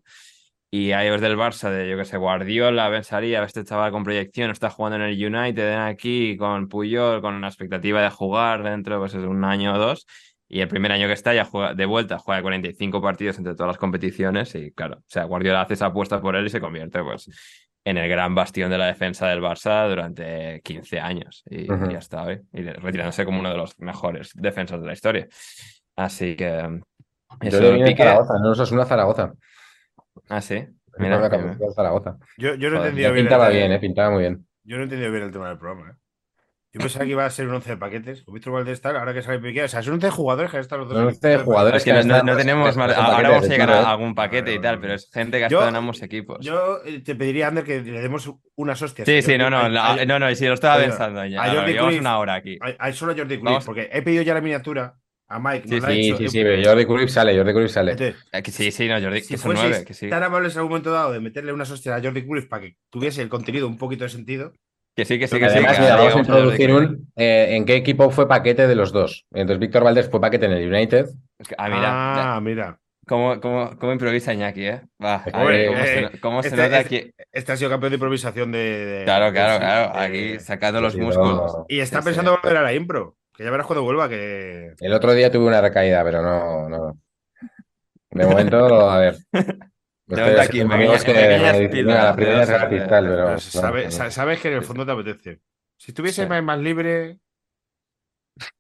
Y 0.70 0.92
ahí 0.92 1.10
ves 1.10 1.22
del 1.22 1.38
Barça, 1.38 1.70
de 1.72 1.90
yo 1.90 1.98
que 1.98 2.04
sé, 2.06 2.18
Guardiola, 2.18 2.90
pensaría, 2.92 3.42
este 3.44 3.64
chaval 3.64 3.92
con 3.92 4.04
proyección, 4.04 4.52
está 4.52 4.70
jugando 4.70 4.98
en 4.98 5.04
el 5.04 5.26
United, 5.36 5.74
aquí 5.78 6.36
con 6.38 6.68
Puyol, 6.68 7.22
con 7.22 7.36
una 7.36 7.48
expectativa 7.48 8.02
de 8.02 8.10
jugar 8.10 8.64
dentro 8.64 9.00
pues, 9.00 9.14
de 9.14 9.26
un 9.26 9.46
año 9.46 9.76
o 9.76 9.78
dos. 9.78 10.06
Y 10.50 10.60
el 10.62 10.68
primer 10.68 10.92
año 10.92 11.08
que 11.08 11.14
está 11.14 11.34
ya 11.34 11.46
juega 11.46 11.74
de 11.74 11.86
vuelta, 11.86 12.18
juega 12.20 12.42
45 12.42 13.02
partidos 13.02 13.38
entre 13.38 13.54
todas 13.56 13.68
las 13.70 13.78
competiciones. 13.78 14.56
Y 14.56 14.72
claro, 14.72 14.98
o 15.00 15.04
sea, 15.08 15.24
Guardiola 15.24 15.62
hace 15.62 15.74
esa 15.76 15.88
apuesta 15.88 16.22
por 16.22 16.36
él 16.36 16.46
y 16.46 16.50
se 16.50 16.60
convierte 16.62 17.02
pues 17.04 17.30
en 17.90 17.98
el 17.98 18.10
gran 18.10 18.36
bastión 18.36 18.70
de 18.70 18.78
la 18.78 18.88
defensa 18.88 19.28
del 19.30 19.40
Barça 19.42 19.88
durante 19.88 20.60
15 20.62 21.00
años. 21.00 21.44
Y, 21.50 21.72
Ujú. 21.72 21.90
y 21.90 21.96
hasta 21.96 22.24
hoy. 22.24 22.42
Y 22.52 22.64
retirándose 22.64 23.24
como 23.24 23.40
uno 23.40 23.50
de 23.50 23.56
los 23.58 23.80
mejores 23.80 24.32
defensas 24.36 24.82
de 24.82 24.88
la 24.88 24.94
historia. 24.94 25.28
Así 25.96 26.36
que. 26.36 26.82
Yo 27.42 27.48
Eso, 27.48 27.74
en 27.74 27.86
Piqué. 27.86 28.04
Zaragoza, 28.04 28.34
no 28.42 28.52
eso 28.52 28.64
es 28.64 28.72
una 28.72 28.86
Zaragoza. 28.86 29.32
Ah, 30.28 30.42
sí. 30.42 30.66
Mira, 30.98 31.18
Mira, 31.18 31.38
me 31.38 31.72
Zaragoza. 31.74 32.18
Yo, 32.38 32.56
yo 32.56 32.70
no 32.72 32.78
Joder, 32.80 32.96
Ya 32.96 33.12
bien. 33.12 33.26
pintaba 33.26 33.48
el, 33.48 33.54
bien, 33.54 33.72
eh, 33.72 33.80
pintaba 33.80 34.10
muy 34.12 34.22
bien. 34.22 34.48
Yo 34.64 34.76
no 34.76 34.82
he 34.82 34.84
entendido 34.86 35.12
bien 35.12 35.24
el 35.24 35.32
tema 35.32 35.48
del 35.50 35.58
programa. 35.58 35.92
¿eh? 35.92 35.94
Yo 36.78 36.84
pensaba 36.84 37.06
que 37.06 37.12
iba 37.12 37.26
a 37.26 37.30
ser 37.30 37.48
un 37.48 37.56
11 37.56 37.70
de 37.72 37.78
paquetes. 37.78 38.24
Con 38.24 38.34
Víctor 38.34 38.54
Valdés 38.54 38.82
tal, 38.82 38.96
ahora 38.98 39.14
que 39.14 39.22
sale 39.22 39.40
Piqué. 39.40 39.64
O 39.64 39.68
sea, 39.68 39.82
son 39.84 39.96
11 39.96 40.08
de 40.08 40.12
jugadores 40.12 40.52
que 40.52 40.58
han 40.58 40.62
estado 40.62 40.80
los 40.82 40.90
dos. 40.90 40.96
Son 40.98 41.04
en 41.04 41.08
11 41.16 41.34
el- 41.34 41.42
jugadores 41.44 41.78
Es 41.78 41.84
que 41.86 41.94
no, 41.94 42.00
no- 42.00 42.08
no 42.08 42.16
Están- 42.18 42.38
tenemos 42.38 42.70
están 42.70 42.88
más. 42.88 42.98
Ahora 42.98 43.08
paquetes, 43.10 43.30
vamos 43.32 43.46
a 43.46 43.50
llegar 43.52 43.70
¿no? 43.70 43.76
a 43.76 43.92
algún 43.92 44.16
paquete 44.16 44.54
y 44.54 44.60
tal, 44.60 44.80
pero 44.80 44.94
es 44.94 45.10
gente 45.14 45.38
que 45.40 45.46
ha 45.46 45.48
Yo- 45.50 45.58
estado 45.58 45.70
en 45.70 45.76
ambos 45.76 46.02
equipos. 46.02 46.38
Yo 46.46 46.80
eh, 46.86 47.00
te 47.02 47.16
pediría, 47.16 47.48
Ander, 47.48 47.64
que 47.64 47.82
le 47.82 48.02
demos 48.02 48.32
unas 48.56 48.82
hostias. 48.82 49.08
Sí, 49.08 49.22
sí, 49.22 49.38
no, 49.38 49.50
no, 49.50 49.70
no, 49.70 50.20
no, 50.20 50.32
y 50.32 50.36
sí, 50.36 50.46
lo 50.46 50.54
estaba 50.54 50.78
pensando 50.82 51.26
ya. 51.26 51.42
a 51.42 51.46
Ahora, 51.46 51.60
Jordi 51.62 51.74
llevamos 51.74 52.00
una 52.00 52.20
hora 52.20 52.34
aquí. 52.36 52.58
a- 52.80 52.92
solo 52.94 53.12
a 53.14 53.16
Jordi 53.16 53.38
Vamos- 53.38 53.66
porque 53.66 53.90
he 53.92 54.02
pedido 54.02 54.24
ya 54.24 54.34
la 54.34 54.42
miniatura 54.42 54.96
a 55.30 55.40
Mike. 55.40 55.68
Sí, 55.68 55.82
Sí, 55.82 56.08
hecho, 56.10 56.18
sí, 56.20 56.30
sí, 56.30 56.42
pero 56.42 56.70
Jordi 56.70 56.86
Cruyff 56.86 57.10
sale, 57.12 57.36
Jordi 57.36 57.52
Cruyff 57.54 57.70
sale. 57.72 57.92
entonces, 57.92 58.16
Eh, 58.32 58.42
que 58.42 58.52
sí, 58.52 58.72
sí, 58.72 58.88
no, 58.88 59.00
Jordi, 59.02 59.20
si 59.22 59.34
que 59.34 59.38
son 59.38 59.54
nueve, 59.56 59.84
que 59.86 59.94
sí. 59.94 60.08
tan 60.08 60.24
amables 60.24 60.54
en 60.54 60.60
algún 60.60 60.70
momento 60.72 60.92
dado 60.92 61.12
de 61.12 61.20
meterle 61.20 61.52
unas 61.52 61.70
hostias 61.70 62.00
a 62.00 62.02
Jordi 62.02 62.26
Cruyff 62.26 62.46
para 62.48 62.62
que 62.62 62.78
tuviese 62.90 63.22
el 63.22 63.28
contenido 63.30 63.68
un 63.68 63.78
poquito 63.78 64.06
de 64.06 64.10
sentido. 64.10 64.54
Que 64.98 65.06
sí, 65.06 65.20
que 65.20 65.28
sí, 65.28 65.38
que 65.40 65.48
sí. 65.48 65.58
Además, 65.58 65.76
que 65.76 65.82
mira, 65.84 65.96
vamos 65.96 66.16
a 66.16 66.20
introducir 66.20 66.72
un 66.74 67.08
eh, 67.16 67.50
en 67.52 67.66
qué 67.66 67.76
equipo 67.76 68.10
fue 68.10 68.28
paquete 68.28 68.68
de 68.68 68.74
los 68.74 68.92
dos. 68.92 69.26
Entonces, 69.32 69.60
Víctor 69.60 69.84
Valdés 69.84 70.10
fue 70.10 70.20
paquete 70.20 70.48
en 70.48 70.54
el 70.54 70.68
United. 70.74 71.06
Que- 71.48 71.54
Ah, 71.56 71.70
mira, 71.70 72.36
Ah, 72.36 72.42
mira. 72.42 72.80
cómo, 73.08 73.40
cómo, 73.40 73.78
cómo 73.78 73.92
improvisa 73.94 74.34
Iñaki, 74.34 74.66
¿eh? 74.66 74.82
Va, 75.04 75.18
a 75.18 75.38
Hombre, 75.38 75.58
ver, 75.58 75.68
cómo, 75.68 75.84
se, 75.84 76.00
eh, 76.00 76.10
cómo 76.20 76.42
se 76.42 76.48
este- 76.50 76.62
nota 76.64 76.80
este- 76.80 76.96
aquí. 76.98 77.12
Este 77.32 77.52
ha 77.52 77.58
sido 77.58 77.70
campeón 77.70 77.92
de 77.92 77.96
improvisación 77.98 78.52
de. 78.52 78.58
de- 78.58 79.04
Claro, 79.04 79.32
claro, 79.32 79.54
de- 79.54 79.60
claro. 79.60 79.94
de- 79.94 80.00
Aquí 80.34 80.40
sacando 80.44 80.82
los 80.82 80.94
Sí, 80.94 81.00
músculos. 81.00 81.58
Y 81.68 81.80
está 81.80 82.00
Sí, 82.02 82.06
pensando 82.06 82.32
sí. 82.34 82.40
volver 82.42 82.58
a 82.58 82.64
la 82.64 82.74
impro. 82.74 83.16
Que 83.36 83.44
ya 83.44 83.52
verás 83.52 83.68
cuando 83.68 83.84
vuelva 83.84 84.10
que. 84.10 84.74
El 84.80 84.94
otro 84.94 85.14
día 85.14 85.32
tuve 85.32 85.46
una 85.46 85.62
recaída, 85.62 86.04
pero 86.04 86.24
no, 86.24 86.68
no. 86.70 86.98
De 88.10 88.26
momento, 88.26 88.90
a 88.90 88.98
ver. 88.98 89.16
De 90.08 90.42
aquí, 90.42 90.60
que 90.60 90.66
pequeñas 90.66 91.60
"Venga, 91.60 92.04
la 92.06 92.16
primera 92.16 92.44
es 92.44 92.50
gratis, 92.50 92.88
tal, 92.88 93.06
pero. 93.08 93.26
pero 93.74 93.92
sabes 94.12 94.40
que 94.42 94.48
en 94.48 94.54
el 94.56 94.64
fondo 94.64 94.86
te 94.86 94.92
apetece. 94.94 95.42
Si 95.78 95.92
estuviese 95.92 96.24
Sí. 96.24 96.30
más, 96.30 96.42
más 96.44 96.60
libre, 96.60 97.20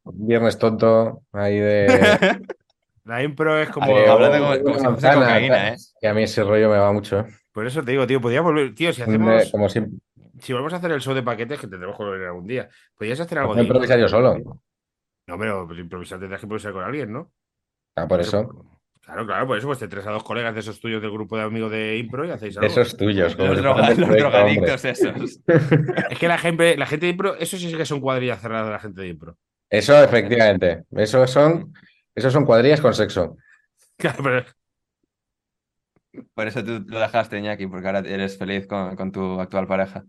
Viernes 0.03 0.57
tonto, 0.57 1.21
ahí 1.31 1.57
de. 1.59 1.87
la 3.05 3.23
impro 3.23 3.57
es 3.59 3.69
como. 3.69 3.95
Hablando 3.95 4.39
como- 4.39 4.57
como 4.63 4.73
fuese 4.73 4.83
manzana, 4.83 5.15
cocaína. 5.25 5.69
¿eh? 5.69 5.75
Que 6.01 6.07
a 6.07 6.13
mí 6.13 6.23
ese 6.23 6.43
rollo 6.43 6.69
me 6.69 6.77
va 6.77 6.91
mucho. 6.91 7.25
Por 7.51 7.65
eso 7.65 7.83
te 7.83 7.91
digo, 7.91 8.05
tío, 8.07 8.19
podría 8.19 8.41
volver. 8.41 8.73
Tío, 8.75 8.91
si 8.93 9.01
hacemos. 9.03 9.49
como 9.51 9.69
siempre. 9.69 9.99
Si 10.39 10.51
volvemos 10.53 10.73
a 10.73 10.77
hacer 10.77 10.91
el 10.91 11.01
show 11.01 11.13
de 11.13 11.23
paquetes, 11.23 11.59
que 11.59 11.67
tendremos 11.67 11.97
que 11.97 12.03
volver 12.03 12.27
algún 12.27 12.45
día, 12.45 12.69
podrías 12.95 13.19
hacer 13.19 13.39
algo 13.39 13.55
No 13.55 13.61
improvisar 13.61 13.99
yo 13.99 14.07
solo. 14.07 14.37
No, 15.27 15.37
pero 15.37 15.67
improvisar 15.75 16.19
tendrás 16.19 16.39
que 16.41 16.45
improvisar 16.45 16.73
con 16.73 16.83
alguien, 16.83 17.11
¿no? 17.11 17.31
Ah, 17.95 18.07
por 18.07 18.19
eso. 18.21 18.76
Claro, 19.07 19.25
claro, 19.25 19.47
por 19.47 19.57
eso 19.57 19.67
pues 19.67 19.79
te 19.79 19.87
traes 19.87 20.05
a 20.05 20.11
dos 20.11 20.23
colegas 20.25 20.53
de 20.53 20.59
esos 20.59 20.81
tuyos 20.81 21.01
del 21.01 21.11
grupo 21.11 21.37
de 21.37 21.43
amigos 21.43 21.71
de 21.71 21.97
Impro 21.97 22.25
y 22.25 22.29
hacéis 22.31 22.57
algo. 22.57 22.67
Esos 22.67 22.97
tuyos. 22.97 23.37
como 23.37 23.53
Los, 23.53 23.59
droga- 23.61 23.87
los 23.87 23.95
proyecto, 23.95 24.15
drogadictos 24.17 24.83
esos. 24.83 25.39
Es 26.09 26.19
que 26.19 26.27
la 26.27 26.37
gente, 26.37 26.75
la 26.75 26.85
gente 26.85 27.05
de 27.05 27.11
Impro, 27.13 27.35
eso 27.35 27.55
sí 27.55 27.73
que 27.73 27.85
son 27.85 28.01
cuadrillas 28.01 28.41
cerradas 28.41 28.65
de 28.65 28.71
la 28.73 28.79
gente 28.79 28.99
de 29.01 29.07
Impro. 29.07 29.37
Eso, 29.69 30.03
efectivamente. 30.03 30.83
Eso 30.91 31.25
son, 31.25 31.73
esos 32.13 32.33
son 32.33 32.43
cuadrillas 32.45 32.81
con 32.81 32.93
sexo. 32.93 33.37
Claro, 33.95 34.21
pero 34.21 34.45
Por 36.33 36.47
eso 36.47 36.61
tú 36.65 36.83
lo 36.85 36.99
dejaste, 36.99 37.39
Iñaki, 37.39 37.67
porque 37.67 37.87
ahora 37.87 37.99
eres 37.99 38.37
feliz 38.37 38.67
con, 38.67 38.93
con 38.97 39.13
tu 39.13 39.39
actual 39.39 39.67
pareja. 39.67 40.03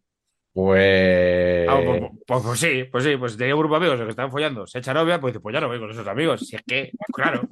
Pues. 0.53 1.69
Ah, 1.69 1.81
pues, 1.85 2.03
pues- 2.27 2.43
pues 2.43 2.59
sí, 2.59 2.85
pues 2.91 3.05
sí, 3.05 3.17
pues 3.17 3.37
tenía 3.37 3.55
un 3.55 3.61
grupo 3.61 3.79
de 3.79 3.87
amigos 3.87 4.05
que 4.05 4.11
estaban 4.11 4.33
follando, 4.33 4.67
se 4.67 4.79
echa 4.81 4.93
novia, 4.93 5.21
pues 5.21 5.35
dice, 5.35 5.41
pues 5.41 5.53
ya 5.55 5.61
no 5.61 5.69
voy 5.69 5.79
con 5.79 5.91
esos 5.93 6.07
amigos. 6.09 6.41
Si 6.49 6.57
es 6.57 6.63
que, 6.67 6.91
claro. 7.13 7.43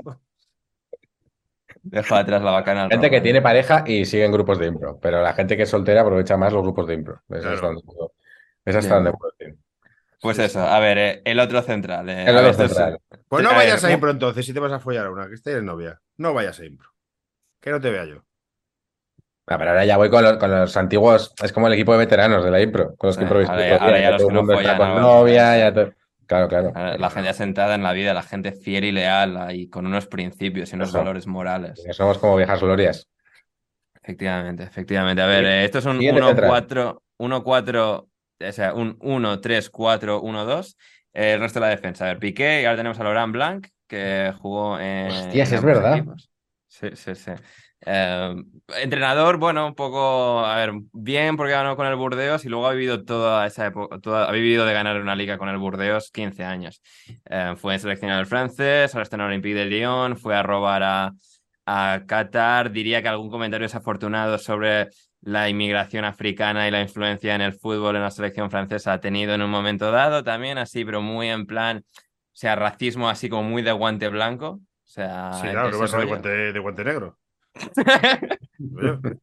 Deja 1.89 2.19
atrás 2.19 2.43
la 2.43 2.51
bacana. 2.51 2.89
Gente 2.91 3.11
que 3.11 3.17
¿eh? 3.19 3.21
tiene 3.21 3.41
pareja 3.43 3.85
y 3.87 4.05
sigue 4.05 4.25
en 4.25 4.33
grupos 4.33 4.59
de 4.59 4.67
impro, 4.67 4.99
pero 5.01 5.23
la 5.23 5.33
gente 5.35 5.57
que 5.57 5.63
es 5.65 5.69
soltera 5.71 6.01
aprovecha 6.03 6.37
más 6.37 6.53
los 6.53 6.63
grupos 6.63 6.87
de 6.87 6.95
impro. 6.95 7.23
Eso 7.31 7.41
Claro. 7.43 7.55
es 7.55 7.61
donde 7.61 7.83
puedo- 7.83 8.13
es 8.65 8.77
hasta 8.77 8.95
Bien. 8.95 9.05
donde 9.05 9.19
puedo 9.19 9.33
decir. 9.39 9.57
Pues 10.21 10.39
eso, 10.39 10.61
a 10.61 10.81
ver, 10.81 10.99
eh, 10.99 11.23
el 11.25 11.39
otro 11.39 11.63
central. 11.63 12.09
eh, 12.09 12.25
El 12.27 12.37
otro 12.37 12.51
es- 12.51 12.57
central. 12.57 12.99
Pues 13.29 13.43
no 13.45 13.51
A 13.51 13.53
ver, 13.53 13.61
vayas 13.63 13.85
a 13.85 13.87
¿cómo- 13.87 13.95
Impro 13.95 14.11
entonces, 14.11 14.45
si 14.47 14.53
te 14.53 14.61
vas 14.61 14.73
a 14.73 14.81
follar 14.81 15.07
a 15.07 15.11
una, 15.11 15.29
que 15.29 15.35
esté 15.35 15.53
en 15.53 15.67
novia. 15.67 16.01
No 16.17 16.35
vayas 16.35 16.59
a 16.59 16.65
Impro. 16.65 16.89
Que 17.61 17.71
no 17.71 17.81
te 17.81 17.91
vea 17.91 18.05
yo. 18.07 18.23
Ah, 19.49 19.59
pero 19.59 19.71
ahora 19.71 19.85
ya 19.85 19.97
voy 19.97 20.11
con 20.11 20.25
los, 20.25 20.39
con 20.39 20.51
los 20.51 20.77
antiguos, 20.77 21.33
es 21.41 21.53
como 21.53 21.69
el 21.69 21.75
equipo 21.75 21.93
de 21.93 21.99
veteranos 21.99 22.45
de 22.45 22.51
la 22.51 22.61
impro, 22.61 22.97
con 22.97 23.07
los 23.09 23.17
que 23.17 23.21
Sí, 23.21 23.25
improviso 23.27 23.53
ahora 23.53 23.63
ya- 23.69 24.01
ya 24.01 24.11
los 24.11 24.19
todo 24.23 24.29
que 24.29 24.33
el 24.33 24.35
no 24.35 24.41
mundo 24.43 24.55
está 24.61 24.77
con 24.77 25.01
novia, 25.01 25.59
ya 25.59 25.73
todo- 25.73 25.93
Claro, 26.27 26.49
claro. 26.49 26.73
La 26.99 27.11
gente 27.11 27.29
asentada 27.31 27.75
en 27.77 27.83
la 27.83 27.93
vida, 27.93 28.13
la 28.13 28.23
gente 28.23 28.53
fiel 28.53 28.85
y 28.85 28.93
leal 28.93 29.37
ahí, 29.37 29.69
con 29.69 29.87
unos 29.87 30.07
principios 30.07 30.73
y 30.73 30.77
unos 30.77 30.89
Eso. 30.89 30.99
valores 30.99 31.27
morales. 31.27 31.83
Somos 31.93 32.19
como 32.19 32.37
viejas 32.37 32.61
glorias. 32.61 33.09
Efectivamente, 34.03 34.65
efectivamente. 34.65 35.23
A 35.23 35.27
ver, 35.27 35.45
eh, 35.45 35.65
esto 35.65 35.79
es 35.79 35.87
un 35.87 35.99
siguiente 35.99 36.21
1-4, 36.23 37.03
1-4, 37.19 38.09
o 38.41 38.53
sea, 38.53 38.75
un 38.75 38.99
1-3-4-1-2. 39.01 40.77
eh, 41.13 41.33
el 41.33 41.41
resto 41.41 41.61
de 41.61 41.67
la 41.67 41.71
defensa. 41.71 42.05
A 42.05 42.09
ver, 42.09 42.19
Piqué, 42.19 42.63
y 42.63 42.65
ahora 42.67 42.77
tenemos 42.77 43.01
a 43.01 43.05
Laurent 43.05 43.33
Blanc, 43.33 43.67
que 43.89 44.33
jugó 44.39 44.79
en. 44.79 45.11
Hostias, 45.11 45.51
en 45.51 45.59
es 45.59 45.65
verdad. 45.65 45.97
equipos. 45.97 46.31
Sí, 46.69 46.89
sí, 46.95 47.15
sí. 47.15 47.33
Eh, 47.85 48.35
entrenador, 48.83 49.37
bueno, 49.37 49.67
un 49.67 49.75
poco, 49.75 50.41
a 50.45 50.57
ver, 50.57 50.73
bien 50.93 51.37
porque 51.37 51.53
ganó 51.53 51.77
con 51.77 51.87
el 51.87 51.95
Burdeos 51.97 52.45
y 52.45 52.49
luego 52.49 52.67
ha 52.67 52.73
vivido 52.73 53.05
toda 53.05 53.47
esa 53.47 53.67
época, 53.67 53.99
toda- 54.01 54.29
ha 54.29 54.33
vivido 54.33 54.65
de 54.65 54.73
ganar 54.73 55.01
una 55.01 55.15
liga 55.15 55.39
con 55.39 55.49
el 55.49 55.59
Burdeos 55.59 56.11
15 56.11 56.43
años. 56.45 56.83
Eh, 57.27 57.55
fue 57.57 57.79
seleccionador 57.79 58.27
francés, 58.27 58.95
ahora 58.95 59.03
está 59.05 59.17
en 59.17 59.21
el 59.23 59.27
Olympique 59.29 59.55
de 59.55 59.67
Lyon, 59.67 60.17
fue 60.17 60.35
a 60.35 60.43
robar 60.43 60.83
a, 60.83 61.13
a 61.67 62.01
Qatar. 62.07 62.71
Diría 62.73 63.03
que 63.03 63.09
algún 63.09 63.31
comentario 63.31 63.67
desafortunado 63.67 64.39
sobre 64.39 64.89
la 65.21 65.49
inmigración 65.49 66.05
africana 66.05 66.67
y 66.67 66.71
la 66.71 66.81
influencia 66.81 67.35
en 67.35 67.41
el 67.41 67.53
fútbol 67.53 67.97
en 67.97 68.03
la 68.03 68.11
selección 68.11 68.51
francesa 68.51 68.95
ha 68.95 69.01
tenido 69.01 69.35
en 69.35 69.43
un 69.43 69.51
momento 69.51 69.91
dado 69.91 70.23
también, 70.25 70.59
así, 70.59 70.85
pero 70.85 71.03
muy 71.03 71.29
en 71.29 71.47
plan, 71.47 71.79
o 71.79 71.83
sea, 72.33 72.55
racismo 72.55 73.09
así 73.09 73.29
como 73.29 73.43
muy 73.45 73.63
de 73.63 73.73
guante 73.73 74.09
blanco. 74.09 74.49
O 74.49 74.89
sea, 74.89 75.33
Sí, 75.35 75.49
claro, 75.49 75.71
que 75.71 75.77
vas 75.77 75.95
a 75.95 75.99
de 75.99 76.05
guante, 76.05 76.29
de 76.53 76.59
guante 76.59 76.85
negro. 76.85 77.19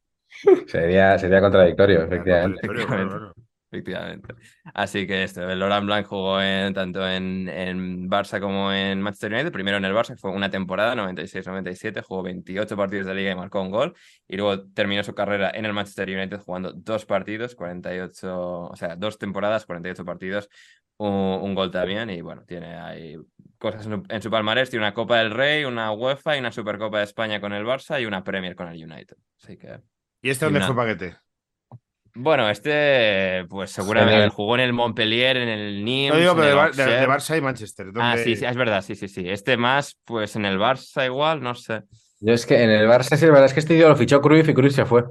Sería, 0.67 1.17
sería 1.19 1.39
contradictorio, 1.39 2.03
efectivamente. 2.03 2.67
contradictorio, 2.67 2.87
claro, 2.87 3.09
claro. 3.09 3.33
Efectivamente. 3.73 4.35
Así 4.75 5.07
que 5.07 5.23
esto, 5.23 5.49
el 5.49 5.57
Laurent 5.57 5.87
Blanc 5.87 6.05
jugó 6.05 6.39
en, 6.39 6.75
tanto 6.75 7.07
en, 7.09 7.49
en 7.49 8.07
Barça 8.07 8.39
como 8.39 8.71
en 8.71 9.01
Manchester 9.01 9.33
United. 9.33 9.51
Primero 9.51 9.77
en 9.77 9.85
el 9.85 9.93
Barça, 9.93 10.09
que 10.09 10.17
fue 10.17 10.29
una 10.29 10.51
temporada, 10.51 10.93
96-97, 10.93 12.03
jugó 12.03 12.21
28 12.21 12.77
partidos 12.77 13.07
de 13.07 13.15
liga 13.15 13.31
y 13.31 13.35
marcó 13.35 13.61
un 13.63 13.71
gol. 13.71 13.95
Y 14.27 14.37
luego 14.37 14.63
terminó 14.73 15.03
su 15.03 15.15
carrera 15.15 15.49
en 15.55 15.65
el 15.65 15.73
Manchester 15.73 16.07
United 16.07 16.39
jugando 16.41 16.71
dos 16.71 17.05
partidos, 17.05 17.55
48, 17.55 18.59
o 18.61 18.75
sea, 18.75 18.95
dos 18.95 19.17
temporadas, 19.17 19.65
48 19.65 20.05
partidos, 20.05 20.49
un, 20.97 21.09
un 21.09 21.55
gol 21.55 21.71
también. 21.71 22.11
Y 22.11 22.21
bueno, 22.21 22.43
tiene 22.45 22.75
ahí 22.75 23.17
cosas 23.63 23.85
en, 23.87 23.93
su- 23.93 24.03
en 24.07 24.21
su 24.21 24.29
palmarés. 24.29 24.69
Tiene 24.69 24.85
una 24.85 24.93
Copa 24.93 25.17
del 25.17 25.31
Rey, 25.31 25.63
una 25.65 25.91
UEFA 25.91 26.35
y 26.35 26.39
una 26.39 26.51
Supercopa 26.51 26.99
de 26.99 27.05
España 27.05 27.41
con 27.41 27.53
el 27.53 27.65
Barça 27.65 27.99
y 27.99 28.05
una 28.05 28.23
Premier 28.23 28.55
con 28.55 28.67
el 28.67 28.75
United. 28.83 29.15
Así 29.41 29.57
que... 29.57 29.79
¿Y 30.21 30.29
este 30.29 30.45
Y 30.45 30.47
dónde 30.47 30.59
una- 30.59 30.67
fue 30.67 30.75
paquete? 30.75 31.15
Bueno, 32.15 32.47
este, 32.47 33.43
pues 33.49 33.71
seguramente 33.71 34.29
jugó 34.29 34.53
en 34.53 34.61
el 34.61 34.71
Montpellier, 34.71 35.35
en 35.37 35.49
el 35.49 35.83
Nimes, 35.83 36.13
No 36.13 36.19
digo, 36.19 36.35
pero 36.35 36.47
de, 36.47 36.53
Bar- 36.53 36.73
de-. 36.75 37.07
Barça 37.07 37.35
y 37.35 37.41
Manchester. 37.41 37.87
Ah, 37.95 38.09
¿dónde- 38.15 38.23
sí, 38.23 38.35
sí, 38.35 38.45
es 38.45 38.55
verdad, 38.55 38.81
sí, 38.83 38.93
sí, 38.95 39.07
sí. 39.07 39.27
Este 39.27 39.57
más, 39.57 39.97
pues 40.05 40.35
en 40.35 40.45
el 40.45 40.59
Barça 40.59 41.05
igual, 41.07 41.41
no 41.41 41.55
sé. 41.55 41.81
Yo 42.19 42.33
es 42.33 42.45
que 42.45 42.61
en 42.61 42.69
el 42.69 42.87
Barça 42.87 43.17
sí, 43.17 43.25
la 43.25 43.31
verdad 43.31 43.45
es 43.47 43.53
que 43.55 43.61
este 43.61 43.75
tío 43.75 43.89
lo 43.89 43.95
fichó 43.95 44.21
Cruyff 44.21 44.47
y 44.47 44.53
Cruyff 44.53 44.75
se 44.75 44.85
fue. 44.85 45.05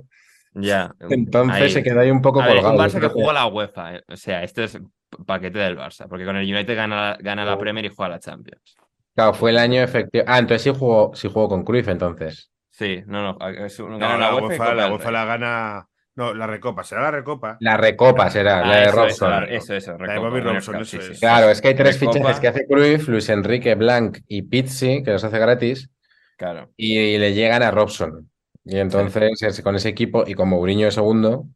Ya. 0.55 0.95
Entonces 1.09 1.63
ahí. 1.63 1.71
se 1.71 1.83
quedó 1.83 2.01
ahí 2.01 2.11
un 2.11 2.21
poco 2.23 2.43
A 2.43 2.47
ver, 2.47 2.57
es 2.57 2.63
colgado. 2.63 2.79
un 2.83 2.87
Barça 2.89 3.01
que 3.01 3.09
jugó 3.09 3.33
la 3.33 3.47
UEFA, 3.47 3.95
eh. 3.97 4.03
O 4.09 4.17
sea, 4.17 4.43
este 4.43 4.65
es 4.65 4.79
paquete 5.27 5.59
del 5.59 5.77
Barça, 5.79 6.07
porque 6.09 6.25
con 6.25 6.37
el 6.37 6.45
United 6.53 6.77
gana, 6.77 7.17
gana 7.21 7.45
la. 7.45 7.59
Premier 7.59 7.85
y 7.87 7.89
juega 7.95 8.11
la 8.11 8.19
Champions. 8.21 8.77
Claro, 9.15 9.35
fue 9.35 9.51
el 9.51 9.59
año 9.59 9.81
efectivo. 9.83 10.25
Ah, 10.27 10.39
entonces 10.39 10.63
sí 10.63 10.71
jugó, 10.79 11.13
sí 11.15 11.29
jugó 11.29 11.49
con 11.49 11.65
Cruyff 11.65 11.89
entonces. 11.89 12.51
Sí, 12.71 13.03
no, 13.07 13.23
no, 13.39 13.49
es 13.49 13.79
un- 13.79 13.91
No, 13.93 13.99
gana 13.99 14.17
la, 14.19 14.33
la 14.33 14.37
UEFA 14.37 14.75
la 14.75 14.91
UEFA 14.93 15.11
la 15.11 15.25
gana. 15.27 15.87
No, 16.15 16.35
la 16.35 16.47
recopa. 16.47 16.85
¿Será 16.85 17.03
la 17.03 17.11
recopa? 17.11 17.57
La 17.61 17.77
recopa 17.79 18.29
será, 18.31 18.61
Ah, 18.61 18.67
la 18.67 18.77
de 18.77 18.83
eso, 18.85 18.97
Robson. 18.97 19.45
eso, 19.49 19.99
la- 19.99 20.13
de 20.13 20.19
Bobby 20.19 20.41
Robson, 20.41 20.75
Cup, 20.75 20.83
eso 20.83 20.99
sí, 21.01 21.07
sí. 21.07 21.13
es. 21.13 21.21
Claro, 21.21 21.49
es 21.51 21.61
que 21.63 21.69
hay 21.69 21.75
tres 21.75 21.99
Recopa. 21.99 22.19
fichajes 22.19 22.41
que 22.41 22.49
hace 22.49 22.67
Cruyff, 22.67 23.09
Luis 23.09 23.29
Enrique 23.31 23.75
Blanc 23.75 24.19
y 24.29 24.43
Pizzi, 24.43 25.03
que 25.03 25.11
los 25.13 25.25
hace 25.25 25.39
gratis, 25.39 25.91
Claro. 26.37 26.71
y, 26.77 27.17
le 27.19 27.33
llegan 27.35 27.63
a 27.63 27.71
Robson. 27.71 28.31
Y 28.65 28.79
entonces, 28.79 29.43
es- 29.43 29.63
con 29.63 29.75
ese 29.77 29.89
equipo 29.89 30.25
y 30.27 30.35
con 30.35 30.49
Mourinho 30.49 30.87
de 30.87 30.93
segundo, 30.93 31.47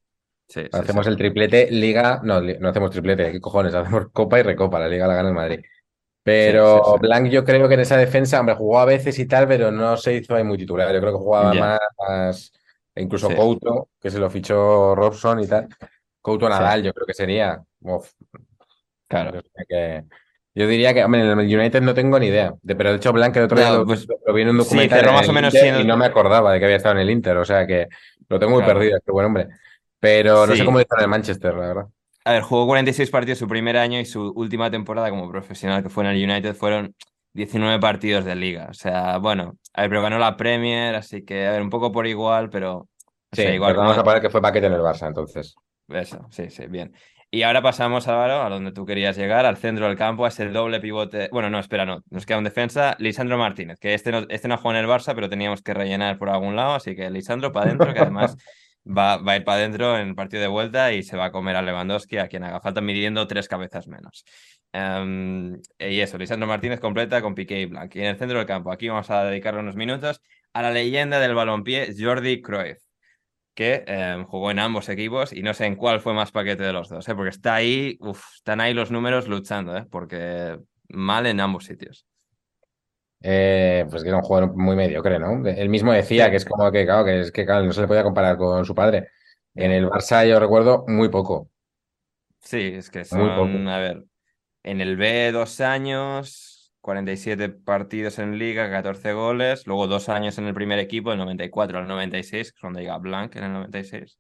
Sí, 0.49 0.63
sí, 0.63 0.69
hacemos 0.73 1.07
el 1.09 1.17
triplete 1.17 1.69
Liga. 1.73 2.21
No, 2.23 2.41
no 2.41 2.69
hacemos 2.69 2.91
triplete, 2.93 3.33
¿qué 3.33 3.41
cojones? 3.41 3.75
Hacemos 4.01 4.11
Copa 4.13 4.39
y 4.39 4.43
Recopa, 4.43 4.79
la 4.79 4.87
Liga 4.89 5.09
la 5.09 5.15
gana 5.17 5.29
el 5.31 5.35
Madrid. 5.35 5.61
Pero. 6.23 6.99
Blanc, 6.99 7.29
yo 7.31 7.45
creo 7.45 7.69
que 7.69 7.75
en 7.75 7.81
esa 7.81 7.97
defensa, 7.97 8.39
hombre, 8.41 8.55
jugó 8.55 8.79
a 8.79 8.85
veces 8.85 9.19
y 9.19 9.27
tal, 9.27 9.49
pero 9.49 9.71
no 9.73 9.97
se 9.97 10.15
hizo 10.15 10.35
ahí 10.35 10.45
muy 10.45 10.57
titular. 10.59 10.93
Yo 10.93 11.01
creo 11.01 11.13
que 11.13 11.19
jugaba 11.19 11.53
más, 11.99 12.53
incluso. 12.95 13.29
Couto, 13.35 13.89
que 14.01 14.11
se 14.11 14.19
lo 14.19 14.31
fichó 14.31 14.95
Robson 14.95 15.41
y 15.41 15.47
tal. 15.47 15.69
Couto. 16.21 16.49
Nadal, 16.49 16.83
yo 16.85 16.93
creo 16.93 17.07
que 17.07 17.15
sería. 17.15 17.63
Uf, 17.81 18.13
Claro. 19.09 19.41
que, 19.69 20.05
yo 20.57 20.67
diría 20.67 20.93
que, 20.93 21.05
hombre, 21.05 21.21
en 21.21 21.39
el 21.39 21.59
United 21.59 21.83
no 21.83 21.95
tengo 21.95 22.19
ni 22.19 22.27
idea. 22.27 22.53
De, 22.63 22.75
pero 22.75 22.91
de 22.91 22.97
hecho, 22.97 23.13
Blanc 23.13 23.37
el 23.37 23.45
otro 23.45 23.59
día 23.59 23.69
No, 23.71 23.77
lo, 23.79 23.87
pues, 23.87 24.07
lo 24.27 24.33
vi 24.35 24.43
en 24.43 24.49
un 24.49 24.57
sí, 24.57 24.65
documental 24.65 25.07
en 25.07 25.15
más 25.15 25.29
o 25.29 25.33
menos 25.33 25.55
Inter 25.55 25.63
siendo- 25.63 25.81
y 25.83 25.85
no 25.85 25.97
me 25.97 26.07
acordaba 26.07 26.53
de 26.53 26.59
que 26.59 26.65
había 26.65 26.79
estado 26.79 26.95
en 26.97 27.03
el 27.03 27.11
Inter. 27.11 27.37
O 27.37 27.45
sea 27.45 27.67
que 27.67 27.87
lo 28.29 28.39
tengo 28.41 28.53
muy 28.55 28.63
Claro. 28.65 28.79
perdido, 28.81 28.97
este 28.99 29.13
buen 29.13 29.27
hombre. 29.27 29.47
Pero 30.01 30.47
no 30.47 30.53
Sí. 30.55 30.59
sé 30.59 30.65
cómo 30.65 30.81
está 30.81 30.97
en 30.97 31.03
el 31.03 31.09
Manchester, 31.09 31.55
la 31.55 31.69
verdad. 31.69 31.87
A 32.25 32.33
ver, 32.33 32.43
jugó 32.43 32.67
46 32.67 33.11
partidos 33.11 33.39
su 33.39 33.47
primer 33.47 33.77
año 33.77 34.01
y 34.01 34.05
su 34.05 34.33
última 34.35 34.71
temporada 34.71 35.11
como 35.11 35.31
profesional, 35.31 35.83
que 35.83 35.89
fue 35.91 36.03
en 36.05 36.11
el 36.11 36.29
United, 36.29 36.55
fueron 36.55 36.95
19 37.35 37.79
partidos 37.79 38.25
de 38.25 38.35
liga. 38.35 38.67
O 38.71 38.75
sea, 38.75 39.19
bueno, 39.19 39.57
a 39.75 39.83
ver, 39.83 39.91
pero 39.91 40.03
ganó 40.03 40.19
la 40.19 40.37
Premier, 40.37 40.95
así 40.97 41.23
que, 41.25 41.47
a 41.47 41.53
ver, 41.53 41.63
un 41.63 41.71
poco 41.71 41.93
por 41.93 42.07
igual, 42.07 42.51
pero. 42.51 42.79
O 42.79 42.89
Sí, 43.33 43.43
sea, 43.43 43.55
igual 43.55 43.73
pero 43.73 43.81
vamos 43.81 43.95
como- 43.95 44.01
a 44.01 44.05
poner 44.05 44.23
que 44.23 44.31
fue 44.31 44.41
paquete 44.41 44.67
en 44.67 44.73
el 44.73 44.81
Barça, 44.81 45.07
entonces. 45.07 45.55
Eso, 45.89 46.27
sí, 46.31 46.49
sí, 46.51 46.67
bien. 46.67 46.93
Y 47.31 47.43
ahora 47.43 47.61
pasamos, 47.61 48.07
Álvaro, 48.07 48.43
a 48.43 48.49
donde 48.49 48.73
tú 48.73 48.87
querías 48.87 49.17
llegar, 49.17 49.47
al 49.47 49.57
centro 49.57 49.89
del 49.89 49.97
campo, 49.97 50.25
a 50.25 50.29
ese 50.29 50.49
doble 50.49 50.81
pivote. 50.81 51.29
Bueno, 51.33 51.51
no, 51.51 51.59
espera, 51.59 51.85
no. 51.85 52.03
Nos 52.09 52.25
queda 52.25 52.39
un 52.39 52.45
defensa, 52.45 52.97
Lisandro 53.01 53.37
Martínez, 53.37 53.79
que 53.81 53.95
este 53.95 54.13
no, 54.13 54.27
este 54.29 54.47
no 54.49 54.57
jugó 54.57 54.71
en 54.71 54.77
el 54.79 54.87
Barça, 54.87 55.15
pero 55.15 55.29
teníamos 55.29 55.61
que 55.61 55.75
rellenar 55.75 56.19
por 56.19 56.31
algún 56.31 56.55
lado, 56.55 56.75
así 56.75 56.95
que 56.95 57.11
Lisandro 57.11 57.53
para 57.53 57.67
adentro, 57.67 57.93
que 57.93 58.01
además 58.01 58.37
va, 58.87 59.17
va 59.19 59.33
a 59.33 59.37
ir 59.37 59.45
para 59.45 59.59
adentro 59.59 59.99
en 59.99 60.09
el 60.09 60.15
partido 60.15 60.41
de 60.41 60.49
vuelta 60.49 60.93
y 60.93 61.03
se 61.03 61.17
va 61.17 61.27
a 61.27 61.33
comer 61.33 61.57
a 61.57 61.63
Lewandowski, 61.63 62.19
a 62.19 62.29
quien 62.29 62.45
haga 62.45 62.61
falta, 62.61 62.81
midiendo 62.81 63.27
tres 63.27 63.49
cabezas 63.49 63.89
menos. 63.89 64.25
Em, 64.73 65.61
y 65.79 66.01
eso, 66.01 66.19
Lisandro 66.19 66.47
Martínez 66.47 66.81
completa 66.81 67.21
con 67.23 67.35
Piqué 67.35 67.61
y 67.61 67.67
Blanc. 67.67 67.95
Y 67.97 68.01
en 68.01 68.07
el 68.07 68.19
centro 68.19 68.39
del 68.39 68.47
campo, 68.47 68.73
aquí 68.73 68.89
vamos 68.89 69.11
a 69.11 69.25
dedicarle 69.25 69.61
unos 69.61 69.77
minutos 69.77 70.21
a 70.53 70.63
la 70.63 70.71
leyenda 70.71 71.19
del 71.19 71.35
balompié, 71.35 71.93
Jordi 71.99 72.41
Cruyff 72.41 72.86
que 73.57 73.85
eh, 73.89 74.25
jugó 74.29 74.53
en 74.53 74.61
ambos 74.61 74.89
equipos 74.91 75.33
y 75.33 75.43
no 75.43 75.55
sé 75.55 75.67
en 75.67 75.77
cuál 75.77 76.01
fue 76.01 76.15
más 76.15 76.31
paquete 76.33 76.63
de 76.65 76.75
los 76.75 76.91
dos, 76.91 77.09
¿eh? 77.09 77.15
porque 77.17 77.31
está 77.31 77.57
ahí, 77.57 77.97
uf, 78.01 78.23
están 78.37 78.61
ahí 78.61 78.75
los 78.75 78.93
números 78.93 79.29
luchando, 79.29 79.77
¿eh? 79.77 79.87
porque 79.91 80.59
mal 80.91 81.27
en 81.27 81.41
ambos 81.41 81.65
sitios. 81.65 82.07
Eh, 83.23 83.87
pues 83.91 84.03
que 84.03 84.11
era 84.11 84.19
un 84.19 84.25
jugador 84.25 84.55
muy 84.57 84.77
mediocre, 84.77 85.19
¿no? 85.19 85.47
Él 85.49 85.69
mismo 85.69 85.93
decía 85.93 86.31
que 86.31 86.37
es 86.37 86.45
como 86.45 86.71
que, 86.71 86.85
claro, 86.85 87.05
que 87.05 87.21
es 87.21 87.33
que 87.33 87.47
claro, 87.47 87.65
no 87.65 87.73
se 87.73 87.81
le 87.81 87.89
podía 87.89 88.05
comparar 88.05 88.37
con 88.37 88.65
su 88.65 88.75
padre. 88.75 89.09
En 89.55 89.73
el 89.73 89.89
Barça 89.89 90.29
yo 90.29 90.39
recuerdo 90.39 90.85
muy 90.87 91.09
poco. 91.09 91.51
Sí, 92.41 92.59
es 92.77 92.91
que 92.91 93.05
Muy 93.11 93.31
poco. 93.31 93.49
son, 93.49 93.69
a 93.69 93.79
ver, 93.79 94.05
en 94.63 94.81
el 94.81 94.97
B 94.97 95.33
dos 95.33 95.61
años, 95.61 96.56
47 96.87 97.49
partidos 97.49 98.21
en 98.21 98.39
liga, 98.39 98.71
14 98.71 99.13
goles, 99.13 99.67
luego 99.67 99.89
dos 99.89 100.09
años 100.09 100.39
en 100.39 100.47
el 100.47 100.55
primer 100.55 100.79
equipo, 100.79 101.11
del 101.11 101.19
94 101.19 101.81
al 101.81 101.89
96, 101.89 102.53
que 102.53 102.57
es 102.57 102.63
donde 102.63 102.83
llega 102.83 102.97
Blanc 102.99 103.35
en 103.35 103.43
el 103.45 103.53
96. 103.53 104.19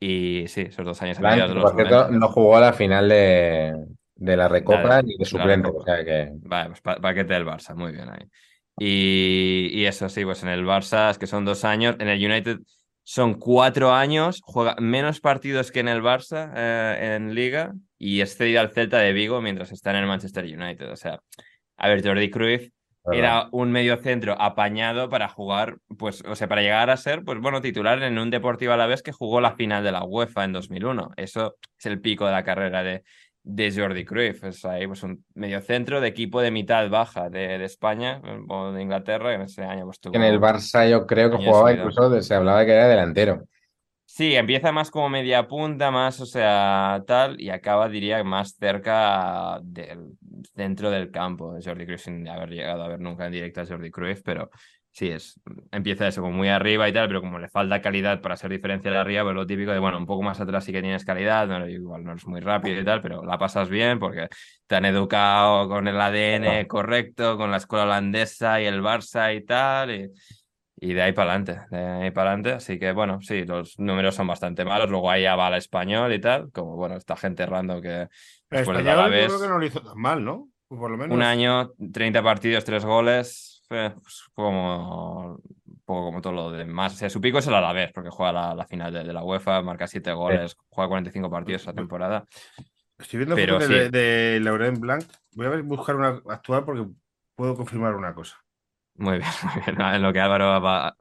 Y 0.00 0.44
sí, 0.48 0.62
esos 0.62 0.84
dos 0.84 1.00
años 1.02 1.18
Blanc, 1.20 1.40
de 1.40 1.54
los 1.54 1.62
por 1.62 1.74
cierto, 1.76 1.94
90. 2.08 2.18
no 2.18 2.28
jugó 2.28 2.56
a 2.56 2.60
la 2.60 2.72
final 2.72 3.08
de, 3.08 3.72
de 4.16 4.36
la 4.36 4.48
Recopa 4.48 4.82
La 4.82 5.02
ni 5.02 5.16
de 5.16 5.24
suplente, 5.24 5.70
o 5.72 5.84
sea 5.84 6.04
que 6.04 6.28
Vale, 6.32 6.70
pues 6.70 6.80
pa- 6.80 6.96
paquete 7.00 7.32
del 7.34 7.46
Barça, 7.46 7.74
muy 7.76 7.92
bien 7.92 8.08
ahí. 8.10 8.26
Y, 8.78 9.70
y 9.72 9.86
eso 9.86 10.08
sí, 10.08 10.24
pues 10.24 10.42
en 10.42 10.48
el 10.50 10.64
Barça 10.66 11.10
es 11.10 11.18
que 11.18 11.26
son 11.28 11.44
dos 11.44 11.64
años, 11.64 11.96
en 12.00 12.08
el 12.08 12.18
United 12.22 12.58
son 13.04 13.34
cuatro 13.34 13.92
años, 13.92 14.40
juega 14.42 14.74
menos 14.80 15.20
partidos 15.20 15.70
que 15.70 15.78
en 15.80 15.88
el 15.88 16.02
Barça 16.02 16.52
eh, 16.56 17.14
en 17.16 17.34
Liga 17.34 17.72
y 17.96 18.20
es 18.20 18.36
cedido 18.36 18.60
al 18.60 18.70
Celta 18.70 18.98
de 18.98 19.12
Vigo 19.12 19.40
mientras 19.40 19.70
está 19.70 19.90
en 19.90 19.96
el 19.98 20.06
Manchester 20.06 20.44
United. 20.44 20.90
O 20.90 20.96
sea, 20.96 21.20
a 21.76 21.88
ver, 21.88 22.06
Jordi 22.06 22.30
Cruyff 22.30 22.70
¿verdad? 23.04 23.18
era 23.18 23.48
un 23.52 23.70
mediocentro 23.70 24.40
apañado 24.40 25.08
para 25.08 25.28
jugar, 25.28 25.78
pues, 25.98 26.22
o 26.26 26.34
sea, 26.34 26.48
para 26.48 26.62
llegar 26.62 26.90
a 26.90 26.96
ser, 26.96 27.22
pues 27.24 27.40
bueno, 27.40 27.60
titular 27.60 28.02
en 28.02 28.18
un 28.18 28.30
Deportivo 28.30 28.72
a 28.72 28.76
la 28.76 28.86
vez 28.86 29.02
que 29.02 29.12
jugó 29.12 29.40
la 29.40 29.52
final 29.52 29.84
de 29.84 29.92
la 29.92 30.04
UEFA 30.04 30.44
en 30.44 30.52
2001. 30.52 31.12
Eso 31.16 31.56
es 31.78 31.86
el 31.86 32.00
pico 32.00 32.26
de 32.26 32.32
la 32.32 32.44
carrera 32.44 32.82
de, 32.82 33.04
de 33.42 33.72
Jordi 33.72 34.04
Cruyff. 34.04 34.44
Es 34.44 34.64
ahí, 34.64 34.86
pues, 34.86 35.02
un 35.02 35.24
mediocentro 35.34 36.00
de 36.00 36.08
equipo 36.08 36.40
de 36.40 36.50
mitad 36.50 36.88
baja 36.90 37.30
de, 37.30 37.58
de 37.58 37.64
España 37.64 38.20
o 38.48 38.72
de 38.72 38.82
Inglaterra, 38.82 39.30
que 39.30 39.34
en 39.36 39.42
ese 39.42 39.62
año 39.62 39.84
pues 39.84 40.00
tuvo... 40.00 40.14
En 40.14 40.22
el 40.22 40.40
Barça 40.40 40.90
yo 40.90 41.06
creo 41.06 41.30
que 41.30 41.36
jugaba 41.36 41.72
incluso, 41.72 42.20
se 42.22 42.34
hablaba 42.34 42.60
de 42.60 42.66
que 42.66 42.72
era 42.72 42.88
delantero. 42.88 43.44
Sí, 44.08 44.34
empieza 44.36 44.70
más 44.72 44.90
como 44.90 45.08
media 45.10 45.46
punta, 45.48 45.90
más, 45.90 46.20
o 46.20 46.26
sea, 46.26 47.02
tal, 47.06 47.40
y 47.40 47.50
acaba, 47.50 47.88
diría, 47.88 48.22
más 48.22 48.56
cerca 48.56 49.58
del 49.62 50.12
centro 50.54 50.90
del 50.90 51.10
campo 51.10 51.52
de 51.52 51.62
Jordi 51.62 51.84
Cruyff, 51.84 52.02
sin 52.02 52.26
haber 52.28 52.50
llegado 52.50 52.84
a 52.84 52.88
ver 52.88 53.00
nunca 53.00 53.26
en 53.26 53.32
directo 53.32 53.60
a 53.60 53.66
Jordi 53.66 53.90
Cruyff, 53.90 54.22
pero 54.24 54.48
sí, 54.92 55.08
es, 55.08 55.38
empieza 55.72 56.06
eso 56.06 56.22
como 56.22 56.34
muy 56.34 56.48
arriba 56.48 56.88
y 56.88 56.92
tal, 56.92 57.08
pero 57.08 57.20
como 57.20 57.40
le 57.40 57.48
falta 57.48 57.82
calidad 57.82 58.22
para 58.22 58.36
ser 58.36 58.52
diferencial 58.52 58.96
arriba, 58.96 59.24
pues 59.24 59.34
lo 59.34 59.46
típico 59.46 59.72
de, 59.72 59.80
bueno, 59.80 59.98
un 59.98 60.06
poco 60.06 60.22
más 60.22 60.40
atrás 60.40 60.64
sí 60.64 60.72
que 60.72 60.80
tienes 60.80 61.04
calidad, 61.04 61.48
no, 61.48 61.68
igual 61.68 62.04
no 62.04 62.12
eres 62.12 62.26
muy 62.26 62.40
rápido 62.40 62.80
y 62.80 62.84
tal, 62.84 63.02
pero 63.02 63.24
la 63.24 63.36
pasas 63.38 63.68
bien 63.68 63.98
porque 63.98 64.28
te 64.68 64.76
han 64.76 64.84
educado 64.84 65.68
con 65.68 65.88
el 65.88 66.00
ADN 66.00 66.66
correcto, 66.68 67.36
con 67.36 67.50
la 67.50 67.56
escuela 67.58 67.84
holandesa 67.84 68.62
y 68.62 68.66
el 68.66 68.80
Barça 68.80 69.36
y 69.36 69.44
tal, 69.44 69.90
y... 69.90 70.10
Y 70.78 70.92
de 70.92 71.02
ahí 71.02 71.12
para 71.12 71.30
adelante, 71.32 71.60
de 71.70 71.78
ahí 71.78 72.10
para 72.10 72.30
adelante. 72.30 72.52
Así 72.52 72.78
que 72.78 72.92
bueno, 72.92 73.20
sí, 73.22 73.44
los 73.44 73.78
números 73.78 74.14
son 74.14 74.26
bastante 74.26 74.64
malos. 74.64 74.90
Luego 74.90 75.10
ahí 75.10 75.22
ya 75.22 75.34
va 75.34 75.48
el 75.48 75.54
español 75.54 76.12
y 76.12 76.20
tal, 76.20 76.50
como 76.52 76.76
bueno, 76.76 76.96
esta 76.96 77.16
gente 77.16 77.46
random 77.46 77.80
que 77.80 77.88
del 77.88 78.08
español 78.50 78.84
yo 78.84 79.26
creo 79.26 79.40
que 79.40 79.48
no 79.48 79.58
lo 79.58 79.66
hizo 79.66 79.80
tan 79.80 79.98
mal, 79.98 80.24
¿no? 80.24 80.48
Pues 80.68 80.78
por 80.78 80.90
lo 80.90 80.96
menos. 80.96 81.14
un 81.14 81.22
año, 81.22 81.72
30 81.92 82.22
partidos, 82.22 82.64
3 82.64 82.84
goles, 82.84 83.62
eh, 83.70 83.92
pues 83.94 84.24
como 84.34 85.40
poco 85.84 86.06
como 86.06 86.20
todo 86.20 86.32
lo 86.32 86.50
demás. 86.50 86.94
O 86.94 86.96
sea, 86.96 87.08
su 87.08 87.20
pico 87.20 87.38
es 87.38 87.46
el 87.46 87.54
Alavés, 87.54 87.92
porque 87.92 88.10
juega 88.10 88.32
la, 88.32 88.54
la 88.54 88.66
final 88.66 88.92
de, 88.92 89.04
de 89.04 89.12
la 89.12 89.22
UEFA, 89.22 89.62
marca 89.62 89.86
7 89.86 90.12
goles, 90.12 90.56
juega 90.68 90.88
45 90.88 91.30
partidos 91.30 91.62
esa 91.62 91.72
temporada. 91.72 92.24
Estoy 92.98 93.18
viendo 93.18 93.36
pero 93.36 93.60
sí. 93.60 93.72
de, 93.72 93.90
de 93.90 94.40
Laurent 94.40 94.78
Blanc. 94.78 95.04
Voy 95.32 95.46
a 95.46 95.62
buscar 95.62 95.96
una 95.96 96.20
actual 96.28 96.64
porque 96.64 96.86
puedo 97.34 97.54
confirmar 97.54 97.94
una 97.94 98.14
cosa. 98.14 98.36
Muy 98.98 99.18
bien, 99.18 99.28
muy 99.54 99.62
bien. 99.66 99.80
En 99.80 100.02
lo 100.02 100.12
que 100.12 100.20
Álvaro 100.20 100.60
va 100.60 100.88
a, 100.88 100.96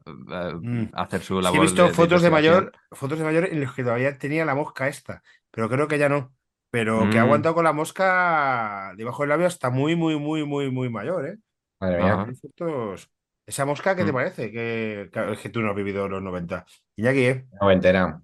Mm. 0.62 0.89
a 0.93 1.02
hacer 1.04 1.22
su 1.22 1.38
Sí, 1.38 1.43
labor. 1.43 1.58
he 1.60 1.62
visto 1.62 1.84
de- 1.84 1.93
fotos 1.93 2.22
de 2.22 2.30
mayor, 2.30 2.72
fotos 2.91 3.20
de 3.20 3.26
mayor 3.26 3.46
en 3.46 3.62
los 3.62 3.74
que 3.74 3.84
todavía 3.84 4.18
tenía 4.18 4.46
la 4.46 4.56
mosca 4.56 4.88
esta, 4.88 5.22
pero 5.52 5.70
creo 5.70 5.88
que 5.88 5.98
ya 5.98 6.10
no. 6.10 6.34
Pero 6.72 7.10
que 7.10 7.18
ha 7.20 7.22
Mm. 7.22 7.26
aguantado 7.28 7.56
con 7.56 7.64
la 7.64 7.72
mosca 7.74 8.91
debajo 8.98 9.24
del 9.24 9.30
labio 9.30 9.48
hasta 9.48 9.70
muy, 9.70 9.96
muy, 9.96 10.20
muy, 10.20 10.43
muy, 10.46 10.70
muy 10.72 10.89
mayor, 10.89 11.26
¿eh? 11.28 11.38
Madre 11.80 12.04
mía. 12.04 12.26
Fotos- 12.41 13.10
¿Esa 13.48 13.64
mosca 13.66 13.96
qué 13.96 14.04
te 14.04 14.12
Mm. 14.12 14.16
parece? 14.16 14.52
Que, 14.52 15.10
es 15.32 15.39
que 15.39 15.50
tú 15.50 15.62
no 15.62 15.70
has 15.70 15.76
vivido 15.76 16.10
los 16.10 16.22
90. 16.22 16.66
Iñaki, 16.98 17.20
¿eh? 17.26 17.46
Noventera. 17.62 18.20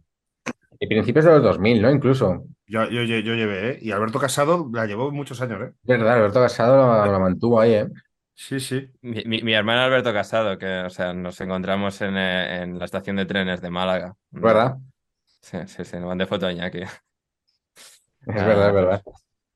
Y 0.79 0.87
principios 0.87 1.25
de 1.25 1.31
los 1.31 1.43
2000, 1.43 1.81
¿no? 1.81 1.91
Incluso. 1.91 2.43
Yo, 2.65 2.85
yo, 2.89 3.03
yo, 3.03 3.19
yo 3.19 3.35
llevé, 3.35 3.69
¿eh? 3.73 3.79
Y 3.81 3.91
Alberto 3.91 4.19
Casado 4.19 4.67
la 4.73 4.85
llevó 4.87 5.11
muchos 5.11 5.39
años, 5.41 5.61
¿eh? 5.61 5.71
Es 5.83 5.87
verdad, 5.99 6.15
Alberto 6.15 6.41
Casado 6.41 7.05
la, 7.05 7.05
la 7.11 7.19
mantuvo 7.19 7.59
ahí, 7.61 7.73
¿eh? 7.75 7.87
Sí, 8.47 8.59
sí. 8.59 8.89
Mi, 9.01 9.23
mi- 9.25 9.43
mi 9.43 9.53
hermano 9.53 9.81
Alberto 9.81 10.11
Casado, 10.11 10.57
que, 10.57 10.65
o 10.79 10.89
sea, 10.89 11.13
nos 11.13 11.39
encontramos 11.41 12.01
en, 12.01 12.17
eh, 12.17 12.63
en 12.63 12.79
la 12.79 12.85
estación 12.85 13.15
de 13.17 13.25
trenes 13.25 13.61
de 13.61 13.69
Málaga. 13.69 14.15
Verdad. 14.31 14.77
Sí, 15.41 15.57
sí, 15.67 15.85
sí, 15.85 15.97
nos 15.97 16.07
mandé 16.07 16.25
foto 16.25 16.47
a 16.47 16.51
Iñaki. 16.51 16.81
Es 18.27 18.41
Ah. 18.41 18.45
verdad, 18.45 18.67
es 18.69 18.73
verdad. 18.73 19.01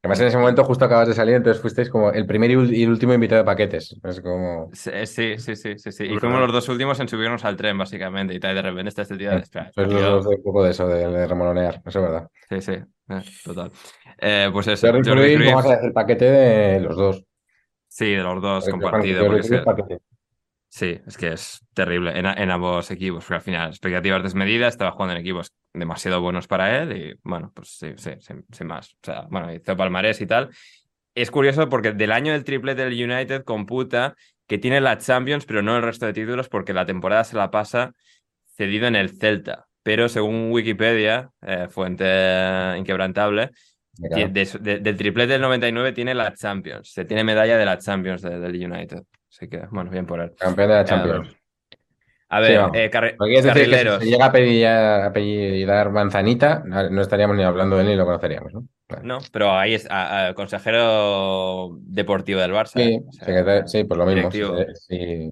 Además, 0.03 0.19
en 0.19 0.27
ese 0.27 0.37
momento 0.37 0.63
justo 0.63 0.85
acabas 0.85 1.07
de 1.07 1.13
salir, 1.15 1.33
entonces 1.35 1.59
fuisteis 1.61 1.89
como 1.89 2.11
el 2.11 2.27
primer 2.27 2.51
y, 2.51 2.83
el 2.83 2.89
último 2.89 3.13
invitado 3.13 3.41
de 3.41 3.45
paquetes. 3.45 3.95
Es 4.03 4.21
como. 4.21 4.69
Sí, 4.73 4.91
sí, 5.05 5.37
sí, 5.39 5.55
sí, 5.55 5.77
sí. 5.91 6.03
Y 6.03 6.17
fuimos 6.19 6.39
los 6.41 6.51
dos 6.51 6.69
últimos 6.69 6.99
en 6.99 7.07
subirnos 7.07 7.43
al 7.43 7.55
tren, 7.55 7.75
básicamente, 7.77 8.33
y 8.35 8.39
tal, 8.39 8.51
y 8.51 8.55
de 8.55 8.61
repente 8.61 8.89
está 8.89 9.01
este 9.03 9.17
tío 9.17 9.31
de... 9.31 9.37
Espera, 9.37 9.71
Sois 9.73 9.87
los 9.87 10.01
dos 10.01 10.29
de 10.29 10.35
un 10.35 10.43
poco 10.43 10.63
de 10.63 10.71
eso, 10.71 10.87
de, 10.87 11.07
de 11.07 11.27
remolonear. 11.27 11.81
Eso 11.85 11.99
es 11.99 12.05
verdad. 12.05 12.27
Sí, 12.49 12.61
sí, 12.61 12.71
eh, 12.73 13.21
total. 13.43 13.71
Eh, 14.19 14.49
pues 14.53 14.67
eso, 14.67 14.87
Jordi 14.91 15.09
Cruyff, 15.11 15.45
vamos 15.47 15.65
a 15.65 15.73
hacer 15.73 15.85
el 15.85 15.93
paquete 15.93 16.25
de 16.25 16.79
los 16.81 16.95
dos. 16.95 17.23
Sí, 17.95 18.11
de 18.11 18.23
los 18.23 18.41
dos 18.41 18.65
Jordi 18.65 18.71
compartido, 18.71 19.25
Cruyff, 19.25 19.27
porque 19.27 19.41
es 19.41 19.49
que- 19.49 19.65
paquete. 19.65 20.01
Sí, 20.67 20.99
es 21.07 21.17
que 21.17 21.31
es 21.31 21.65
terrible 21.73 22.19
en, 22.19 22.51
ambos 22.51 22.91
equipos, 22.91 23.23
porque 23.23 23.35
al 23.35 23.41
final 23.41 23.69
expectativas 23.69 24.23
desmedidas, 24.23 24.73
estaba 24.73 24.91
jugando 24.91 25.13
en 25.13 25.21
equipos 25.21 25.53
demasiado 25.73 26.19
buenos 26.19 26.47
para 26.47 26.81
él 26.81 26.97
y 26.97 27.19
bueno, 27.23 27.49
pues 27.55 27.69
sí, 27.69 27.93
sí, 27.95 28.11
sin, 28.19 28.45
sin 28.51 28.67
más. 28.67 28.91
O 28.95 28.97
sea, 29.03 29.21
bueno, 29.29 29.53
hizo 29.53 29.77
palmarés 29.77 30.19
y 30.19 30.27
tal. 30.27 30.49
Es 31.13 31.31
curioso 31.31 31.69
porque 31.69 31.93
del 31.93 32.11
año 32.11 32.33
del 32.33 32.43
triplete 32.43 32.83
del 32.83 33.09
United 33.09 33.45
computa 33.45 34.15
que 34.47 34.57
tiene 34.57 34.81
la 34.81 34.97
Champions, 34.97 35.45
pero 35.45 35.61
no 35.61 35.77
el 35.77 35.81
resto 35.81 36.07
de 36.07 36.13
títulos, 36.13 36.49
porque 36.49 36.73
la 36.73 36.85
temporada 36.85 37.23
se 37.23 37.37
la 37.37 37.51
pasa 37.51 37.93
cedido 38.57 38.87
en 38.87 38.97
el 38.97 39.09
Celta. 39.09 39.67
Pero 39.81 40.09
según 40.09 40.51
Wikipedia, 40.51 41.29
eh, 41.41 41.67
fuente 41.69 42.05
inquebrantable, 42.77 43.51
de- 43.97 44.27
de- 44.61 44.79
del 44.79 44.97
triplete 44.97 45.33
del 45.33 45.41
99 45.41 45.91
tiene 45.93 46.13
la 46.13 46.33
Champions. 46.33 46.91
Se 46.91 47.05
tiene 47.05 47.23
medalla 47.23 47.57
de 47.57 47.65
la 47.65 47.77
Champions 47.77 48.21
de- 48.21 48.39
del 48.39 48.71
United. 48.71 49.03
Así 49.29 49.47
que, 49.47 49.63
bueno, 49.71 49.89
bien 49.89 50.05
por 50.05 50.19
él. 50.21 50.33
Campeón 50.37 50.69
de 50.69 50.75
la 50.75 50.85
Champions. 50.85 51.35
A 52.27 52.41
Sí, 52.43 52.47
ver, 52.51 52.59
vamos. 52.59 52.77
eh, 52.77 52.89
carri- 52.91 53.15
si 54.01 54.09
llega 54.09 54.25
a 54.25 54.31
pedir- 54.31 54.65
a 54.65 55.05
apellidar 55.05 55.91
Manzanita, 55.91 56.63
no 56.65 57.01
estaríamos 57.01 57.37
ni 57.37 57.43
hablando 57.43 57.75
de 57.75 57.83
él 57.83 57.87
ni 57.89 57.95
lo 57.95 58.05
conoceríamos, 58.05 58.51
¿no? 58.53 58.67
Vale. 58.89 59.03
No, 59.05 59.19
pero 59.31 59.51
ahí 59.57 59.75
es 59.75 59.87
a- 59.89 60.27
a- 60.29 60.33
consejero 60.33 61.77
deportivo 61.81 62.39
del 62.41 62.51
Barça. 62.51 62.73
Sí, 62.73 62.81
¿eh? 62.81 63.03
O 63.07 63.11
sea, 63.11 63.67
sí, 63.67 63.83
pues 63.83 63.97
lo 63.97 64.05
mismo. 64.05 64.31
Si, 64.31 65.31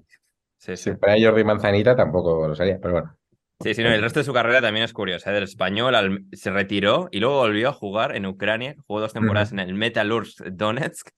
sí, 0.58 0.76
sí. 0.76 0.92
fuera 0.94 1.16
Jordi 1.20 1.44
Manzanita 1.44 1.94
tampoco 1.96 2.48
lo 2.48 2.54
sería, 2.54 2.78
pero 2.80 2.94
bueno. 2.94 3.16
Sí, 3.64 3.74
sí, 3.74 3.82
no, 3.82 3.88
el 3.90 4.02
resto 4.02 4.20
de 4.20 4.24
su 4.24 4.32
carrera 4.32 4.60
también 4.60 4.84
es 4.84 4.92
curiosa. 4.92 5.30
¿eh? 5.30 5.34
Del 5.34 5.44
español 5.44 5.94
al- 5.94 6.24
se 6.32 6.50
retiró 6.50 7.08
y 7.10 7.18
luego 7.18 7.38
volvió 7.38 7.70
a 7.70 7.72
jugar 7.72 8.14
en 8.14 8.26
Ucrania. 8.26 8.74
Jugó 8.86 9.00
dos 9.00 9.12
temporadas 9.14 9.52
en 9.52 9.58
el 9.58 9.74
Metalurgs 9.74 10.36
Donetsk 10.52 11.08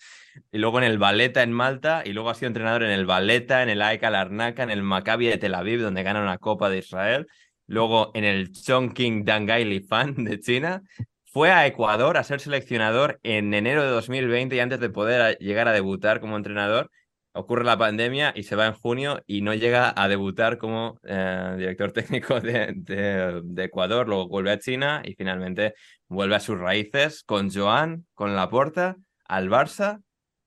y 0.53 0.59
luego 0.59 0.78
en 0.78 0.84
el 0.84 0.99
Valeta 0.99 1.42
en 1.42 1.53
Malta 1.53 2.03
y 2.05 2.12
luego 2.12 2.30
ha 2.30 2.34
sido 2.34 2.47
entrenador 2.47 2.84
en 2.84 2.90
el 2.90 3.05
Valeta, 3.05 3.62
en 3.62 3.68
el 3.68 3.82
AEK 3.82 4.03
Larnaca, 4.11 4.62
en 4.62 4.70
el 4.70 4.82
Maccabi 4.82 5.26
de 5.26 5.38
Tel 5.38 5.55
Aviv, 5.55 5.80
donde 5.82 6.03
gana 6.05 6.22
una 6.22 6.38
Copa 6.38 6.70
de 6.70 6.78
Israel. 6.78 7.26
Luego 7.66 8.12
en 8.14 8.22
el 8.24 8.53
Chongqing 8.53 9.24
Dangai 9.24 9.80
Fan 9.80 10.14
de 10.24 10.38
China. 10.38 10.82
Fue 11.24 11.51
a 11.51 11.66
Ecuador 11.66 12.16
a 12.16 12.22
ser 12.24 12.40
seleccionador 12.40 13.18
en 13.22 13.53
enero 13.53 13.82
de 13.82 13.90
2020 13.90 14.57
y 14.57 14.61
antes 14.61 14.80
de 14.80 14.88
poder 14.88 15.36
llegar 15.38 15.68
a 15.68 15.72
debutar 15.72 16.20
como 16.20 16.36
entrenador, 16.36 16.90
ocurre 17.37 17.64
la 17.64 17.76
pandemia 17.78 18.32
y 18.34 18.43
se 18.45 18.57
va 18.57 18.66
en 18.66 18.72
junio 18.74 19.22
y 19.26 19.43
no 19.43 19.55
llega 19.55 19.93
a 19.97 20.09
debutar 20.09 20.59
como 20.59 20.99
eh, 21.05 21.55
director 21.59 21.93
técnico 21.93 22.41
de, 22.41 22.72
de- 22.76 23.41
de 23.45 23.64
Ecuador. 23.64 24.09
Luego 24.09 24.28
vuelve 24.28 24.51
a 24.53 24.59
China 24.59 25.03
y 25.05 25.14
finalmente 25.14 25.74
vuelve 26.09 26.37
a 26.37 26.41
sus 26.41 26.59
raíces 26.59 27.22
con 27.24 27.51
Joan, 27.53 28.07
con 28.14 28.34
Laporta, 28.34 28.97
al 29.26 29.49
Barça 29.51 30.01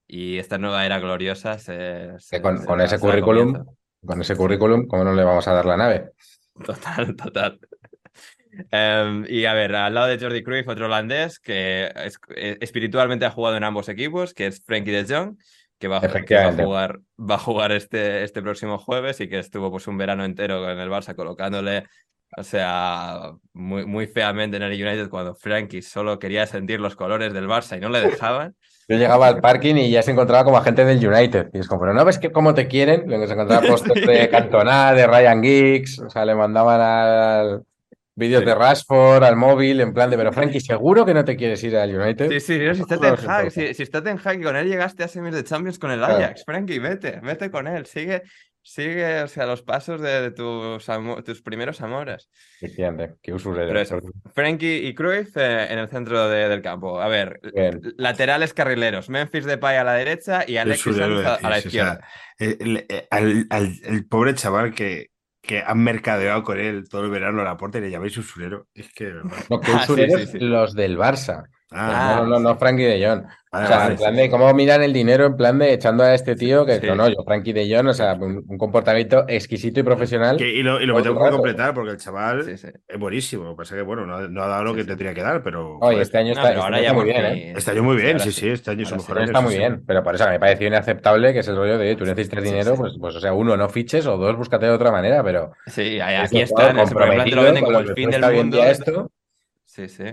y 0.08 0.38
esta 0.38 0.58
nueva 0.58 0.86
era 0.86 1.00
gloriosa 1.00 1.60
se, 1.60 2.12
se- 2.20 2.42
con, 2.42 2.58
se 2.60 2.66
con 2.66 2.82
ese 2.82 2.98
currículum, 3.00 3.52
comienzo. 3.54 3.78
con 4.06 4.22
ese 4.22 4.36
currículum, 4.36 4.88
¿cómo 4.88 5.04
no 5.04 5.14
le 5.14 5.24
vamos 5.24 5.48
a 5.48 5.54
dar 5.54 5.66
la 5.66 5.78
nave? 5.78 6.12
Total, 6.66 7.16
total. 7.16 7.60
Em, 8.72 9.26
y 9.30 9.46
a 9.46 9.54
ver, 9.54 9.76
al 9.76 9.94
lado 9.94 10.08
de 10.08 10.20
Jordi 10.20 10.44
Cruyff, 10.44 10.68
otro 10.68 10.88
holandés 10.88 11.40
que 11.40 11.92
es- 11.96 12.20
eh, 12.36 12.58
espiritualmente 12.62 13.26
ha 13.26 13.32
jugado 13.32 13.56
en 13.58 13.64
ambos 13.64 13.88
equipos, 13.90 14.34
que 14.34 14.48
es 14.48 14.64
Frenkie 14.66 14.92
de 14.92 15.06
Jong, 15.16 15.38
que 15.80 15.88
va, 15.88 15.98
a- 15.98 16.02
que 16.02 16.08
va 16.08 16.14
a 16.14 16.18
Efectivamente. 16.18 16.64
jugar, 16.64 17.00
va 17.20 17.36
a 17.36 17.40
jugar 17.40 17.72
este, 17.72 18.24
este 18.24 18.42
próximo 18.42 18.78
jueves 18.78 19.20
y 19.22 19.28
que 19.30 19.40
estuvo 19.40 19.72
pues 19.72 19.88
un 19.88 19.98
verano 19.98 20.26
entero 20.26 20.70
en 20.70 20.78
el 20.80 20.90
Barça 20.90 21.16
colocándole, 21.16 21.86
o 22.38 22.44
sea, 22.44 23.32
muy, 23.54 23.86
muy 23.86 24.06
feamente 24.08 24.58
en 24.58 24.64
el 24.64 24.74
United 24.74 25.10
cuando 25.10 25.34
Frenkie 25.36 25.82
solo 25.82 26.20
quería 26.20 26.46
sentir 26.46 26.80
los 26.80 26.96
colores 26.96 27.34
del 27.34 27.48
Barça 27.48 27.78
y 27.78 27.80
no 27.82 27.90
le 27.90 28.02
dejaban. 28.02 28.56
Yo 28.90 28.98
llegaba 28.98 29.28
al 29.28 29.40
parking 29.40 29.76
y 29.76 29.92
ya 29.92 30.02
se 30.02 30.10
encontraba 30.12 30.44
como 30.44 30.58
agente 30.58 30.84
del 30.84 30.98
United. 31.08 31.50
Y 31.54 31.60
es 31.60 31.68
como, 31.68 31.82
pero 31.82 31.94
no 31.94 32.04
ves 32.04 32.18
que 32.18 32.32
cómo 32.32 32.56
te 32.56 32.68
quieren. 32.68 33.04
Luego 33.06 33.28
se 33.28 33.34
encontraba 33.34 33.62
postes 33.68 34.04
de 34.06 34.30
Cantona, 34.32 34.94
de 34.94 35.06
Ryan 35.06 35.44
Giggs. 35.44 36.00
O 36.00 36.10
sea, 36.10 36.26
le 36.26 36.34
mandaban 36.34 36.82
al. 36.82 37.62
Vídeos 38.20 38.42
Sí. 38.42 38.46
de 38.46 38.56
Rashford 38.56 39.24
al 39.24 39.36
móvil, 39.36 39.82
en 39.82 39.94
plan 39.94 40.10
de, 40.12 40.18
pero 40.18 40.32
Frankie, 40.32 40.60
¿seguro 40.62 41.06
que 41.06 41.14
no 41.16 41.26
te 41.26 41.36
quieres 41.36 41.64
ir 41.64 41.76
al 41.78 41.96
United? 41.96 42.30
Sí, 42.30 42.40
sí, 42.40 42.60
no, 42.60 42.76
si 42.76 42.82
está 42.82 43.00
Ten 43.00 43.16
Hag, 43.28 43.50
si, 43.52 43.74
si 43.74 43.82
está 43.84 44.04
Ten 44.04 44.20
Hag 44.24 44.40
y 44.40 44.44
con 44.44 44.56
él 44.56 44.68
llegaste 44.68 45.04
a 45.04 45.08
semis 45.08 45.34
de 45.34 45.44
Champions 45.44 45.80
con 45.80 45.90
el 45.90 45.98
Claro. 46.00 46.16
Ajax, 46.18 46.44
Frankie, 46.46 46.78
vete, 46.80 47.20
vete 47.24 47.50
con 47.50 47.66
él, 47.68 47.86
sigue, 47.88 48.22
sigue, 48.62 49.24
o 49.24 49.28
sea, 49.28 49.46
los 49.46 49.64
pasos 49.64 50.02
de, 50.02 50.22
de 50.22 50.32
tus, 50.32 50.86
tus 51.26 51.42
primeros 51.42 51.82
amores. 51.82 52.30
Efectivamente, 52.62 53.16
qué 53.24 53.34
usurero. 53.34 53.74
Frankie 54.36 54.86
y 54.88 54.94
Cruyff 54.94 55.36
eh, 55.38 55.72
en 55.72 55.80
el 55.80 55.88
centro 55.90 56.28
de- 56.30 56.50
del 56.50 56.62
campo. 56.62 57.00
A 57.02 57.08
ver, 57.08 57.40
Bien. 57.54 57.82
laterales 57.98 58.54
carrileros, 58.54 59.10
Memphis 59.10 59.46
Depay 59.46 59.78
a 59.78 59.84
la 59.84 59.94
derecha 59.94 60.44
y 60.46 60.58
Alexis 60.58 61.00
a, 61.00 61.06
a 61.06 61.08
la 61.50 61.56
decís, 61.56 61.68
o 61.68 61.70
sea, 61.72 62.00
izquierda. 62.00 62.00
el, 62.38 62.86
el- 62.90 63.08
al, 63.10 63.48
al- 63.50 63.80
el 63.84 64.06
pobre 64.08 64.34
chaval 64.36 64.74
que, 64.74 65.08
que 65.50 65.64
han 65.66 65.84
mercadeado 65.84 66.44
con 66.44 66.60
él 66.60 66.88
todo 66.88 67.06
el 67.06 67.10
verano 67.10 67.42
a 67.42 67.44
la 67.44 67.58
puerta 67.58 67.80
y 67.80 67.82
le 67.82 67.90
llamáis 67.90 68.16
usurero. 68.16 68.68
Es 68.76 68.94
que. 68.94 69.12
No, 69.50 69.60
qué 69.60 69.72
Ah, 69.74 69.80
sí, 69.80 69.94
usureros 69.94 70.22
sí, 70.22 70.28
sí. 70.28 70.40
los 70.42 70.76
del 70.76 70.96
Barça. 70.96 71.46
Ah, 71.72 72.18
no, 72.20 72.26
no, 72.26 72.30
no, 72.34 72.40
no 72.40 72.56
Frankie 72.60 72.84
de 72.84 73.04
Jong. 73.04 73.24
Vale, 73.52 73.66
O 73.66 73.68
sea, 73.68 73.78
vale, 73.78 73.92
en 73.94 73.98
plan 73.98 74.16
sí. 74.16 74.22
de 74.22 74.30
cómo 74.30 74.54
miran 74.54 74.84
el 74.84 74.94
dinero, 74.94 75.26
en 75.26 75.36
plan 75.36 75.58
de 75.60 75.74
echando 75.74 76.04
a 76.04 76.14
este 76.14 76.36
tío, 76.36 76.66
que 76.66 76.80
Sí. 76.80 76.88
no, 76.88 76.96
no, 76.96 77.08
yo, 77.10 77.24
Frankie 77.26 77.54
de 77.54 77.74
Jong, 77.76 77.88
o 77.88 77.94
sea, 77.94 78.14
un, 78.14 78.44
un 78.48 78.58
comportamiento 78.58 79.26
exquisito 79.28 79.80
y 79.80 79.84
profesional. 79.84 80.38
Que- 80.38 80.50
y 80.54 80.62
lo, 80.64 80.80
y 80.82 80.86
lo 80.86 80.96
metemos 80.96 81.18
por 81.18 81.26
rato. 81.26 81.38
completar 81.38 81.74
porque 81.74 81.92
el 81.92 81.98
chaval 81.98 82.44
Sí, 82.44 82.58
sí. 82.58 82.68
es 82.88 83.00
buenísimo. 83.00 83.44
Lo 83.46 83.50
que 83.52 83.58
pasa 83.58 83.76
es 83.76 83.80
que, 83.82 83.86
bueno, 83.86 84.06
no, 84.06 84.16
ha- 84.16 84.28
no 84.28 84.44
ha 84.44 84.48
dado 84.48 84.64
lo 84.66 84.72
Sí, 84.72 84.78
que 84.78 84.84
tendría 84.86 85.14
que 85.14 85.22
dar, 85.22 85.42
pero. 85.44 85.78
Oye, 85.80 86.02
este 86.02 86.18
año 86.18 86.34
No, 86.36 86.42
está, 86.42 86.44
pero 86.44 86.54
este 86.54 86.64
ahora 86.64 86.76
año 86.78 86.84
ya 86.84 86.90
está 86.90 87.00
muy 87.02 87.06
bien. 87.06 87.26
¿eh? 87.26 87.54
Está 87.58 87.74
yo 87.74 87.84
muy 87.84 87.96
bien, 87.98 88.20
sí, 88.20 88.32
sí, 88.32 88.50
este 88.50 88.72
año 88.72 88.84
es 88.84 88.92
mejor 88.92 89.02
Este 89.02 89.12
año 89.12 89.20
año. 89.22 89.30
está 89.32 89.42
muy 89.42 89.54
sí. 89.54 89.58
bien, 89.60 89.84
pero 89.86 90.04
por 90.04 90.16
eso 90.16 90.30
me 90.30 90.40
pareció 90.40 90.68
inaceptable 90.68 91.34
que 91.34 91.40
es 91.40 91.48
el 91.48 91.56
rollo 91.56 91.78
de 91.78 91.96
tú 91.96 92.06
necesitas 92.06 92.44
dinero, 92.44 92.72
sí. 92.72 92.78
pues, 92.78 92.94
pues, 93.00 93.16
o 93.16 93.20
sea, 93.20 93.34
uno, 93.34 93.58
no 93.58 93.68
fiches, 93.70 94.06
o 94.06 94.18
dos, 94.18 94.36
búscate 94.38 94.66
de 94.68 94.72
otra 94.72 94.92
manera, 94.92 95.24
pero 95.24 95.52
Sí, 95.68 96.00
aquí 96.00 96.42
está, 96.42 96.70
en 96.70 96.80
ese 96.80 96.94
primer 96.96 97.14
plan 97.16 97.30
te 97.30 97.36
lo 97.36 97.42
venden 97.44 97.64
como 97.64 97.80
el 97.80 97.88
que 97.88 97.94
fin 97.94 98.10
del 98.12 98.34
mundo. 98.34 98.64
esto, 98.64 99.12
Sí, 99.66 99.88
sí. 99.88 100.04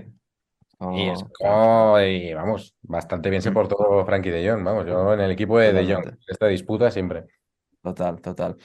Y 0.92 1.08
es 1.08 1.22
Oh, 1.22 1.30
como, 1.32 2.00
y 2.00 2.34
vamos, 2.34 2.74
bastante 2.82 3.30
bien 3.30 3.42
se 3.42 3.52
portó 3.52 4.04
Frankie 4.04 4.30
de 4.30 4.48
Jong, 4.48 4.62
vamos, 4.64 4.86
yo 4.86 5.14
en 5.14 5.20
el 5.20 5.30
equipo 5.30 5.58
de 5.58 5.72
De 5.72 5.94
Jong, 5.94 6.16
esta 6.26 6.46
disputa 6.46 6.90
siempre. 6.90 7.24
Total, 7.82 8.20
total. 8.20 8.56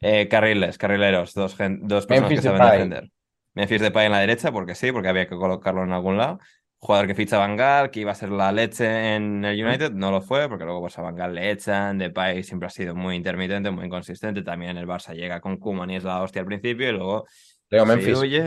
Eh, 0.00 0.26
carriles, 0.28 0.78
carrileros, 0.78 1.34
dos, 1.34 1.54
gen- 1.54 1.86
dos 1.86 2.06
personas 2.06 2.30
Memphis 2.30 2.40
que 2.40 2.46
saben 2.46 2.62
Depay. 2.62 2.78
defender. 2.78 3.10
Memphis 3.54 3.80
Depay 3.82 4.06
en 4.06 4.12
la 4.12 4.20
derecha, 4.20 4.52
porque 4.52 4.74
sí, 4.74 4.90
porque 4.90 5.08
había 5.08 5.28
que 5.28 5.36
colocarlo 5.36 5.84
en 5.84 5.92
algún 5.92 6.16
lado. 6.16 6.38
Jugador 6.78 7.06
que 7.06 7.14
ficha 7.14 7.36
a 7.36 7.40
Van 7.40 7.56
Gaal, 7.56 7.90
que 7.90 8.00
iba 8.00 8.12
a 8.12 8.14
ser 8.14 8.30
la 8.30 8.52
leche 8.52 9.14
en 9.14 9.44
el 9.44 9.62
United, 9.62 9.92
no 9.92 10.10
lo 10.10 10.22
fue, 10.22 10.48
porque 10.48 10.64
luego 10.64 10.80
pues, 10.80 10.98
a 10.98 11.02
Van 11.02 11.14
Gaal 11.14 11.34
le 11.34 11.50
echan. 11.50 11.98
Depay 11.98 12.42
siempre 12.42 12.68
ha 12.68 12.70
sido 12.70 12.94
muy 12.94 13.16
intermitente, 13.16 13.70
muy 13.70 13.84
inconsistente. 13.84 14.42
También 14.42 14.78
el 14.78 14.86
Barça 14.86 15.14
llega 15.14 15.42
con 15.42 15.58
Koeman 15.58 15.90
y 15.90 15.96
es 15.96 16.04
la 16.04 16.22
hostia 16.22 16.40
al 16.40 16.46
principio, 16.46 16.88
y 16.88 16.92
luego 16.92 17.26
Leo 17.68 17.84
Memphis, 17.84 18.22
y... 18.24 18.40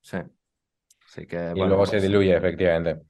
Sí. 0.00 0.18
Así 1.16 1.26
que, 1.26 1.36
y 1.36 1.50
bueno, 1.50 1.68
luego 1.68 1.86
se 1.86 1.92
pues, 1.92 2.02
diluye, 2.02 2.36
efectivamente. 2.36 3.02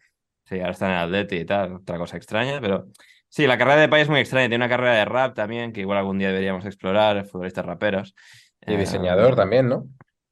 Sí, 0.45 0.61
ahora 0.61 0.71
está 0.71 0.87
en 0.87 0.93
el 0.93 0.99
Atleti 0.99 1.37
y 1.39 1.45
tal, 1.45 1.75
otra 1.75 1.99
cosa 1.99 2.17
extraña, 2.17 2.61
pero 2.61 2.87
sí, 3.29 3.49
la 3.49 3.59
carrera 3.59 3.77
de 3.77 3.83
Depay 3.83 4.03
es 4.03 4.09
muy 4.09 4.21
extraña. 4.21 4.49
Tiene 4.49 4.65
una 4.65 4.69
carrera 4.69 4.95
de 4.95 5.05
rap 5.05 5.35
también, 5.35 5.73
que 5.73 5.81
igual 5.81 5.99
algún 5.99 6.19
día 6.19 6.29
deberíamos 6.29 6.65
explorar, 6.67 7.27
futbolistas 7.27 7.67
raperos. 7.67 8.15
Y 8.65 8.75
Eh, 8.75 8.77
diseñador 8.77 9.35
también, 9.35 9.69
¿no? 9.69 9.87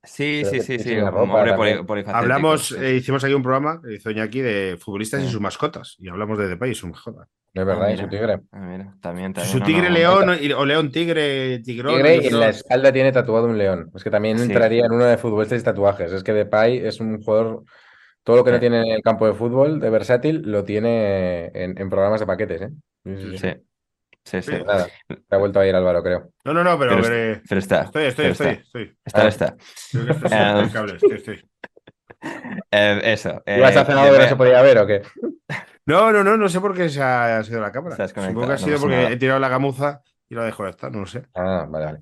Sí, 0.05 0.43
sí, 0.45 0.61
sí, 0.61 0.79
sí, 0.79 0.97
hombre 0.99 2.05
Hablamos, 2.07 2.69
sí, 2.69 2.75
eh, 2.79 2.95
hicimos 2.97 3.23
aquí 3.25 3.35
un 3.35 3.43
programa, 3.43 3.81
hizo 3.91 4.11
Iñaki, 4.11 4.41
de 4.41 4.77
futbolistas 4.79 5.23
y 5.23 5.29
sus 5.29 5.41
mascotas. 5.41 5.97
Y 5.99 6.09
hablamos 6.09 6.39
de 6.39 6.49
Depay 6.49 6.71
y 6.73 6.75
su 6.75 6.87
mascota. 6.89 7.27
Es 7.53 7.65
verdad, 7.65 7.85
Ah, 7.85 7.93
y 7.93 7.97
su 7.97 8.09
tigre. 8.09 8.41
Ah, 8.51 8.59
mira, 8.59 8.95
también, 9.01 9.33
también. 9.33 9.53
Su 9.53 9.61
tigre 9.61 9.89
no, 9.89 9.95
león 9.95 10.39
y- 10.41 10.53
o 10.53 10.67
león 10.67 10.91
tigre, 10.91 11.61
tigrón. 11.61 11.95
Tigre 11.95 12.17
y 12.23 12.27
en 12.27 12.41
la 12.41 12.49
espalda 12.49 12.93
tiene 12.93 13.13
tatuado 13.13 13.47
un 13.47 13.57
león. 13.57 13.91
Es 13.95 14.03
que 14.03 14.11
también 14.11 14.39
Sí. 14.39 14.45
entraría 14.47 14.87
en 14.87 14.93
uno 14.93 15.05
de 15.05 15.17
futbolistas 15.19 15.61
y 15.61 15.65
tatuajes. 15.65 16.11
Es 16.13 16.25
que 16.25 16.33
Depay 16.33 16.79
es 16.79 16.99
un 16.99 17.23
jugador, 17.23 17.63
todo 18.25 18.37
lo 18.37 18.45
que 18.45 18.51
no 18.51 18.59
tiene 18.61 18.81
en 18.81 18.93
el 18.97 19.03
campo 19.03 19.27
de 19.27 19.35
fútbol, 19.35 19.79
de 19.79 19.89
versátil, 19.91 20.43
lo 20.45 20.65
tiene 20.65 21.47
en, 21.55 21.79
en 21.79 21.91
programas 21.91 22.19
de 22.21 22.27
paquetes, 22.27 22.63
¿eh? 22.63 22.71
Sí, 23.05 23.37
sí, 24.25 24.43
sí. 24.43 24.53
Nada, 24.67 24.87
se 25.09 25.35
ha 25.35 25.37
vuelto 25.37 25.61
a 25.61 25.67
ir 25.67 25.75
Álvaro, 25.75 26.03
creo. 26.03 26.31
No, 26.45 26.53
no, 26.55 26.65
no, 26.65 26.79
pero, 26.79 26.93
Pero 26.97 27.03
pero, 27.03 27.41
Pero 27.49 27.59
está, 27.59 27.83
estoy, 27.83 28.05
estoy, 28.07 28.25
pero 28.25 28.33
estoy, 28.33 28.49
está. 28.49 28.63
estoy. 28.63 28.97
Está, 29.05 29.29
está. 29.29 29.57
Creo 29.93 30.07
que 30.07 30.13
Eh, 30.27 30.29
sobre 30.29 30.61
el 30.63 30.73
cable, 30.73 30.95
estoy, 30.97 31.13
estoy. 31.13 31.51
Eh, 32.71 33.01
eso. 33.05 33.43
eh, 33.47 33.59
¿Ibas 33.59 33.77
a 33.77 33.85
cenar 33.85 34.11
que 34.13 34.19
no 34.19 34.29
se 34.29 34.37
podía 34.37 34.63
ver 34.63 34.79
o 34.79 34.87
qué? 34.87 35.03
No, 35.87 36.11
no, 36.13 36.25
no, 36.25 36.37
no 36.37 36.49
sé 36.49 36.61
por 36.61 36.75
qué 36.75 36.89
se 36.89 37.03
ha, 37.03 37.39
ha 37.39 37.45
sido 37.45 37.61
la 37.61 37.71
cámara. 37.71 37.97
Supongo 38.09 38.41
que 38.47 38.47
ha 38.47 38.49
no 38.49 38.59
sido 38.59 38.71
pasa 38.73 38.81
porque 38.81 38.97
nada. 38.97 39.11
he 39.11 39.17
tirado 39.17 39.39
la 39.41 39.49
gamuza 39.49 40.03
y 40.29 40.35
la 40.35 40.45
dejo 40.45 40.67
estar, 40.67 40.91
no 40.91 41.01
lo 41.01 41.07
sé. 41.07 41.25
Ah, 41.35 41.67
vale, 41.69 41.85
vale. 41.85 42.01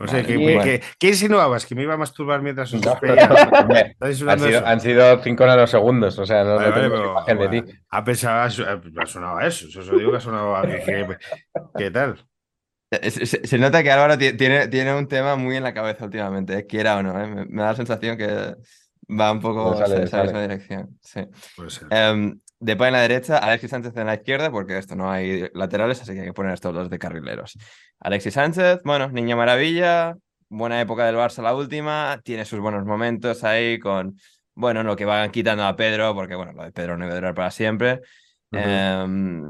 No 0.00 0.06
sé, 0.08 0.22
Vale, 0.22 0.26
¿qué, 0.26 0.34
y 0.34 0.38
qué- 0.38 0.42
bueno. 0.44 0.62
qué- 0.64 0.82
qué 0.98 1.08
insinuabas? 1.08 1.66
¿Que 1.66 1.74
me 1.74 1.82
iba 1.82 1.94
a 1.94 1.96
masturbar 1.98 2.40
mientras 2.42 2.72
os 2.72 2.82
No, 2.84 2.92
¿Estás 2.94 4.22
han, 4.26 4.38
sido, 4.40 4.66
han 4.66 4.80
sido 4.80 5.22
cinco 5.22 5.46
nanosegundos, 5.46 6.18
o 6.18 6.26
sea, 6.26 6.42
no, 6.42 6.56
Vale, 6.56 6.68
no 6.68 6.72
vale, 6.74 6.82
tengo 6.84 6.96
pero, 6.96 7.10
imagen 7.12 7.38
de 7.38 7.46
joder, 7.46 7.64
ti. 7.66 7.72
ha 7.90 8.04
pensado, 8.04 8.40
ha 8.42 9.06
sonado 9.06 9.36
a 9.38 9.46
eso. 9.46 9.68
Eso 9.68 9.96
digo 9.96 10.10
que 10.10 10.16
ha 10.16 10.20
sonado 10.20 10.56
a 10.56 10.62
que, 10.62 10.78
que- 10.84 11.16
¿Qué 11.76 11.90
tal? 11.90 12.26
Se, 12.90 13.26
se- 13.26 13.46
se 13.46 13.58
nota 13.58 13.82
que 13.82 13.90
Álvaro 13.92 14.18
ti- 14.18 14.32
tiene, 14.32 14.66
tiene 14.68 14.94
un 14.94 15.06
tema 15.06 15.36
muy 15.36 15.56
en 15.56 15.62
la 15.62 15.74
cabeza 15.74 16.06
últimamente, 16.06 16.58
eh, 16.58 16.66
quiera 16.66 16.96
o 16.96 17.02
no. 17.02 17.20
eh, 17.22 17.26
Me, 17.26 17.44
me 17.46 17.62
da 17.62 17.68
la 17.68 17.76
sensación 17.76 18.16
que 18.16 18.54
va 19.08 19.32
un 19.32 19.40
poco 19.40 19.72
Le 19.72 19.78
sale, 19.78 19.94
en 19.94 19.98
le 20.00 20.04
esa 20.06 20.16
sale. 20.16 20.24
misma 20.24 20.42
dirección. 20.42 20.98
Sí. 21.00 21.20
Puede 21.56 21.70
ser. 21.70 21.86
Em, 21.90 22.40
Depay 22.60 22.88
en 22.88 22.92
la 22.92 23.00
derecha, 23.00 23.38
Alexis 23.38 23.70
Sánchez 23.70 23.96
en 23.96 24.06
la 24.06 24.14
izquierda, 24.14 24.50
porque 24.50 24.76
esto 24.76 24.94
no 24.94 25.10
hay 25.10 25.48
laterales, 25.54 26.02
así 26.02 26.12
que 26.12 26.20
hay 26.20 26.26
que 26.26 26.32
poner 26.34 26.52
estos 26.52 26.74
dos 26.74 26.90
de 26.90 26.98
carrileros. 26.98 27.56
Alexis 27.98 28.34
Sánchez, 28.34 28.80
bueno, 28.84 29.08
niño 29.08 29.34
maravilla, 29.36 30.16
buena 30.50 30.78
época 30.78 31.06
del 31.06 31.16
Barça 31.16 31.42
la 31.42 31.54
última, 31.54 32.20
tiene 32.22 32.44
sus 32.44 32.60
buenos 32.60 32.84
momentos 32.84 33.44
ahí 33.44 33.78
con, 33.78 34.14
bueno, 34.54 34.82
lo 34.82 34.94
que 34.94 35.06
van 35.06 35.30
quitando 35.30 35.64
a 35.64 35.74
Pedro, 35.74 36.14
porque 36.14 36.34
bueno, 36.34 36.52
lo 36.52 36.64
de 36.64 36.72
Pedro 36.72 36.98
no 36.98 37.06
iba 37.06 37.14
a 37.14 37.16
durar 37.16 37.34
para 37.34 37.50
siempre. 37.50 38.02
Em, 38.52 39.42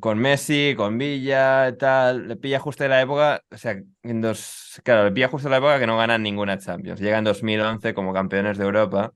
con 0.00 0.18
Messi, 0.18 0.74
con 0.76 0.96
Villa, 0.96 1.76
tal, 1.78 2.26
le 2.26 2.36
pilla 2.36 2.58
justo 2.58 2.84
en 2.84 2.90
la 2.90 3.02
época, 3.02 3.42
o 3.50 3.56
sea, 3.58 3.76
en 4.02 4.20
dos, 4.20 4.80
claro, 4.82 5.04
le 5.04 5.12
pilla 5.12 5.28
justo 5.28 5.46
en 5.46 5.52
la 5.52 5.58
época 5.58 5.78
que 5.78 5.86
no 5.86 5.98
ganan 5.98 6.22
ninguna 6.22 6.58
Champions. 6.58 7.00
Llega 7.00 7.18
en 7.18 7.24
2011 7.24 7.94
como 7.94 8.12
campeones 8.12 8.58
de 8.58 8.64
Europa 8.64 9.12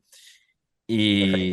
y. 0.86 1.52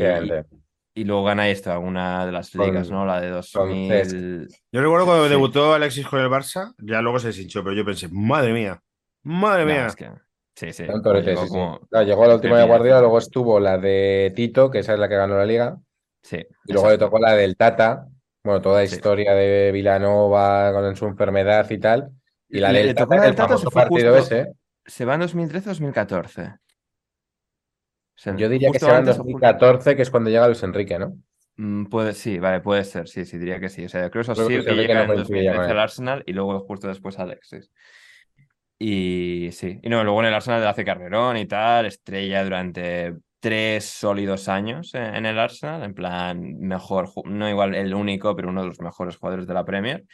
y 0.98 1.04
luego 1.04 1.24
gana 1.24 1.48
esto, 1.50 1.72
alguna 1.72 2.26
de 2.26 2.32
las 2.32 2.54
ligas, 2.56 2.90
¿no? 2.90 3.06
La 3.06 3.22
de 3.22 3.30
con 3.30 3.42
2000. 3.70 4.48
Yo 4.72 4.82
recuerdo 4.82 5.06
cuando 5.06 5.24
Sí. 5.26 5.30
debutó 5.30 5.74
Alexis 5.74 6.08
con 6.08 6.20
el 6.20 6.28
Barça, 6.30 6.74
ya 6.80 7.02
luego 7.02 7.20
se 7.20 7.28
deshinchó, 7.28 7.64
pero 7.64 7.76
yo 7.76 7.86
pensé, 7.86 8.08
madre 8.12 8.52
mía, 8.54 8.82
madre 9.24 9.66
No, 9.66 9.72
mía. 9.72 9.86
es 9.88 9.96
que- 9.96 10.10
Sí, 10.56 10.74
sí. 10.74 10.84
Llegó 10.86 11.14
sí, 11.22 11.36
sí. 11.36 11.48
como- 11.50 11.80
Claro, 11.90 12.06
llegó 12.08 12.24
a 12.24 12.28
la 12.30 12.36
última 12.36 12.58
de. 12.58 12.66
Guardiola, 12.66 13.00
luego 13.02 13.20
estuvo 13.20 13.60
la 13.60 13.78
de 13.78 14.34
Tito, 14.36 14.72
que 14.72 14.80
esa 14.80 14.94
es 14.94 15.00
la 15.00 15.08
que 15.08 15.16
ganó 15.16 15.38
la 15.38 15.46
liga, 15.46 15.78
Sí, 16.24 16.38
y 16.66 16.74
luego 16.74 16.90
le 16.90 16.98
tocó 16.98 17.20
la 17.20 17.34
del 17.34 17.56
Tata, 17.56 18.08
bueno, 18.44 18.60
toda 18.60 18.82
la 18.82 18.88
Sí. 18.88 18.96
historia 18.96 19.36
de 19.36 19.72
Vilanova 19.72 20.74
con 20.74 20.96
su 20.96 21.06
enfermedad 21.06 21.70
y 21.70 21.78
tal, 21.78 22.10
y 22.50 22.60
la 22.60 22.74
del 22.74 22.88
le 22.88 22.94
tocó 22.96 23.14
Tata, 23.16 23.28
el 23.28 23.36
Tata, 23.36 23.48
famoso 23.50 23.66
se 23.66 23.72
fue 23.72 23.82
partido 23.84 24.18
justo- 24.18 24.36
ese, 24.36 24.52
Se 24.88 25.06
va 25.06 25.14
en 25.16 25.20
2013-2014. 25.20 26.56
Yo 28.38 28.50
diría 28.50 28.72
que 28.72 28.80
justo 28.80 28.86
se 28.86 28.92
va 28.92 29.00
en 29.00 29.06
antes 29.06 29.20
o 29.20 29.24
justo- 29.24 29.28
2014, 29.28 29.96
que 29.96 30.02
es 30.04 30.10
cuando 30.12 30.30
llega 30.30 30.48
Luis 30.48 30.64
Enrique, 30.64 31.00
¿no? 31.00 31.18
Mm, 31.58 31.86
Puede, 31.88 32.14
sí, 32.14 32.38
vale, 32.40 32.60
puede 32.62 32.84
ser, 32.84 33.08
sí, 33.08 33.26
sí, 33.26 33.38
diría 33.38 33.60
que 33.60 33.70
sí. 33.70 33.86
O 33.86 33.90
sea, 33.90 34.10
creo 34.12 34.24
que 34.24 34.36
Creo 34.36 34.52
que 34.52 34.62
sí, 34.62 34.64
que 34.64 34.72
Enrique 34.72 34.94
llega 34.94 34.96
no 34.96 35.06
en 35.06 35.14
coincide 35.14 35.44
ya 35.44 35.54
con 35.56 35.66
2013 35.66 35.72
él. 35.72 35.72
al 35.72 35.80
Arsenal 35.80 36.24
y 36.26 36.34
luego 36.34 36.60
justo 36.62 36.88
después 36.88 37.18
Alexis. 37.20 37.72
Y 38.80 39.50
sí, 39.54 39.80
y 39.82 39.90
no, 39.90 40.04
luego 40.04 40.20
en 40.22 40.28
el 40.28 40.34
Arsenal 40.36 40.66
hace 40.68 40.86
carrerón 40.86 41.38
y 41.38 41.48
tal, 41.48 41.88
estrella 41.88 42.44
durante 42.44 43.16
tres 43.40 43.86
sólidos 43.86 44.48
años 44.50 44.94
en, 44.94 45.16
en 45.16 45.26
el 45.26 45.40
Arsenal, 45.40 45.82
en 45.84 45.94
plan, 45.96 46.58
mejor, 46.60 47.10
no 47.26 47.50
igual 47.50 47.74
el 47.76 47.94
único, 47.96 48.36
pero 48.36 48.50
uno 48.50 48.62
de 48.62 48.68
los 48.68 48.80
mejores 48.80 49.18
jugadores 49.18 49.48
de 49.48 49.54
la 49.56 49.66
Premier. 49.66 50.06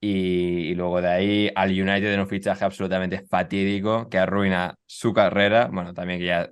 Y, 0.00 0.70
y 0.70 0.74
luego 0.76 1.00
de 1.02 1.08
ahí 1.08 1.50
al 1.56 1.70
United 1.70 2.12
en 2.14 2.20
un 2.20 2.28
fichaje 2.28 2.64
absolutamente 2.64 3.22
fatídico 3.28 4.08
que 4.08 4.18
arruina 4.18 4.74
su 4.86 5.12
carrera. 5.14 5.68
Bueno, 5.72 5.94
también 5.94 6.20
que 6.20 6.26
ya 6.26 6.50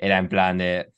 era 0.00 0.18
en 0.18 0.28
plan 0.28 0.58
de. 0.58 0.92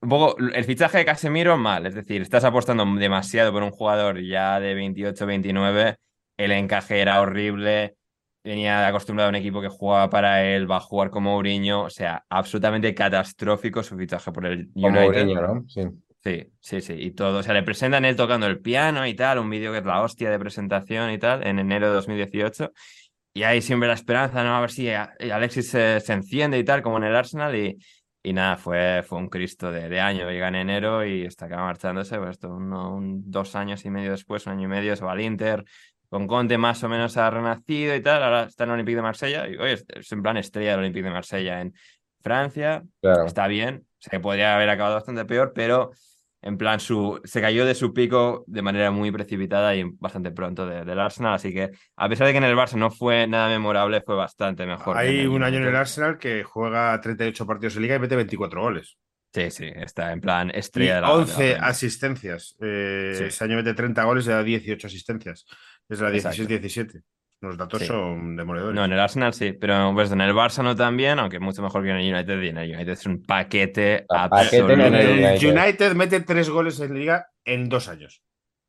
Un 0.00 0.08
poco 0.08 0.36
el 0.38 0.64
fichaje 0.64 0.98
de 0.98 1.04
Casemiro 1.04 1.56
mal, 1.56 1.84
es 1.86 1.94
decir, 1.94 2.22
estás 2.22 2.44
apostando 2.44 2.84
demasiado 2.84 3.52
por 3.52 3.64
un 3.64 3.72
jugador 3.72 4.20
ya 4.20 4.60
de 4.60 4.74
28, 4.74 5.26
29, 5.26 5.96
el 6.36 6.52
encaje 6.52 7.00
era 7.00 7.20
horrible, 7.20 7.96
venía 8.44 8.86
acostumbrado 8.86 9.26
a 9.26 9.30
un 9.30 9.34
equipo 9.34 9.60
que 9.60 9.68
jugaba 9.68 10.08
para 10.08 10.44
él, 10.44 10.70
va 10.70 10.76
a 10.76 10.80
jugar 10.80 11.10
como 11.10 11.32
Mourinho, 11.32 11.82
o 11.82 11.90
sea, 11.90 12.24
absolutamente 12.28 12.94
catastrófico 12.94 13.82
su 13.82 13.98
fichaje 13.98 14.30
por 14.30 14.46
el 14.46 14.70
Como 14.72 14.86
United. 14.86 15.04
Mourinho, 15.04 15.42
¿no? 15.42 15.64
Sí. 15.68 15.82
Sí, 16.20 16.52
sí, 16.60 16.80
sí. 16.80 16.94
Y 16.94 17.12
todo. 17.12 17.38
O 17.38 17.42
sea, 17.42 17.54
le 17.54 17.62
presentan 17.62 18.04
él 18.04 18.16
tocando 18.16 18.46
el 18.46 18.60
piano 18.60 19.06
y 19.06 19.14
tal, 19.14 19.38
un 19.38 19.48
vídeo 19.48 19.72
que 19.72 19.78
es 19.78 19.84
la 19.84 20.02
hostia 20.02 20.30
de 20.30 20.38
presentación 20.38 21.12
y 21.12 21.18
tal, 21.18 21.46
en 21.46 21.58
enero 21.60 21.88
de 21.88 21.94
2018. 21.94 22.72
Y 23.34 23.44
hay 23.44 23.62
siempre 23.62 23.88
la 23.88 23.94
esperanza, 23.94 24.42
¿no? 24.42 24.56
A 24.56 24.60
ver 24.60 24.70
si 24.70 24.90
Alexis 24.90 25.70
se, 25.70 26.00
se 26.00 26.12
enciende 26.12 26.58
y 26.58 26.64
tal, 26.64 26.82
como 26.82 26.98
en 26.98 27.04
el 27.04 27.14
Arsenal. 27.14 27.54
Y, 27.54 27.78
y 28.28 28.32
nada, 28.32 28.56
fue, 28.56 29.02
fue 29.06 29.18
un 29.18 29.28
Cristo 29.28 29.70
de, 29.72 29.88
de 29.88 30.00
año. 30.00 30.30
Llega 30.30 30.48
en 30.48 30.54
enero 30.56 31.04
y 31.04 31.22
está 31.22 31.46
acaba 31.46 31.64
marchándose. 31.64 32.18
Pues 32.18 32.30
esto, 32.30 32.48
uno- 32.54 32.94
un- 32.94 33.30
dos 33.30 33.54
años 33.56 33.84
y 33.84 33.90
medio 33.90 34.10
después, 34.10 34.46
un 34.46 34.52
año 34.54 34.64
y 34.64 34.68
medio, 34.68 34.96
se 34.96 35.04
va 35.04 35.12
al 35.12 35.20
Inter. 35.20 35.64
Con 36.08 36.26
Conte 36.26 36.56
más 36.58 36.82
o 36.84 36.88
menos 36.88 37.16
ha 37.16 37.28
renacido 37.30 37.94
y 37.94 38.00
tal. 38.02 38.22
Ahora 38.22 38.44
está 38.44 38.64
en 38.64 38.70
el 38.70 38.74
Olympique 38.74 38.96
de 38.96 39.02
Marsella. 39.02 39.46
Y 39.48 39.56
oye, 39.56 39.72
es, 39.88 40.12
en 40.12 40.22
plan 40.22 40.36
estrella 40.36 40.70
del 40.72 40.80
Olympique 40.80 41.04
de 41.04 41.12
Marsella 41.12 41.60
en, 41.60 41.74
Francia, 42.20 42.82
Claro. 43.00 43.26
está 43.26 43.46
bien, 43.46 43.86
sé 43.98 44.10
que 44.10 44.18
podría 44.20 44.56
haber 44.56 44.68
acabado 44.70 44.96
bastante 44.96 45.24
peor, 45.24 45.52
pero 45.54 45.92
en 46.42 46.56
plan 46.56 46.78
su, 46.80 47.20
se 47.24 47.40
cayó 47.40 47.66
de 47.66 47.74
su 47.74 47.92
pico 47.92 48.44
de 48.46 48.62
manera 48.62 48.90
muy 48.90 49.10
precipitada 49.10 49.74
y 49.74 49.84
bastante 49.98 50.30
pronto 50.30 50.66
de- 50.66 50.84
del 50.84 50.98
Arsenal, 51.00 51.34
así 51.34 51.52
que 51.52 51.70
a 51.96 52.08
pesar 52.08 52.26
de 52.26 52.32
que 52.32 52.38
en 52.38 52.44
el 52.44 52.56
Barça 52.56 52.74
no 52.74 52.90
fue 52.90 53.26
nada 53.26 53.48
memorable, 53.48 54.00
fue 54.02 54.14
bastante 54.14 54.64
mejor. 54.66 54.96
Hay 54.96 55.26
un 55.26 55.42
año 55.42 55.58
en 55.58 55.64
el. 55.66 55.76
Arsenal 55.76 56.16
que 56.18 56.44
juega 56.44 57.00
38 57.00 57.46
partidos 57.46 57.76
en 57.76 57.82
liga 57.82 57.96
y 57.96 57.98
mete 57.98 58.16
24 58.16 58.60
goles. 58.62 58.96
Sí, 59.34 59.50
sí, 59.50 59.70
está 59.74 60.10
en 60.12 60.20
plan 60.22 60.50
Y 60.54 60.58
estrella 60.58 60.94
de 60.96 61.00
la, 61.02 61.06
de 61.08 61.12
la 61.12 61.18
11 61.20 61.34
Premier. 61.36 61.58
asistencias. 61.64 62.56
Eh, 62.60 63.12
Sí. 63.16 63.24
Ese 63.24 63.44
año 63.44 63.56
mete 63.56 63.74
30 63.74 64.04
goles 64.04 64.26
y 64.26 64.30
da 64.30 64.42
18 64.42 64.86
asistencias. 64.86 65.44
Desde 65.88 66.04
la 66.08 66.16
Exacto. 66.16 66.42
16-17. 66.44 67.02
Los 67.40 67.56
datos 67.56 67.80
Sí. 67.80 67.86
son 67.86 68.36
demoledores. 68.36 68.74
No, 68.74 68.84
en 68.84 68.92
el 68.92 68.98
Arsenal 68.98 69.32
sí, 69.32 69.52
pero 69.52 69.92
pues, 69.94 70.10
en 70.10 70.20
el 70.20 70.32
Barça 70.34 70.62
no 70.64 70.74
tan 70.74 70.96
bien, 70.96 71.18
aunque 71.20 71.38
mucho 71.38 71.62
mejor 71.62 71.84
que 71.84 71.90
en 71.90 71.96
el 71.98 72.12
United. 72.12 72.40
Y 72.42 72.48
en 72.48 72.58
el 72.58 72.74
United 72.74 72.92
es 72.92 73.06
un 73.06 73.22
paquete 73.22 74.04
Pa- 74.08 74.28
paquete 74.28 74.56
absoluto. 74.58 74.72
en 74.72 74.94
el 74.94 74.94
el 74.94 75.24
United. 75.24 75.52
United. 75.62 75.94
mete 75.94 76.20
3 76.20 76.50
goles 76.50 76.80
en 76.80 76.94
liga 76.94 77.28
en 77.44 77.68
dos 77.68 77.88
años. 77.88 78.22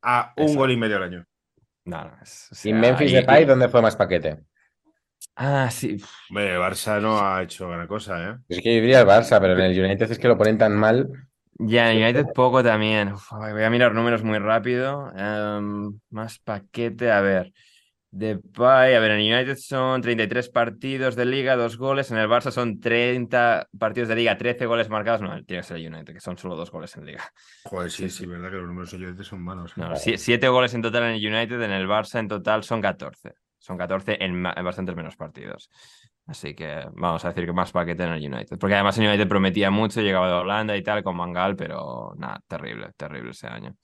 A 0.04 0.34
un 0.38 0.56
gol 0.56 0.72
y 0.72 0.78
medio 0.78 0.98
al 0.98 1.04
año. 1.04 1.26
No, 1.86 2.04
no, 2.04 2.12
es- 2.22 2.50
o 2.52 2.56
¿Y 2.56 2.58
sea, 2.58 2.76
Memphis 2.76 3.12
Depay 3.12 3.44
y- 3.44 3.46
dónde 3.46 3.70
fue 3.70 3.82
más 3.82 3.96
paquete? 3.96 4.40
Ah, 5.36 5.70
sí. 5.72 5.98
Hombre, 6.30 6.54
el 6.54 6.60
Barça 6.60 7.02
no 7.02 7.20
ha 7.20 7.42
hecho 7.42 7.68
gran 7.70 7.88
cosa, 7.88 8.24
¿eh? 8.30 8.36
Es 8.50 8.62
que 8.62 8.76
yo 8.76 8.82
diría 8.82 9.00
el 9.02 9.08
Barça, 9.08 9.40
pero 9.40 9.54
en 9.54 9.62
el 9.62 9.84
United 9.84 10.12
es 10.12 10.20
que 10.20 10.28
lo 10.28 10.38
ponen 10.38 10.58
tan 10.58 10.74
mal. 10.76 11.10
Ya, 11.58 11.92
en 11.92 12.02
United 12.04 12.28
poco 12.36 12.64
también. 12.64 13.14
Uf, 13.14 13.32
voy 13.32 13.64
a 13.64 13.70
mirar 13.70 13.94
números 13.94 14.24
muy 14.24 14.38
rápido. 14.38 15.12
Em, 15.18 16.00
más 16.12 16.40
paquete, 16.40 17.12
a 17.12 17.20
ver. 17.22 17.52
Depay, 18.12 18.96
a 18.96 19.00
ver, 19.00 19.12
en 19.12 19.20
United 19.34 19.56
son 19.56 20.02
33 20.02 20.50
partidos 20.50 21.16
de 21.16 21.26
liga, 21.26 21.56
dos 21.56 21.78
goles. 21.78 22.10
En 22.10 22.18
el 22.18 22.28
Barça 22.28 22.50
son 22.50 22.80
30 22.80 23.68
partidos 23.78 24.10
de 24.10 24.16
liga, 24.16 24.38
13 24.38 24.66
goles 24.66 24.90
marcados. 24.90 25.22
No, 25.22 25.30
tiene 25.46 25.62
que 25.62 25.64
ser 25.64 25.78
el 25.78 25.94
United, 25.94 26.14
que 26.14 26.20
son 26.20 26.38
solo 26.38 26.56
dos 26.56 26.72
goles 26.72 26.96
en 26.98 27.06
liga. 27.06 27.32
Joder, 27.66 27.92
sí, 27.92 28.10
sí, 28.10 28.26
verdad 28.26 28.50
que 28.50 28.56
los 28.58 28.68
números 28.68 28.92
de 28.92 28.98
United 28.98 29.24
son 29.24 29.42
malos. 29.44 29.78
No, 29.78 29.96
si- 29.96 30.18
siete 30.18 30.48
goles 30.48 30.74
en 30.74 30.82
total 30.82 31.04
en 31.04 31.10
el 31.16 31.26
United, 31.34 31.62
en 31.62 31.72
el 31.72 31.88
Barça 31.88 32.20
en 32.20 32.28
total 32.28 32.64
son 32.64 32.82
14. 32.82 33.34
Son 33.60 33.78
14 33.78 34.24
en, 34.24 34.44
en 34.46 34.64
bastantes 34.66 34.96
menos 34.96 35.16
partidos. 35.16 35.70
Así 36.26 36.56
que 36.56 36.86
vamos 36.94 37.24
a 37.26 37.30
decir 37.30 37.46
que 37.46 37.54
más 37.54 37.72
paquete 37.72 38.04
en 38.04 38.12
el 38.14 38.34
United. 38.34 38.58
Porque 38.58 38.74
además 38.76 38.98
el 38.98 39.08
United 39.08 39.28
prometía 39.28 39.70
mucho, 39.70 40.02
llegaba 40.02 40.28
de 40.28 40.34
Holanda 40.34 40.76
y 40.78 40.82
tal, 40.82 41.04
con 41.04 41.16
Mangal, 41.16 41.56
pero 41.56 42.14
nada, 42.18 42.42
terrible, 42.48 42.92
terrible 42.98 43.32
ese 43.32 43.48
año. 43.48 43.76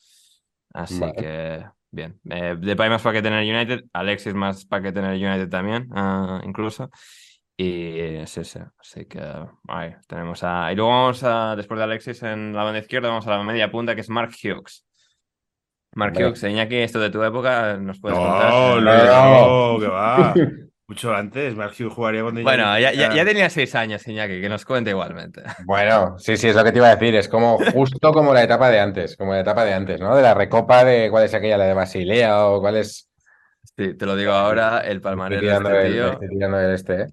Así 0.73 0.99
Vale. 0.99 1.14
que, 1.14 1.65
bien. 1.96 2.20
Eh, 2.30 2.56
Depay 2.60 2.90
más 2.90 3.02
paquete 3.02 3.28
en 3.30 3.34
el 3.36 3.56
United, 3.56 3.86
Alexis 3.94 4.34
más 4.34 4.66
paquete 4.66 5.00
en 5.00 5.06
el 5.06 5.24
United 5.26 5.50
también, 5.50 5.88
ah, 5.96 6.42
incluso. 6.44 6.90
Y 7.58 7.98
es 8.00 8.38
ese. 8.38 8.66
Así 8.78 9.06
que 9.06 9.22
ahí 9.70 9.96
tenemos 10.08 10.44
a. 10.44 10.72
Y 10.72 10.76
luego 10.76 10.92
vamos 10.92 11.24
a, 11.24 11.56
después 11.56 11.78
de 11.78 11.84
Alexis 11.86 12.22
en 12.24 12.54
la 12.54 12.64
banda 12.64 12.80
izquierda, 12.80 13.08
vamos 13.10 13.26
a 13.28 13.32
la 13.38 13.44
media 13.44 13.72
punta, 13.72 13.96
que 13.96 14.02
es 14.02 14.10
Mark 14.10 14.32
Hughes. 14.44 14.86
Mark. 15.94 16.14
Hughes, 16.18 16.44
Iñaki, 16.44 16.76
esto 16.76 17.00
de 17.00 17.10
tu 17.10 17.24
época, 17.24 17.78
¿nos 17.78 18.02
puedes 18.02 18.18
No, 18.18 18.26
contar? 18.26 18.52
no, 18.52 18.82
No. 18.82 19.74
no, 19.74 19.80
que 19.80 19.88
va. 19.88 20.34
Mucho 20.88 21.16
antes, 21.16 21.56
Mark 21.56 21.74
Hughes 21.80 21.94
jugaría 21.94 22.22
cuando 22.22 22.41
Bueno, 22.44 22.78
ya, 22.78 22.91
ya, 22.94 23.07
tenía- 23.10 23.16
ya 23.16 23.26
tenía 23.26 23.49
seis 23.49 23.74
años, 23.74 24.07
Iñaki, 24.07 24.40
que 24.40 24.49
nos 24.49 24.66
cuente 24.66 24.91
igualmente. 24.91 25.41
Bueno, 25.66 26.20
sí, 26.20 26.38
sí, 26.38 26.49
es 26.49 26.56
lo 26.56 26.64
que 26.64 26.72
te 26.72 26.78
iba 26.78 26.90
a 26.90 26.95
decir. 26.95 27.16
Es 27.16 27.28
como 27.28 27.57
justo 27.57 28.12
como 28.12 28.34
la 28.34 28.44
etapa 28.44 28.70
de 28.70 28.80
antes, 28.80 29.18
como 29.18 29.34
la 29.34 29.40
etapa 29.40 29.66
de 29.66 29.74
antes, 29.74 29.99
¿no? 29.99 30.16
De 30.16 30.22
la 30.22 30.36
recopa 30.36 30.84
de 30.84 31.10
cuál 31.10 31.26
es 31.26 31.34
aquella, 31.34 31.57
la 31.57 31.66
de 31.66 31.74
Basilea 31.74 32.45
o 32.48 32.62
cuál 32.62 32.78
es. 32.78 33.10
Sí, 33.76 33.95
te 33.95 34.06
lo 34.06 34.16
digo 34.16 34.32
ahora, 34.32 34.80
el 34.80 35.02
palmarés 35.02 35.41
Estoy 35.44 35.49
de 35.49 35.56
este 35.57 35.88
el, 35.88 35.94
tío 35.94 36.12
estoy 36.14 36.30
tirando 36.30 36.60
el 36.60 36.74
este, 36.76 37.02
¿eh? 37.02 37.07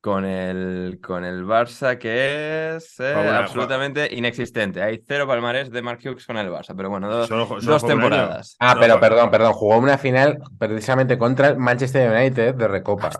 Con 0.00 0.24
el, 0.24 0.98
con 1.02 1.24
el 1.24 1.44
Barça, 1.44 1.98
que 1.98 2.76
es 2.76 2.98
eh, 3.00 3.14
absolutamente 3.14 4.08
inexistente. 4.14 4.82
Hay 4.82 5.02
cero 5.06 5.26
palmarés 5.26 5.70
de 5.70 5.82
Mark 5.82 6.00
Hughes 6.02 6.26
con 6.26 6.38
el 6.38 6.48
Barça, 6.48 6.74
pero 6.76 6.88
bueno, 6.88 7.10
do- 7.10 7.26
Solo- 7.26 7.46
solo 7.46 7.60
dos 7.60 7.86
temporadas. 7.86 8.56
Ah, 8.60 8.76
pero 8.80 8.98
perdón, 8.98 9.30
perdón. 9.30 9.52
Jugó 9.52 9.76
una 9.78 9.98
final 9.98 10.38
precisamente 10.58 11.18
contra 11.18 11.48
el 11.48 11.58
Manchester 11.58 12.10
United 12.10 12.54
de 12.54 12.68
recopa. 12.68 13.10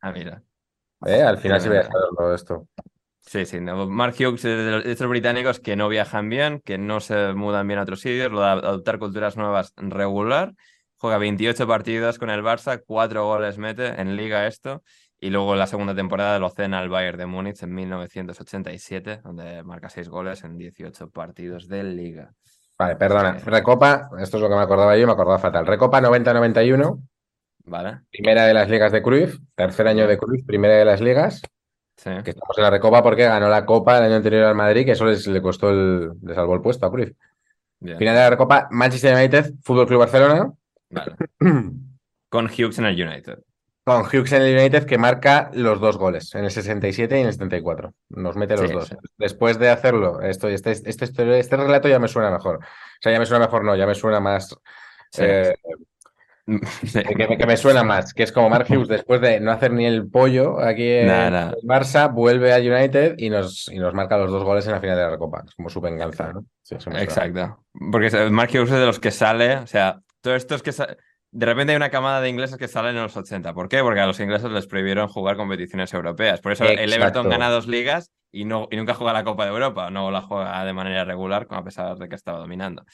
Ah, 0.00 0.10
mira. 0.12 0.42
¿eh? 1.04 1.22
Al 1.22 1.38
final 1.38 1.60
sí 1.60 1.68
voy 1.68 1.78
a 1.78 1.80
Tremendo. 1.82 1.98
saber 2.08 2.16
todo 2.16 2.34
esto. 2.34 2.68
Sí, 3.20 3.44
sí, 3.44 3.60
no. 3.60 3.86
Mark 3.88 4.14
Hughes 4.18 4.44
es 4.44 4.64
de 4.64 4.70
los- 4.70 4.84
de 4.84 4.92
estos 4.92 5.08
británicos 5.08 5.60
que 5.60 5.76
no 5.76 5.88
viajan 5.88 6.28
bien, 6.28 6.60
que 6.64 6.76
no 6.78 7.00
se 7.00 7.34
mudan 7.34 7.66
bien 7.68 7.78
a 7.78 7.82
otros 7.82 8.00
sitios, 8.00 8.32
lo 8.32 8.40
de 8.40 8.46
adoptar 8.46 8.98
culturas 8.98 9.36
nuevas 9.36 9.72
regular. 9.76 10.54
Juega 10.98 11.18
28 11.18 11.66
partidos 11.66 12.18
con 12.18 12.30
el 12.30 12.42
Barça, 12.42 12.82
4 12.86 13.24
goles 13.26 13.58
mete 13.58 14.00
en 14.00 14.16
liga 14.16 14.46
esto. 14.46 14.82
Y 15.18 15.30
luego 15.30 15.56
la 15.56 15.66
segunda 15.66 15.94
temporada 15.94 16.38
lo 16.38 16.50
cena 16.50 16.78
al 16.78 16.88
Bayern 16.88 17.18
de 17.18 17.26
Múnich 17.26 17.62
en 17.62 17.74
1987, 17.74 19.20
donde 19.24 19.62
marca 19.62 19.88
6 19.88 20.08
goles 20.08 20.44
en 20.44 20.58
18 20.58 21.10
partidos 21.10 21.68
de 21.68 21.82
liga. 21.84 22.34
Vale, 22.78 22.96
perdona. 22.96 23.38
Sí. 23.38 23.44
Recopa, 23.46 24.10
esto 24.18 24.36
es 24.36 24.42
lo 24.42 24.48
que 24.48 24.54
me 24.54 24.60
acordaba 24.60 24.96
yo, 24.96 25.06
me 25.06 25.14
acordaba 25.14 25.38
fatal. 25.38 25.66
Recopa 25.66 26.00
90-91, 26.02 27.00
¿Vale? 27.64 28.00
primera 28.10 28.44
de 28.44 28.54
las 28.54 28.68
ligas 28.68 28.92
de 28.92 29.02
Cruyff, 29.02 29.38
tercer 29.54 29.88
año 29.88 30.06
de 30.06 30.18
Cruyff, 30.18 30.44
primera 30.44 30.74
de 30.74 30.84
las 30.84 31.00
ligas. 31.00 31.40
Sí. 31.96 32.10
Que 32.22 32.30
estamos 32.30 32.58
en 32.58 32.64
la 32.64 32.70
Recopa 32.70 33.02
porque 33.02 33.24
ganó 33.24 33.48
la 33.48 33.64
Copa 33.64 33.96
el 33.96 34.04
año 34.04 34.16
anterior 34.16 34.44
al 34.44 34.54
Madrid, 34.54 34.84
que 34.84 34.92
eso 34.92 35.06
les, 35.06 35.26
le 35.26 35.40
costó 35.40 35.70
el, 35.70 36.12
le 36.22 36.34
salvó 36.34 36.54
el 36.54 36.60
puesto 36.60 36.84
a 36.84 36.90
Cruyff. 36.90 37.12
Bien. 37.80 37.96
Final 37.96 38.14
de 38.14 38.20
la 38.20 38.30
Recopa, 38.30 38.68
Manchester 38.70 39.14
United, 39.14 39.54
Fútbol 39.62 39.86
Club 39.86 40.00
Barcelona, 40.00 40.52
Vale. 40.90 41.16
Con 42.28 42.46
Hughes 42.46 42.78
en 42.78 42.86
el 42.86 43.00
United. 43.00 43.38
Hughes 43.88 44.32
en 44.32 44.42
el 44.42 44.56
United 44.56 44.84
que 44.84 44.98
marca 44.98 45.48
los 45.54 45.80
dos 45.80 45.96
goles, 45.96 46.34
en 46.34 46.44
el 46.44 46.50
67 46.50 47.16
y 47.16 47.20
en 47.20 47.26
el 47.28 47.32
74. 47.32 47.94
Nos 48.10 48.34
mete 48.36 48.56
los 48.56 48.66
Sí, 48.68 48.72
dos. 48.72 48.88
sí. 48.88 48.96
Después 49.16 49.58
de 49.60 49.70
hacerlo, 49.70 50.20
esto, 50.22 50.48
este, 50.48 50.72
este, 50.72 50.90
este, 51.04 51.38
este 51.38 51.56
relato 51.56 51.88
ya 51.88 51.98
me 52.00 52.08
suena 52.08 52.30
mejor. 52.30 52.56
O 52.56 52.60
sea, 53.00 53.12
ya 53.12 53.18
me 53.20 53.26
suena 53.26 53.44
mejor, 53.46 53.62
no, 53.64 53.76
ya 53.76 53.86
me 53.86 53.94
suena 53.94 54.18
más. 54.18 54.48
Sí. 55.12 55.22
eh, 55.24 55.54
que, 56.46 57.26
me- 57.28 57.38
que 57.38 57.46
me 57.46 57.56
suena 57.56 57.82
más, 57.82 58.14
que 58.14 58.22
es 58.22 58.30
como 58.32 58.48
Mark 58.50 58.66
Hughes 58.70 58.86
después 58.88 59.20
de 59.20 59.40
no 59.40 59.50
hacer 59.50 59.72
ni 59.72 59.84
el 59.86 60.08
pollo 60.08 60.60
aquí 60.60 60.88
en 60.88 61.06
Nah, 61.08 61.30
nah. 61.30 61.50
el 61.50 61.68
Barça, 61.68 62.12
vuelve 62.12 62.52
a 62.52 62.58
United 62.58 63.14
y 63.18 63.30
nos, 63.30 63.68
y 63.72 63.78
nos 63.78 63.94
marca 63.94 64.16
los 64.16 64.30
dos 64.30 64.44
goles 64.44 64.64
en 64.66 64.72
la 64.72 64.80
final 64.80 64.96
de 64.96 65.02
la 65.02 65.10
Recopa. 65.10 65.42
Es 65.46 65.54
como 65.56 65.68
su 65.70 65.80
venganza, 65.80 66.32
¿no? 66.32 66.44
Exacto. 66.98 67.64
Porque 67.90 68.10
Mark 68.30 68.50
Hughes 68.52 68.70
es 68.70 68.78
de 68.78 68.86
los 68.86 69.00
que 69.00 69.10
sale, 69.10 69.56
o 69.56 69.66
sea, 69.66 70.00
todo 70.20 70.36
esto 70.36 70.54
es 70.54 70.62
que 70.62 70.70
sa- 70.72 70.96
de 71.36 71.44
repente 71.44 71.72
hay 71.72 71.76
una 71.76 71.90
camada 71.90 72.22
de 72.22 72.30
ingleses 72.30 72.56
que 72.56 72.66
salen 72.66 72.96
en 72.96 73.02
los 73.02 73.14
80. 73.14 73.52
¿Por 73.52 73.68
qué? 73.68 73.82
Porque 73.82 74.00
a 74.00 74.06
los 74.06 74.18
ingleses 74.20 74.50
les 74.50 74.66
prohibieron 74.66 75.06
jugar 75.06 75.36
competiciones 75.36 75.92
europeas. 75.92 76.40
Por 76.40 76.52
eso 76.52 76.64
el. 76.64 76.90
Everton 76.90 77.28
gana 77.28 77.50
dos 77.50 77.66
ligas 77.66 78.10
y, 78.32 78.46
no, 78.46 78.68
y 78.70 78.76
nunca 78.76 78.94
juega 78.94 79.12
la 79.12 79.22
Copa 79.22 79.44
de 79.44 79.50
Europa, 79.50 79.90
no 79.90 80.10
la 80.10 80.22
juega 80.22 80.64
de 80.64 80.72
manera 80.72 81.04
regular, 81.04 81.46
a 81.50 81.62
pesar 81.62 81.98
de 81.98 82.08
que 82.08 82.14
estaba 82.14 82.38
dominando. 82.38 82.84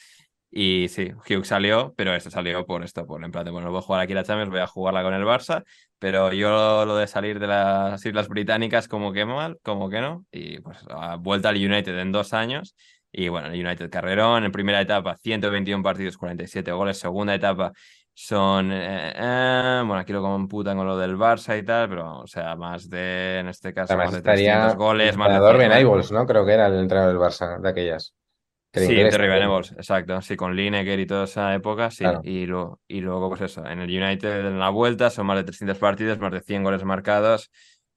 Y 0.51 0.89
sí, 0.89 1.13
Hughes 1.13 1.47
salió, 1.47 1.93
pero 1.95 2.13
esto 2.13 2.29
salió 2.29 2.65
por 2.65 2.83
esto, 2.83 3.07
por 3.07 3.23
en 3.23 3.31
plan 3.31 3.45
de, 3.45 3.51
bueno, 3.51 3.71
voy 3.71 3.79
a 3.79 3.81
jugar 3.81 4.01
aquí 4.01 4.13
la 4.13 4.25
Champions, 4.25 4.51
voy 4.51 4.59
a 4.59 4.67
jugarla 4.67 5.03
con 5.03 5.13
el 5.13 5.23
Barça, 5.23 5.63
pero 5.97 6.33
yo 6.33 6.85
lo 6.85 6.97
de 6.97 7.07
salir 7.07 7.39
de 7.39 7.47
las 7.47 8.05
Islas 8.05 8.27
Británicas 8.27 8.89
como 8.89 9.13
que 9.13 9.25
mal, 9.25 9.57
como 9.63 9.89
que 9.89 10.01
no, 10.01 10.25
y 10.31 10.59
pues 10.59 10.79
vuelta 11.19 11.47
al 11.47 11.55
United 11.55 11.97
en 11.97 12.11
dos 12.11 12.33
años, 12.33 12.75
y 13.09 13.29
bueno, 13.29 13.47
el 13.47 13.65
United 13.65 13.89
carrerón, 13.89 14.43
en 14.43 14.51
primera 14.51 14.81
etapa 14.81 15.15
121 15.15 15.81
partidos, 15.81 16.17
47 16.17 16.71
goles, 16.71 16.99
segunda 16.99 17.33
etapa 17.33 17.71
son, 18.13 18.71
eh, 18.71 19.13
eh, 19.15 19.83
bueno, 19.85 19.97
aquí 19.97 20.13
lo 20.13 20.21
computan 20.21 20.77
con 20.77 20.85
lo 20.85 20.97
del 20.97 21.17
Barça 21.17 21.57
y 21.57 21.63
tal, 21.63 21.89
pero 21.89 22.19
o 22.19 22.27
sea, 22.27 22.55
más 22.55 22.89
de, 22.89 23.39
en 23.39 23.47
este 23.47 23.73
caso, 23.73 23.93
Además 23.93 24.13
más 24.13 24.15
de 24.15 24.21
300 24.21 24.55
estaría 24.55 24.75
goles, 24.75 25.11
el 25.11 25.17
más 25.17 25.29
de 25.29 25.35
entrenador 25.35 25.57
100 25.57 25.59
Ben 25.59 25.69
goles. 25.69 25.81
Ivols, 25.81 26.11
¿no? 26.11 26.25
Creo 26.27 26.45
que 26.45 26.53
era 26.53 26.67
el 26.67 26.75
entrenador 26.75 27.13
del 27.13 27.21
Barça 27.21 27.59
de 27.59 27.69
aquellas. 27.69 28.13
Sí, 28.73 28.87
Terry. 28.87 29.27
Venables, 29.27 29.71
exacto. 29.73 30.19
Sí, 30.21 30.35
con 30.35 30.55
Lineker 30.55 30.99
y 30.99 31.05
toda 31.05 31.25
esa 31.25 31.53
época, 31.53 31.91
sí. 31.91 31.99
Claro. 31.99 32.21
Y, 32.23 32.47
lo, 32.47 32.81
y 32.87 33.01
luego, 33.01 33.29
pues 33.29 33.41
eso, 33.41 33.65
en 33.67 33.79
el 33.79 33.89
United 33.89 34.47
en 34.47 34.59
la 34.59 34.69
vuelta 34.69 35.11
son 35.11 35.27
más 35.27 35.37
de 35.37 35.43
300 35.43 35.77
partidos, 35.77 36.17
más 36.17 36.31
de 36.31 36.41
100 36.41 36.63
goles 36.63 36.83
marcados. 36.83 37.51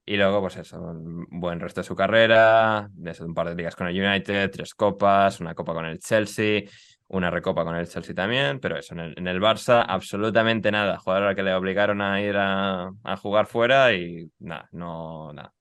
Y 0.05 0.17
luego, 0.17 0.41
pues 0.41 0.57
eso, 0.57 0.79
un 0.81 1.27
buen 1.31 1.61
resto 1.61 1.81
de 1.81 1.87
su 1.87 1.97
carrera, 1.97 2.89
desde 2.93 3.25
un 3.25 3.35
par 3.35 3.49
de 3.49 3.55
ligas 3.55 3.75
con 3.75 3.89
el 3.89 4.01
United, 4.01 4.51
tres 4.51 4.75
copas, 4.75 5.41
una 5.41 5.55
copa 5.55 5.73
con 5.73 5.87
el 5.87 5.99
Chelsea, 5.99 6.65
una 7.09 7.31
recopa 7.31 7.65
con 7.65 7.77
el 7.77 7.87
Chelsea 7.89 8.15
también, 8.15 8.59
pero 8.61 8.77
eso, 8.77 8.95
en 8.95 9.01
el, 9.01 9.15
en 9.19 9.29
el 9.29 9.41
Barça, 9.41 9.85
absolutamente 9.87 10.71
nada. 10.73 10.99
Jugador 10.99 11.29
al 11.29 11.37
que 11.37 11.43
le 11.43 11.55
obligaron 11.55 12.01
a 12.03 12.21
ir 12.21 12.37
a, 12.37 12.91
a 13.05 13.17
jugar 13.17 13.47
fuera 13.47 13.93
y 13.93 14.29
nada, 14.41 14.69
no, 14.73 15.33
nada. 15.33 15.53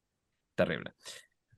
Terrible. 0.55 0.93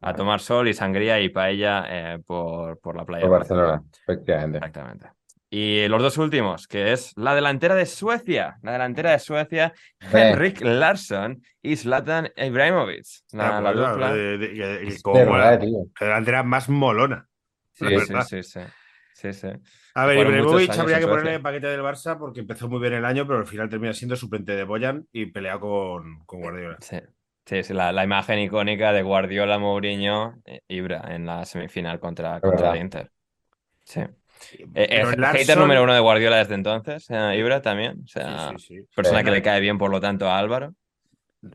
A 0.01 0.13
tomar 0.13 0.39
sol 0.41 0.67
y 0.67 0.73
sangría 0.73 1.19
y 1.19 1.29
paella 1.29 1.85
eh, 1.89 2.19
por, 2.25 2.79
por 2.79 2.95
la 2.95 3.05
playa. 3.05 3.21
Por 3.25 3.31
de 3.31 3.37
Barcelona, 3.39 3.81
efectivamente. 4.03 4.57
Exactamente. 4.59 5.09
Y 5.49 5.87
los 5.87 6.01
dos 6.03 6.17
últimos, 6.17 6.67
que 6.67 6.91
es 6.91 7.13
la 7.15 7.33
delantera 7.33 7.73
de 7.73 7.85
Suecia. 7.85 8.57
La 8.63 8.73
delantera 8.73 9.11
de 9.11 9.19
Suecia, 9.19 9.73
Eh. 10.01 10.05
Henrik 10.31 10.61
Larsson 10.61 11.41
y 11.61 11.77
Zlatan 11.77 12.29
Ibrahimovic. 12.35 13.05
La, 13.31 13.57
Ah, 13.57 13.61
la 13.61 13.71
dupla. 13.71 14.13
de- 14.13 14.37
de- 14.37 14.47
de- 14.53 14.87
Es 14.87 15.01
como 15.01 15.15
verdad, 15.25 15.61
la- 15.63 16.05
delantera 16.05 16.43
más 16.43 16.67
molona. 16.69 17.25
Sí, 17.73 17.85
sí, 17.99 18.13
sí, 18.27 18.43
sí. 18.43 18.59
Sí, 19.17 19.33
sí. 19.33 19.47
A 19.95 20.05
ver, 20.05 20.19
Ibrahimovic 20.19 20.77
habría 20.77 20.99
que 20.99 21.07
ponerle 21.07 21.33
en 21.33 21.41
paquete 21.41 21.65
del 21.65 21.81
Barça 21.81 22.19
porque 22.19 22.41
empezó 22.41 22.69
muy 22.69 22.79
bien 22.79 22.93
el 22.93 23.03
año, 23.03 23.25
pero 23.25 23.39
al 23.39 23.47
final 23.47 23.67
termina 23.67 23.91
siendo 23.91 24.15
suplente 24.15 24.55
de 24.55 24.63
Boyan 24.63 25.07
y 25.11 25.25
pelea 25.25 25.57
con, 25.57 26.23
con 26.25 26.39
Guardiola. 26.41 26.77
Sí. 26.81 26.97
Sí, 27.43 27.63
sí, 27.63 27.73
la, 27.73 27.91
la 27.91 28.03
imagen 28.03 28.37
icónica 28.37 28.93
de 28.93 29.01
Guardiola, 29.01 29.57
Mourinho, 29.57 30.35
eh, 30.45 30.61
Ibra 30.67 31.01
en 31.15 31.25
la 31.25 31.45
semifinal 31.45 31.99
contra, 31.99 32.39
contra 32.41 32.73
el 32.73 32.81
Inter. 32.81 33.09
Sí. 33.85 34.01
Eh, 34.01 34.07
eh, 34.75 35.03
Larsson- 35.03 35.31
hater 35.39 35.57
número 35.57 35.81
uno 35.81 35.95
de 35.95 35.99
Guardiola 35.99 36.37
desde 36.37 36.53
entonces, 36.53 37.07
eh, 37.09 37.37
Ibra 37.39 37.59
también. 37.63 38.01
O 38.03 38.07
sea, 38.07 38.51
sí, 38.59 38.67
sí. 38.67 38.87
persona 38.95 39.19
Sí. 39.19 39.25
que 39.25 39.31
le 39.31 39.41
cae 39.41 39.59
bien, 39.61 39.79
por 39.79 39.89
lo 39.89 39.99
tanto, 39.99 40.29
a 40.29 40.37
Álvaro. 40.37 40.75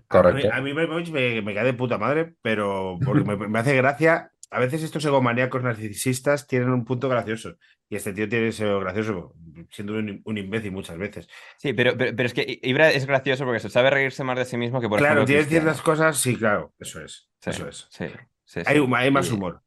Correcto. 0.09 0.49
A 0.53 0.61
mí, 0.61 0.71
a 0.71 0.75
mí 0.75 0.87
me, 1.13 1.43
me 1.43 1.55
cae 1.55 1.65
de 1.65 1.75
puta 1.75 1.97
madre, 1.97 2.35
pero 2.43 2.99
porque 3.05 3.23
me, 3.23 3.37
me 3.47 3.59
hace 3.61 3.77
gracia. 3.77 4.32
A 4.53 4.61
veces 4.61 4.83
estos 4.83 5.05
egomaníacos 5.05 5.63
narcisistas 5.63 6.47
tienen 6.47 6.69
un 6.71 6.85
punto 6.85 7.09
gracioso. 7.09 7.57
Y 7.89 7.97
este 7.97 8.13
tío 8.13 8.29
tiene 8.29 8.49
ese 8.49 8.67
gracioso, 8.67 9.35
siendo 9.71 9.95
un, 9.95 10.21
un 10.25 10.39
imbécil 10.39 10.73
muchas 10.73 10.99
veces. 10.99 11.29
Sí, 11.59 11.73
pero, 11.73 11.97
pero, 11.97 12.15
pero 12.15 12.27
es 12.27 12.35
que 12.35 12.61
Ibra 12.63 12.91
es 12.91 13.07
gracioso 13.07 13.45
porque 13.45 13.61
se 13.61 13.71
sabe 13.71 13.91
reírse 13.91 14.25
más 14.25 14.39
de 14.39 14.45
sí 14.45 14.57
mismo 14.57 14.81
que 14.81 14.89
por 14.89 14.99
claro, 14.99 15.25
tiene 15.25 15.45
ciertas 15.45 15.81
cosas, 15.83 16.19
sí, 16.19 16.37
claro, 16.37 16.75
eso 16.79 17.03
es. 17.03 17.31
Sí, 17.41 17.51
Eso 17.51 17.69
es. 17.69 17.89
Sí, 17.91 18.07
sí, 18.45 18.61
Hay, 18.67 19.11
más 19.11 19.31
humor. 19.31 19.63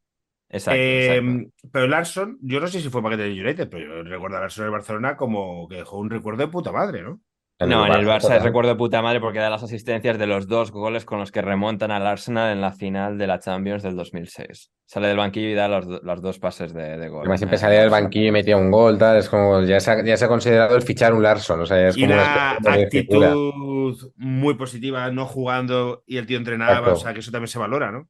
Exacto, 0.49 0.79
Eh, 0.79 1.17
exacto. 1.17 1.51
pero 1.71 1.87
Larson, 1.87 2.37
yo 2.41 2.59
no 2.59 2.67
sé 2.67 2.79
si 2.79 2.89
fue 2.89 3.01
paquete 3.03 3.23
del 3.23 3.43
United, 3.43 3.67
pero 3.69 4.03
yo 4.03 4.09
recuerdo 4.09 4.37
a 4.37 4.41
Larson 4.41 4.63
en 4.63 4.67
el 4.67 4.71
Barcelona 4.71 5.17
como 5.17 5.67
que 5.67 5.77
dejó 5.77 5.97
un 5.97 6.09
recuerdo 6.09 6.45
de 6.45 6.51
puta 6.51 6.71
madre, 6.71 7.01
¿no? 7.01 7.21
No, 7.57 7.85
en 7.85 7.93
el 7.93 8.05
Barça 8.05 8.15
es 8.17 8.21
total. 8.23 8.43
recuerdo 8.43 8.69
de 8.71 8.75
puta 8.75 9.01
madre 9.01 9.21
porque 9.21 9.39
da 9.39 9.49
las 9.49 9.63
asistencias 9.63 10.17
de 10.17 10.27
los 10.27 10.47
dos 10.47 10.71
goles 10.71 11.05
con 11.05 11.19
los 11.19 11.31
que 11.31 11.41
remontan 11.41 11.89
al 11.89 12.05
Arsenal 12.05 12.51
en 12.51 12.59
la 12.59 12.73
final 12.73 13.17
de 13.17 13.27
la 13.27 13.39
Champions 13.39 13.81
del 13.81 13.95
2006. 13.95 14.71
Sale 14.85 15.07
del 15.07 15.15
banquillo 15.17 15.47
y 15.47 15.53
da 15.53 15.67
los, 15.69 15.85
los 16.03 16.21
dos 16.21 16.37
pases 16.37 16.73
de, 16.73 16.97
de 16.97 17.07
gol. 17.07 17.21
Además, 17.21 17.39
siempre 17.39 17.55
Eh, 17.55 17.59
salía 17.59 17.79
del 17.79 17.89
banquillo 17.89 18.27
y 18.27 18.31
metía 18.31 18.57
un 18.57 18.69
gol, 18.71 18.97
tal. 18.97 19.17
Es 19.17 19.29
como, 19.29 19.61
ya 19.63 19.79
se 19.79 19.89
ha, 19.91 20.03
ya 20.03 20.17
se 20.17 20.25
ha 20.25 20.27
considerado 20.27 20.75
el 20.75 20.81
fichar 20.81 21.13
un 21.13 21.23
Larson. 21.23 21.61
O 21.61 21.65
sea, 21.65 21.77
ya 21.77 21.87
es 21.87 21.97
y 21.97 22.01
como 22.01 22.13
una 22.13 22.51
actitud 22.73 24.11
muy 24.17 24.55
positiva, 24.55 25.09
no 25.11 25.25
jugando 25.25 26.03
y 26.05 26.17
el 26.17 26.25
tío 26.25 26.37
entrenaba, 26.37 26.71
Exacto. 26.79 26.93
o 26.93 26.97
sea 26.97 27.13
que 27.13 27.19
eso 27.21 27.31
también 27.31 27.47
se 27.47 27.59
valora, 27.59 27.91
¿no? 27.91 28.09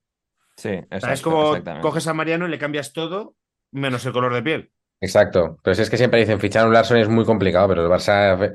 Sí, 0.57 0.69
O 0.69 0.71
sea, 0.71 0.85
es 0.89 1.03
exacto, 1.21 1.29
como 1.63 1.81
coges 1.81 2.07
a 2.07 2.13
Mariano 2.13 2.47
y 2.47 2.49
le 2.49 2.57
cambias 2.57 2.93
todo 2.93 3.35
menos 3.71 4.05
el 4.05 4.13
color 4.13 4.33
de 4.33 4.41
piel. 4.41 4.71
Exacto. 5.01 5.57
Pero 5.61 5.75
si 5.75 5.81
es 5.81 5.89
que 5.89 5.97
siempre 5.97 6.19
dicen 6.19 6.39
fichar 6.39 6.65
un 6.65 6.73
Larson 6.73 6.97
es 6.97 7.09
muy 7.09 7.25
complicado, 7.25 7.67
pero 7.67 7.83
el 7.85 7.91
Barça, 7.91 8.53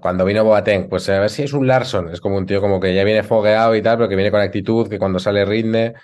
cuando 0.00 0.24
vino 0.24 0.44
Boateng, 0.44 0.88
pues 0.88 1.08
a 1.08 1.18
ver 1.20 1.30
si 1.30 1.42
es 1.42 1.52
un 1.52 1.66
Larson. 1.66 2.10
Es 2.10 2.20
como 2.20 2.36
un 2.36 2.46
tío 2.46 2.60
como 2.60 2.80
que 2.80 2.94
ya 2.94 3.04
viene 3.04 3.22
fogueado 3.22 3.74
y 3.74 3.82
tal, 3.82 3.96
pero 3.96 4.08
que 4.08 4.16
viene 4.16 4.30
con 4.30 4.40
actitud, 4.40 4.88
que 4.88 4.98
cuando 4.98 5.18
sale 5.18 5.44
rinde, 5.44 5.94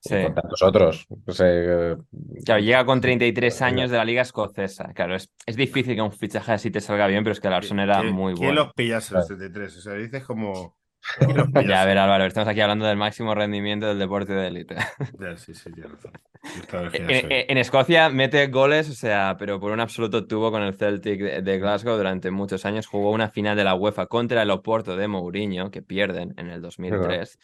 Sí. 0.00 0.22
con 0.22 0.34
tantos 0.34 0.62
otros. 0.62 1.06
Sea, 1.28 1.46
que- 1.46 1.96
Claro, 2.44 2.60
llega 2.60 2.84
con 2.84 3.00
33 3.00 3.62
años 3.62 3.90
de 3.90 3.96
la 3.96 4.04
Liga 4.04 4.20
Escocesa. 4.22 4.92
Claro, 4.94 5.16
es, 5.16 5.30
es 5.46 5.56
difícil 5.56 5.94
que 5.94 6.02
un 6.02 6.12
fichaje 6.12 6.52
así 6.52 6.70
te 6.70 6.80
salga 6.80 7.06
bien, 7.06 7.24
pero 7.24 7.32
es 7.32 7.40
que 7.40 7.48
Larson 7.48 7.80
era 7.80 8.00
¿Quién- 8.00 8.12
muy 8.14 8.34
¿Quién 8.34 8.48
bueno. 8.48 8.64
los 8.64 8.74
pillas 8.74 9.10
en 9.10 9.16
los 9.16 9.26
73? 9.26 9.76
O 9.78 9.80
sea, 9.80 9.94
dices 9.94 10.22
como. 10.24 10.76
Ya, 11.68 11.82
a 11.82 11.84
ver, 11.84 11.98
Álvaro, 11.98 12.24
estamos 12.24 12.48
aquí 12.48 12.60
hablando 12.60 12.86
del 12.86 12.96
máximo 12.96 13.34
rendimiento 13.34 13.86
del 13.86 13.98
deporte 13.98 14.32
de 14.32 14.46
élite. 14.48 14.76
Ya, 15.20 15.36
sí, 15.36 15.54
sí, 15.54 15.70
tienes 15.72 15.92
razón. 15.92 16.12
Estaba 16.60 16.82
al 16.82 16.86
En, 16.88 16.92
gimnasio. 16.92 17.28
en- 17.30 17.44
en 17.50 17.58
Escocia 17.58 18.08
mete 18.10 18.46
goles, 18.48 18.90
o 18.90 18.94
sea, 18.94 19.36
pero 19.38 19.60
por 19.60 19.72
un 19.72 19.80
absoluto 19.80 20.26
tubo 20.26 20.50
con 20.50 20.62
el 20.62 20.74
Celtic 20.74 21.20
de, 21.20 21.42
de 21.42 21.58
Glasgow 21.58 21.96
durante 21.96 22.30
muchos 22.30 22.64
años. 22.66 22.86
Jugó 22.86 23.10
una 23.10 23.28
final 23.30 23.56
de 23.56 23.64
la 23.64 23.74
UEFA 23.74 24.06
contra 24.06 24.42
el 24.42 24.50
Oporto 24.50 24.96
de 24.96 25.08
Mourinho, 25.08 25.70
que 25.70 25.82
pierden 25.82 26.34
en 26.36 26.48
el 26.50 26.60
2003. 26.62 27.38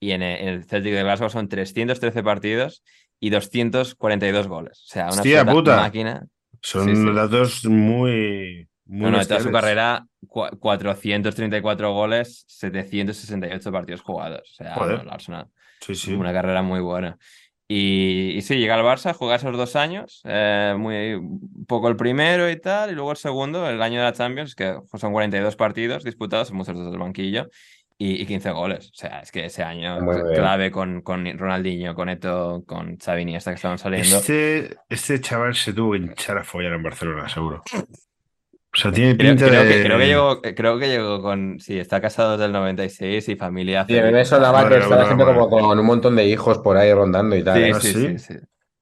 Y 0.00 0.10
en, 0.12 0.22
el- 0.22 0.40
en 0.40 0.48
el 0.48 0.64
Celtic 0.64 0.92
de 0.92 1.02
Glasgow 1.02 1.30
son 1.30 1.48
313 1.48 2.22
partidos 2.22 2.82
y 3.20 3.30
242 3.30 4.48
goles. 4.48 4.82
O 4.86 4.88
sea, 4.88 5.08
una 5.12 5.52
puta. 5.52 5.76
máquina. 5.76 6.26
Son 6.60 6.84
sí, 6.88 6.94
sí. 6.96 7.12
datos 7.14 7.64
muy. 7.66 8.68
Muy 8.86 9.00
No, 9.02 9.10
no, 9.12 9.18
de 9.18 9.26
toda 9.26 9.40
su 9.40 9.50
carrera, 9.52 10.06
cua- 10.26 10.58
434 10.58 11.92
goles, 11.92 12.44
768 12.48 13.72
partidos 13.72 14.02
jugados. 14.02 14.50
O 14.50 14.54
sea, 14.54 14.74
Joder. 14.74 14.96
no, 14.96 15.02
el 15.02 15.10
Arsenal. 15.10 15.46
Sí, 15.80 15.94
sí. 15.94 16.12
Una 16.14 16.32
carrera 16.32 16.62
muy 16.62 16.80
buena. 16.80 17.18
Y, 17.68 18.32
y 18.36 18.42
sí, 18.42 18.56
llega 18.58 18.74
al 18.74 18.82
Barça, 18.84 19.14
juega 19.14 19.36
esos 19.36 19.56
dos 19.56 19.76
años, 19.76 20.20
eh, 20.24 20.74
muy 20.76 21.18
poco 21.66 21.88
el 21.88 21.96
primero 21.96 22.50
y 22.50 22.60
tal, 22.60 22.90
y 22.90 22.94
luego 22.94 23.12
el 23.12 23.16
segundo, 23.16 23.66
el 23.68 23.80
año 23.80 23.98
de 24.00 24.04
la 24.04 24.12
Champions, 24.12 24.54
que 24.54 24.76
son 24.98 25.12
42 25.12 25.56
partidos 25.56 26.04
disputados, 26.04 26.52
muchos 26.52 26.76
desde 26.76 26.90
el 26.90 26.98
banquillo, 26.98 27.48
y, 27.96 28.20
y 28.20 28.26
15 28.26 28.50
goles. 28.50 28.88
O 28.88 28.94
sea, 28.94 29.20
es 29.20 29.32
que 29.32 29.46
ese 29.46 29.62
año 29.62 30.00
clave 30.34 30.70
con, 30.70 31.00
con 31.00 31.24
Ronaldinho, 31.38 31.94
con 31.94 32.10
Eto, 32.10 32.62
con 32.66 32.98
Xavi 32.98 33.22
Iniesta 33.22 33.52
que 33.52 33.56
estaban 33.56 33.78
saliendo. 33.78 34.18
Este, 34.18 34.76
este 34.90 35.20
chaval 35.20 35.54
se 35.54 35.72
tuvo 35.72 35.92
que 35.92 35.98
hinchar 35.98 36.36
a 36.38 36.44
follar 36.44 36.74
en 36.74 36.82
Barcelona, 36.82 37.26
seguro. 37.28 37.62
O 38.74 38.78
sea, 38.78 38.90
tiene 38.90 39.16
Creo, 39.16 39.32
pinta 39.32 39.46
creo 39.48 39.64
de. 39.64 39.68
que, 39.68 39.82
creo 39.82 39.98
que 39.98 40.06
llegó, 40.06 40.40
creo 40.40 40.78
que 40.78 40.88
llegó 40.88 41.20
con. 41.20 41.60
Sí, 41.60 41.78
está 41.78 42.00
casado 42.00 42.32
desde 42.32 42.46
el 42.46 42.52
96 42.52 43.28
y 43.28 43.36
familia. 43.36 43.84
Sí, 43.86 43.98
a 43.98 44.02
mí 44.04 44.12
me 44.12 44.24
sonaba 44.24 44.66
que 44.68 44.78
estaba 44.78 45.04
siempre 45.04 45.26
como 45.26 45.50
con 45.50 45.78
un 45.78 45.86
montón 45.86 46.16
de 46.16 46.26
hijos 46.26 46.58
por 46.58 46.76
ahí 46.78 46.92
rondando 46.92 47.36
y 47.36 47.44
tal. 47.44 47.56
Sí, 47.58 47.62
¿eh? 47.64 47.72
¿Ah, 47.74 47.80
sí, 47.80 47.92
sí? 47.92 48.18
sí, 48.18 48.18
sí. 48.18 48.34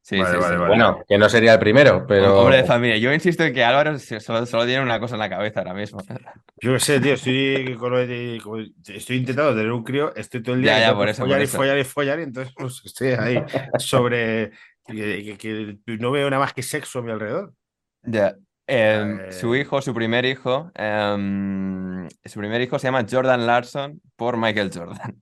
Sí, 0.02 0.18
Vale, 0.18 0.30
sí, 0.30 0.36
vale, 0.38 0.54
sí. 0.54 0.58
vale. 0.60 0.66
Bueno, 0.68 1.04
que 1.06 1.18
no 1.18 1.28
sería 1.28 1.52
el 1.54 1.58
primero, 1.60 2.04
pero. 2.06 2.40
Hombre 2.40 2.56
de 2.58 2.64
familia. 2.64 2.96
Yo 2.96 3.12
insisto 3.12 3.44
en 3.44 3.52
que 3.52 3.62
Álvaro 3.62 3.98
solo, 3.98 4.46
solo 4.46 4.64
tiene 4.64 4.82
una 4.82 4.98
cosa 4.98 5.14
en 5.14 5.20
la 5.20 5.28
cabeza 5.28 5.60
ahora 5.60 5.74
mismo. 5.74 6.00
Yo 6.62 6.72
qué 6.72 6.80
sé, 6.80 7.00
tío, 7.00 7.14
estoy, 7.14 7.76
con 7.78 7.92
lo 7.92 7.98
de- 7.98 8.40
con- 8.42 8.72
estoy 8.88 9.16
intentando 9.18 9.54
tener 9.54 9.70
un 9.70 9.84
crío, 9.84 10.14
estoy 10.16 10.42
todo 10.42 10.54
el 10.54 10.62
día 10.62 10.78
Ya, 10.78 10.86
ya, 10.88 10.94
por 10.96 11.08
eso, 11.08 11.22
follar 11.22 11.38
por 11.38 11.44
y 11.44 11.46
follar 11.48 11.78
y 11.78 11.84
follar, 11.84 12.20
y 12.20 12.22
entonces 12.24 12.52
pues, 12.56 12.80
estoy 12.84 13.08
ahí 13.12 13.44
sobre 13.78 14.50
que, 14.86 15.36
que- 15.38 15.78
que 15.86 15.96
no 15.98 16.10
veo 16.10 16.28
nada 16.30 16.40
más 16.40 16.54
que 16.54 16.62
sexo 16.62 17.00
a 17.00 17.02
mi 17.02 17.10
alrededor. 17.12 17.52
Ya. 18.02 18.36
Em, 18.70 19.20
Eh. 19.20 19.32
su 19.32 19.54
hijo, 19.56 19.82
su 19.82 19.92
primer 19.94 20.24
hijo, 20.24 20.70
em, 20.74 22.08
su 22.24 22.38
primer 22.38 22.60
hijo 22.62 22.78
se 22.78 22.86
llama 22.88 23.04
Jordan 23.10 23.46
Larson 23.46 24.00
por 24.16 24.36
Michael 24.36 24.70
Jordan. 24.72 25.20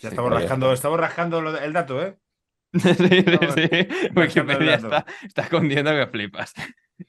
Sí, 0.00 0.06
estamos 0.08 0.30
rascando, 0.32 0.72
estamos 0.72 1.00
rascando 1.00 1.58
el 1.58 1.72
dato, 1.72 2.02
¿eh? 2.02 2.16
Sí, 2.74 2.82
sí. 2.94 3.88
Wikipedia 4.14 4.74
está, 4.74 5.06
está 5.24 5.42
escondiendo 5.42 5.90
que 5.90 6.06
flipas. 6.06 6.52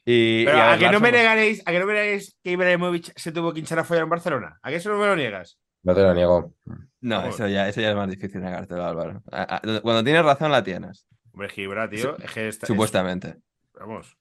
Y, 0.06 0.46
Pero 0.46 0.58
y 0.58 0.62
a, 0.62 0.78
que 0.78 0.90
no 0.90 1.00
me 1.00 1.12
negaréis, 1.12 1.62
a 1.66 1.72
que 1.72 1.80
no 1.80 1.86
me 1.86 1.94
negaréis 1.94 2.38
que 2.44 2.52
Ibrahimovic 2.52 3.12
se 3.18 3.32
tuvo 3.32 3.54
que 3.54 3.60
hinchar 3.60 3.80
a 3.80 3.84
follar 3.84 4.04
en 4.04 4.10
Barcelona. 4.10 4.58
¿A 4.62 4.70
que 4.70 4.78
eso 4.78 4.90
no 4.90 4.98
me 4.98 5.06
lo 5.08 5.16
niegas? 5.16 5.60
No 5.84 5.94
te 5.94 6.02
lo 6.02 6.14
niego. 6.14 6.54
No, 7.02 7.26
eso 7.26 7.48
ya, 7.48 7.68
eso 7.68 7.82
ya 7.82 7.90
es 7.90 7.96
más 7.96 8.10
difícil 8.10 8.42
negártelo, 8.42 8.86
Álvaro. 8.86 9.22
A- 9.32 9.56
a- 9.58 9.82
Cuando 9.82 10.04
tienes 10.04 10.24
razón, 10.24 10.52
la 10.52 10.64
tienes. 10.64 11.06
Hombre, 11.34 11.50
Gibra, 11.50 11.90
tío, 11.90 12.18
es 12.20 12.32
que 12.32 12.48
está, 12.48 12.66
es- 12.66 12.68
Supuestamente. 12.68 13.36
vamos. 13.74 14.16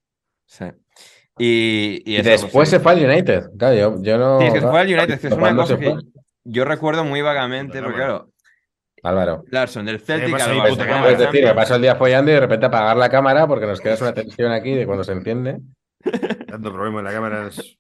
Sí. 0.47 0.65
Y, 1.39 2.03
y 2.05 2.13
Y 2.13 2.17
eso, 2.17 2.31
después 2.31 2.53
pues, 2.53 2.69
se 2.71 2.81
fue 2.81 2.93
al 2.93 3.05
United. 3.05 3.51
Claro, 3.59 3.75
yo, 3.77 4.03
yo 4.03 4.19
no. 4.19 4.41
Sí, 4.41 4.47
es 4.47 4.53
que 4.55 4.61
se 4.61 4.67
fue 4.69 4.81
al 4.81 4.87
United, 4.87 5.21
que 5.21 5.27
es 5.27 5.33
una 5.33 5.41
¿Cuándo 5.41 5.63
cosa 5.63 5.75
se 5.75 5.81
que 5.81 5.91
fue? 5.91 6.03
yo 6.45 6.65
recuerdo 6.65 7.05
muy 7.05 7.21
vagamente, 7.23 7.81
porque 7.83 7.97
claro, 7.97 8.31
Álvaro. 9.03 9.45
Larson 9.51 9.87
del 9.87 10.01
Celtic 10.01 10.35
ahí, 10.41 10.59
Barça, 10.59 10.69
puta 10.71 10.87
cámara? 10.87 11.13
Es 11.13 11.19
decir, 11.19 11.45
me 11.45 11.55
paso 11.55 11.75
el 11.77 11.83
día 11.83 11.95
follando 11.97 12.31
y 12.31 12.35
de 12.35 12.41
repente 12.41 12.67
apagar 12.67 12.97
la 12.97 13.09
cámara 13.09 13.47
porque 13.47 13.67
nos 13.67 13.81
queda 13.81 13.97
una 14.01 14.13
tensión 14.15 14.51
aquí 14.53 14.75
de 14.75 14.87
cuando 14.87 15.05
se 15.05 15.13
enciende. 15.13 15.59
Tanto 16.49 16.73
problema 16.73 16.99
en 17.01 17.05
la 17.05 17.13
cámara. 17.13 17.47
es- 17.49 17.79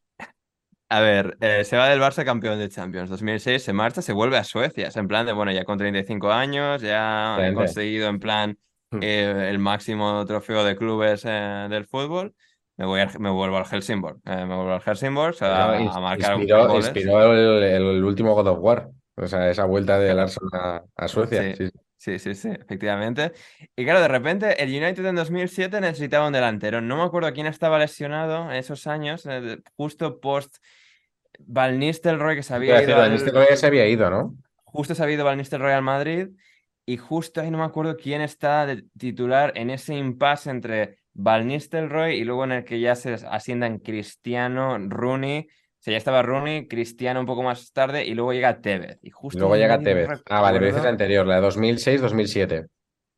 A 0.91 1.01
ver, 1.01 1.37
eh, 1.41 1.65
se 1.65 1.77
va 1.77 1.89
del 1.89 2.01
Barça 2.01 2.25
campeón 2.25 2.59
de 2.59 2.69
Champions 2.69 3.11
2006, 3.11 3.63
se 3.63 3.73
marcha, 3.73 4.01
se 4.03 4.13
vuelve 4.13 4.37
a 4.39 4.45
Suecia. 4.45 4.89
Es 4.89 4.97
en 4.97 5.09
plan 5.09 5.27
de, 5.27 5.33
bueno, 5.33 5.51
ya 5.53 5.65
con 5.65 5.77
35 5.79 6.31
años, 6.33 6.81
ya 6.83 7.31
he 7.31 7.35
Excelente. 7.35 7.55
conseguido 7.57 8.09
en 8.09 8.19
plan 8.21 8.59
Hmm. 8.91 9.01
eh, 9.03 9.49
el 9.51 9.59
máximo 9.59 10.25
trofeo 10.25 10.65
de 10.65 10.75
clubes 10.75 11.23
eh, 11.27 11.67
del 11.69 11.85
fútbol. 11.85 12.35
Me, 12.79 12.87
voy 12.87 13.01
a- 13.01 13.11
me 13.19 13.29
vuelvo 13.31 13.59
al 13.59 13.67
Helsingborg. 13.67 14.19
Eh, 14.25 14.37
me 14.47 14.55
vuelvo 14.57 14.73
al 14.73 14.81
Helsingborg, 14.83 15.35
Ins- 15.35 15.95
a 15.95 16.01
marcar 16.01 16.33
inspiró, 16.35 16.67
goles. 16.69 16.87
inspiró 16.87 17.33
el, 17.35 17.63
el 17.65 18.05
último 18.05 18.35
God 18.35 18.47
of 18.49 18.59
War. 18.61 18.89
O 19.17 19.27
sea, 19.27 19.51
esa 19.51 19.65
vuelta 19.65 19.99
de 19.99 20.07
Claro. 20.13 20.21
Larson 20.21 20.49
a, 20.55 20.83
a 20.97 21.09
Suecia. 21.09 21.43
Sí. 21.57 21.71
Sí, 22.01 22.19
sí. 22.19 22.19
Sí, 22.21 22.35
sí, 22.37 22.49
efectivamente. 22.49 23.33
Y 23.75 23.83
claro, 23.85 24.01
de 24.01 24.07
repente 24.07 24.63
el 24.63 24.69
United 24.71 25.05
en 25.05 25.17
2007 25.17 25.81
necesitaba 25.81 26.29
un 26.29 26.33
delantero. 26.33 26.81
No 26.81 26.97
me 26.97 27.03
acuerdo 27.03 27.33
quién 27.33 27.49
estaba 27.49 27.77
lesionado 27.81 28.49
en 28.49 28.57
esos 28.57 28.87
años, 28.87 29.27
eh, 29.29 29.59
justo 29.77 30.21
post 30.21 30.59
Van 31.41 31.79
Nistelrooy 31.81 32.37
que 32.37 32.43
se 32.45 32.53
a 32.53 32.57
había 32.57 32.75
decir, 32.75 32.91
ido 32.91 32.99
Van 32.99 33.11
Nistelrooy 33.13 33.47
se 33.57 33.67
había 33.67 33.87
ido, 33.89 34.11
¿no? 34.11 34.35
justo 34.65 34.95
se 34.95 35.03
había 35.03 35.17
ido 35.17 35.25
Van 35.25 35.39
Nistelrooy 35.39 35.73
al 35.73 35.83
Madrid 35.83 36.29
y 36.87 36.97
justo 36.99 37.41
ahí 37.41 37.51
no 37.51 37.59
me 37.59 37.65
acuerdo 37.65 37.97
quién 37.97 38.21
está 38.21 38.65
de 38.67 38.85
titular 38.97 39.53
en 39.57 39.71
ese 39.71 39.95
impasse 39.97 40.51
entre 40.51 40.99
Van 41.21 41.49
Nistelrooy 41.49 42.15
y 42.15 42.25
luego 42.25 42.45
en 42.45 42.53
el 42.53 42.65
que 42.65 42.79
ya 42.79 42.95
se 42.95 43.15
asciendan 43.29 43.79
Cristiano, 43.79 44.79
Rooney. 44.79 45.49
O 45.49 45.81
sea, 45.81 45.93
ya 45.93 45.99
estaba 45.99 46.23
Rooney, 46.23 46.69
Cristiano 46.69 47.19
un 47.19 47.27
poco 47.27 47.43
más 47.43 47.73
tarde 47.73 48.05
y 48.07 48.15
luego 48.15 48.33
llega 48.33 48.61
Tevez. 48.61 48.99
Y 49.03 49.09
Y 49.09 49.11
justo 49.11 49.41
luego 49.41 49.57
llega 49.57 49.81
Tevez. 49.81 50.09
Ah, 50.31 50.41
vale, 50.41 50.59
pero 50.59 50.71
dices 50.71 50.85
la 50.85 50.91
anterior, 50.91 51.27
la 51.27 51.41
de 51.41 51.47
2006-2007. 51.49 52.69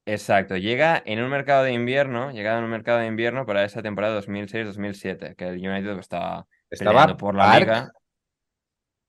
Exacto, 0.06 0.56
llega 0.56 1.02
en 1.04 1.22
un 1.22 1.28
mercado 1.28 1.62
de 1.62 1.72
invierno, 1.72 2.32
llega 2.32 2.56
en 2.56 2.64
un 2.64 2.70
mercado 2.70 3.00
de 3.00 3.06
invierno 3.06 3.44
para 3.44 3.64
esa 3.64 3.82
temporada 3.82 4.18
2006-2007, 4.22 5.36
que 5.36 5.48
el 5.48 5.56
United 5.56 5.98
estaba 5.98 6.46
Estaba 6.70 6.90
peleando 6.92 7.16
por 7.18 7.34
la 7.34 7.44
Park, 7.44 7.60
liga. 7.60 7.92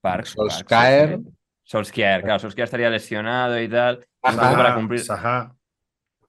Park, 0.01 0.25
Solskjaer. 0.25 1.09
Park. 1.11 1.25
Solskjaer, 1.63 2.21
claro, 2.23 2.39
Solskjaer 2.39 2.65
estaría 2.65 2.89
lesionado 2.89 3.59
y 3.61 3.69
tal. 3.69 4.05
Ajá. 4.21 4.55
para 4.57 4.75
cumplir. 4.75 4.99
Saja. 4.99 5.55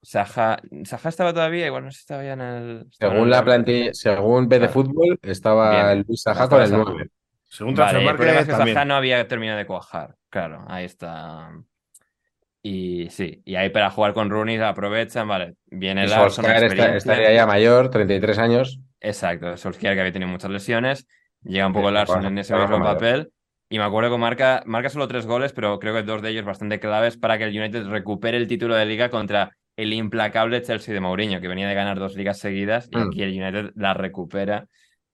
Saja, 0.03 0.59
Saja 0.85 1.09
estaba 1.09 1.33
todavía, 1.33 1.67
igual 1.67 1.85
no 1.85 1.91
sé 1.91 1.99
si 1.99 2.01
estaba 2.03 2.25
ya 2.25 2.33
en 2.33 2.41
el. 2.41 2.71
en 2.81 2.93
Según 2.93 3.19
el 3.25 3.31
la 3.31 3.45
plantilla, 3.45 3.91
según 3.95 4.49
B 4.49 4.57
de 4.59 4.67
Claro. 4.67 4.73
Fútbol, 4.73 5.19
estaba 5.23 5.93
Bien. 5.93 6.05
Luis 6.07 6.23
Saja 6.23 6.49
con 6.49 6.61
el 6.61 6.69
Saja. 6.69 6.85
9. 6.85 7.09
Según 7.49 7.75
Vale, 7.75 7.99
el 8.09 8.17
problema 8.17 8.41
es 8.41 8.47
que 8.47 8.53
también. 8.53 8.75
Saja 8.75 8.85
no 8.85 8.95
había 8.97 9.29
terminado 9.29 9.59
de 9.59 9.67
cuajar. 9.67 10.17
Claro, 10.29 10.65
ahí 10.69 10.85
está. 10.87 11.53
Y 12.65 13.09
sí, 13.11 13.43
y 13.45 13.57
ahí 13.57 13.71
para 13.71 13.91
jugar 13.91 14.15
con 14.15 14.31
Rooney 14.31 14.57
aprovechan, 14.59 15.27
vale, 15.27 15.55
viene 15.67 16.07
Larsson, 16.07 16.45
Solskjaer 16.45 16.65
está- 16.65 16.97
estaría 16.97 17.33
ya 17.33 17.47
mayor, 17.47 17.91
33 17.91 18.39
años. 18.39 18.79
Exacto, 19.01 19.57
Solskjaer 19.57 19.95
que 19.95 20.01
había 20.01 20.13
tenido 20.13 20.31
muchas 20.31 20.51
lesiones, 20.51 21.07
llega 21.43 21.67
un 21.67 21.73
poco 21.73 21.89
Sí, 21.89 21.95
Larsson 21.95 22.17
bueno, 22.19 22.29
en 22.29 22.39
ese 22.39 22.55
mismo 22.55 22.79
papel 22.83 23.33
y 23.69 23.79
me 23.79 23.85
acuerdo 23.85 24.13
que 24.13 24.19
marca, 24.19 24.63
marca 24.65 24.91
solo 24.91 25.09
tres 25.09 25.27
goles, 25.27 25.53
pero 25.53 25.79
creo 25.81 25.93
que 25.93 26.03
dos 26.05 26.23
de 26.23 26.31
ellos 26.31 26.45
bastante 26.45 26.79
claves 26.79 27.17
para 27.17 27.37
que 27.37 27.45
el 27.45 27.59
United 27.59 27.87
recupere 27.89 28.37
el 28.37 28.47
título 28.47 28.77
de 28.77 28.87
liga 28.87 29.11
contra 29.11 29.57
el 29.77 29.93
implacable 29.93 30.61
Chelsea 30.63 30.93
de 30.95 31.01
Mourinho, 31.01 31.41
que 31.41 31.49
venía 31.49 31.69
de 31.69 31.75
ganar 31.75 31.99
dos 31.99 32.15
ligas 32.17 32.39
seguidas 32.39 32.89
y 32.91 32.97
Mm. 32.97 33.09
aquí 33.09 33.23
el 33.23 33.31
United 33.43 33.73
la 33.77 33.95
recupera 33.95 34.67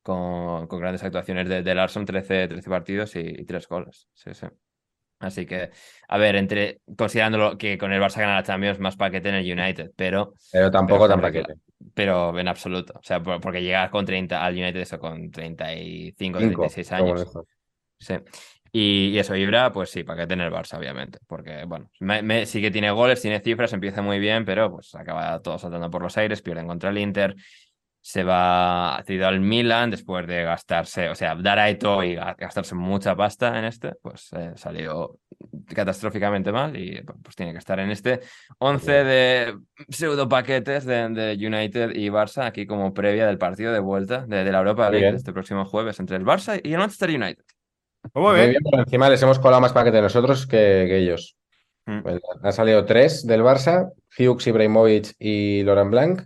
con, 0.02 0.66
con 0.66 0.80
grandes 0.80 1.02
actuaciones 1.05 1.48
de, 1.48 1.62
de 1.62 1.74
Larsson, 1.74 2.05
13, 2.06 2.48
13 2.48 2.70
partidos 2.70 3.14
y, 3.16 3.20
y 3.20 3.44
tres 3.44 3.68
goles. 3.68 4.09
Sí, 4.14 4.32
sí. 4.35 4.47
Así 5.20 5.47
que, 5.47 5.70
a 6.09 6.16
ver, 6.18 6.36
entre 6.36 6.80
considerándolo 6.97 7.59
que 7.59 7.76
con 7.76 7.93
el 7.93 8.01
Barça 8.01 8.20
gana 8.20 8.36
la 8.36 8.44
Champions, 8.44 8.78
más 8.78 8.97
paquete 8.97 9.28
en 9.30 9.35
el 9.35 9.59
United, 9.59 9.90
pero 9.97 10.35
Pero 10.52 10.70
tampoco 10.70 11.01
Pero 11.06 11.12
tan 11.14 11.20
paquete. 11.20 11.55
pero 11.93 12.39
en 12.39 12.47
absoluto. 12.47 12.94
O 12.98 13.02
sea, 13.02 13.20
por- 13.20 13.40
porque 13.40 13.60
llega 13.62 13.90
con 13.90 14.06
30 14.06 14.44
al 14.44 14.55
United 14.55 14.80
eso 14.80 14.98
con 15.01 15.30
35, 15.30 16.39
Cinco, 16.39 16.62
36 16.62 16.89
como 16.90 17.14
años. 17.14 17.32
Sí. 17.98 18.14
Y, 18.72 19.08
y 19.14 19.18
eso, 19.18 19.34
Ibra, 19.36 19.72
pues 19.72 19.90
sí, 19.90 20.04
para 20.04 20.22
que 20.22 20.26
tener 20.26 20.50
Barça, 20.52 20.78
obviamente. 20.78 21.18
Porque, 21.26 21.64
bueno, 21.66 21.90
me- 22.00 22.22
me- 22.22 22.46
sí 22.46 22.60
que 22.60 22.70
tiene 22.70 22.90
goles, 22.90 23.20
tiene 23.22 23.40
cifras, 23.40 23.72
empieza 23.72 24.02
muy 24.02 24.18
bien, 24.18 24.44
pero 24.44 24.70
pues 24.70 24.94
acaba 24.94 25.40
todo 25.40 25.58
saltando 25.58 25.90
por 25.90 26.02
los 26.02 26.16
aires, 26.18 26.42
pierden 26.42 26.66
contra 26.66 26.90
el 26.90 26.98
Inter. 26.98 27.34
Se 28.00 28.22
va 28.24 29.02
cedido 29.06 29.26
al 29.26 29.40
Milan 29.40 29.90
después 29.90 30.26
de 30.26 30.42
gastarse, 30.44 31.08
o 31.10 31.14
sea, 31.14 31.34
dar 31.34 31.58
a 31.58 31.68
Eto'o 31.68 32.02
y 32.04 32.14
ga- 32.14 32.36
gastarse 32.38 32.74
mucha 32.74 33.14
pasta 33.16 33.58
en 33.58 33.64
este, 33.66 33.92
pues 34.02 34.32
eh, 34.34 34.52
salió 34.54 35.18
catastróficamente 35.74 36.52
mal 36.52 36.76
y 36.76 37.02
pues 37.22 37.36
tiene 37.36 37.52
que 37.52 37.58
estar 37.58 37.78
en 37.80 37.90
este 37.90 38.20
11 38.58 39.04
de 39.04 39.58
pseudo 39.88 40.28
paquetes 40.28 40.84
de, 40.84 41.08
de 41.10 41.46
United 41.46 41.90
y 41.94 42.08
Barça 42.08 42.46
aquí 42.46 42.66
como 42.66 42.94
previa 42.94 43.26
del 43.26 43.36
partido 43.38 43.72
de 43.72 43.80
vuelta 43.80 44.24
de, 44.26 44.44
de 44.44 44.52
la 44.52 44.58
Europa 44.58 44.88
League 44.90 45.08
este 45.16 45.32
próximo 45.32 45.64
jueves 45.64 45.98
entre 46.00 46.16
el 46.16 46.24
Barça 46.24 46.60
y 46.62 46.72
el 46.72 46.78
Manchester 46.78 47.10
United. 47.10 47.44
Pues 48.12 48.24
muy 48.24 48.36
Muy 48.40 48.48
bien. 48.51 48.62
pero 48.70 48.82
encima 48.82 49.09
les 49.10 49.22
hemos 49.22 49.39
colado 49.39 49.60
más 49.60 49.72
paquete 49.72 50.01
nosotros 50.01 50.47
que, 50.47 50.56
que 50.56 50.97
ellos. 50.98 51.36
Mm, 51.86 52.02
Pues, 52.02 52.20
han 52.43 52.52
salido 52.52 52.85
tres 52.85 53.26
del 53.26 53.43
Barça, 53.43 53.90
Hughes, 54.18 54.47
Ibrahimovic 54.47 55.14
y 55.18 55.62
Laurent 55.62 55.90
Blanc, 55.90 56.22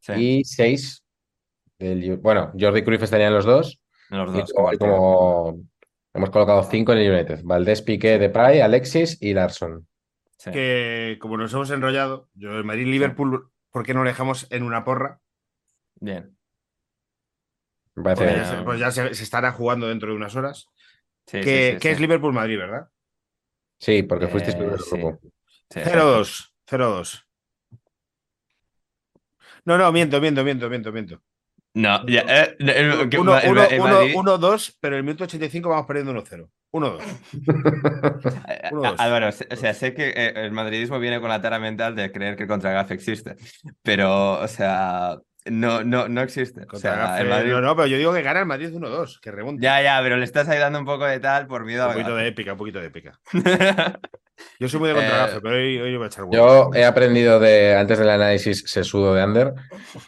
sí, 0.00 0.12
y 0.40 0.44
seis 0.44 1.04
del... 1.78 2.16
Bueno, 2.18 2.52
Jordi 2.58 2.82
Cruyff 2.82 3.02
estarían 3.02 3.32
los 3.34 3.44
dos, 3.44 3.80
los 4.10 4.32
dos 4.32 4.52
como... 4.78 5.60
Hemos 6.14 6.30
colocado 6.30 6.62
cinco 6.64 6.92
en 6.92 6.98
el 6.98 7.12
United. 7.12 7.40
Valdés, 7.44 7.82
Piqué, 7.82 8.18
Depay, 8.18 8.60
Alexis 8.60 9.18
y 9.20 9.34
Larsson. 9.34 9.86
Sí. 10.38 10.50
Que 10.50 11.18
como 11.20 11.36
nos 11.36 11.52
hemos 11.52 11.70
enrollado, 11.70 12.28
yo 12.34 12.56
el 12.56 12.64
Madrid-Liverpool, 12.64 13.50
¿por 13.70 13.84
qué 13.84 13.92
no 13.94 14.02
lo 14.02 14.08
dejamos 14.08 14.46
en 14.50 14.62
una 14.64 14.84
porra? 14.84 15.20
Bien. 16.00 16.34
Pues 17.94 18.18
bien. 18.18 18.64
pues 18.64 18.80
ya 18.80 18.90
se- 18.90 19.14
se 19.14 19.22
estará 19.22 19.52
jugando 19.52 19.86
dentro 19.88 20.10
de 20.10 20.16
unas 20.16 20.34
horas. 20.36 20.66
Sí, 21.28 21.40
que, 21.40 21.72
sí, 21.72 21.78
que 21.78 21.80
sí. 21.80 21.88
es 21.88 22.00
Liverpool-Madrid, 22.00 22.58
¿verdad? 22.58 22.88
Sí, 23.78 24.02
porque 24.02 24.28
fuisteis 24.28 24.54
Eh, 24.54 24.58
primero 24.58 24.76
del 24.76 24.84
sí. 24.86 24.96
grupo. 24.96 25.20
Sí, 25.70 25.80
0-2. 25.84 26.54
0-2. 26.66 27.24
No, 29.64 29.76
no, 29.76 29.92
miento, 29.92 30.20
miento, 30.20 30.42
miento, 30.42 30.68
miento, 30.70 30.90
miento. 30.92 31.22
No, 31.74 32.04
ya, 32.06 32.22
eh, 32.26 32.56
el- 32.58 33.08
que- 33.10 33.18
1-2, 33.18 33.44
el- 33.44 33.48
el 33.74 33.80
Madrid- 33.80 34.74
pero 34.80 34.94
en 34.94 34.98
el 34.98 35.04
minuto 35.04 35.24
85 35.24 35.68
vamos 35.68 35.86
perdiendo 35.86 36.10
1-0. 36.12 36.48
1-2. 36.70 37.02
Eh, 38.48 38.68
Uno, 38.72 38.82
dos. 38.90 38.94
Álvaro, 39.00 39.28
o 39.28 39.56
sea, 39.56 39.74
sé 39.74 39.94
que 39.94 40.08
eh, 40.08 40.32
el 40.36 40.50
madridismo 40.52 40.98
viene 40.98 41.20
con 41.20 41.28
la 41.28 41.40
tara 41.40 41.58
mental 41.58 41.94
de 41.94 42.10
creer 42.10 42.36
que 42.36 42.44
el 42.44 42.48
contragaf 42.48 42.90
existe, 42.90 43.36
pero, 43.82 44.40
o 44.40 44.48
sea, 44.48 45.18
no, 45.50 45.84
no, 45.84 46.08
no 46.08 46.20
existe. 46.22 46.62
O 46.62 46.66
Contra 46.66 46.94
sea, 46.94 47.20
el 47.20 47.28
Madrid... 47.28 47.50
No, 47.52 47.60
no, 47.60 47.76
pero 47.76 47.86
yo 47.88 47.98
digo 47.98 48.12
que 48.12 48.22
gana 48.22 48.40
el 48.40 48.46
Madrid 48.46 48.70
1-2, 48.72 49.20
que 49.20 49.30
remonta. 49.30 49.60
Ya, 49.62 49.82
ya, 49.82 50.00
pero 50.02 50.16
le 50.16 50.24
estás 50.24 50.48
ahí 50.48 50.58
dando 50.58 50.78
un 50.78 50.84
poco 50.84 51.04
de 51.04 51.20
tal 51.20 51.46
por 51.46 51.64
miedo 51.64 51.84
Un 51.84 51.90
a 51.90 51.92
poquito 51.92 52.10
Gafe. 52.10 52.22
de 52.22 52.28
épica, 52.28 52.52
un 52.52 52.58
poquito 52.58 52.80
de 52.80 52.86
épica. 52.86 53.18
Yo 54.60 54.68
soy 54.68 54.78
muy 54.80 54.88
de 54.90 54.94
Eh, 54.94 54.98
contragafe, 54.98 55.40
pero 55.40 55.54
hoy, 55.56 55.78
hoy 55.80 55.96
voy 55.96 56.04
a 56.04 56.06
echar 56.06 56.24
huevos. 56.24 56.36
Yo 56.36 56.70
he 56.78 56.84
aprendido 56.84 57.40
de, 57.40 57.76
antes 57.76 57.98
del 57.98 58.10
análisis 58.10 58.62
sesudo 58.66 59.14
de 59.14 59.22
Ander 59.22 59.52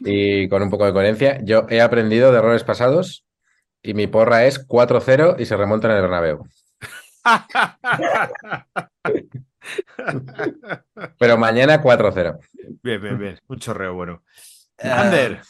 y 0.00 0.48
con 0.48 0.62
un 0.62 0.70
poco 0.70 0.86
de 0.86 0.92
coherencia, 0.92 1.38
yo 1.42 1.66
he 1.68 1.80
aprendido 1.80 2.30
de 2.30 2.38
errores 2.38 2.62
pasados 2.62 3.24
y 3.82 3.94
mi 3.94 4.06
porra 4.06 4.44
es 4.46 4.66
4-0 4.68 5.36
y 5.40 5.46
se 5.46 5.56
remonta 5.56 5.88
en 5.88 5.96
el 5.96 6.02
Bernabéu. 6.02 6.44
Pero 11.18 11.36
mañana 11.38 11.82
4-0. 11.82 12.38
bien, 12.82 13.02
bien, 13.02 13.18
bien. 13.18 13.38
Un 13.48 13.58
chorreo 13.58 13.94
bueno. 13.94 14.22
Eh, 14.82 14.90
Ander. 14.90 15.40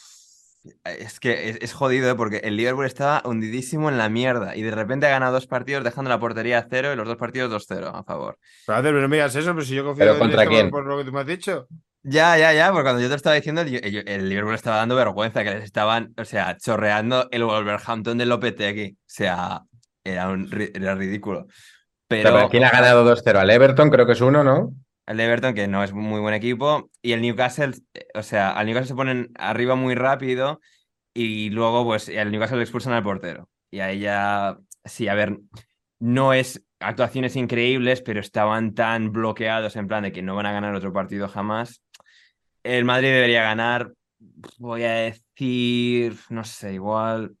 Es 0.83 1.19
que 1.19 1.49
es, 1.49 1.57
es 1.61 1.73
jodido, 1.73 2.11
¿eh? 2.11 2.15
porque 2.15 2.37
el 2.43 2.55
Liverpool 2.55 2.85
estaba 2.85 3.23
hundidísimo 3.25 3.89
en 3.89 3.97
la 3.97 4.09
mierda 4.09 4.55
y 4.55 4.61
de 4.61 4.69
repente 4.69 5.07
ha 5.07 5.09
ganado 5.09 5.33
dos 5.33 5.47
partidos 5.47 5.83
dejando 5.83 6.09
la 6.09 6.19
portería 6.19 6.59
a 6.59 6.67
cero 6.69 6.93
y 6.93 6.95
los 6.95 7.07
dos 7.07 7.17
partidos 7.17 7.49
2-0 7.51 7.89
a 7.91 8.03
favor. 8.03 8.37
Pero 8.67 8.77
Ander, 8.77 8.93
no 8.93 9.07
me 9.07 9.15
digas 9.15 9.35
eso, 9.35 9.53
pero 9.55 9.65
si 9.65 9.73
yo 9.73 9.83
confío 9.83 10.01
¿Pero 10.03 10.13
en 10.13 10.19
contra 10.19 10.45
quién? 10.45 10.69
por 10.69 10.85
lo 10.85 10.97
que 10.99 11.05
tú 11.05 11.11
me 11.11 11.21
has 11.21 11.25
dicho. 11.25 11.67
Ya, 12.03 12.37
ya, 12.37 12.53
ya, 12.53 12.71
porque 12.71 12.83
cuando 12.83 13.01
yo 13.01 13.09
te 13.09 13.15
estaba 13.15 13.35
diciendo, 13.35 13.61
el, 13.61 13.73
el- 13.75 14.07
el 14.07 14.29
Liverpool 14.29 14.53
estaba 14.55 14.77
dando 14.77 14.95
vergüenza, 14.95 15.43
que 15.43 15.51
les 15.51 15.63
estaban, 15.63 16.13
o 16.17 16.25
sea, 16.25 16.57
chorreando 16.57 17.27
el 17.31 17.43
Wolverhampton 17.43 18.17
de 18.17 18.25
Lopetegui. 18.27 18.91
O 18.91 18.97
sea, 19.05 19.61
era, 20.03 20.29
un, 20.29 20.47
era 20.75 20.93
ridículo. 20.95 21.47
Pero 22.07 22.33
Pero 22.33 22.49
¿quién 22.49 22.63
ha 22.65 22.71
ganado 22.71 23.03
2-0? 23.05 23.37
Al 23.39 23.49
Everton, 23.49 23.89
creo 23.89 24.05
que 24.05 24.11
es 24.13 24.21
uno, 24.21 24.43
¿no? 24.43 24.73
El 25.05 25.19
Everton, 25.19 25.53
que 25.53 25.67
no 25.67 25.83
es 25.83 25.93
muy 25.93 26.19
buen 26.19 26.33
equipo, 26.33 26.89
y 27.01 27.13
el 27.13 27.21
Newcastle, 27.21 27.73
eh, 27.93 28.07
o 28.13 28.23
sea, 28.23 28.51
al 28.51 28.65
Newcastle 28.65 28.89
se 28.89 28.95
ponen 28.95 29.31
arriba 29.35 29.75
muy 29.75 29.95
rápido 29.95 30.61
y 31.13 31.49
luego, 31.49 31.83
pues, 31.83 32.09
al 32.09 32.31
Newcastle 32.31 32.57
le 32.57 32.63
expulsan 32.63 32.93
al 32.93 33.03
portero. 33.03 33.49
Y 33.71 33.79
ahí 33.79 33.99
ya, 33.99 34.57
sí, 34.85 35.07
a 35.07 35.15
ver, 35.15 35.37
no 35.99 36.33
es 36.33 36.63
actuaciones 36.79 37.35
increíbles, 37.35 38.01
pero 38.01 38.19
estaban 38.19 38.73
tan 38.73 39.11
bloqueados 39.11 39.75
en 39.75 39.87
plan 39.87 40.03
de 40.03 40.11
que 40.11 40.21
no 40.21 40.35
van 40.35 40.45
a 40.47 40.51
ganar 40.51 40.73
otro 40.75 40.93
partido 40.93 41.27
jamás. 41.27 41.81
El 42.63 42.85
Madrid 42.85 43.09
debería 43.09 43.43
ganar, 43.43 43.93
voy 44.57 44.83
a 44.83 44.93
decir, 44.93 46.15
no 46.29 46.43
sé, 46.43 46.73
igual. 46.73 47.35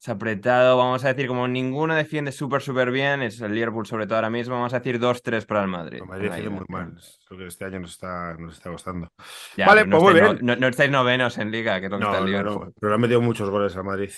Es 0.00 0.08
apretado, 0.08 0.78
vamos 0.78 1.04
a 1.04 1.08
decir, 1.08 1.26
como 1.28 1.46
ninguno 1.46 1.94
defiende 1.94 2.32
súper, 2.32 2.62
súper 2.62 2.90
bien, 2.90 3.20
es 3.20 3.38
el 3.42 3.54
Liverpool 3.54 3.84
sobre 3.86 4.06
todo 4.06 4.14
ahora 4.16 4.30
mismo, 4.30 4.54
vamos 4.54 4.72
a 4.72 4.78
decir 4.78 4.98
2-3 4.98 5.44
para 5.44 5.60
el 5.60 5.68
Madrid. 5.68 5.98
El 6.00 6.06
Madrid 6.08 6.30
defiende 6.30 6.50
muy 6.50 6.64
mal. 6.70 6.94
Lo 7.28 7.36
que 7.36 7.46
este 7.46 7.66
año 7.66 7.80
nos 7.80 7.90
está, 7.90 8.34
nos 8.38 8.54
está 8.54 8.70
costando. 8.70 9.12
Ya, 9.58 9.66
Vale, 9.66 9.84
no 9.84 9.90
pues 9.98 10.02
muy 10.02 10.14
estáis, 10.18 10.32
bien. 10.36 10.46
no- 10.46 10.54
no- 10.54 10.60
no 10.62 10.68
estáis 10.68 10.90
novenos 10.90 11.36
en 11.36 11.50
Liga, 11.50 11.78
que 11.80 11.86
es 11.86 11.92
lo 11.92 11.98
que 11.98 12.04
No, 12.04 12.10
está 12.12 12.24
el 12.24 12.30
Liverpool. 12.30 12.66
no, 12.68 12.72
pero 12.80 12.88
le 12.88 12.94
han 12.94 13.00
metido 13.02 13.20
muchos 13.20 13.50
goles 13.50 13.76
al 13.76 13.84
Madrid. 13.84 14.10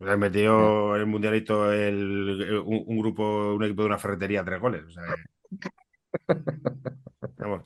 Le 0.00 0.10
han 0.10 0.18
metido 0.18 0.96
en 0.96 1.00
el 1.02 1.06
mundialito 1.06 1.72
el- 1.72 2.60
un, 2.66 2.82
un 2.88 2.98
grupo, 2.98 3.54
un 3.54 3.62
equipo 3.62 3.82
de 3.82 3.86
una 3.86 3.98
ferretería 3.98 4.44
tres 4.44 4.58
goles. 4.60 4.82
o 4.86 4.90
sea 4.90 5.04
que- 5.04 5.70
Vamos. 7.38 7.62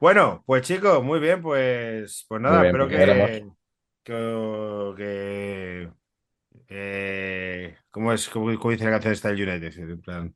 Bueno, 0.00 0.42
pues 0.44 0.62
chicos, 0.62 1.04
muy 1.04 1.20
bien, 1.20 1.40
pues, 1.40 2.26
pues 2.28 2.40
nada, 2.40 2.62
bien, 2.62 2.74
espero 2.74 2.88
pues 2.88 3.42
que, 4.02 4.94
que- 4.96 5.88
eh, 6.68 7.76
¿cómo 7.90 8.12
es? 8.12 8.28
¿Cómo, 8.28 8.56
cómo 8.58 8.72
dice 8.72 8.84
la 8.84 8.92
canción 8.92 9.12
esta 9.12 9.28
del 9.28 9.48
United? 9.48 9.78
En 9.78 10.00
plan, 10.00 10.34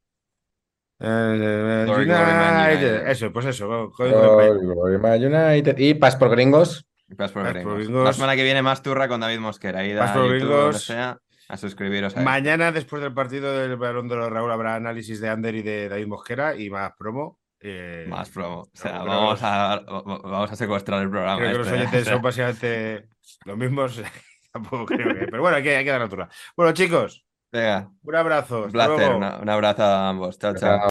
eh, 1.01 1.85
Glory, 1.87 2.05
United. 2.05 2.69
United. 2.69 3.09
Eso, 3.09 3.33
pues 3.33 3.47
eso. 3.47 3.91
Glory, 3.97 4.67
glory, 4.67 5.25
United. 5.25 5.79
Y 5.79 5.95
pas 5.95 6.15
por 6.17 6.31
gringos. 6.31 6.87
Por 7.17 7.53
gringos. 7.53 7.89
La 7.89 8.13
semana 8.13 8.37
que 8.37 8.45
viene 8.45 8.63
más 8.63 8.83
turra 8.83 9.09
con 9.09 9.21
David 9.21 9.41
Mosquera. 9.41 9.85
Id 9.85 9.99
Vas 9.99 10.11
a 10.11 10.15
por 10.15 10.25
YouTube, 10.25 10.39
gringos. 10.39 10.85
sea, 10.85 11.19
a 11.49 11.57
suscribiros 11.57 12.17
a 12.17 12.21
Mañana, 12.21 12.71
después 12.71 13.03
del 13.03 13.15
partido 13.15 13.59
del 13.59 13.77
Balón 13.77 14.09
de 14.09 14.17
los 14.17 14.31
Raúl, 14.31 14.53
habrá 14.53 14.75
análisis 14.75 15.21
de 15.21 15.31
Ander 15.31 15.55
y 15.55 15.63
de 15.63 15.89
David 15.89 16.07
Mosquera 16.07 16.55
y 16.55 16.69
más 16.69 16.93
promo. 16.99 17.39
Eh, 17.63 18.07
Más 18.09 18.31
promo. 18.31 18.61
O 18.61 18.71
sea, 18.73 19.03
vamos 19.03 19.41
a, 19.43 19.81
vamos 19.87 20.53
a 20.53 20.57
secuestrar 20.57 21.03
el 21.03 21.11
programa. 21.11 21.39
Creo 21.39 21.53
que 21.53 21.59
los 21.59 21.67
este, 21.67 21.79
oyentes 21.79 22.07
son 22.07 22.23
básicamente 22.23 23.09
los 23.45 23.57
mismos. 23.57 24.03
Tampoco 24.53 24.87
creo 24.87 25.15
que. 25.15 25.27
Pero 25.27 25.43
bueno, 25.43 25.57
hay 25.57 25.63
que, 25.63 25.77
hay 25.77 25.85
que 25.85 25.91
dar 25.91 26.03
altura. 26.03 26.29
Bueno, 26.57 26.73
chicos, 26.73 27.25
Venga, 27.53 27.91
un 28.03 28.15
abrazo. 28.15 28.65
un 28.65 28.73
placer. 28.73 29.09
luego. 29.09 29.17
un 29.19 29.49
abrazo 29.49 29.83
a 29.83 30.09
ambos. 30.09 30.39
Chao, 30.39 30.55
chao. 30.55 30.79
Chao. 30.79 30.89